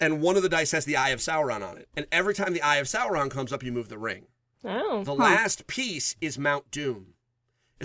And 0.00 0.20
one 0.22 0.36
of 0.36 0.42
the 0.42 0.48
dice 0.48 0.72
has 0.72 0.84
the 0.84 0.96
Eye 0.96 1.10
of 1.10 1.20
Sauron 1.20 1.68
on 1.68 1.76
it. 1.78 1.88
And 1.96 2.06
every 2.10 2.34
time 2.34 2.52
the 2.52 2.62
Eye 2.62 2.76
of 2.76 2.86
Sauron 2.86 3.30
comes 3.30 3.52
up, 3.52 3.62
you 3.62 3.72
move 3.72 3.88
the 3.88 3.98
ring. 3.98 4.26
oh. 4.64 5.02
The 5.04 5.14
last 5.14 5.66
piece 5.66 6.16
is 6.20 6.38
Mount 6.38 6.70
Doom. 6.70 7.13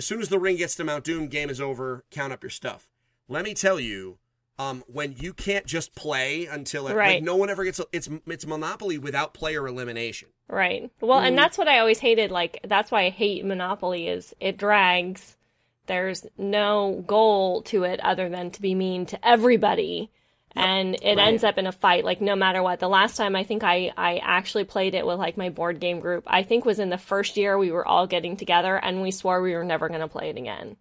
As 0.00 0.06
soon 0.06 0.22
as 0.22 0.30
the 0.30 0.38
ring 0.38 0.56
gets 0.56 0.74
to 0.76 0.82
Mount 0.84 1.04
Doom, 1.04 1.26
game 1.26 1.50
is 1.50 1.60
over. 1.60 2.04
Count 2.10 2.32
up 2.32 2.42
your 2.42 2.48
stuff. 2.48 2.88
Let 3.28 3.44
me 3.44 3.52
tell 3.52 3.78
you, 3.78 4.16
um, 4.58 4.82
when 4.86 5.12
you 5.18 5.34
can't 5.34 5.66
just 5.66 5.94
play 5.94 6.46
until 6.46 6.86
it, 6.86 6.92
like 6.92 6.96
Right. 6.96 7.22
no 7.22 7.36
one 7.36 7.50
ever 7.50 7.64
gets 7.64 7.80
a, 7.80 7.84
it's 7.92 8.08
it's 8.26 8.46
Monopoly 8.46 8.96
without 8.96 9.34
player 9.34 9.68
elimination. 9.68 10.28
Right. 10.48 10.90
Well, 11.02 11.20
Mm. 11.20 11.26
and 11.28 11.38
that's 11.38 11.58
what 11.58 11.68
I 11.68 11.80
always 11.80 11.98
hated. 11.98 12.30
Like 12.30 12.60
that's 12.64 12.90
why 12.90 13.02
I 13.04 13.10
hate 13.10 13.44
Monopoly 13.44 14.08
is 14.08 14.34
it 14.40 14.56
drags. 14.56 15.36
There's 15.84 16.24
no 16.38 17.04
goal 17.06 17.60
to 17.64 17.84
it 17.84 18.00
other 18.00 18.30
than 18.30 18.50
to 18.52 18.62
be 18.62 18.74
mean 18.74 19.04
to 19.04 19.28
everybody. 19.28 20.10
And 20.56 20.96
it 21.02 21.18
ends 21.18 21.44
up 21.44 21.58
in 21.58 21.66
a 21.66 21.72
fight 21.72 22.04
like 22.04 22.20
no 22.20 22.34
matter 22.34 22.62
what. 22.62 22.80
The 22.80 22.88
last 22.88 23.16
time 23.16 23.36
i 23.36 23.44
think 23.44 23.62
i 23.62 23.92
i 23.96 24.16
actually 24.18 24.64
played 24.64 24.94
it 24.94 25.06
with 25.06 25.18
like 25.18 25.36
my 25.36 25.48
board 25.48 25.78
game 25.80 26.00
group 26.00 26.24
i 26.26 26.42
think 26.42 26.64
was 26.64 26.78
in 26.78 26.90
the 26.90 26.98
first 26.98 27.36
year 27.36 27.56
we 27.56 27.70
were 27.70 27.86
all 27.86 28.06
getting 28.06 28.36
together 28.36 28.76
and 28.76 29.00
we 29.02 29.10
swore 29.12 29.40
we 29.42 29.54
were 29.54 29.64
never 29.64 29.88
going 29.88 30.00
to 30.00 30.08
play 30.08 30.30
it 30.30 30.36
again. 30.36 30.76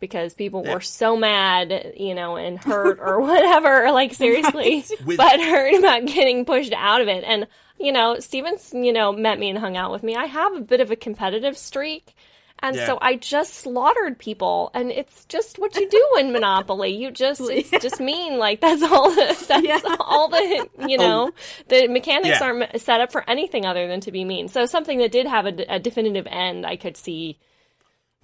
Because 0.00 0.32
people 0.34 0.62
Yeah. 0.64 0.74
were 0.74 0.80
so 0.80 1.16
mad 1.16 1.92
you 1.96 2.14
know 2.14 2.36
and 2.36 2.58
hurt 2.58 2.98
or 3.00 3.20
whatever 3.30 3.90
like 3.92 4.14
seriously 4.14 4.84
With- 5.04 5.16
but 5.16 5.40
hurt 5.40 5.74
about 5.74 6.06
getting 6.06 6.44
pushed 6.44 6.72
out 6.72 7.00
of 7.00 7.08
it. 7.08 7.24
And 7.24 7.46
you 7.80 7.92
know 7.92 8.18
steven's 8.20 8.72
you 8.74 8.92
know 8.92 9.12
met 9.12 9.38
me 9.38 9.50
and 9.50 9.58
hung 9.58 9.76
out 9.76 9.90
with 9.92 10.02
me. 10.04 10.14
I 10.16 10.26
have 10.26 10.54
a 10.56 10.60
bit 10.60 10.80
of 10.80 10.90
a 10.90 10.96
competitive 10.96 11.56
streak 11.58 12.14
and 12.60 12.76
Yeah. 12.76 12.86
so 12.86 12.98
I 13.00 13.16
just 13.16 13.54
slaughtered 13.54 14.18
people, 14.18 14.70
and 14.74 14.90
it's 14.90 15.24
just 15.26 15.58
what 15.58 15.74
you 15.76 15.88
do 15.88 16.06
in 16.18 16.32
Monopoly. 16.32 16.94
You 16.96 17.10
just 17.10 17.40
it's 17.44 17.70
just 17.70 18.00
mean 18.00 18.38
like 18.38 18.60
that's 18.60 18.82
all. 18.82 19.10
The, 19.10 19.44
that's 19.48 19.64
Yeah. 19.64 19.96
all 20.00 20.28
the 20.28 20.68
you 20.88 20.98
know. 20.98 21.30
the 21.68 21.88
mechanics 21.88 22.40
Yeah. 22.40 22.44
aren't 22.46 22.80
set 22.80 23.00
up 23.00 23.12
for 23.12 23.28
anything 23.28 23.64
other 23.66 23.86
than 23.88 24.00
to 24.02 24.12
be 24.12 24.24
mean. 24.24 24.48
So 24.48 24.66
something 24.66 24.98
that 24.98 25.12
did 25.12 25.26
have 25.26 25.46
a, 25.46 25.54
a 25.74 25.78
definitive 25.78 26.26
end, 26.28 26.64
I 26.66 26.76
could 26.76 26.96
see 26.96 27.38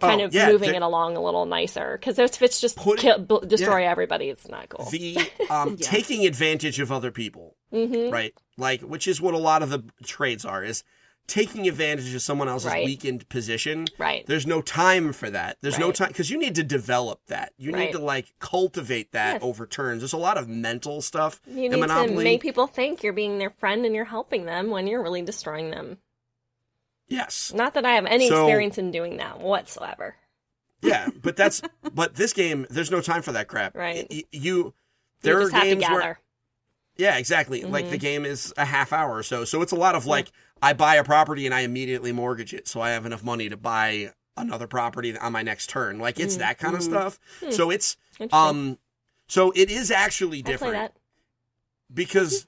kind 0.01 0.21
Oh, 0.21 0.25
of 0.25 0.35
yeah, 0.35 0.49
moving 0.51 0.71
the- 0.71 0.77
it 0.77 0.83
along 0.83 1.17
a 1.17 1.23
little 1.23 1.47
nicer. 1.47 1.97
Because 1.99 2.19
if 2.19 2.43
it's 2.43 2.61
just 2.61 2.77
Put 2.77 2.99
kill, 2.99 3.19
b- 3.21 3.47
destroy 3.47 3.87
everybody, 3.87 4.29
it's 4.29 4.49
not 4.49 4.69
cool. 4.69 4.91
the 4.91 5.19
um, 5.51 5.77
taking 5.77 6.27
advantage 6.27 6.81
of 6.81 6.91
other 6.91 7.11
people, 7.13 7.55
Mm-hmm. 7.73 8.13
right? 8.13 8.35
Like, 8.57 8.81
which 8.83 9.07
is 9.07 9.21
what 9.21 9.35
a 9.35 9.39
lot 9.39 9.63
of 9.63 9.71
the 9.71 9.85
trades 10.05 10.45
are 10.45 10.65
is 10.65 10.83
taking 11.27 11.67
advantage 11.67 12.15
of 12.15 12.21
someone 12.21 12.49
else's 12.49 12.71
Right. 12.71 12.85
weakened 12.85 13.29
position. 13.31 13.87
Right. 13.99 14.27
There's 14.27 14.47
no 14.47 14.61
time 14.61 15.13
for 15.15 15.31
that. 15.31 15.57
There's 15.63 15.79
no 15.79 15.91
time 15.91 16.09
because 16.09 16.31
you 16.31 16.39
need 16.39 16.55
to 16.57 16.63
develop 16.63 17.21
that. 17.29 17.53
You 17.57 17.73
Right. 17.73 17.87
need 17.87 17.93
to 17.93 17.99
like 17.99 18.35
cultivate 18.41 19.13
that 19.13 19.35
Yes. 19.35 19.43
over 19.43 19.67
turns. 19.67 20.03
There's 20.03 20.13
a 20.13 20.19
lot 20.19 20.37
of 20.37 20.49
mental 20.49 21.01
stuff 21.01 21.41
you 21.47 21.55
need 21.63 21.71
to 21.73 21.77
Monopoly. 21.79 22.25
make 22.25 22.43
people 22.43 22.67
think 22.67 23.03
you're 23.03 23.13
being 23.15 23.39
their 23.39 23.51
friend 23.51 23.87
and 23.87 23.95
you're 23.95 24.05
helping 24.05 24.45
them 24.45 24.71
when 24.71 24.87
you're 24.87 25.03
really 25.03 25.23
destroying 25.23 25.71
them. 25.71 25.99
yes. 27.09 27.53
Not 27.55 27.75
that 27.75 27.85
I 27.85 27.95
have 27.95 28.07
any 28.07 28.29
So- 28.29 28.45
experience 28.47 28.79
in 28.79 28.91
doing 28.91 29.17
that 29.19 29.41
whatsoever. 29.41 30.17
Yeah, 30.83 31.09
but 31.23 31.37
that's 31.37 31.63
but 31.95 32.15
this 32.17 32.33
game. 32.33 32.67
There's 32.69 32.91
no 32.91 33.01
time 33.01 33.23
for 33.23 33.33
that 33.33 33.49
crap. 33.49 33.75
Right. 33.77 34.07
Y- 34.11 34.25
you. 34.31 34.75
There 35.23 35.41
you 35.41 35.47
are 35.47 35.51
to 35.51 35.61
games 35.61 35.85
where 35.89 36.21
Yeah, 36.97 37.17
exactly. 37.17 37.63
Like 37.65 37.85
Mm-hmm. 37.85 37.91
the 37.93 37.99
game 37.99 38.25
is 38.27 38.53
a 38.57 38.65
half 38.67 38.93
hour 38.93 39.17
or 39.17 39.23
so. 39.23 39.45
So 39.45 39.63
it's 39.63 39.73
a 39.73 39.77
lot 39.77 39.95
of 39.95 40.07
like 40.07 40.31
I 40.63 40.73
buy 40.73 40.97
a 40.97 41.05
property 41.05 41.45
and 41.47 41.55
I 41.55 41.61
immediately 41.61 42.13
mortgage 42.13 42.55
it 42.55 42.67
so 42.69 42.81
I 42.81 42.91
have 42.91 43.05
enough 43.07 43.23
money 43.23 43.49
to 43.49 43.57
buy 43.57 44.13
another 44.37 44.67
property 44.67 45.17
on 45.17 45.33
my 45.33 45.43
next 45.43 45.69
turn. 45.69 45.99
Like 45.99 46.19
it's 46.19 46.37
that 46.39 46.59
kind 46.59 46.75
of 46.75 46.83
stuff. 46.83 47.19
So 47.51 47.71
it's 47.71 47.97
Mm-hmm. 48.21 48.35
Um 48.35 48.79
so 49.27 49.53
it 49.57 49.71
is 49.71 49.91
actually 49.91 50.41
different 50.43 50.93
because 51.93 52.47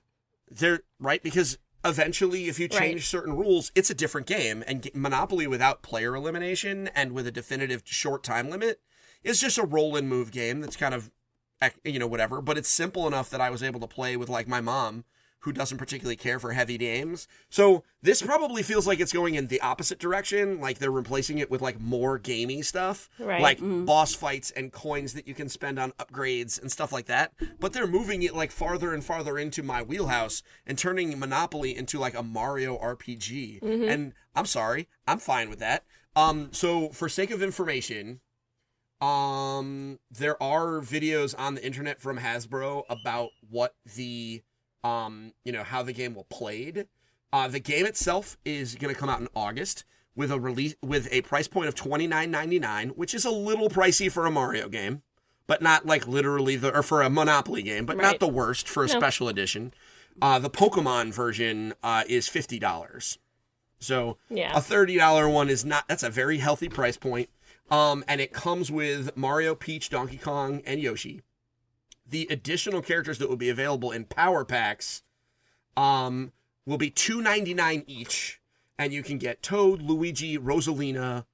they're 0.51 0.81
right 1.01 1.23
because 1.23 1.59
eventually 1.85 2.49
if 2.49 2.59
you 2.59 2.69
Right. 2.71 2.79
change 2.79 3.07
certain 3.07 3.37
rules 3.37 3.71
it's 3.75 3.91
a 3.91 3.95
different 3.95 4.27
game 4.27 4.63
and 4.67 4.89
monopoly 4.95 5.47
without 5.47 5.83
player 5.83 6.15
elimination 6.15 6.89
and 6.95 7.13
with 7.13 7.27
a 7.27 7.33
definitive 7.33 7.83
short 7.85 8.23
time 8.23 8.49
limit 8.51 8.81
is 9.23 9.41
just 9.41 9.59
a 9.59 9.65
roll 9.65 9.97
and 9.97 10.09
move 10.09 10.31
game 10.33 10.61
that's 10.61 10.77
kind 10.77 10.95
of 10.95 11.11
you 11.85 11.99
know 11.99 12.07
whatever 12.07 12.41
but 12.41 12.59
it's 12.59 12.69
simple 12.69 13.07
enough 13.07 13.31
that 13.31 13.41
i 13.41 13.51
was 13.51 13.63
able 13.63 13.81
to 13.81 13.87
play 13.87 14.17
with 14.17 14.29
like 14.29 14.47
my 14.49 14.61
mom 14.61 15.05
who 15.41 15.53
doesn't 15.53 15.78
particularly 15.78 16.16
care 16.16 16.39
for 16.41 16.53
heavy 16.53 16.76
games 16.78 17.28
so 17.49 17.84
this 18.03 18.20
probably 18.22 18.62
feels 18.62 18.87
like 18.87 18.99
it's 19.01 19.12
going 19.12 19.34
in 19.37 19.47
the 19.47 19.61
opposite 19.61 19.99
direction 19.99 20.61
like 20.61 20.78
they're 20.78 20.91
replacing 20.91 21.39
it 21.39 21.51
with 21.51 21.61
like 21.62 21.80
more 21.80 22.18
gamey 22.18 22.62
stuff 22.62 23.09
Right. 23.18 23.41
like 23.41 23.59
boss 23.61 24.14
fights 24.14 24.51
and 24.53 24.72
coins 24.72 25.12
that 25.14 25.26
you 25.28 25.34
can 25.34 25.49
spend 25.49 25.78
on 25.78 25.93
upgrades 25.93 26.61
and 26.61 26.70
stuff 26.70 26.93
like 26.93 27.07
that. 27.07 27.32
But 27.61 27.72
they're 27.72 27.87
moving 27.87 28.22
it 28.22 28.34
like 28.34 28.51
farther 28.51 28.93
and 28.95 29.03
farther 29.05 29.39
into 29.39 29.62
my 29.62 29.82
wheelhouse 29.82 30.43
and 30.66 30.78
turning 30.78 31.18
Monopoly 31.18 31.76
into 31.76 31.99
like 31.99 32.14
a 32.16 32.22
Mario 32.22 32.76
RPG. 32.78 33.62
And 33.89 34.12
I'm 34.34 34.47
sorry, 34.47 34.89
I'm 35.07 35.18
fine 35.18 35.49
with 35.51 35.59
that. 35.61 35.84
Um, 36.14 36.49
so 36.53 36.89
for 36.91 37.09
sake 37.09 37.30
of 37.30 37.43
information, 37.43 38.20
um, 39.01 39.99
there 40.11 40.41
are 40.43 40.80
videos 40.80 41.34
on 41.39 41.55
the 41.55 41.64
internet 41.64 42.01
from 42.01 42.18
Hasbro 42.18 42.84
about 42.89 43.30
what 43.49 43.74
the, 43.97 44.43
um, 44.85 45.33
you 45.45 45.53
know, 45.53 45.62
how 45.62 45.83
the 45.83 45.93
game 45.93 46.14
will 46.14 46.24
played. 46.24 46.87
Uh, 47.33 47.49
the 47.49 47.61
game 47.61 47.87
itself 47.87 48.37
is 48.45 48.74
going 48.77 48.93
to 48.95 48.99
come 48.99 49.09
out 49.09 49.20
in 49.20 49.29
August 49.35 49.85
with 50.14 50.31
a 50.31 50.41
release 50.41 50.74
with 50.83 51.09
a 51.12 51.20
price 51.22 51.49
point 51.49 51.68
of 51.68 51.74
twenty 51.74 52.07
nine 52.07 52.31
ninety 52.31 52.59
nine, 52.59 52.91
which 52.91 53.14
is 53.14 53.24
a 53.24 53.31
little 53.31 53.68
pricey 53.68 54.11
for 54.11 54.24
a 54.27 54.31
Mario 54.31 54.68
game, 54.68 55.03
but 55.47 55.61
not 55.61 55.85
like 55.85 56.07
literally 56.07 56.57
the 56.57 56.74
or 56.74 56.83
for 56.83 57.03
a 57.03 57.11
Monopoly 57.11 57.62
game, 57.62 57.85
but 57.85 57.97
not 57.99 58.18
the 58.20 58.29
worst 58.29 58.68
for 58.68 58.85
a 58.85 58.87
No. 58.87 58.95
special 58.99 59.29
edition. 59.29 59.74
Uh, 60.22 60.39
the 60.39 60.49
Pokemon 60.49 61.12
version 61.12 61.74
uh, 61.83 62.05
is 62.09 62.29
fifty 62.29 62.59
dollars, 62.59 63.18
so 63.79 64.16
Yeah. 64.31 64.57
a 64.57 64.61
thirty 64.62 64.97
dollar 64.97 65.29
one 65.29 65.51
is 65.51 65.64
not. 65.64 65.87
That's 65.89 66.03
a 66.03 66.09
very 66.11 66.39
healthy 66.39 66.68
price 66.70 66.97
point. 66.97 67.29
Um, 67.70 68.05
and 68.09 68.20
it 68.20 68.33
comes 68.33 68.70
with 68.70 69.14
Mario, 69.16 69.55
Peach, 69.57 69.91
Donkey 69.91 70.16
Kong, 70.18 70.62
and 70.64 70.81
Yoshi. 70.81 71.20
The 72.09 72.27
additional 72.31 72.83
characters 72.83 73.19
that 73.19 73.29
will 73.29 73.37
be 73.37 73.49
available 73.51 73.91
in 73.91 74.05
Power 74.05 74.45
Packs 74.45 75.03
um, 75.77 76.33
will 76.65 76.79
be 76.79 76.91
two 76.91 77.21
ninety 77.21 77.53
nine 77.55 77.83
each, 77.87 78.41
and 78.79 78.93
you 78.93 79.03
can 79.03 79.19
get 79.19 79.43
Toad, 79.43 79.83
Luigi, 79.83 80.39
Rosalina, 80.39 81.25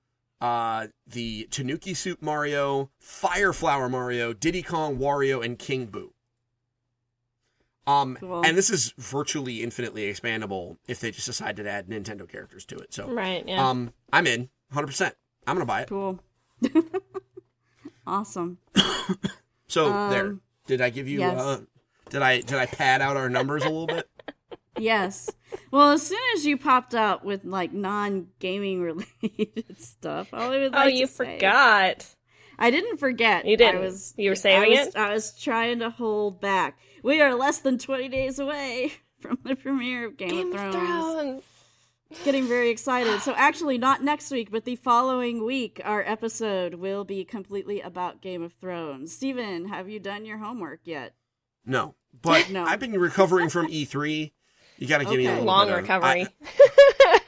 uh, 0.40 0.86
the 1.06 1.46
Tanuki 1.50 1.92
Suit 1.94 2.22
Mario, 2.22 2.90
Fire 2.98 3.52
Flower 3.52 3.88
Mario, 3.88 4.32
Diddy 4.32 4.62
Kong, 4.62 4.98
Wario, 4.98 5.44
and 5.44 5.58
King 5.58 5.86
Boo. 5.86 6.12
Um, 7.86 8.16
Cool. 8.20 8.42
and 8.46 8.56
this 8.56 8.70
is 8.70 8.94
virtually 8.96 9.62
infinitely 9.62 10.02
expandable 10.12 10.76
if 10.86 11.00
they 11.00 11.10
just 11.10 11.26
decide 11.26 11.56
to 11.56 11.68
add 11.68 11.88
Nintendo 11.88 12.28
characters 12.28 12.64
to 12.66 12.78
it. 12.78 12.94
So, 12.94 13.08
Right. 13.12 13.44
Yeah. 13.46 13.68
um, 13.68 13.92
I'm 14.12 14.26
in 14.28 14.50
100. 14.70 14.86
percent 14.86 15.16
I'm 15.46 15.56
gonna 15.56 15.66
buy 15.66 15.82
it. 15.82 15.88
Cool. 15.88 16.20
awesome. 18.06 18.58
So 19.68 20.10
there. 20.10 20.36
Did 20.66 20.80
I 20.80 20.90
give 20.90 21.08
you? 21.08 21.20
yes. 21.20 21.40
Uh, 21.40 21.60
did 22.10 22.22
I 22.22 22.40
did 22.40 22.54
I 22.58 22.66
pad 22.66 23.00
out 23.00 23.16
our 23.16 23.28
numbers 23.28 23.62
a 23.64 23.68
little 23.68 23.86
bit? 23.86 24.08
Yes. 24.78 25.28
Well, 25.70 25.90
as 25.90 26.06
soon 26.06 26.18
as 26.34 26.46
you 26.46 26.56
popped 26.56 26.94
out 26.94 27.26
with 27.26 27.44
like 27.44 27.74
non-gaming 27.74 28.80
related 28.80 29.78
stuff, 29.78 30.28
all 30.32 30.50
I 30.50 30.58
would 30.58 30.74
oh, 30.74 30.78
like 30.78 30.94
you 30.94 31.06
to 31.06 31.12
say- 31.12 31.34
forgot. 31.36 32.06
I 32.58 32.70
didn't 32.70 32.96
forget. 32.96 33.44
You 33.44 33.58
didn't. 33.58 33.82
I 33.82 33.84
was, 33.84 34.14
You 34.16 34.30
were 34.30 34.34
saving 34.34 34.76
I 34.78 34.80
was, 34.80 34.88
it? 34.88 34.96
I 34.96 35.12
was 35.12 35.38
trying 35.38 35.80
to 35.80 35.90
hold 35.90 36.40
back. 36.40 36.78
We 37.02 37.20
are 37.20 37.34
less 37.34 37.58
than 37.58 37.76
20 37.78 38.08
days 38.08 38.38
away 38.38 38.92
from 39.20 39.38
the 39.44 39.56
premiere 39.56 40.06
of 40.06 40.16
Game, 40.16 40.30
Game 40.30 40.52
of 40.52 40.54
of 40.54 40.72
Thrones. 40.72 41.14
Thrones. 41.14 41.42
Getting 42.24 42.46
very 42.46 42.70
excited. 42.70 43.20
So 43.22 43.32
actually, 43.36 43.78
not 43.78 44.02
next 44.02 44.30
week, 44.30 44.50
but 44.50 44.64
the 44.64 44.76
following 44.76 45.44
week, 45.44 45.80
our 45.84 46.02
episode 46.02 46.74
will 46.74 47.04
be 47.04 47.24
completely 47.24 47.80
about 47.80 48.20
Game 48.20 48.42
of 48.42 48.52
Thrones. 48.60 49.12
Steven, 49.14 49.68
have 49.68 49.88
you 49.88 49.98
done 50.00 50.24
your 50.24 50.38
homework 50.38 50.80
yet? 50.84 51.14
No, 51.64 51.94
but 52.20 52.50
No. 52.50 52.64
I've 52.64 52.80
been 52.80 52.92
recovering 52.98 53.48
from 53.48 53.68
E3. 53.68 54.32
You 54.78 54.86
got 54.88 54.98
to 54.98 55.04
give 55.04 55.16
me 55.16 55.26
a 55.26 55.40
Long 55.40 55.66
bit 55.68 55.74
of- 55.76 55.80
recovery. 55.82 56.26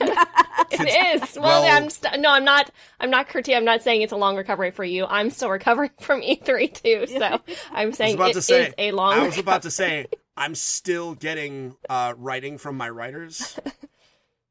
I- 0.01 0.67
it 0.71 1.23
is. 1.23 1.37
Well, 1.37 1.63
Well- 1.63 1.77
I'm 1.77 1.89
st- 1.91 2.21
no, 2.21 2.31
I'm 2.31 2.45
not. 2.45 2.71
I'm 3.01 3.11
not 3.11 3.29
critiquing. 3.29 3.57
I'm 3.57 3.65
not 3.65 3.83
saying 3.83 4.03
it's 4.03 4.13
a 4.13 4.17
long 4.17 4.37
recovery 4.37 4.71
for 4.71 4.85
you. 4.85 5.07
I'm 5.07 5.31
still 5.31 5.51
recovering 5.51 5.91
from 6.01 6.21
E3 6.23 6.73
too. 6.83 7.07
So 7.19 7.41
I'm 7.73 7.93
saying 7.93 8.15
about 8.17 8.31
it 8.37 8.41
to 8.43 8.69
is 8.69 8.75
a 8.79 8.91
long. 8.93 9.15
I 9.21 9.25
was 9.27 9.39
about 9.39 9.63
to 9.63 9.71
say. 9.71 10.07
I'm 10.37 10.57
still 10.57 11.15
getting 11.15 11.77
uh, 11.89 12.15
writing 12.17 12.59
from 12.59 12.77
my 12.77 12.89
writers. 12.89 13.57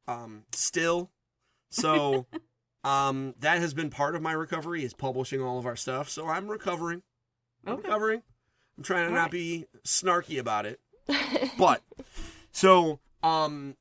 Um, 0.07 0.43
still, 0.51 1.09
so 1.69 2.25
um, 2.83 3.35
that 3.39 3.59
has 3.59 3.73
been 3.73 3.89
part 3.89 4.15
of 4.15 4.21
my 4.21 4.33
recovery 4.33 4.83
is 4.83 4.93
publishing 4.93 5.41
all 5.41 5.57
of 5.59 5.65
our 5.65 5.75
stuff. 5.75 6.09
So 6.09 6.27
I'm 6.27 6.47
recovering. 6.47 7.01
I'm 7.65 7.73
Okay. 7.73 7.83
recovering. 7.83 8.21
I'm 8.77 8.83
trying 8.83 9.03
to 9.05 9.09
All 9.09 9.15
not 9.15 9.21
right. 9.23 9.31
be 9.31 9.65
snarky 9.85 10.39
about 10.39 10.65
it. 10.65 10.79
But 11.57 11.81
so 12.51 12.99
um 13.21 13.75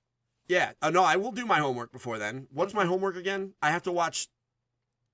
yeah, 0.49 0.73
uh, 0.83 0.91
no, 0.91 1.03
I 1.05 1.16
will 1.16 1.33
do 1.33 1.47
my 1.47 1.59
homework 1.59 1.91
before 1.93 2.18
then. 2.18 2.47
What's 2.53 2.75
my 2.75 2.85
homework 2.85 3.16
again? 3.16 3.55
I 3.62 3.70
have 3.70 3.83
to 3.85 3.93
watch 3.93 4.29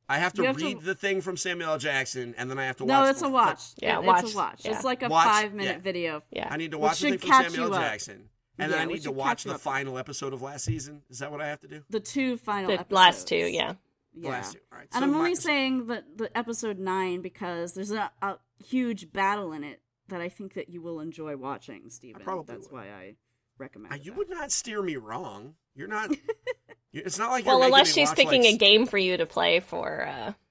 I 0.09 0.19
have 0.19 0.33
to 0.35 0.43
have 0.45 0.57
to- 0.57 0.65
read 0.65 0.81
the 0.83 0.95
thing 0.95 1.21
from 1.21 1.37
Samuel 1.37 1.71
L. 1.73 1.79
Jackson 1.79 2.35
and 2.37 2.51
then 2.51 2.59
I 2.59 2.65
have 2.65 2.77
to 2.79 2.87
No, 2.87 3.01
watch 3.03 3.11
it's 3.11 3.23
a 3.23 3.29
watch. 3.29 3.63
Yeah, 3.77 3.99
It- 3.99 4.05
watch. 4.05 4.25
It's 4.25 4.35
a 4.35 4.37
watch. 4.37 4.65
Yeah. 4.65 4.71
It's 4.75 4.85
like 4.85 5.03
a 5.03 5.09
Watch, 5.09 5.27
five-minute 5.27 5.77
yeah. 5.77 5.79
video. 5.83 6.23
yeah. 6.31 6.49
I 6.51 6.57
need 6.57 6.73
to 6.73 6.79
Which 6.79 6.89
watch 6.89 7.01
the 7.01 7.11
thing 7.17 7.19
from 7.19 7.45
Samuel 7.45 7.75
L. 7.75 7.81
Jackson. 7.81 8.29
And 8.59 8.71
Yeah, 8.73 8.79
then 8.79 8.89
I 8.89 8.93
need 8.93 9.03
to 9.03 9.13
watch 9.13 9.29
catch 9.29 9.45
you 9.45 9.51
the 9.51 9.55
up. 9.57 9.61
final 9.61 9.99
episode 9.99 10.33
of 10.33 10.43
last 10.43 10.65
season. 10.65 11.03
Is 11.11 11.21
that 11.21 11.31
what 11.31 11.41
I 11.41 11.47
have 11.49 11.61
to 11.61 11.69
do? 11.69 11.83
The 11.91 12.01
two 12.01 12.37
final 12.37 12.69
The 12.69 12.75
episodes. 12.81 12.93
last 12.93 13.29
two. 13.29 13.37
Yeah. 13.37 13.75
The 14.15 14.21
Yeah. 14.23 14.29
last 14.31 14.53
two. 14.55 14.59
All 14.73 14.79
right. 14.79 14.89
And 14.93 15.01
so 15.01 15.03
I'm 15.05 15.13
my- 15.13 15.19
only 15.19 15.35
saying 15.37 15.87
that 15.87 16.19
the 16.19 16.37
episode 16.37 16.79
nine 16.79 17.21
because 17.21 17.75
there's 17.75 17.93
a, 17.93 18.11
a 18.21 18.39
huge 18.65 19.13
battle 19.13 19.53
in 19.53 19.63
it 19.65 19.81
that 20.09 20.21
I 20.21 20.29
think 20.29 20.55
that 20.55 20.69
you 20.71 20.81
will 20.83 20.99
enjoy 21.01 21.37
watching, 21.37 21.89
Steven. 21.91 22.21
probably 22.23 22.55
That's 22.57 22.69
would. 22.69 22.79
why 22.79 22.89
I 22.91 23.15
recommend 23.59 23.93
Uh, 23.93 23.97
it. 23.97 24.05
you 24.05 24.13
would 24.15 24.29
not 24.31 24.51
steer 24.51 24.83
me 24.83 24.97
wrong. 24.97 25.55
You're 25.77 25.87
not. 25.89 26.11
it's 26.93 27.19
not 27.19 27.31
like 27.31 27.47
Well, 27.47 27.59
you're 27.59 27.67
unless 27.67 27.93
she's 27.93 28.13
picking 28.13 28.43
like, 28.43 28.55
a 28.55 28.57
game 28.57 28.87
for 28.87 28.99
you 28.99 29.17
to 29.19 29.27
play 29.27 29.61
for. 29.61 30.07
Uh, 30.09 30.33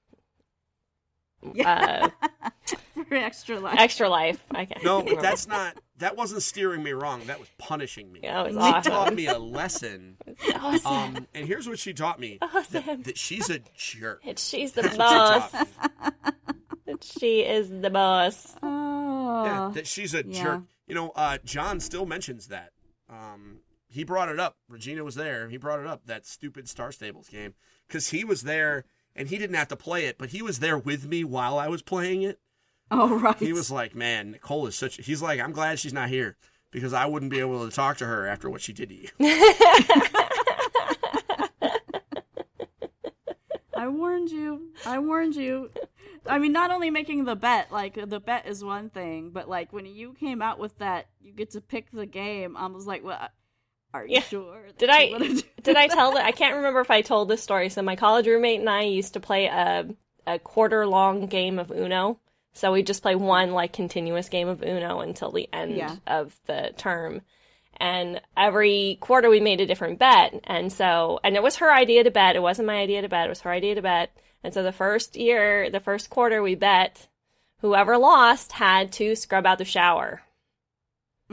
Yeah. 1.54 2.08
uh, 2.42 2.50
extra 3.10 3.60
life. 3.60 3.78
Extra 3.78 4.08
life. 4.08 4.42
I 4.50 4.64
can't 4.64 4.82
No, 4.84 4.98
remember. 5.00 5.22
that's 5.22 5.46
not. 5.46 5.76
That 5.98 6.16
wasn't 6.16 6.42
steering 6.42 6.82
me 6.82 6.92
wrong. 6.92 7.22
That 7.26 7.40
was 7.40 7.48
punishing 7.58 8.12
me. 8.12 8.20
That 8.22 8.46
was 8.46 8.54
she 8.54 8.60
awesome. 8.60 8.92
taught 8.92 9.14
me 9.14 9.26
a 9.26 9.38
lesson. 9.38 10.16
awesome. 10.54 10.92
Um, 10.92 11.26
and 11.34 11.46
here's 11.46 11.68
what 11.68 11.78
she 11.78 11.92
taught 11.92 12.20
me: 12.20 12.38
that, 12.70 13.04
that 13.04 13.18
she's 13.18 13.50
a 13.50 13.60
jerk. 13.76 14.22
And 14.24 14.38
she's 14.38 14.72
the 14.72 14.82
That's 14.82 14.96
boss. 14.96 15.52
she 17.00 17.18
she 17.18 17.40
is 17.40 17.68
the 17.70 17.90
boss. 17.90 18.54
oh. 18.62 19.44
Yeah, 19.44 19.70
that 19.74 19.86
she's 19.86 20.14
a 20.14 20.24
yeah. 20.26 20.42
jerk. 20.42 20.62
You 20.86 20.94
know, 20.94 21.10
uh, 21.14 21.38
John 21.44 21.80
still 21.80 22.06
mentions 22.06 22.46
that. 22.48 22.70
Um, 23.10 23.58
he 23.88 24.04
brought 24.04 24.28
it 24.28 24.38
up. 24.38 24.56
Regina 24.68 25.04
was 25.04 25.14
there. 25.14 25.48
He 25.48 25.56
brought 25.56 25.80
it 25.80 25.86
up 25.86 26.06
that 26.06 26.26
stupid 26.26 26.68
Star 26.68 26.92
Stables 26.92 27.28
game 27.28 27.54
because 27.86 28.10
he 28.10 28.24
was 28.24 28.42
there 28.42 28.84
and 29.16 29.28
he 29.28 29.38
didn't 29.38 29.56
have 29.56 29.68
to 29.68 29.76
play 29.76 30.06
it, 30.06 30.16
but 30.18 30.30
he 30.30 30.42
was 30.42 30.60
there 30.60 30.78
with 30.78 31.06
me 31.06 31.24
while 31.24 31.58
I 31.58 31.68
was 31.68 31.82
playing 31.82 32.22
it. 32.22 32.38
oh, 32.90 33.18
right. 33.18 33.36
He 33.38 33.52
was 33.52 33.70
like, 33.70 33.94
"Man, 33.94 34.32
Nicole 34.32 34.66
is 34.66 34.74
such." 34.76 34.96
He's 35.04 35.22
like, 35.22 35.40
"I'm 35.40 35.52
glad 35.52 35.78
she's 35.78 35.92
not 35.92 36.08
here 36.08 36.36
because 36.70 36.92
I 36.92 37.06
wouldn't 37.06 37.30
be 37.30 37.40
able 37.40 37.68
to 37.68 37.74
talk 37.74 37.96
to 37.98 38.06
her 38.06 38.26
after 38.26 38.48
what 38.50 38.60
she 38.60 38.72
did 38.72 38.88
to 38.90 38.94
you." 38.94 39.08
I 43.76 43.86
warned 43.88 44.30
you. 44.30 44.72
I 44.84 44.98
warned 44.98 45.36
you. 45.36 45.70
I 46.26 46.38
mean, 46.38 46.52
not 46.52 46.70
only 46.70 46.90
making 46.90 47.24
the 47.24 47.36
bet, 47.36 47.70
like 47.70 47.94
the 48.08 48.20
bet 48.20 48.46
is 48.46 48.64
one 48.64 48.90
thing, 48.90 49.30
but 49.30 49.48
like 49.48 49.72
when 49.72 49.86
you 49.86 50.14
came 50.14 50.42
out 50.42 50.58
with 50.58 50.76
that, 50.78 51.06
you 51.20 51.32
get 51.32 51.50
to 51.52 51.60
pick 51.60 51.90
the 51.92 52.06
game. 52.06 52.56
I 52.56 52.66
was 52.66 52.86
like, 52.86 53.04
"Well, 53.04 53.28
are 53.94 54.04
you 54.04 54.14
Yeah. 54.14 54.20
sure?" 54.22 54.62
Did 54.78 54.90
I 54.90 55.08
wanna 55.12 55.40
did 55.62 55.76
I 55.76 55.86
tell 55.86 56.12
that? 56.14 56.24
I 56.24 56.32
can't 56.32 56.56
remember 56.56 56.80
if 56.80 56.90
I 56.90 57.02
told 57.02 57.28
this 57.28 57.42
story. 57.42 57.68
So 57.68 57.82
my 57.82 57.96
college 57.96 58.26
roommate 58.26 58.60
and 58.60 58.68
I 58.68 58.82
used 58.82 59.14
to 59.14 59.20
play 59.20 59.46
a 59.46 59.88
a 60.26 60.38
quarter 60.38 60.86
long 60.86 61.26
game 61.26 61.58
of 61.58 61.70
Uno. 61.70 62.18
So 62.58 62.72
we 62.72 62.82
just 62.82 63.02
play 63.02 63.14
one 63.14 63.52
like 63.52 63.72
continuous 63.72 64.28
game 64.28 64.48
of 64.48 64.62
Uno 64.62 65.00
until 65.00 65.30
the 65.30 65.48
end 65.52 65.76
Yeah. 65.76 65.96
of 66.06 66.34
the 66.46 66.72
term. 66.76 67.22
And 67.76 68.20
every 68.36 68.98
quarter 69.00 69.30
we 69.30 69.38
made 69.38 69.60
a 69.60 69.66
different 69.66 70.00
bet. 70.00 70.34
And 70.44 70.72
so 70.72 71.20
and 71.22 71.36
it 71.36 71.42
was 71.42 71.56
her 71.56 71.72
idea 71.72 72.04
to 72.04 72.10
bet. 72.10 72.34
It 72.34 72.42
wasn't 72.42 72.66
my 72.66 72.78
idea 72.78 73.02
to 73.02 73.08
bet. 73.08 73.26
It 73.26 73.30
was 73.30 73.42
her 73.42 73.50
idea 73.52 73.76
to 73.76 73.82
bet. 73.82 74.10
And 74.42 74.52
so 74.52 74.62
the 74.62 74.72
first 74.72 75.16
year, 75.16 75.70
the 75.70 75.78
first 75.78 76.10
quarter 76.10 76.42
we 76.42 76.56
bet 76.56 77.06
whoever 77.60 77.96
lost 77.96 78.52
had 78.52 78.92
to 78.92 79.14
scrub 79.14 79.46
out 79.46 79.58
the 79.58 79.64
shower. 79.64 80.22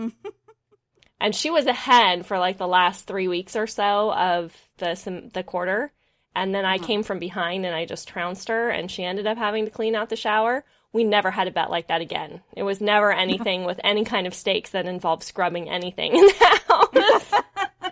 and 1.20 1.34
she 1.36 1.50
was 1.50 1.66
ahead 1.66 2.26
for 2.26 2.38
like 2.38 2.58
the 2.58 2.68
last 2.68 3.08
three 3.08 3.28
weeks 3.28 3.56
or 3.56 3.68
so 3.68 4.14
of 4.14 4.56
the 4.78 5.30
the 5.34 5.44
quarter, 5.44 5.92
and 6.36 6.54
then 6.54 6.66
I 6.66 6.76
uh-huh. 6.76 6.86
came 6.86 7.04
from 7.04 7.20
behind 7.20 7.66
and 7.66 7.76
I 7.76 7.86
just 7.86 8.08
trounced 8.08 8.50
her, 8.50 8.70
and 8.70 8.92
she 8.92 9.04
ended 9.04 9.28
up 9.28 9.38
having 9.38 9.66
to 9.66 9.72
clean 9.72 9.96
out 9.96 10.10
the 10.10 10.16
shower. 10.16 10.64
We 10.96 11.04
never 11.04 11.30
had 11.30 11.50
a 11.50 11.52
bet 11.52 11.70
like 11.70 11.88
that 11.90 12.00
again. 12.00 12.40
It 12.56 12.64
was 12.64 12.80
never 12.80 13.12
anything 13.12 13.66
with 13.66 13.82
any 13.84 14.06
kind 14.06 14.26
of 14.28 14.34
stakes 14.34 14.70
that 14.70 14.86
involved 14.86 15.24
scrubbing 15.24 15.70
anything 15.70 16.16
in 16.16 16.22
the 16.26 16.60
house. 16.70 17.34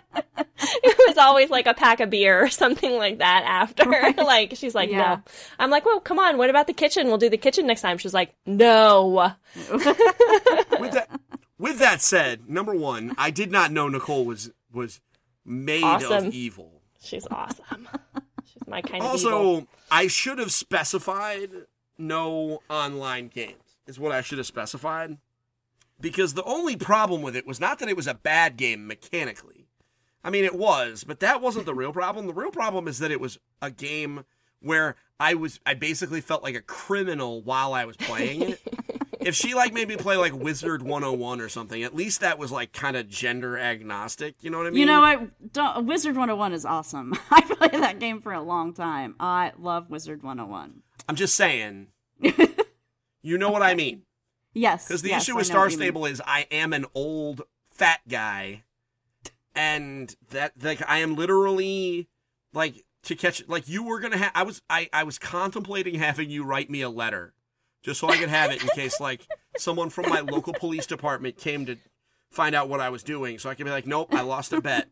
it 0.82 0.98
was 1.08 1.18
always 1.18 1.50
like 1.50 1.66
a 1.66 1.74
pack 1.74 2.00
of 2.00 2.08
beer 2.08 2.42
or 2.42 2.48
something 2.48 2.96
like 2.96 3.18
that 3.18 3.44
after. 3.46 3.84
like 4.24 4.54
she's 4.56 4.74
like, 4.74 4.90
Yeah. 4.90 5.16
no. 5.16 5.22
I'm 5.58 5.68
like, 5.68 5.84
well, 5.84 6.00
come 6.00 6.18
on. 6.18 6.38
What 6.38 6.48
about 6.48 6.66
the 6.66 6.72
kitchen? 6.72 7.08
We'll 7.08 7.18
do 7.18 7.28
the 7.28 7.36
kitchen 7.36 7.66
next 7.66 7.82
time. 7.82 7.98
She's 7.98 8.14
like, 8.14 8.34
no. 8.46 9.34
with 9.70 10.92
that, 10.92 11.20
with 11.58 11.78
that 11.80 12.00
said, 12.00 12.48
number 12.48 12.74
one, 12.74 13.14
I 13.18 13.30
did 13.30 13.50
not 13.52 13.70
know 13.70 13.86
Nicole 13.86 14.24
was 14.24 14.50
was 14.72 15.02
made 15.44 15.84
Awesome. 15.84 16.28
of 16.28 16.32
evil. 16.34 16.80
She's 17.02 17.26
awesome. 17.30 17.86
She's 18.46 18.66
my 18.66 18.80
kind 18.80 19.04
of 19.04 19.14
evil. 19.20 19.34
Also, 19.34 19.66
I 19.90 20.06
should 20.06 20.38
have 20.38 20.52
specified 20.52 21.50
no 21.98 22.60
online 22.68 23.28
games. 23.28 23.76
Is 23.86 23.98
what 23.98 24.12
I 24.12 24.22
should 24.22 24.38
have 24.38 24.46
specified. 24.46 25.18
Because 26.00 26.34
the 26.34 26.44
only 26.44 26.76
problem 26.76 27.22
with 27.22 27.36
it 27.36 27.46
was 27.46 27.60
not 27.60 27.78
that 27.78 27.88
it 27.88 27.96
was 27.96 28.06
a 28.06 28.14
bad 28.14 28.56
game 28.56 28.86
mechanically. 28.86 29.68
I 30.24 30.30
mean, 30.30 30.44
it 30.44 30.54
was, 30.54 31.04
but 31.04 31.20
that 31.20 31.42
wasn't 31.42 31.66
the 31.66 31.74
real 31.74 31.92
problem. 31.92 32.26
The 32.26 32.32
real 32.32 32.50
problem 32.50 32.88
is 32.88 32.98
that 32.98 33.10
it 33.10 33.20
was 33.20 33.38
a 33.60 33.70
game 33.70 34.24
where 34.60 34.96
I 35.20 35.34
was 35.34 35.60
I 35.66 35.74
basically 35.74 36.20
felt 36.20 36.42
like 36.42 36.54
a 36.54 36.62
criminal 36.62 37.42
while 37.42 37.74
I 37.74 37.84
was 37.84 37.96
playing 37.96 38.42
it. 38.42 38.60
if 39.20 39.34
she 39.34 39.54
like 39.54 39.72
made 39.72 39.88
me 39.88 39.96
play 39.96 40.16
like 40.16 40.34
Wizard 40.34 40.82
101 40.82 41.40
or 41.40 41.48
something, 41.48 41.82
at 41.82 41.94
least 41.94 42.20
that 42.20 42.38
was 42.38 42.50
like 42.50 42.72
kind 42.72 42.96
of 42.96 43.08
gender 43.08 43.58
agnostic. 43.58 44.36
You 44.40 44.50
know 44.50 44.58
what 44.58 44.66
I 44.66 44.70
mean? 44.70 44.80
You 44.80 44.86
know 44.86 45.00
what? 45.00 45.52
Don't, 45.52 45.86
Wizard 45.86 46.16
101 46.16 46.52
is 46.52 46.64
awesome. 46.64 47.14
I 47.30 47.42
played 47.42 47.82
that 47.82 47.98
game 47.98 48.20
for 48.20 48.32
a 48.32 48.42
long 48.42 48.72
time. 48.72 49.14
I 49.20 49.52
love 49.58 49.90
Wizard 49.90 50.22
101. 50.22 50.82
I'm 51.08 51.16
just 51.16 51.34
saying. 51.34 51.88
you 53.22 53.38
know 53.38 53.50
what 53.50 53.62
I 53.62 53.74
mean? 53.74 54.02
Yes. 54.52 54.88
Because 54.88 55.02
the 55.02 55.10
yes, 55.10 55.22
issue 55.22 55.36
with 55.36 55.46
Star 55.46 55.64
what 55.64 55.72
you 55.72 55.78
mean. 55.78 55.86
Stable 55.86 56.06
is 56.06 56.22
I 56.24 56.46
am 56.50 56.72
an 56.72 56.86
old 56.94 57.42
fat 57.70 58.00
guy, 58.08 58.62
and 59.54 60.14
that 60.30 60.52
like 60.62 60.82
I 60.88 60.98
am 60.98 61.16
literally 61.16 62.08
like 62.52 62.84
to 63.04 63.16
catch 63.16 63.46
like 63.48 63.68
you 63.68 63.82
were 63.82 64.00
gonna 64.00 64.16
have. 64.16 64.32
I 64.34 64.44
was 64.44 64.62
I 64.70 64.88
I 64.92 65.02
was 65.04 65.18
contemplating 65.18 65.96
having 65.96 66.30
you 66.30 66.44
write 66.44 66.70
me 66.70 66.82
a 66.82 66.90
letter 66.90 67.34
just 67.82 68.00
so 68.00 68.08
I 68.08 68.16
could 68.16 68.30
have 68.30 68.50
it 68.50 68.62
in 68.62 68.68
case 68.68 68.98
like 69.00 69.26
someone 69.58 69.90
from 69.90 70.08
my 70.08 70.20
local 70.20 70.54
police 70.54 70.86
department 70.86 71.36
came 71.36 71.66
to 71.66 71.76
find 72.30 72.54
out 72.54 72.68
what 72.68 72.80
I 72.80 72.88
was 72.88 73.02
doing, 73.02 73.38
so 73.38 73.50
I 73.50 73.54
could 73.54 73.66
be 73.66 73.70
like, 73.70 73.86
nope, 73.86 74.14
I 74.14 74.22
lost 74.22 74.52
a 74.52 74.60
bet. 74.60 74.88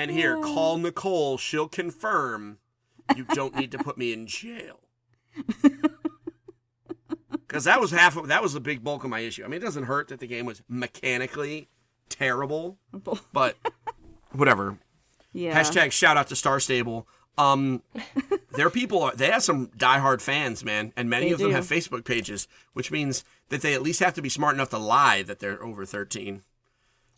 And 0.00 0.10
here, 0.10 0.38
call 0.38 0.76
oh. 0.76 0.78
Nicole. 0.78 1.36
She'll 1.36 1.68
confirm. 1.68 2.56
You 3.16 3.24
don't 3.24 3.54
need 3.56 3.72
to 3.72 3.78
put 3.78 3.96
me 3.98 4.12
in 4.12 4.26
jail. 4.26 4.80
Because 7.46 7.64
that 7.64 7.80
was 7.80 7.90
half 7.90 8.16
of 8.16 8.28
that 8.28 8.42
was 8.42 8.52
the 8.52 8.60
big 8.60 8.84
bulk 8.84 9.02
of 9.04 9.10
my 9.10 9.20
issue. 9.20 9.44
I 9.44 9.48
mean, 9.48 9.60
it 9.60 9.64
doesn't 9.64 9.84
hurt 9.84 10.08
that 10.08 10.20
the 10.20 10.26
game 10.26 10.46
was 10.46 10.62
mechanically 10.68 11.68
terrible, 12.08 12.78
but 13.32 13.56
whatever. 14.32 14.78
Yeah. 15.32 15.58
Hashtag 15.60 15.90
shout 15.92 16.16
out 16.16 16.28
to 16.28 16.36
Star 16.36 16.60
Stable. 16.60 17.08
Um, 17.38 17.82
their 18.52 18.70
people 18.70 19.02
are 19.02 19.14
they 19.14 19.30
have 19.30 19.42
some 19.42 19.68
diehard 19.68 20.20
fans, 20.20 20.64
man, 20.64 20.92
and 20.96 21.08
many 21.10 21.26
They 21.26 21.32
of 21.32 21.38
them 21.38 21.52
have 21.52 21.64
Facebook 21.64 22.04
pages, 22.04 22.46
which 22.72 22.90
means 22.90 23.24
that 23.48 23.62
they 23.62 23.74
at 23.74 23.82
least 23.82 24.00
have 24.00 24.14
to 24.14 24.22
be 24.22 24.28
smart 24.28 24.54
enough 24.54 24.70
to 24.70 24.78
lie 24.78 25.22
that 25.22 25.38
they're 25.40 25.62
over 25.62 25.84
thirteen. 25.84 26.42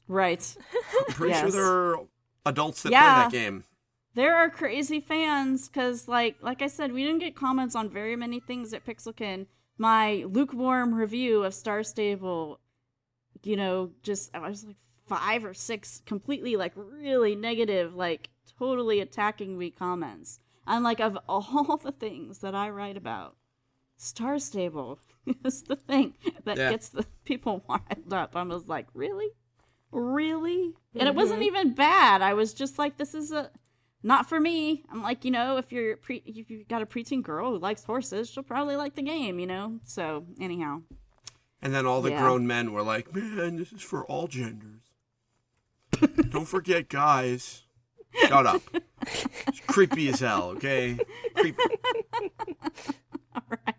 Right. 0.08 0.56
I'm 0.98 1.14
pretty 1.14 1.34
sure 1.34 1.44
Yes. 1.46 1.52
there 1.54 1.64
are 1.66 1.96
adults 2.46 2.82
that 2.82 2.92
Yeah. 2.92 3.28
play 3.28 3.38
that 3.38 3.44
game. 3.44 3.64
There 4.14 4.36
are 4.36 4.50
crazy 4.50 5.00
fans 5.00 5.68
because, 5.68 6.06
like, 6.06 6.36
like 6.42 6.60
I 6.60 6.66
said, 6.66 6.92
we 6.92 7.02
didn't 7.04 7.20
get 7.20 7.34
comments 7.34 7.74
on 7.74 7.88
very 7.88 8.16
many 8.16 8.40
things 8.40 8.74
at 8.74 8.84
Pixelkin. 8.84 9.46
My 9.78 10.24
lukewarm 10.28 10.94
review 10.94 11.44
of 11.44 11.54
Star 11.54 11.82
Stable, 11.82 12.60
you 13.42 13.56
know, 13.56 13.90
just 14.02 14.34
I 14.34 14.40
was 14.48 14.64
like 14.64 14.76
five 15.06 15.44
or 15.44 15.54
six 15.54 16.02
completely 16.04 16.56
like 16.56 16.72
really 16.76 17.34
negative, 17.34 17.94
like 17.94 18.28
totally 18.58 19.00
attacking 19.00 19.58
me 19.58 19.70
comments. 19.70 20.40
And 20.66 20.84
like 20.84 21.00
of 21.00 21.18
all 21.28 21.76
the 21.82 21.92
things 21.92 22.38
that 22.38 22.54
I 22.54 22.68
write 22.68 22.96
about, 22.96 23.36
Star 23.96 24.38
Stable 24.38 24.98
is 25.44 25.62
the 25.62 25.76
thing 25.76 26.14
that 26.44 26.58
Yeah. 26.58 26.70
gets 26.70 26.90
the 26.90 27.06
people 27.24 27.64
wild 27.66 28.12
up. 28.12 28.36
I 28.36 28.42
was 28.42 28.68
like, 28.68 28.88
really, 28.94 29.30
really, 29.90 30.74
and 30.94 31.02
it 31.02 31.10
mm-hmm. 31.10 31.16
wasn't 31.16 31.42
even 31.42 31.72
bad. 31.72 32.20
I 32.20 32.34
was 32.34 32.52
just 32.52 32.78
like, 32.78 32.98
this 32.98 33.14
is 33.14 33.32
a 33.32 33.50
not 34.02 34.28
for 34.28 34.40
me. 34.40 34.84
I'm 34.90 35.02
like, 35.02 35.24
you 35.24 35.30
know, 35.30 35.56
if 35.58 35.70
you're 35.72 35.96
pre- 35.96 36.22
if 36.26 36.50
you've 36.50 36.68
got 36.68 36.82
a 36.82 36.86
preteen 36.86 37.22
girl 37.22 37.50
who 37.50 37.58
likes 37.58 37.84
horses, 37.84 38.28
she'll 38.30 38.42
probably 38.42 38.76
like 38.76 38.94
the 38.94 39.02
game, 39.02 39.38
you 39.38 39.46
know. 39.46 39.78
So 39.84 40.26
anyhow, 40.40 40.82
And 41.60 41.72
then 41.72 41.86
all 41.86 42.02
the 42.02 42.10
Yeah. 42.10 42.20
grown 42.20 42.46
men 42.46 42.72
were 42.72 42.82
like, 42.82 43.14
"Man, 43.14 43.56
this 43.56 43.72
is 43.72 43.82
for 43.82 44.04
all 44.06 44.26
genders. 44.26 44.82
Don't 46.30 46.46
forget 46.48 46.88
guys." 46.88 47.62
Shut 48.28 48.46
up. 48.46 48.62
It's 49.46 49.60
creepy 49.66 50.08
as 50.08 50.20
hell. 50.20 50.50
Okay. 50.56 50.98
Creepy. 51.34 51.62
all 53.34 53.42
right. 53.48 53.71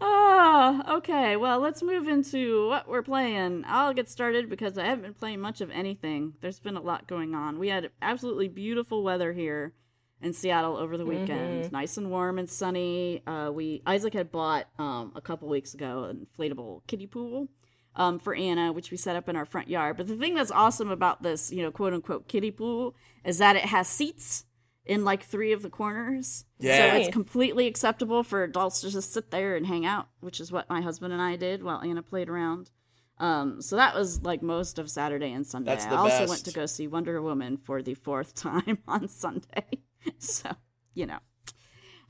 Oh, 0.00 0.82
okay. 0.96 1.36
Well, 1.36 1.60
let's 1.60 1.82
move 1.82 2.08
into 2.08 2.68
what 2.68 2.88
we're 2.88 3.02
playing. 3.02 3.64
I'll 3.66 3.94
get 3.94 4.10
started 4.10 4.50
because 4.50 4.76
I 4.76 4.84
haven't 4.84 5.02
been 5.02 5.14
playing 5.14 5.40
much 5.40 5.60
of 5.60 5.70
anything. 5.70 6.34
There's 6.40 6.58
been 6.58 6.76
a 6.76 6.82
lot 6.82 7.06
going 7.06 7.34
on. 7.34 7.58
We 7.58 7.68
had 7.68 7.90
absolutely 8.02 8.48
beautiful 8.48 9.02
weather 9.02 9.32
here 9.32 9.72
in 10.20 10.32
Seattle 10.32 10.76
over 10.76 10.96
the 10.96 11.06
weekend. 11.06 11.72
Nice 11.72 11.96
and 11.96 12.10
warm 12.10 12.38
and 12.38 12.48
sunny. 12.48 13.22
Uh, 13.26 13.50
we 13.52 13.82
Isaac 13.86 14.14
had 14.14 14.32
bought 14.32 14.66
um, 14.78 15.12
a 15.14 15.20
couple 15.20 15.48
weeks 15.48 15.74
ago 15.74 16.04
an 16.04 16.26
inflatable 16.26 16.86
kiddie 16.86 17.06
pool 17.06 17.48
um, 17.94 18.18
for 18.18 18.34
Anna, 18.34 18.72
which 18.72 18.90
we 18.90 18.96
set 18.96 19.16
up 19.16 19.28
in 19.28 19.36
our 19.36 19.44
front 19.44 19.68
yard. 19.68 19.96
But 19.96 20.06
the 20.08 20.16
thing 20.16 20.34
that's 20.34 20.50
awesome 20.50 20.90
about 20.90 21.22
this, 21.22 21.52
you 21.52 21.62
know, 21.62 21.70
quote 21.70 21.92
unquote 21.92 22.28
kiddie 22.28 22.50
pool, 22.50 22.94
is 23.24 23.38
that 23.38 23.56
it 23.56 23.66
has 23.66 23.88
seats 23.88 24.45
in 24.86 25.04
like 25.04 25.24
three 25.24 25.52
of 25.52 25.62
the 25.62 25.70
corners. 25.70 26.44
Yeah. 26.58 26.92
So 26.92 26.96
it's 26.98 27.12
completely 27.12 27.66
acceptable 27.66 28.22
for 28.22 28.42
adults 28.42 28.80
to 28.80 28.90
just 28.90 29.12
sit 29.12 29.30
there 29.30 29.56
and 29.56 29.66
hang 29.66 29.84
out, 29.84 30.08
which 30.20 30.40
is 30.40 30.52
what 30.52 30.68
my 30.70 30.80
husband 30.80 31.12
and 31.12 31.20
I 31.20 31.36
did 31.36 31.62
while 31.62 31.80
Anna 31.80 32.02
played 32.02 32.28
around. 32.28 32.70
Um, 33.18 33.62
so 33.62 33.76
that 33.76 33.94
was 33.94 34.22
like 34.22 34.42
most 34.42 34.78
of 34.78 34.90
Saturday 34.90 35.32
and 35.32 35.46
Sunday. 35.46 35.70
That's 35.70 35.86
the 35.86 35.94
I 35.94 35.98
also 35.98 36.18
best. 36.20 36.28
went 36.28 36.44
to 36.44 36.52
go 36.52 36.66
see 36.66 36.86
Wonder 36.86 37.20
Woman 37.20 37.56
for 37.56 37.82
the 37.82 37.94
fourth 37.94 38.34
time 38.36 38.78
on 38.86 39.08
Sunday. 39.08 39.66
so, 40.18 40.50
you 40.94 41.06
know. 41.06 41.18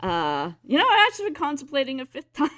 Uh, 0.00 0.52
you 0.62 0.76
know, 0.76 0.84
I 0.84 1.06
actually 1.08 1.26
been 1.26 1.34
contemplating 1.34 2.00
a 2.00 2.04
fifth 2.04 2.32
time. 2.34 2.50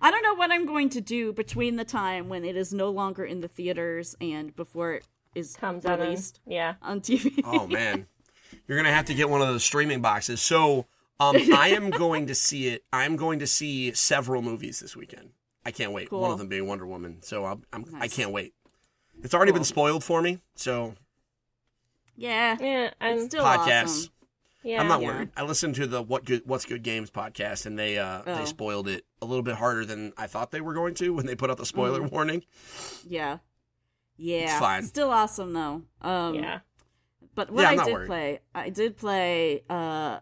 I 0.00 0.10
don't 0.10 0.22
know 0.22 0.34
what 0.34 0.50
I'm 0.50 0.66
going 0.66 0.90
to 0.90 1.00
do 1.00 1.32
between 1.32 1.76
the 1.76 1.84
time 1.84 2.28
when 2.28 2.44
it 2.44 2.56
is 2.56 2.74
no 2.74 2.90
longer 2.90 3.24
in 3.24 3.40
the 3.40 3.48
theaters 3.48 4.14
and 4.20 4.54
before 4.54 4.94
it 4.94 5.06
is 5.34 5.56
Comes 5.56 5.86
out 5.86 5.98
on, 5.98 6.06
released 6.06 6.40
yeah. 6.46 6.74
on 6.82 7.00
TV. 7.00 7.40
Oh 7.42 7.66
man, 7.66 8.06
you're 8.66 8.76
gonna 8.78 8.92
have 8.92 9.06
to 9.06 9.14
get 9.14 9.28
one 9.28 9.40
of 9.40 9.48
those 9.48 9.64
streaming 9.64 10.00
boxes. 10.02 10.40
So, 10.40 10.86
um, 11.20 11.36
I 11.54 11.68
am 11.70 11.90
going 11.90 12.26
to 12.26 12.34
see 12.34 12.68
it. 12.68 12.84
I'm 12.92 13.16
going 13.16 13.38
to 13.40 13.46
see 13.46 13.92
several 13.92 14.42
movies 14.42 14.80
this 14.80 14.96
weekend. 14.96 15.30
I 15.66 15.70
can't 15.70 15.92
wait. 15.92 16.10
One 16.12 16.30
of 16.30 16.38
them 16.38 16.48
being 16.48 16.66
Wonder 16.66 16.86
Woman. 16.86 17.18
So 17.22 17.44
I'm, 17.46 17.64
I'm 17.72 17.84
I 18.00 18.08
can't 18.08 18.32
wait. 18.32 18.52
It's 19.22 19.32
already 19.32 19.50
Cool. 19.52 19.60
been 19.60 19.64
spoiled 19.64 20.04
for 20.04 20.20
me. 20.20 20.40
So 20.56 20.94
Yeah, 22.16 22.56
Yeah, 22.60 22.90
I'm 23.00 23.16
it's 23.18 23.24
still 23.26 23.44
podcasts. 23.44 23.84
awesome. 23.84 24.12
yeah. 24.62 24.80
I'm 24.80 24.88
not 24.88 25.00
Yeah. 25.00 25.06
worried. 25.08 25.30
I 25.36 25.42
listened 25.44 25.74
to 25.76 25.86
the 25.86 26.02
what 26.02 26.24
good 26.24 26.42
what's 26.44 26.64
good 26.66 26.82
games 26.82 27.10
podcast, 27.10 27.64
and 27.66 27.78
they 27.78 27.98
uh 27.98 28.22
Oh. 28.26 28.36
they 28.36 28.44
spoiled 28.44 28.88
it 28.88 29.04
a 29.22 29.26
little 29.26 29.42
bit 29.42 29.54
harder 29.56 29.84
than 29.84 30.12
I 30.18 30.26
thought 30.26 30.50
they 30.50 30.60
were 30.60 30.74
going 30.74 30.94
to 30.96 31.14
when 31.14 31.26
they 31.26 31.34
put 31.34 31.50
out 31.50 31.56
the 31.56 31.66
spoiler 31.66 32.00
Mm. 32.00 32.10
warning. 32.12 32.44
Yeah, 33.06 33.38
yeah, 34.16 34.58
fine. 34.60 34.82
Still 34.84 35.10
awesome 35.10 35.52
though. 35.54 35.82
Um, 36.02 36.34
Yeah. 36.34 36.60
But 37.34 37.50
what 37.50 37.62
Yeah, 37.62 37.70
I 37.70 37.84
did 37.84 37.92
worried. 37.94 38.06
play, 38.06 38.38
I 38.54 38.68
did 38.70 38.96
play 38.96 39.64
uh, 39.68 40.20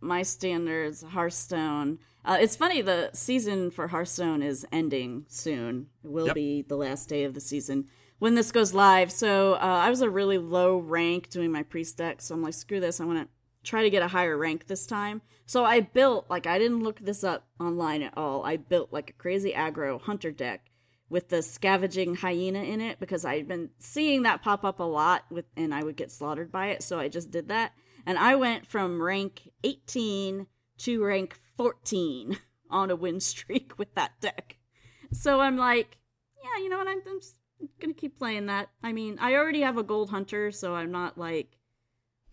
my 0.00 0.22
standards 0.22 1.02
Hearthstone. 1.02 1.98
Uh, 2.24 2.38
it's 2.40 2.56
funny, 2.56 2.80
the 2.80 3.10
season 3.12 3.70
for 3.70 3.88
Hearthstone 3.88 4.42
is 4.42 4.66
ending 4.72 5.26
soon. 5.28 5.88
It 6.02 6.10
will 6.10 6.26
Yep. 6.26 6.34
be 6.34 6.62
the 6.62 6.76
last 6.76 7.08
day 7.08 7.24
of 7.24 7.34
the 7.34 7.40
season 7.40 7.86
when 8.18 8.34
this 8.34 8.50
goes 8.50 8.72
live. 8.72 9.12
So 9.12 9.54
uh, 9.54 9.58
I 9.58 9.90
was 9.90 10.00
a 10.00 10.08
really 10.08 10.38
low 10.38 10.78
rank 10.78 11.28
doing 11.28 11.52
my 11.52 11.62
priest 11.62 11.98
deck, 11.98 12.22
so 12.22 12.34
I'm 12.34 12.42
like, 12.42 12.54
screw 12.54 12.80
this. 12.80 12.98
I 13.00 13.04
want 13.04 13.18
to 13.20 13.28
try 13.68 13.82
to 13.82 13.90
get 13.90 14.02
a 14.02 14.08
higher 14.08 14.36
rank 14.38 14.66
this 14.66 14.86
time. 14.86 15.20
So 15.46 15.64
I 15.64 15.80
built, 15.80 16.30
like, 16.30 16.46
I 16.46 16.58
didn't 16.58 16.82
look 16.82 17.00
this 17.00 17.22
up 17.24 17.46
online 17.60 18.00
at 18.02 18.16
all. 18.16 18.42
I 18.44 18.56
built 18.56 18.90
like 18.92 19.10
a 19.10 19.14
crazy 19.14 19.52
aggro 19.52 20.00
hunter 20.00 20.30
deck 20.30 20.70
with 21.14 21.28
the 21.28 21.42
scavenging 21.42 22.16
hyena 22.16 22.58
in 22.64 22.80
it 22.80 22.98
because 22.98 23.24
I'd 23.24 23.46
been 23.46 23.70
seeing 23.78 24.24
that 24.24 24.42
pop 24.42 24.64
up 24.64 24.80
a 24.80 24.82
lot 24.82 25.22
with 25.30 25.44
and 25.56 25.72
I 25.72 25.84
would 25.84 25.94
get 25.94 26.10
slaughtered 26.10 26.50
by 26.50 26.70
it, 26.70 26.82
so 26.82 26.98
I 26.98 27.06
just 27.06 27.30
did 27.30 27.46
that. 27.50 27.70
And 28.04 28.18
I 28.18 28.34
went 28.34 28.66
from 28.66 29.00
rank 29.00 29.48
18 29.62 30.48
to 30.78 31.04
rank 31.04 31.38
14 31.56 32.36
on 32.70 32.90
a 32.90 32.96
win 32.96 33.20
streak 33.20 33.78
with 33.78 33.94
that 33.94 34.20
deck. 34.20 34.56
So 35.12 35.40
I'm 35.40 35.56
like, 35.56 35.98
yeah, 36.42 36.60
you 36.60 36.68
know 36.68 36.78
what? 36.78 36.88
I'm, 36.88 37.00
I'm 37.08 37.20
just 37.20 37.36
gonna 37.80 37.94
keep 37.94 38.18
playing 38.18 38.46
that. 38.46 38.70
I 38.82 38.92
mean, 38.92 39.16
I 39.20 39.34
already 39.36 39.60
have 39.60 39.78
a 39.78 39.84
gold 39.84 40.10
hunter, 40.10 40.50
so 40.50 40.74
I'm 40.74 40.90
not 40.90 41.16
like 41.16 41.58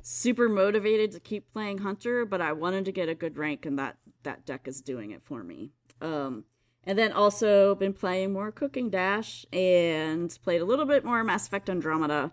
super 0.01 0.49
motivated 0.49 1.11
to 1.11 1.19
keep 1.19 1.53
playing 1.53 1.77
hunter, 1.77 2.25
but 2.25 2.41
I 2.41 2.53
wanted 2.53 2.86
to 2.86 2.91
get 2.91 3.09
a 3.09 3.13
good 3.13 3.38
rank, 3.38 3.67
and 3.67 3.77
that 3.77 3.97
that 4.23 4.47
deck 4.47 4.67
is 4.67 4.82
doing 4.82 5.11
it 5.11 5.21
for 5.23 5.43
me. 5.43 5.69
Um, 6.01 6.45
and 6.86 6.97
then 6.97 7.11
also 7.11 7.75
been 7.75 7.93
playing 7.93 8.34
more 8.34 8.51
Cooking 8.51 8.89
Dash 8.89 9.45
and 9.53 10.38
played 10.43 10.61
a 10.61 10.65
little 10.65 10.86
bit 10.86 11.05
more 11.05 11.23
Mass 11.23 11.47
Effect 11.47 11.69
Andromeda. 11.69 12.32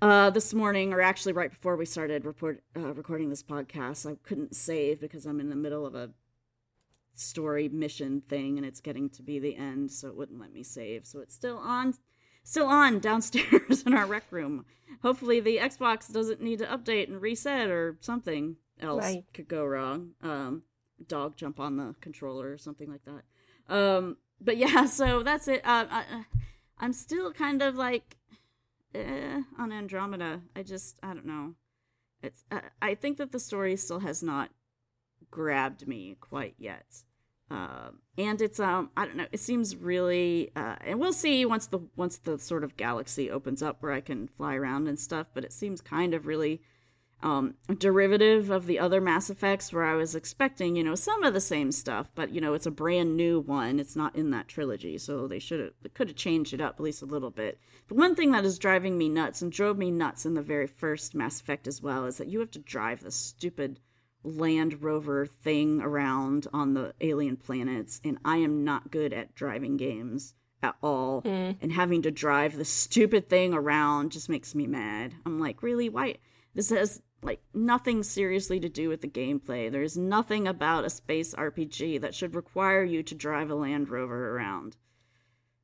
Uh, 0.00 0.30
this 0.30 0.52
morning, 0.52 0.92
or 0.92 1.00
actually 1.00 1.32
right 1.32 1.50
before 1.50 1.76
we 1.76 1.84
started 1.86 2.24
report 2.24 2.60
uh, 2.76 2.92
recording 2.92 3.30
this 3.30 3.42
podcast, 3.44 4.10
I 4.10 4.16
couldn't 4.24 4.56
save 4.56 5.00
because 5.00 5.26
I'm 5.26 5.38
in 5.38 5.48
the 5.48 5.54
middle 5.54 5.86
of 5.86 5.94
a 5.94 6.10
story 7.14 7.68
mission 7.68 8.20
thing, 8.28 8.56
and 8.58 8.66
it's 8.66 8.80
getting 8.80 9.10
to 9.10 9.22
be 9.22 9.38
the 9.38 9.54
end, 9.54 9.92
so 9.92 10.08
it 10.08 10.16
wouldn't 10.16 10.40
let 10.40 10.52
me 10.52 10.64
save. 10.64 11.06
So 11.06 11.20
it's 11.20 11.34
still 11.34 11.56
on, 11.58 11.94
still 12.42 12.66
on 12.66 12.98
downstairs 12.98 13.82
in 13.86 13.94
our 13.94 14.06
rec 14.06 14.24
room. 14.32 14.64
Hopefully, 15.02 15.38
the 15.38 15.58
Xbox 15.58 16.12
doesn't 16.12 16.42
need 16.42 16.58
to 16.58 16.66
update 16.66 17.06
and 17.08 17.22
reset, 17.22 17.68
or 17.70 17.96
something 18.00 18.56
else 18.80 19.04
Right. 19.04 19.24
could 19.32 19.46
go 19.46 19.64
wrong. 19.64 20.14
Um, 20.20 20.62
dog 21.06 21.36
jump 21.36 21.60
on 21.60 21.76
the 21.76 21.94
controller 22.00 22.50
or 22.52 22.58
something 22.58 22.90
like 22.90 23.04
that. 23.04 23.22
Um, 23.68 24.16
but 24.40 24.56
yeah, 24.56 24.86
so 24.86 25.22
that's 25.22 25.48
it. 25.48 25.62
Uh, 25.64 25.86
I, 25.90 26.04
I'm 26.78 26.92
still 26.92 27.32
kind 27.32 27.62
of 27.62 27.76
like 27.76 28.16
eh, 28.94 29.42
on 29.58 29.72
Andromeda. 29.72 30.40
I 30.56 30.62
just 30.62 30.98
I 31.02 31.14
don't 31.14 31.26
know. 31.26 31.54
It's 32.22 32.44
I, 32.50 32.60
I 32.80 32.94
think 32.94 33.18
that 33.18 33.32
the 33.32 33.40
story 33.40 33.76
still 33.76 34.00
has 34.00 34.22
not 34.22 34.50
grabbed 35.30 35.86
me 35.86 36.16
quite 36.20 36.54
yet. 36.58 37.04
Um, 37.50 37.98
and 38.16 38.40
it's 38.40 38.58
um 38.60 38.90
I 38.96 39.04
don't 39.04 39.16
know. 39.16 39.26
It 39.30 39.40
seems 39.40 39.76
really 39.76 40.50
uh, 40.56 40.76
and 40.80 40.98
we'll 40.98 41.12
see 41.12 41.44
once 41.44 41.66
the 41.66 41.80
once 41.96 42.18
the 42.18 42.38
sort 42.38 42.64
of 42.64 42.76
galaxy 42.76 43.30
opens 43.30 43.62
up 43.62 43.82
where 43.82 43.92
I 43.92 44.00
can 44.00 44.28
fly 44.28 44.54
around 44.54 44.88
and 44.88 44.98
stuff. 44.98 45.28
But 45.34 45.44
it 45.44 45.52
seems 45.52 45.80
kind 45.80 46.14
of 46.14 46.26
really 46.26 46.62
um, 47.22 47.54
derivative 47.78 48.50
of 48.50 48.66
the 48.66 48.78
other 48.78 49.00
Mass 49.00 49.30
Effects 49.30 49.72
where 49.72 49.84
I 49.84 49.94
was 49.94 50.14
expecting, 50.14 50.76
you 50.76 50.84
know, 50.84 50.94
some 50.94 51.22
of 51.22 51.34
the 51.34 51.40
same 51.40 51.72
stuff, 51.72 52.10
but 52.14 52.30
you 52.30 52.40
know, 52.40 52.54
it's 52.54 52.66
a 52.66 52.70
brand 52.70 53.16
new 53.16 53.40
one. 53.40 53.78
It's 53.78 53.96
not 53.96 54.16
in 54.16 54.30
that 54.30 54.48
trilogy, 54.48 54.98
so 54.98 55.26
they 55.26 55.38
should 55.38 55.60
have 55.60 55.94
could 55.94 56.08
have 56.08 56.16
changed 56.16 56.52
it 56.52 56.60
up 56.60 56.76
at 56.76 56.80
least 56.80 57.02
a 57.02 57.06
little 57.06 57.30
bit. 57.30 57.58
But 57.88 57.98
one 57.98 58.14
thing 58.14 58.32
that 58.32 58.44
is 58.44 58.58
driving 58.58 58.98
me 58.98 59.08
nuts 59.08 59.42
and 59.42 59.52
drove 59.52 59.78
me 59.78 59.90
nuts 59.90 60.26
in 60.26 60.34
the 60.34 60.42
very 60.42 60.66
first 60.66 61.14
Mass 61.14 61.40
Effect 61.40 61.66
as 61.66 61.82
well 61.82 62.06
is 62.06 62.18
that 62.18 62.28
you 62.28 62.40
have 62.40 62.50
to 62.52 62.58
drive 62.58 63.02
this 63.02 63.16
stupid 63.16 63.80
Land 64.24 64.82
Rover 64.82 65.26
thing 65.26 65.80
around 65.80 66.46
on 66.52 66.74
the 66.74 66.94
alien 67.00 67.36
planets, 67.36 68.00
and 68.04 68.18
I 68.24 68.36
am 68.38 68.64
not 68.64 68.90
good 68.90 69.12
at 69.12 69.34
driving 69.34 69.76
games 69.76 70.34
at 70.62 70.76
all. 70.82 71.22
And 71.60 71.72
having 71.72 72.02
to 72.02 72.10
drive 72.10 72.56
the 72.56 72.64
stupid 72.64 73.28
thing 73.28 73.52
around 73.52 74.12
just 74.12 74.28
makes 74.28 74.54
me 74.54 74.66
mad. 74.66 75.14
I'm 75.26 75.40
like, 75.40 75.62
really? 75.62 75.88
Why? 75.88 76.16
This 76.54 76.70
has 76.70 77.02
like 77.22 77.40
nothing 77.54 78.02
seriously 78.02 78.58
to 78.60 78.68
do 78.68 78.88
with 78.88 79.00
the 79.00 79.08
gameplay. 79.08 79.70
There's 79.70 79.96
nothing 79.96 80.48
about 80.48 80.84
a 80.84 80.90
space 80.90 81.34
RPG 81.34 82.00
that 82.00 82.14
should 82.14 82.34
require 82.34 82.82
you 82.82 83.02
to 83.04 83.14
drive 83.14 83.50
a 83.50 83.54
Land 83.54 83.88
Rover 83.88 84.36
around. 84.36 84.76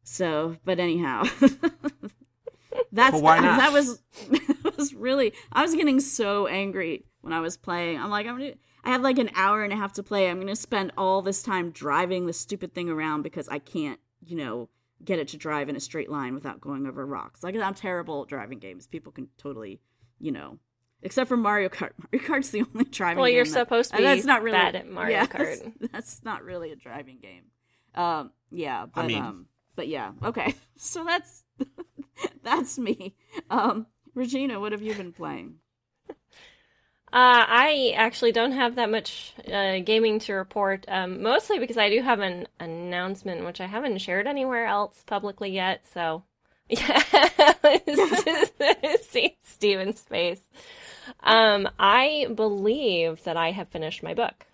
So, 0.04 0.56
but 0.64 0.78
anyhow, 0.78 1.24
that's 2.92 3.12
But 3.12 3.22
why 3.22 3.40
not? 3.40 3.58
that 3.58 3.72
was 3.72 4.00
that 4.30 4.74
was 4.76 4.94
really 4.94 5.32
I 5.52 5.62
was 5.62 5.74
getting 5.74 6.00
so 6.00 6.46
angry 6.46 7.04
when 7.20 7.32
I 7.32 7.40
was 7.40 7.56
playing. 7.56 7.98
I'm 8.00 8.10
like, 8.10 8.26
I'm 8.26 8.38
gonna 8.38 8.54
I 8.84 8.90
have 8.90 9.02
like 9.02 9.18
an 9.18 9.30
hour 9.34 9.64
and 9.64 9.72
a 9.72 9.76
half 9.76 9.92
to 9.94 10.02
play. 10.02 10.30
I'm 10.30 10.38
gonna 10.40 10.56
spend 10.56 10.92
all 10.96 11.22
this 11.22 11.42
time 11.42 11.70
driving 11.70 12.26
this 12.26 12.38
stupid 12.38 12.74
thing 12.74 12.88
around 12.88 13.22
because 13.22 13.48
I 13.48 13.58
can't, 13.58 13.98
you 14.24 14.36
know, 14.36 14.68
get 15.04 15.18
it 15.18 15.28
to 15.28 15.36
drive 15.36 15.68
in 15.68 15.76
a 15.76 15.80
straight 15.80 16.10
line 16.10 16.34
without 16.34 16.60
going 16.60 16.86
over 16.86 17.04
rocks. 17.04 17.42
Like 17.42 17.56
I'm 17.56 17.74
terrible 17.74 18.22
at 18.22 18.28
driving 18.28 18.58
games. 18.60 18.86
People 18.86 19.12
can 19.12 19.28
totally, 19.36 19.80
you 20.18 20.32
know, 20.32 20.58
except 21.02 21.28
for 21.28 21.36
Mario 21.36 21.68
Kart. 21.68 21.92
Mario 22.12 22.26
Kart's 22.26 22.50
the 22.50 22.62
only 22.62 22.84
driving. 22.84 23.20
Well, 23.20 23.28
you're 23.28 23.44
that- 23.44 23.50
supposed 23.50 23.90
to 23.90 23.98
be 23.98 24.02
that's 24.02 24.24
not 24.24 24.42
really, 24.42 24.58
bad 24.58 24.74
at 24.76 24.88
Mario 24.88 25.16
yeah, 25.16 25.26
Kart. 25.26 25.72
That's, 25.80 25.92
that's 25.92 26.24
not 26.24 26.44
really 26.44 26.72
a 26.72 26.76
driving 26.76 27.18
game. 27.20 27.44
Um, 27.94 28.32
yeah, 28.50 28.86
but 28.86 29.06
mean- 29.06 29.22
um, 29.22 29.46
but 29.76 29.88
yeah, 29.88 30.12
okay. 30.24 30.54
So 30.80 31.02
that's 31.04 31.42
that's 32.44 32.78
me. 32.78 33.16
Um, 33.50 33.86
Regina, 34.14 34.60
what 34.60 34.70
have 34.70 34.80
you 34.80 34.94
been 34.94 35.12
playing? 35.12 35.56
Uh, 36.10 36.12
I 37.12 37.94
actually 37.96 38.32
don't 38.32 38.52
have 38.52 38.74
that 38.74 38.90
much 38.90 39.32
uh, 39.50 39.78
gaming 39.78 40.18
to 40.20 40.34
report, 40.34 40.84
um, 40.88 41.22
mostly 41.22 41.58
because 41.58 41.78
I 41.78 41.88
do 41.88 42.02
have 42.02 42.20
an 42.20 42.46
announcement 42.60 43.46
which 43.46 43.62
I 43.62 43.66
haven't 43.66 43.98
shared 43.98 44.26
anywhere 44.26 44.66
else 44.66 45.02
publicly 45.06 45.50
yet. 45.50 45.86
So, 45.92 46.24
yeah, 46.68 47.02
see 49.00 49.38
Steven's 49.42 50.00
face. 50.02 50.42
Um, 51.20 51.68
I 51.78 52.26
believe 52.34 53.24
that 53.24 53.36
I 53.36 53.50
have 53.52 53.68
finished 53.68 54.02
my 54.02 54.14
book. 54.14 54.46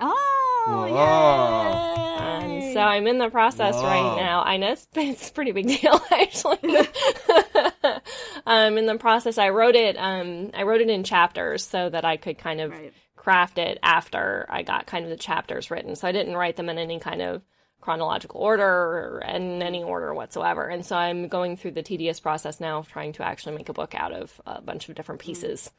Oh, 0.00 0.64
Whoa. 0.66 2.24
Um, 2.24 2.72
so 2.72 2.80
I'm 2.80 3.06
in 3.06 3.18
the 3.18 3.28
process 3.30 3.74
Whoa. 3.76 3.84
right 3.84 4.16
now. 4.16 4.42
I 4.42 4.56
know 4.56 4.72
it's, 4.72 4.88
it's 4.94 5.28
a 5.28 5.32
pretty 5.32 5.52
big 5.52 5.66
deal, 5.68 6.00
actually. 6.10 6.58
um, 8.46 8.78
in 8.78 8.86
the 8.86 8.96
process, 8.98 9.38
I 9.38 9.50
wrote 9.50 9.74
it. 9.76 9.96
Um, 9.96 10.50
I 10.54 10.62
wrote 10.64 10.80
it 10.80 10.90
in 10.90 11.04
chapters 11.04 11.64
so 11.66 11.88
that 11.90 12.04
I 12.04 12.16
could 12.16 12.38
kind 12.38 12.60
of 12.60 12.70
Right. 12.72 12.92
craft 13.16 13.58
it 13.58 13.78
after 13.82 14.46
I 14.48 14.62
got 14.62 14.86
kind 14.86 15.04
of 15.04 15.10
the 15.10 15.16
chapters 15.16 15.70
written. 15.70 15.96
So 15.96 16.08
I 16.08 16.12
didn't 16.12 16.36
write 16.36 16.56
them 16.56 16.68
in 16.68 16.78
any 16.78 16.98
kind 16.98 17.22
of 17.22 17.42
chronological 17.84 18.40
order 18.40 18.64
or 18.64 19.22
in 19.28 19.60
any 19.62 19.82
order 19.82 20.14
whatsoever. 20.14 20.64
And 20.64 20.84
so 20.86 20.96
I'm 20.96 21.28
going 21.28 21.58
through 21.58 21.72
the 21.72 21.82
tedious 21.82 22.18
process 22.18 22.58
now 22.58 22.78
of 22.78 22.88
trying 22.88 23.12
to 23.14 23.22
actually 23.22 23.56
make 23.56 23.68
a 23.68 23.74
book 23.74 23.94
out 23.94 24.12
of 24.12 24.40
a 24.46 24.62
bunch 24.62 24.88
of 24.88 24.94
different 24.94 25.20
pieces 25.20 25.70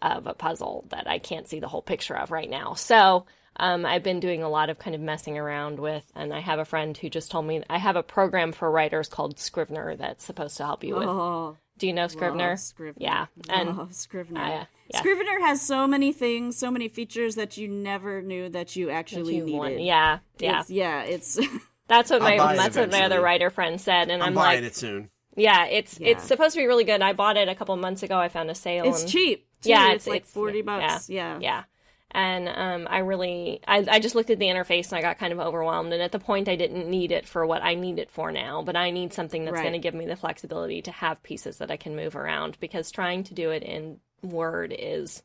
of 0.00 0.28
a 0.28 0.34
puzzle 0.34 0.84
that 0.90 1.08
I 1.08 1.18
can't 1.18 1.48
see 1.48 1.58
the 1.58 1.66
whole 1.66 1.82
picture 1.82 2.16
of 2.16 2.30
right 2.30 2.48
now. 2.48 2.74
So 2.74 3.26
um, 3.56 3.84
I've 3.84 4.04
been 4.04 4.20
doing 4.20 4.44
a 4.44 4.48
lot 4.48 4.70
of 4.70 4.78
kind 4.78 4.94
of 4.94 5.00
messing 5.00 5.36
around 5.36 5.80
with, 5.80 6.04
and 6.14 6.32
I 6.32 6.38
have 6.38 6.60
a 6.60 6.64
friend 6.64 6.96
who 6.96 7.10
just 7.10 7.32
told 7.32 7.44
me 7.44 7.64
I 7.68 7.78
have 7.78 7.96
a 7.96 8.04
program 8.04 8.52
for 8.52 8.70
writers 8.70 9.08
called 9.08 9.40
Scrivener 9.40 9.96
that's 9.96 10.24
supposed 10.24 10.58
to 10.58 10.64
help 10.64 10.84
you 10.84 10.94
with. 10.94 11.08
Oh, 11.08 11.56
Do 11.78 11.86
you 11.86 11.92
know 11.92 12.08
Scrivener? 12.08 12.50
love 12.50 12.60
Scrivener. 12.60 12.94
Yeah, 13.06 13.26
and 13.48 13.76
Love 13.76 13.94
Scrivener. 13.94 14.40
Uh, 14.40 14.64
yeah. 14.90 14.98
Scrivener 14.98 15.40
has 15.40 15.60
so 15.62 15.86
many 15.86 16.12
things, 16.12 16.56
so 16.56 16.70
many 16.70 16.88
features 16.88 17.34
that 17.36 17.56
you 17.56 17.68
never 17.68 18.22
knew 18.22 18.48
that 18.48 18.74
you 18.76 18.90
actually 18.90 19.36
you 19.36 19.44
needed. 19.44 19.58
want- 19.58 19.80
yeah, 19.80 20.18
yeah. 20.38 20.60
It's, 20.60 20.70
yeah, 20.70 21.02
it's 21.02 21.38
That's 21.88 22.10
what 22.10 22.20
I'll 22.20 22.28
my 22.28 22.36
buy 22.36 22.52
it 22.52 22.56
that's 22.56 22.76
what 22.76 22.90
my 22.90 23.02
other 23.04 23.20
writer 23.22 23.48
friend 23.50 23.80
said, 23.80 24.10
and 24.10 24.22
I'm, 24.22 24.28
I'm, 24.30 24.34
buying 24.34 24.62
like, 24.62 24.72
it 24.72 24.76
soon. 24.76 25.08
yeah, 25.36 25.64
it's 25.66 25.98
Yeah. 25.98 26.08
it's 26.08 26.24
supposed 26.24 26.54
to 26.54 26.60
be 26.60 26.66
really 26.66 26.84
good. 26.84 27.00
I 27.00 27.12
bought 27.14 27.36
it 27.38 27.48
a 27.48 27.54
couple 27.54 27.74
months 27.76 28.02
ago. 28.02 28.18
I 28.18 28.28
found 28.28 28.50
a 28.50 28.54
sale. 28.54 28.84
it's 28.86 29.02
and- 29.02 29.10
cheap. 29.10 29.46
too. 29.62 29.70
Yeah, 29.70 29.92
it's, 29.92 30.06
like 30.06 30.26
forty 30.26 30.62
bucks. 30.62 31.08
Yeah, 31.08 31.38
yeah. 31.40 31.64
And 32.10 32.48
um, 32.48 32.86
I 32.90 32.98
really, 33.00 33.60
I, 33.68 33.84
I 33.90 33.98
just 34.00 34.14
looked 34.14 34.30
at 34.30 34.38
the 34.38 34.46
interface 34.46 34.88
and 34.88 34.98
I 34.98 35.02
got 35.02 35.18
kind 35.18 35.32
of 35.32 35.38
overwhelmed. 35.40 35.92
And 35.92 36.02
at 36.02 36.12
the 36.12 36.18
point, 36.18 36.48
I 36.48 36.56
didn't 36.56 36.88
need 36.88 37.12
it 37.12 37.26
for 37.26 37.46
what 37.46 37.62
I 37.62 37.74
need 37.74 37.98
it 37.98 38.10
for 38.10 38.32
now, 38.32 38.62
but 38.62 38.76
I 38.76 38.90
need 38.90 39.12
something 39.12 39.44
that's 39.44 39.54
Right. 39.56 39.62
going 39.62 39.74
to 39.74 39.78
give 39.78 39.94
me 39.94 40.06
the 40.06 40.16
flexibility 40.16 40.80
to 40.82 40.90
have 40.90 41.22
pieces 41.22 41.58
that 41.58 41.70
I 41.70 41.76
can 41.76 41.94
move 41.96 42.16
around 42.16 42.58
because 42.60 42.90
trying 42.90 43.24
to 43.24 43.34
do 43.34 43.50
it 43.50 43.62
in 43.62 43.98
Word 44.22 44.74
is 44.76 45.22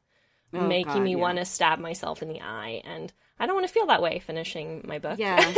Oh, 0.55 0.67
making 0.67 0.93
God, 0.93 1.01
me 1.03 1.11
yeah. 1.11 1.17
want 1.17 1.37
to 1.39 1.45
stab 1.45 1.79
myself 1.79 2.21
in 2.21 2.27
the 2.29 2.41
eye, 2.41 2.83
and 2.85 3.11
I 3.39 3.47
don't 3.47 3.55
want 3.55 3.67
to 3.67 3.73
feel 3.73 3.87
that 3.87 4.03
way 4.03 4.19
finishing 4.19 4.83
my 4.87 4.99
book. 4.99 5.17
Yeah. 5.17 5.51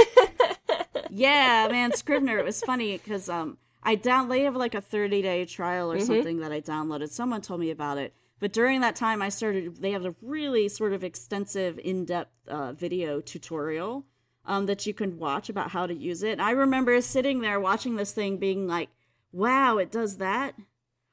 yeah, 1.09 1.67
man, 1.69 1.91
Scrivener. 1.93 2.37
It 2.37 2.45
was 2.45 2.61
funny 2.61 2.97
because 2.97 3.27
um, 3.29 3.57
I 3.83 3.95
down 3.95 4.29
they 4.29 4.41
have 4.43 4.55
like 4.55 4.73
a 4.75 4.81
thirty 4.81 5.21
day 5.21 5.45
trial 5.45 5.91
or 5.91 5.99
something 5.99 6.39
that 6.39 6.51
I 6.51 6.61
downloaded. 6.61 7.09
Someone 7.09 7.41
told 7.41 7.59
me 7.59 7.71
about 7.71 7.97
it, 7.97 8.13
but 8.39 8.53
during 8.53 8.81
that 8.81 8.95
time, 8.95 9.21
I 9.21 9.29
started. 9.29 9.77
They 9.77 9.91
have 9.91 10.05
a 10.05 10.15
really 10.21 10.67
sort 10.67 10.93
of 10.93 11.03
extensive, 11.03 11.79
in 11.79 12.05
depth 12.05 12.31
uh, 12.47 12.73
video 12.73 13.21
tutorial 13.21 14.05
um, 14.45 14.65
that 14.65 14.85
you 14.85 14.93
can 14.93 15.17
watch 15.17 15.49
about 15.49 15.71
how 15.71 15.87
to 15.87 15.93
use 15.93 16.21
it. 16.23 16.33
And 16.33 16.41
I 16.41 16.51
remember 16.51 16.99
sitting 17.01 17.41
there 17.41 17.59
watching 17.59 17.95
this 17.95 18.11
thing, 18.11 18.37
being 18.37 18.67
like, 18.67 18.89
"Wow, 19.31 19.77
it 19.77 19.91
does 19.91 20.17
that! 20.17 20.55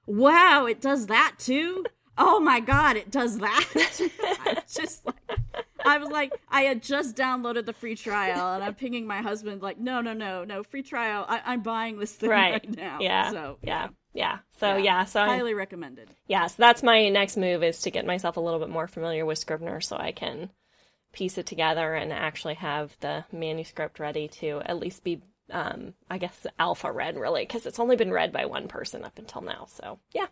Wow, 0.06 0.66
it 0.66 0.80
does 0.80 1.06
that 1.06 1.36
too! 1.38 1.84
Oh 2.18 2.40
my 2.40 2.60
god, 2.60 2.96
it 2.96 3.10
does 3.10 3.38
that!" 3.38 3.68
I 3.76 4.54
was 4.54 4.74
just 4.74 5.06
like. 5.06 5.38
I 5.84 5.98
was 5.98 6.08
like, 6.10 6.32
I 6.48 6.62
had 6.62 6.82
just 6.82 7.16
downloaded 7.16 7.66
the 7.66 7.72
free 7.72 7.96
trial, 7.96 8.54
and 8.54 8.64
I'm 8.64 8.74
pinging 8.74 9.06
my 9.06 9.22
husband 9.22 9.62
like, 9.62 9.78
no, 9.78 10.00
no, 10.00 10.12
no, 10.12 10.44
no, 10.44 10.62
free 10.62 10.82
trial. 10.82 11.24
I- 11.28 11.42
I'm 11.44 11.62
buying 11.62 11.98
this 11.98 12.12
thing 12.12 12.30
right, 12.30 12.52
right. 12.52 12.76
now. 12.76 12.98
Yeah. 13.00 13.30
So 13.30 13.58
yeah. 13.62 13.88
Yeah. 14.14 14.38
So 14.58 14.76
yeah. 14.76 15.04
So 15.04 15.20
I, 15.20 15.26
highly 15.26 15.54
recommended. 15.54 16.10
yeah. 16.26 16.46
So 16.46 16.56
that's 16.58 16.82
my 16.82 17.08
next 17.08 17.36
move 17.36 17.62
is 17.62 17.80
to 17.82 17.90
get 17.90 18.06
myself 18.06 18.36
a 18.36 18.40
little 18.40 18.60
bit 18.60 18.68
more 18.68 18.86
familiar 18.86 19.24
with 19.24 19.38
Scrivener 19.38 19.80
so 19.80 19.96
I 19.96 20.12
can 20.12 20.50
piece 21.12 21.38
it 21.38 21.46
together 21.46 21.94
and 21.94 22.12
actually 22.12 22.54
have 22.54 22.96
the 23.00 23.24
manuscript 23.32 23.98
ready 23.98 24.28
to 24.28 24.62
at 24.64 24.78
least 24.78 25.04
be, 25.04 25.20
um, 25.50 25.94
I 26.10 26.18
guess, 26.18 26.46
alpha 26.58 26.90
read 26.90 27.16
really 27.18 27.42
because 27.42 27.66
it's 27.66 27.78
only 27.78 27.96
been 27.96 28.12
read 28.12 28.32
by 28.32 28.46
one 28.46 28.68
person 28.68 29.04
up 29.04 29.18
until 29.18 29.40
now. 29.42 29.66
So 29.68 29.98
yeah. 30.12 30.26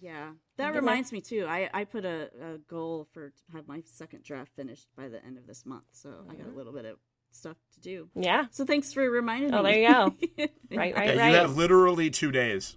Yeah, 0.00 0.30
that 0.56 0.72
Good 0.72 0.78
reminds 0.80 1.12
me 1.12 1.20
too. 1.20 1.46
I 1.48 1.70
I 1.72 1.84
put 1.84 2.04
a, 2.04 2.30
a 2.42 2.58
goal 2.68 3.06
for 3.12 3.30
to 3.30 3.52
have 3.56 3.68
my 3.68 3.82
second 3.84 4.24
draft 4.24 4.52
finished 4.56 4.88
by 4.96 5.08
the 5.08 5.24
end 5.24 5.38
of 5.38 5.46
this 5.46 5.64
month, 5.64 5.84
so 5.92 6.10
I 6.28 6.34
got 6.34 6.46
a 6.46 6.56
little 6.56 6.72
bit 6.72 6.84
of 6.84 6.96
stuff 7.30 7.56
to 7.74 7.80
do. 7.80 8.08
Yeah. 8.14 8.46
So 8.50 8.64
thanks 8.64 8.92
for 8.92 9.08
reminding 9.08 9.52
Oh, 9.54 9.62
me. 9.62 9.68
Oh, 9.68 9.72
there 9.72 9.80
you 9.80 9.88
go. 9.88 10.48
Right. 10.76 10.94
Right. 10.94 11.14
Yeah, 11.14 11.22
right. 11.22 11.30
you 11.30 11.36
have 11.36 11.56
literally 11.56 12.10
two 12.10 12.32
days. 12.32 12.76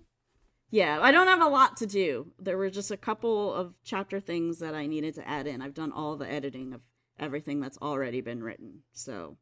Yeah, 0.70 1.00
I 1.02 1.12
don't 1.12 1.28
have 1.28 1.42
a 1.42 1.48
lot 1.48 1.78
to 1.78 1.88
do. 1.88 2.34
There 2.40 2.58
were 2.58 2.70
just 2.70 2.92
a 2.92 2.98
couple 2.98 3.54
of 3.54 3.74
chapter 3.84 4.20
things 4.20 4.60
that 4.60 4.76
I 4.76 4.86
needed 4.86 5.16
to 5.16 5.28
add 5.28 5.48
in. 5.48 5.62
I've 5.62 5.74
done 5.74 5.92
all 5.94 6.18
the 6.18 6.30
editing 6.30 6.74
of 6.74 6.82
everything 7.18 7.62
that's 7.62 7.78
already 7.82 8.20
been 8.22 8.44
written, 8.44 8.82
so 8.92 9.38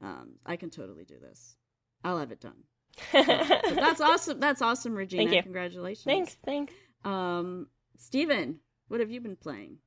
um, 0.00 0.36
I 0.46 0.56
can 0.56 0.70
totally 0.70 1.04
do 1.04 1.18
this. 1.20 1.56
I'll 2.02 2.18
have 2.18 2.32
it 2.32 2.40
done. 2.40 2.64
But 3.12 3.26
that's 3.26 4.00
awesome. 4.10 4.40
That's 4.40 4.62
awesome, 4.62 4.94
Regina. 4.94 5.24
Thank 5.24 5.36
you. 5.36 5.42
Congratulations. 5.42 6.04
thanks. 6.04 6.36
Thanks. 6.44 6.72
Um, 7.04 7.68
Steven, 7.96 8.60
what 8.88 9.00
have 9.00 9.10
you 9.10 9.20
been 9.20 9.36
playing? 9.36 9.78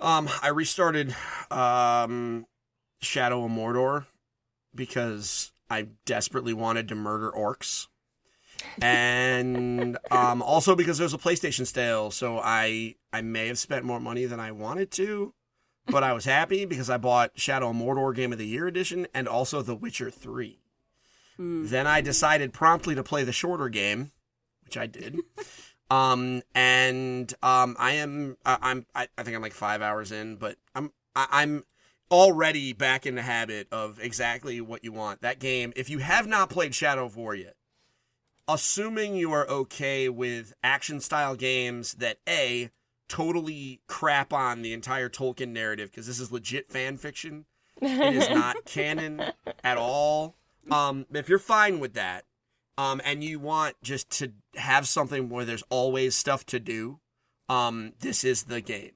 Um, 0.00 0.28
I 0.42 0.48
restarted 0.48 1.14
um, 1.50 2.46
Shadow 3.02 3.44
of 3.44 3.50
Mordor 3.50 4.06
because 4.74 5.52
I 5.68 5.88
desperately 6.06 6.54
wanted 6.54 6.88
to 6.88 6.94
murder 6.94 7.30
orcs, 7.30 7.86
and 8.80 9.98
um, 10.10 10.40
also 10.42 10.74
because 10.74 10.96
there's 10.96 11.12
a 11.12 11.18
PlayStation 11.18 11.66
sale, 11.66 12.10
so 12.10 12.40
I 12.42 12.96
I 13.12 13.20
may 13.20 13.48
have 13.48 13.58
spent 13.58 13.84
more 13.84 14.00
money 14.00 14.24
than 14.24 14.40
I 14.40 14.52
wanted 14.52 14.90
to, 14.92 15.34
but 15.86 16.02
I 16.02 16.14
was 16.14 16.24
happy 16.24 16.64
because 16.64 16.88
I 16.88 16.96
bought 16.96 17.38
Shadow 17.38 17.70
of 17.70 17.76
Mordor 17.76 18.14
Game 18.14 18.32
of 18.32 18.38
the 18.38 18.46
Year 18.46 18.66
edition 18.66 19.06
and 19.12 19.28
also 19.28 19.60
The 19.60 19.74
Witcher 19.74 20.10
Three. 20.10 20.60
Then 21.38 21.86
I 21.86 22.02
decided 22.02 22.52
promptly 22.52 22.94
to 22.94 23.02
play 23.02 23.24
the 23.24 23.32
shorter 23.32 23.70
game, 23.70 24.12
which 24.70 24.76
I 24.76 24.86
did. 24.86 25.18
Um, 25.92 26.42
and 26.54 27.34
um, 27.42 27.74
I 27.76 27.94
am 27.94 28.36
I, 28.46 28.58
I'm 28.62 28.86
I, 28.94 29.08
I 29.18 29.24
think 29.24 29.34
I'm 29.34 29.42
like 29.42 29.52
five 29.52 29.82
hours 29.82 30.12
in, 30.12 30.36
but 30.36 30.54
I'm 30.72 30.92
I, 31.16 31.26
I'm 31.32 31.64
already 32.12 32.72
back 32.72 33.06
in 33.06 33.16
the 33.16 33.22
habit 33.22 33.66
of 33.72 33.98
exactly 33.98 34.60
what 34.60 34.84
you 34.84 34.92
want. 34.92 35.20
That 35.22 35.40
game, 35.40 35.72
if 35.74 35.90
you 35.90 35.98
have 35.98 36.28
not 36.28 36.48
played 36.48 36.76
Shadow 36.76 37.06
of 37.06 37.16
War 37.16 37.34
yet, 37.34 37.56
assuming 38.46 39.16
you 39.16 39.32
are 39.32 39.48
okay 39.48 40.08
with 40.08 40.54
action 40.62 41.00
style 41.00 41.34
games 41.34 41.94
that 41.94 42.18
a 42.28 42.70
totally 43.08 43.80
crap 43.88 44.32
on 44.32 44.62
the 44.62 44.72
entire 44.72 45.08
Tolkien 45.08 45.48
narrative 45.48 45.90
because 45.90 46.06
this 46.06 46.20
is 46.20 46.30
legit 46.30 46.70
fan 46.70 46.98
fiction. 46.98 47.46
It 47.82 48.14
is 48.14 48.30
not 48.30 48.64
canon 48.64 49.24
at 49.64 49.76
all. 49.76 50.36
Um, 50.70 51.06
if 51.12 51.28
you're 51.28 51.40
fine 51.40 51.80
with 51.80 51.94
that, 51.94 52.26
um, 52.78 53.00
and 53.04 53.22
you 53.22 53.38
want 53.38 53.76
just 53.82 54.10
to 54.18 54.32
have 54.56 54.86
something 54.88 55.28
where 55.28 55.44
there's 55.44 55.64
always 55.68 56.14
stuff 56.14 56.44
to 56.46 56.60
do, 56.60 57.00
um, 57.48 57.92
this 58.00 58.24
is 58.24 58.44
the 58.44 58.60
game, 58.60 58.92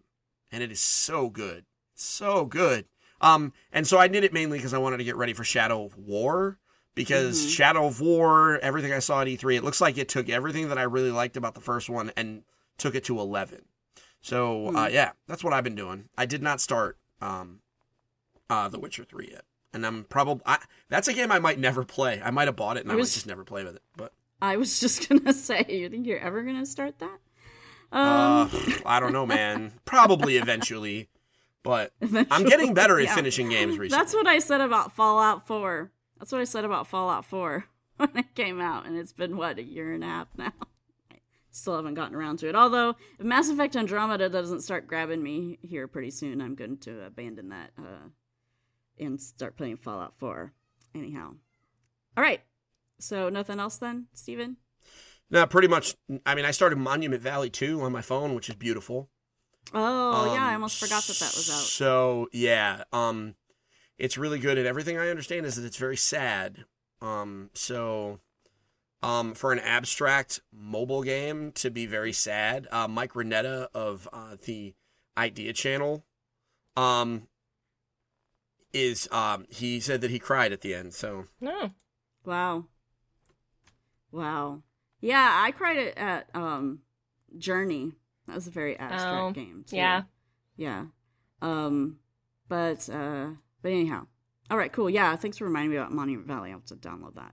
and 0.51 0.63
it 0.63 0.73
is 0.73 0.81
so 0.81 1.29
good, 1.29 1.65
so 1.95 2.47
good. 2.47 2.87
Um, 3.21 3.53
and 3.73 3.87
so 3.87 3.99
I 3.99 4.09
did 4.09 4.25
it 4.25 4.33
mainly 4.33 4.59
because 4.59 4.75
I 4.75 4.79
wanted 4.79 4.99
to 4.99 5.05
get 5.05 5.17
ready 5.17 5.33
for 5.33 5.45
Shadow 5.45 5.85
of 5.85 5.97
War 5.97 6.59
because 6.95 7.51
Shadow 7.51 7.87
of 7.87 8.01
War, 8.01 8.59
everything 8.59 8.93
I 8.93 8.99
saw 8.99 9.23
at 9.23 9.27
E3, 9.27 9.57
it 9.57 9.65
looks 9.65 9.81
like 9.81 9.99
it 9.99 10.09
took 10.09 10.29
everything 10.29 10.69
that 10.69 10.79
I 10.79 10.83
really 10.83 11.11
liked 11.11 11.37
about 11.37 11.55
the 11.55 11.61
first 11.61 11.89
one 11.91 12.13
and 12.17 12.43
took 12.79 12.95
it 12.95 13.05
to 13.05 13.19
11. 13.19 13.63
So 14.21 14.75
uh, 14.77 14.89
yeah, 14.91 15.13
that's 15.27 15.45
what 15.45 15.53
I've 15.53 15.65
been 15.65 15.75
doing. 15.75 16.09
I 16.17 16.27
did 16.27 16.43
not 16.43 16.61
start 16.61 16.99
um, 17.21 17.61
uh, 18.49 18.69
The 18.69 18.79
Witcher 18.79 19.05
3 19.05 19.29
yet. 19.33 19.45
And 19.75 19.85
I'm 19.85 20.05
probably 20.05 20.43
that's 20.89 21.09
a 21.09 21.13
game 21.13 21.31
I 21.33 21.39
might 21.41 21.59
never 21.59 21.85
play. 21.85 22.23
I 22.25 22.31
might 22.31 22.47
have 22.49 22.57
bought 22.57 22.77
it 22.79 22.85
and 22.85 22.91
I 22.91 22.95
It 22.95 22.97
might 22.97 23.01
was- 23.01 23.15
just 23.15 23.27
never 23.27 23.45
play 23.45 23.65
with 23.65 23.77
it. 23.77 23.83
But 23.97 24.13
I 24.41 24.57
was 24.57 24.81
just 24.85 25.09
gonna 25.09 25.33
say, 25.35 25.67
you 25.69 25.89
think 25.91 26.07
you're 26.07 26.19
ever 26.21 26.43
gonna 26.43 26.65
start 26.67 26.99
that? 27.01 27.19
uh, 27.93 28.49
Um, 28.53 28.83
I 28.87 29.01
don't 29.01 29.13
know, 29.13 29.27
man. 29.27 29.73
Probably 29.85 30.37
eventually. 30.37 31.09
But 31.63 31.93
I'm 32.31 32.45
getting 32.45 32.75
better 32.75 33.01
at 33.01 33.09
finishing 33.11 33.49
games 33.49 33.79
recently. 33.79 33.89
That's 34.03 34.13
what 34.15 34.27
I 34.27 34.39
said 34.39 34.61
about 34.61 34.93
Fallout 34.95 35.47
4. 35.47 35.91
That's 36.19 36.31
what 36.31 36.41
I 36.43 36.45
said 36.45 36.65
about 36.67 36.87
Fallout 36.87 37.25
4 37.25 37.65
when 37.97 38.11
it 38.17 38.35
came 38.35 38.61
out, 38.61 38.85
and 38.87 38.99
it's 38.99 39.15
been 39.15 39.39
what 39.39 39.59
a 39.59 39.63
year 39.63 39.95
and 39.95 40.05
a 40.05 40.07
half 40.07 40.29
now. 40.37 40.53
I 41.11 41.17
still 41.51 41.75
haven't 41.77 41.95
gotten 41.95 42.15
around 42.17 42.41
to 42.41 42.49
it. 42.51 42.55
Although 42.55 42.97
if 43.19 43.25
Mass 43.25 43.49
Effect 43.49 43.77
Andromeda 43.77 44.29
doesn't 44.29 44.61
start 44.61 44.87
grabbing 44.87 45.23
me 45.23 45.59
here 45.63 45.89
pretty 45.89 46.11
soon, 46.11 46.43
I'm 46.43 46.55
going 46.55 46.77
to 46.79 47.03
abandon 47.07 47.49
that 47.49 47.71
uh, 47.79 48.09
and 48.99 49.21
start 49.21 49.57
playing 49.57 49.77
Fallout 49.79 50.15
4. 50.19 50.53
Anyhow, 50.95 51.33
all 52.17 52.23
right. 52.23 52.41
So 53.01 53.29
nothing 53.29 53.59
else 53.59 53.77
then, 53.79 54.07
Steven? 54.15 54.57
No, 55.31 55.47
pretty 55.47 55.69
much. 55.69 55.97
I 56.25 56.35
mean, 56.35 56.45
I 56.45 56.53
started 56.53 56.77
Monument 56.77 57.21
Valley 57.23 57.51
2 57.51 57.81
on 57.81 57.91
my 57.93 58.03
phone, 58.03 58.35
which 58.35 58.49
is 58.49 58.55
beautiful. 58.55 59.11
Oh 59.73 60.33
yeah, 60.35 60.45
I 60.45 60.49
Um, 60.51 60.55
almost 60.55 60.79
forgot 60.79 61.03
that 61.05 61.17
that 61.19 61.35
was 61.35 61.51
out. 61.51 61.57
So 61.57 62.29
yeah, 62.33 62.85
um, 62.93 63.35
it's 63.99 64.19
really 64.19 64.39
good, 64.39 64.59
and 64.59 64.67
everything 64.67 64.99
I 64.99 65.09
understand 65.09 65.47
is 65.47 65.57
that 65.57 65.65
it's 65.65 65.77
very 65.79 65.97
sad. 65.97 66.65
Um, 67.01 67.51
so, 67.55 68.21
um, 69.03 69.35
for 69.35 69.53
an 69.53 69.59
abstract 69.59 70.41
mobile 70.53 71.03
game 71.03 71.51
to 71.53 71.71
be 71.71 71.87
very 71.87 72.13
sad, 72.13 72.69
uh, 72.71 72.87
Mike 72.89 73.15
Rugnetta 73.15 73.69
of 73.75 74.09
uh, 74.13 74.37
the 74.45 74.75
Idea 75.17 75.53
Channel, 75.53 76.05
um, 76.77 77.27
is 78.75 79.09
um, 79.13 79.47
he 79.49 79.81
said 79.81 80.01
that 80.03 80.11
he 80.11 80.19
cried 80.19 80.53
at 80.53 80.61
the 80.61 80.75
end. 80.75 80.93
So 80.95 81.27
No. 81.41 81.71
Wow. 82.27 82.65
Wow. 84.13 84.63
Yeah, 85.01 85.31
I 85.45 85.51
cried 85.51 85.79
at, 85.79 85.99
at 85.99 86.29
um 86.35 86.81
Journey. 87.39 87.93
That 88.27 88.35
was 88.37 88.47
a 88.47 88.51
very 88.51 88.79
abstract 88.79 89.17
Oh, 89.23 89.31
game. 89.33 89.65
Too. 89.69 89.77
yeah. 89.77 90.03
Yeah. 90.57 90.87
Um 91.43 91.99
but 92.49 92.89
uh 92.89 93.29
but 93.63 93.73
anyhow. 93.73 94.07
All 94.51 94.59
right, 94.59 94.73
cool. 94.73 94.91
Yeah, 94.91 95.17
thanks 95.17 95.39
for 95.39 95.45
reminding 95.45 95.71
me 95.71 95.77
about 95.79 95.93
Monument 95.93 96.29
Valley. 96.29 96.51
I'll 96.51 96.59
have 96.59 96.67
to 96.67 96.77
download 96.77 97.15
that. 97.15 97.33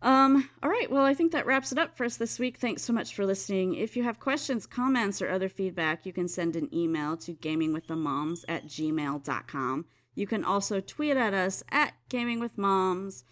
Um, 0.00 0.48
all 0.62 0.70
right, 0.70 0.90
well, 0.90 1.04
I 1.04 1.12
think 1.12 1.32
that 1.32 1.44
wraps 1.44 1.70
it 1.72 1.76
up 1.78 1.96
for 1.96 2.04
us 2.04 2.16
this 2.16 2.38
week. 2.38 2.56
Thanks 2.58 2.82
so 2.82 2.92
much 2.92 3.14
for 3.14 3.26
listening. 3.26 3.74
If 3.74 3.96
you 3.96 4.04
have 4.04 4.18
questions, 4.20 4.64
comments, 4.64 5.20
or 5.20 5.28
other 5.28 5.48
feedback, 5.50 6.06
you 6.06 6.12
can 6.12 6.28
send 6.28 6.54
an 6.56 6.72
email 6.72 7.16
to 7.18 7.34
gamingwiththemoms 7.34 8.44
at 8.48 8.66
gmail.com. 8.66 9.84
You 10.18 10.26
can 10.26 10.44
also 10.44 10.80
tweet 10.80 11.16
at 11.16 11.32
us 11.32 11.62
at 11.70 11.94
Gaming 12.08 12.40
with 12.40 12.58
Moms. 12.58 13.24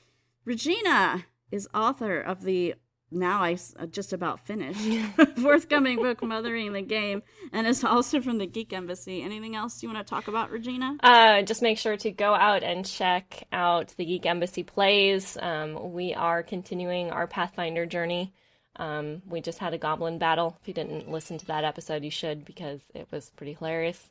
Regina 0.45 1.25
is 1.51 1.69
author 1.75 2.21
of 2.21 2.45
the 2.45 2.77
now 3.11 3.43
I 3.43 3.57
uh, 3.77 3.87
just 3.87 4.13
about 4.13 4.39
finished 4.39 4.81
forthcoming 5.43 5.97
book 5.97 6.23
Mothering 6.23 6.73
the 6.73 6.83
Game 6.83 7.25
and 7.53 7.67
is 7.67 7.83
also 7.83 8.21
from 8.21 8.39
the 8.39 8.47
Geek 8.47 8.73
Embassy. 8.73 9.21
Anything 9.23 9.57
else 9.57 9.83
you 9.83 9.89
want 9.89 10.07
to 10.07 10.09
talk 10.09 10.29
about, 10.29 10.53
Regina? 10.53 10.97
Uh, 11.03 11.43
just 11.43 11.61
make 11.61 11.79
sure 11.79 11.97
to 11.97 12.13
go 12.13 12.35
out 12.35 12.63
and 12.63 12.87
check 12.87 13.43
out 13.51 13.93
the 13.97 14.05
Geek 14.05 14.25
Embassy 14.25 14.63
plays. 14.63 15.37
Um, 15.43 15.93
we 15.93 16.15
are 16.15 16.45
continuing 16.45 17.11
our 17.11 17.27
Pathfinder 17.27 17.85
journey. 17.87 18.33
Um, 18.77 19.23
we 19.27 19.41
just 19.41 19.59
had 19.59 19.75
a 19.75 19.79
goblin 19.79 20.19
battle. 20.19 20.57
If 20.61 20.69
you 20.69 20.75
didn't 20.75 21.11
listen 21.11 21.37
to 21.39 21.47
that 21.47 21.65
episode, 21.65 22.05
you 22.05 22.13
should 22.13 22.45
because 22.45 22.81
it 22.95 23.09
was 23.11 23.31
pretty 23.31 23.55
hilarious. 23.55 24.09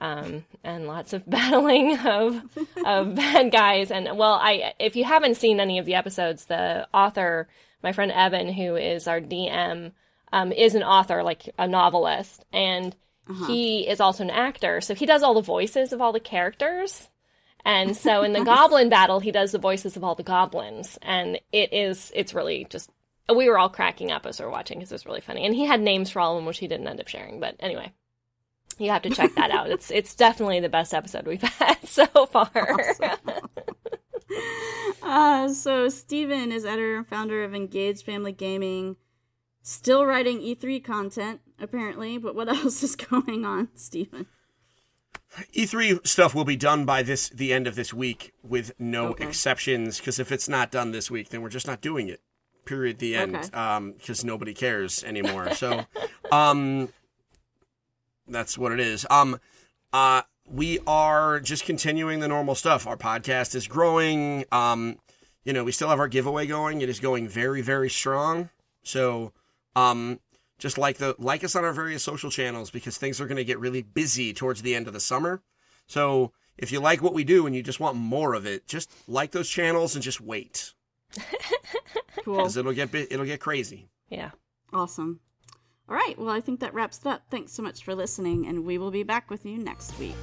Um, 0.00 0.44
and 0.64 0.86
lots 0.86 1.12
of 1.12 1.22
battling 1.30 1.98
of 1.98 2.42
of 2.84 3.14
bad 3.14 3.50
guys. 3.52 3.90
And 3.90 4.16
well, 4.16 4.34
I 4.34 4.74
if 4.78 4.96
you 4.96 5.04
haven't 5.04 5.36
seen 5.36 5.60
any 5.60 5.78
of 5.78 5.86
the 5.86 5.94
episodes, 5.94 6.46
the 6.46 6.86
author, 6.92 7.48
my 7.82 7.92
friend 7.92 8.12
Evan, 8.12 8.52
who 8.52 8.76
is 8.76 9.06
our 9.08 9.20
DM, 9.20 9.92
um, 10.32 10.52
is 10.52 10.74
an 10.74 10.82
author, 10.82 11.22
like 11.22 11.54
a 11.58 11.66
novelist, 11.66 12.44
and 12.52 12.94
he 13.48 13.88
is 13.88 14.00
also 14.00 14.22
an 14.22 14.30
actor. 14.30 14.80
So 14.80 14.94
he 14.94 15.06
does 15.06 15.22
all 15.22 15.34
the 15.34 15.42
voices 15.42 15.92
of 15.92 16.00
all 16.00 16.12
the 16.12 16.20
characters. 16.20 17.08
And 17.64 17.96
so 17.96 18.22
in 18.22 18.32
the 18.32 18.44
goblin 18.44 18.88
battle, 18.88 19.18
he 19.18 19.32
does 19.32 19.50
the 19.50 19.58
voices 19.58 19.96
of 19.96 20.04
all 20.04 20.14
the 20.14 20.22
goblins, 20.22 20.98
and 21.02 21.40
it 21.52 21.72
is 21.72 22.12
it's 22.14 22.34
really 22.34 22.66
just 22.70 22.90
we 23.34 23.48
were 23.48 23.58
all 23.58 23.68
cracking 23.68 24.12
up 24.12 24.24
as 24.24 24.38
we 24.38 24.44
were 24.44 24.52
watching 24.52 24.78
because 24.78 24.92
it 24.92 24.94
was 24.94 25.06
really 25.06 25.20
funny. 25.20 25.44
And 25.44 25.54
he 25.54 25.64
had 25.64 25.80
names 25.80 26.10
for 26.10 26.20
all 26.20 26.34
of 26.34 26.38
them, 26.38 26.46
which 26.46 26.58
he 26.58 26.68
didn't 26.68 26.86
end 26.86 27.00
up 27.00 27.08
sharing. 27.08 27.40
But 27.40 27.56
anyway, 27.58 27.92
you 28.78 28.90
have 28.90 29.02
to 29.02 29.10
check 29.10 29.34
that 29.36 29.50
out. 29.50 29.70
It's 29.70 29.90
it's 29.90 30.14
definitely 30.14 30.60
the 30.60 30.68
best 30.68 30.92
episode 30.94 31.26
we've 31.26 31.42
had 31.58 31.86
so 31.86 32.06
far. 32.26 32.50
Uh, 35.02 35.48
so 35.48 35.88
Steven 35.88 36.50
is 36.50 36.64
editor 36.64 36.96
and 36.96 37.06
founder 37.06 37.44
of 37.44 37.54
Engaged 37.54 38.04
Family 38.04 38.32
Gaming, 38.32 38.96
still 39.62 40.04
writing 40.04 40.40
E3 40.40 40.82
content 40.82 41.40
apparently. 41.60 42.18
But 42.18 42.34
what 42.34 42.48
else 42.54 42.82
is 42.82 42.96
going 42.96 43.44
on, 43.44 43.68
Steven? 43.74 44.26
E3 45.54 45.96
E 45.96 46.00
stuff 46.04 46.34
will 46.34 46.44
be 46.44 46.56
done 46.56 46.84
by 46.84 47.02
this 47.02 47.28
the 47.28 47.52
end 47.52 47.66
of 47.66 47.76
this 47.76 47.94
week 47.94 48.32
with 48.42 48.72
no 48.80 49.08
Okay. 49.10 49.26
exceptions. 49.28 49.98
Because 49.98 50.18
if 50.18 50.32
it's 50.32 50.48
not 50.48 50.70
done 50.72 50.90
this 50.90 51.10
week, 51.10 51.28
then 51.28 51.40
we're 51.40 51.48
just 51.50 51.66
not 51.68 51.80
doing 51.80 52.08
it. 52.08 52.20
Period. 52.64 52.98
The 52.98 53.14
end. 53.14 53.36
Okay. 53.36 53.50
Um, 53.56 53.92
because 53.92 54.24
nobody 54.24 54.54
cares 54.54 55.04
anymore. 55.04 55.52
so, 55.54 55.84
um, 56.32 56.88
that's 58.28 58.56
what 58.58 58.72
it 58.72 58.80
is. 58.80 59.06
Um, 59.10 59.38
uh, 59.92 60.22
we 60.48 60.78
are 60.86 61.40
just 61.40 61.64
continuing 61.64 62.20
the 62.20 62.28
normal 62.28 62.54
stuff. 62.54 62.86
Our 62.86 62.96
podcast 62.96 63.54
is 63.54 63.66
growing. 63.66 64.44
Um, 64.52 64.98
you 65.44 65.52
know, 65.52 65.64
we 65.64 65.72
still 65.72 65.88
have 65.88 65.98
our 66.00 66.08
giveaway 66.08 66.46
going. 66.46 66.80
It 66.80 66.88
is 66.88 67.00
going 67.00 67.28
very, 67.28 67.62
very 67.62 67.90
strong. 67.90 68.50
So, 68.82 69.32
um, 69.74 70.20
just 70.58 70.78
like 70.78 70.98
the 70.98 71.14
like 71.18 71.44
us 71.44 71.54
on 71.56 71.64
our 71.64 71.72
various 71.72 72.02
social 72.02 72.30
channels 72.30 72.70
because 72.70 72.96
things 72.96 73.20
are 73.20 73.26
going 73.26 73.36
to 73.36 73.44
get 73.44 73.58
really 73.58 73.82
busy 73.82 74.32
towards 74.32 74.62
the 74.62 74.74
end 74.74 74.86
of 74.86 74.92
the 74.92 75.00
summer. 75.00 75.42
So, 75.86 76.32
if 76.56 76.72
you 76.72 76.80
like 76.80 77.02
what 77.02 77.12
we 77.14 77.24
do 77.24 77.46
and 77.46 77.54
you 77.54 77.62
just 77.62 77.80
want 77.80 77.96
more 77.96 78.34
of 78.34 78.46
it, 78.46 78.66
just 78.66 78.90
like 79.06 79.32
those 79.32 79.48
channels 79.48 79.94
and 79.94 80.02
just 80.02 80.20
wait 80.20 80.72
Cool. 82.24 82.36
because 82.38 82.56
it'll 82.56 82.72
get 82.72 82.94
it'll 82.94 83.26
get 83.26 83.40
crazy. 83.40 83.88
yeah. 84.08 84.30
Awesome. 84.72 85.20
All 85.88 85.94
right. 85.94 86.18
Well, 86.18 86.30
I 86.30 86.40
think 86.40 86.60
that 86.60 86.74
wraps 86.74 86.98
it 86.98 87.06
up. 87.06 87.22
Thanks 87.30 87.52
so 87.52 87.62
much 87.62 87.84
for 87.84 87.94
listening, 87.94 88.46
and 88.46 88.64
we 88.64 88.76
will 88.76 88.90
be 88.90 89.04
back 89.04 89.30
with 89.30 89.46
you 89.46 89.56
next 89.56 89.96
week. 89.98 90.16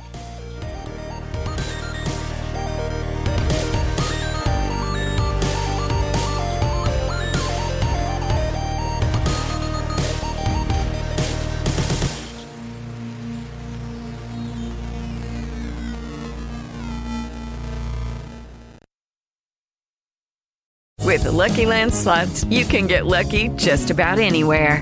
With 21.14 21.24
the 21.24 21.32
Lucky 21.32 21.68
Land 21.68 21.94
slots, 21.94 22.44
you 22.46 22.66
can 22.66 22.88
get 22.88 23.06
lucky 23.06 23.50
just 23.50 23.92
about 23.92 24.18
anywhere. 24.18 24.82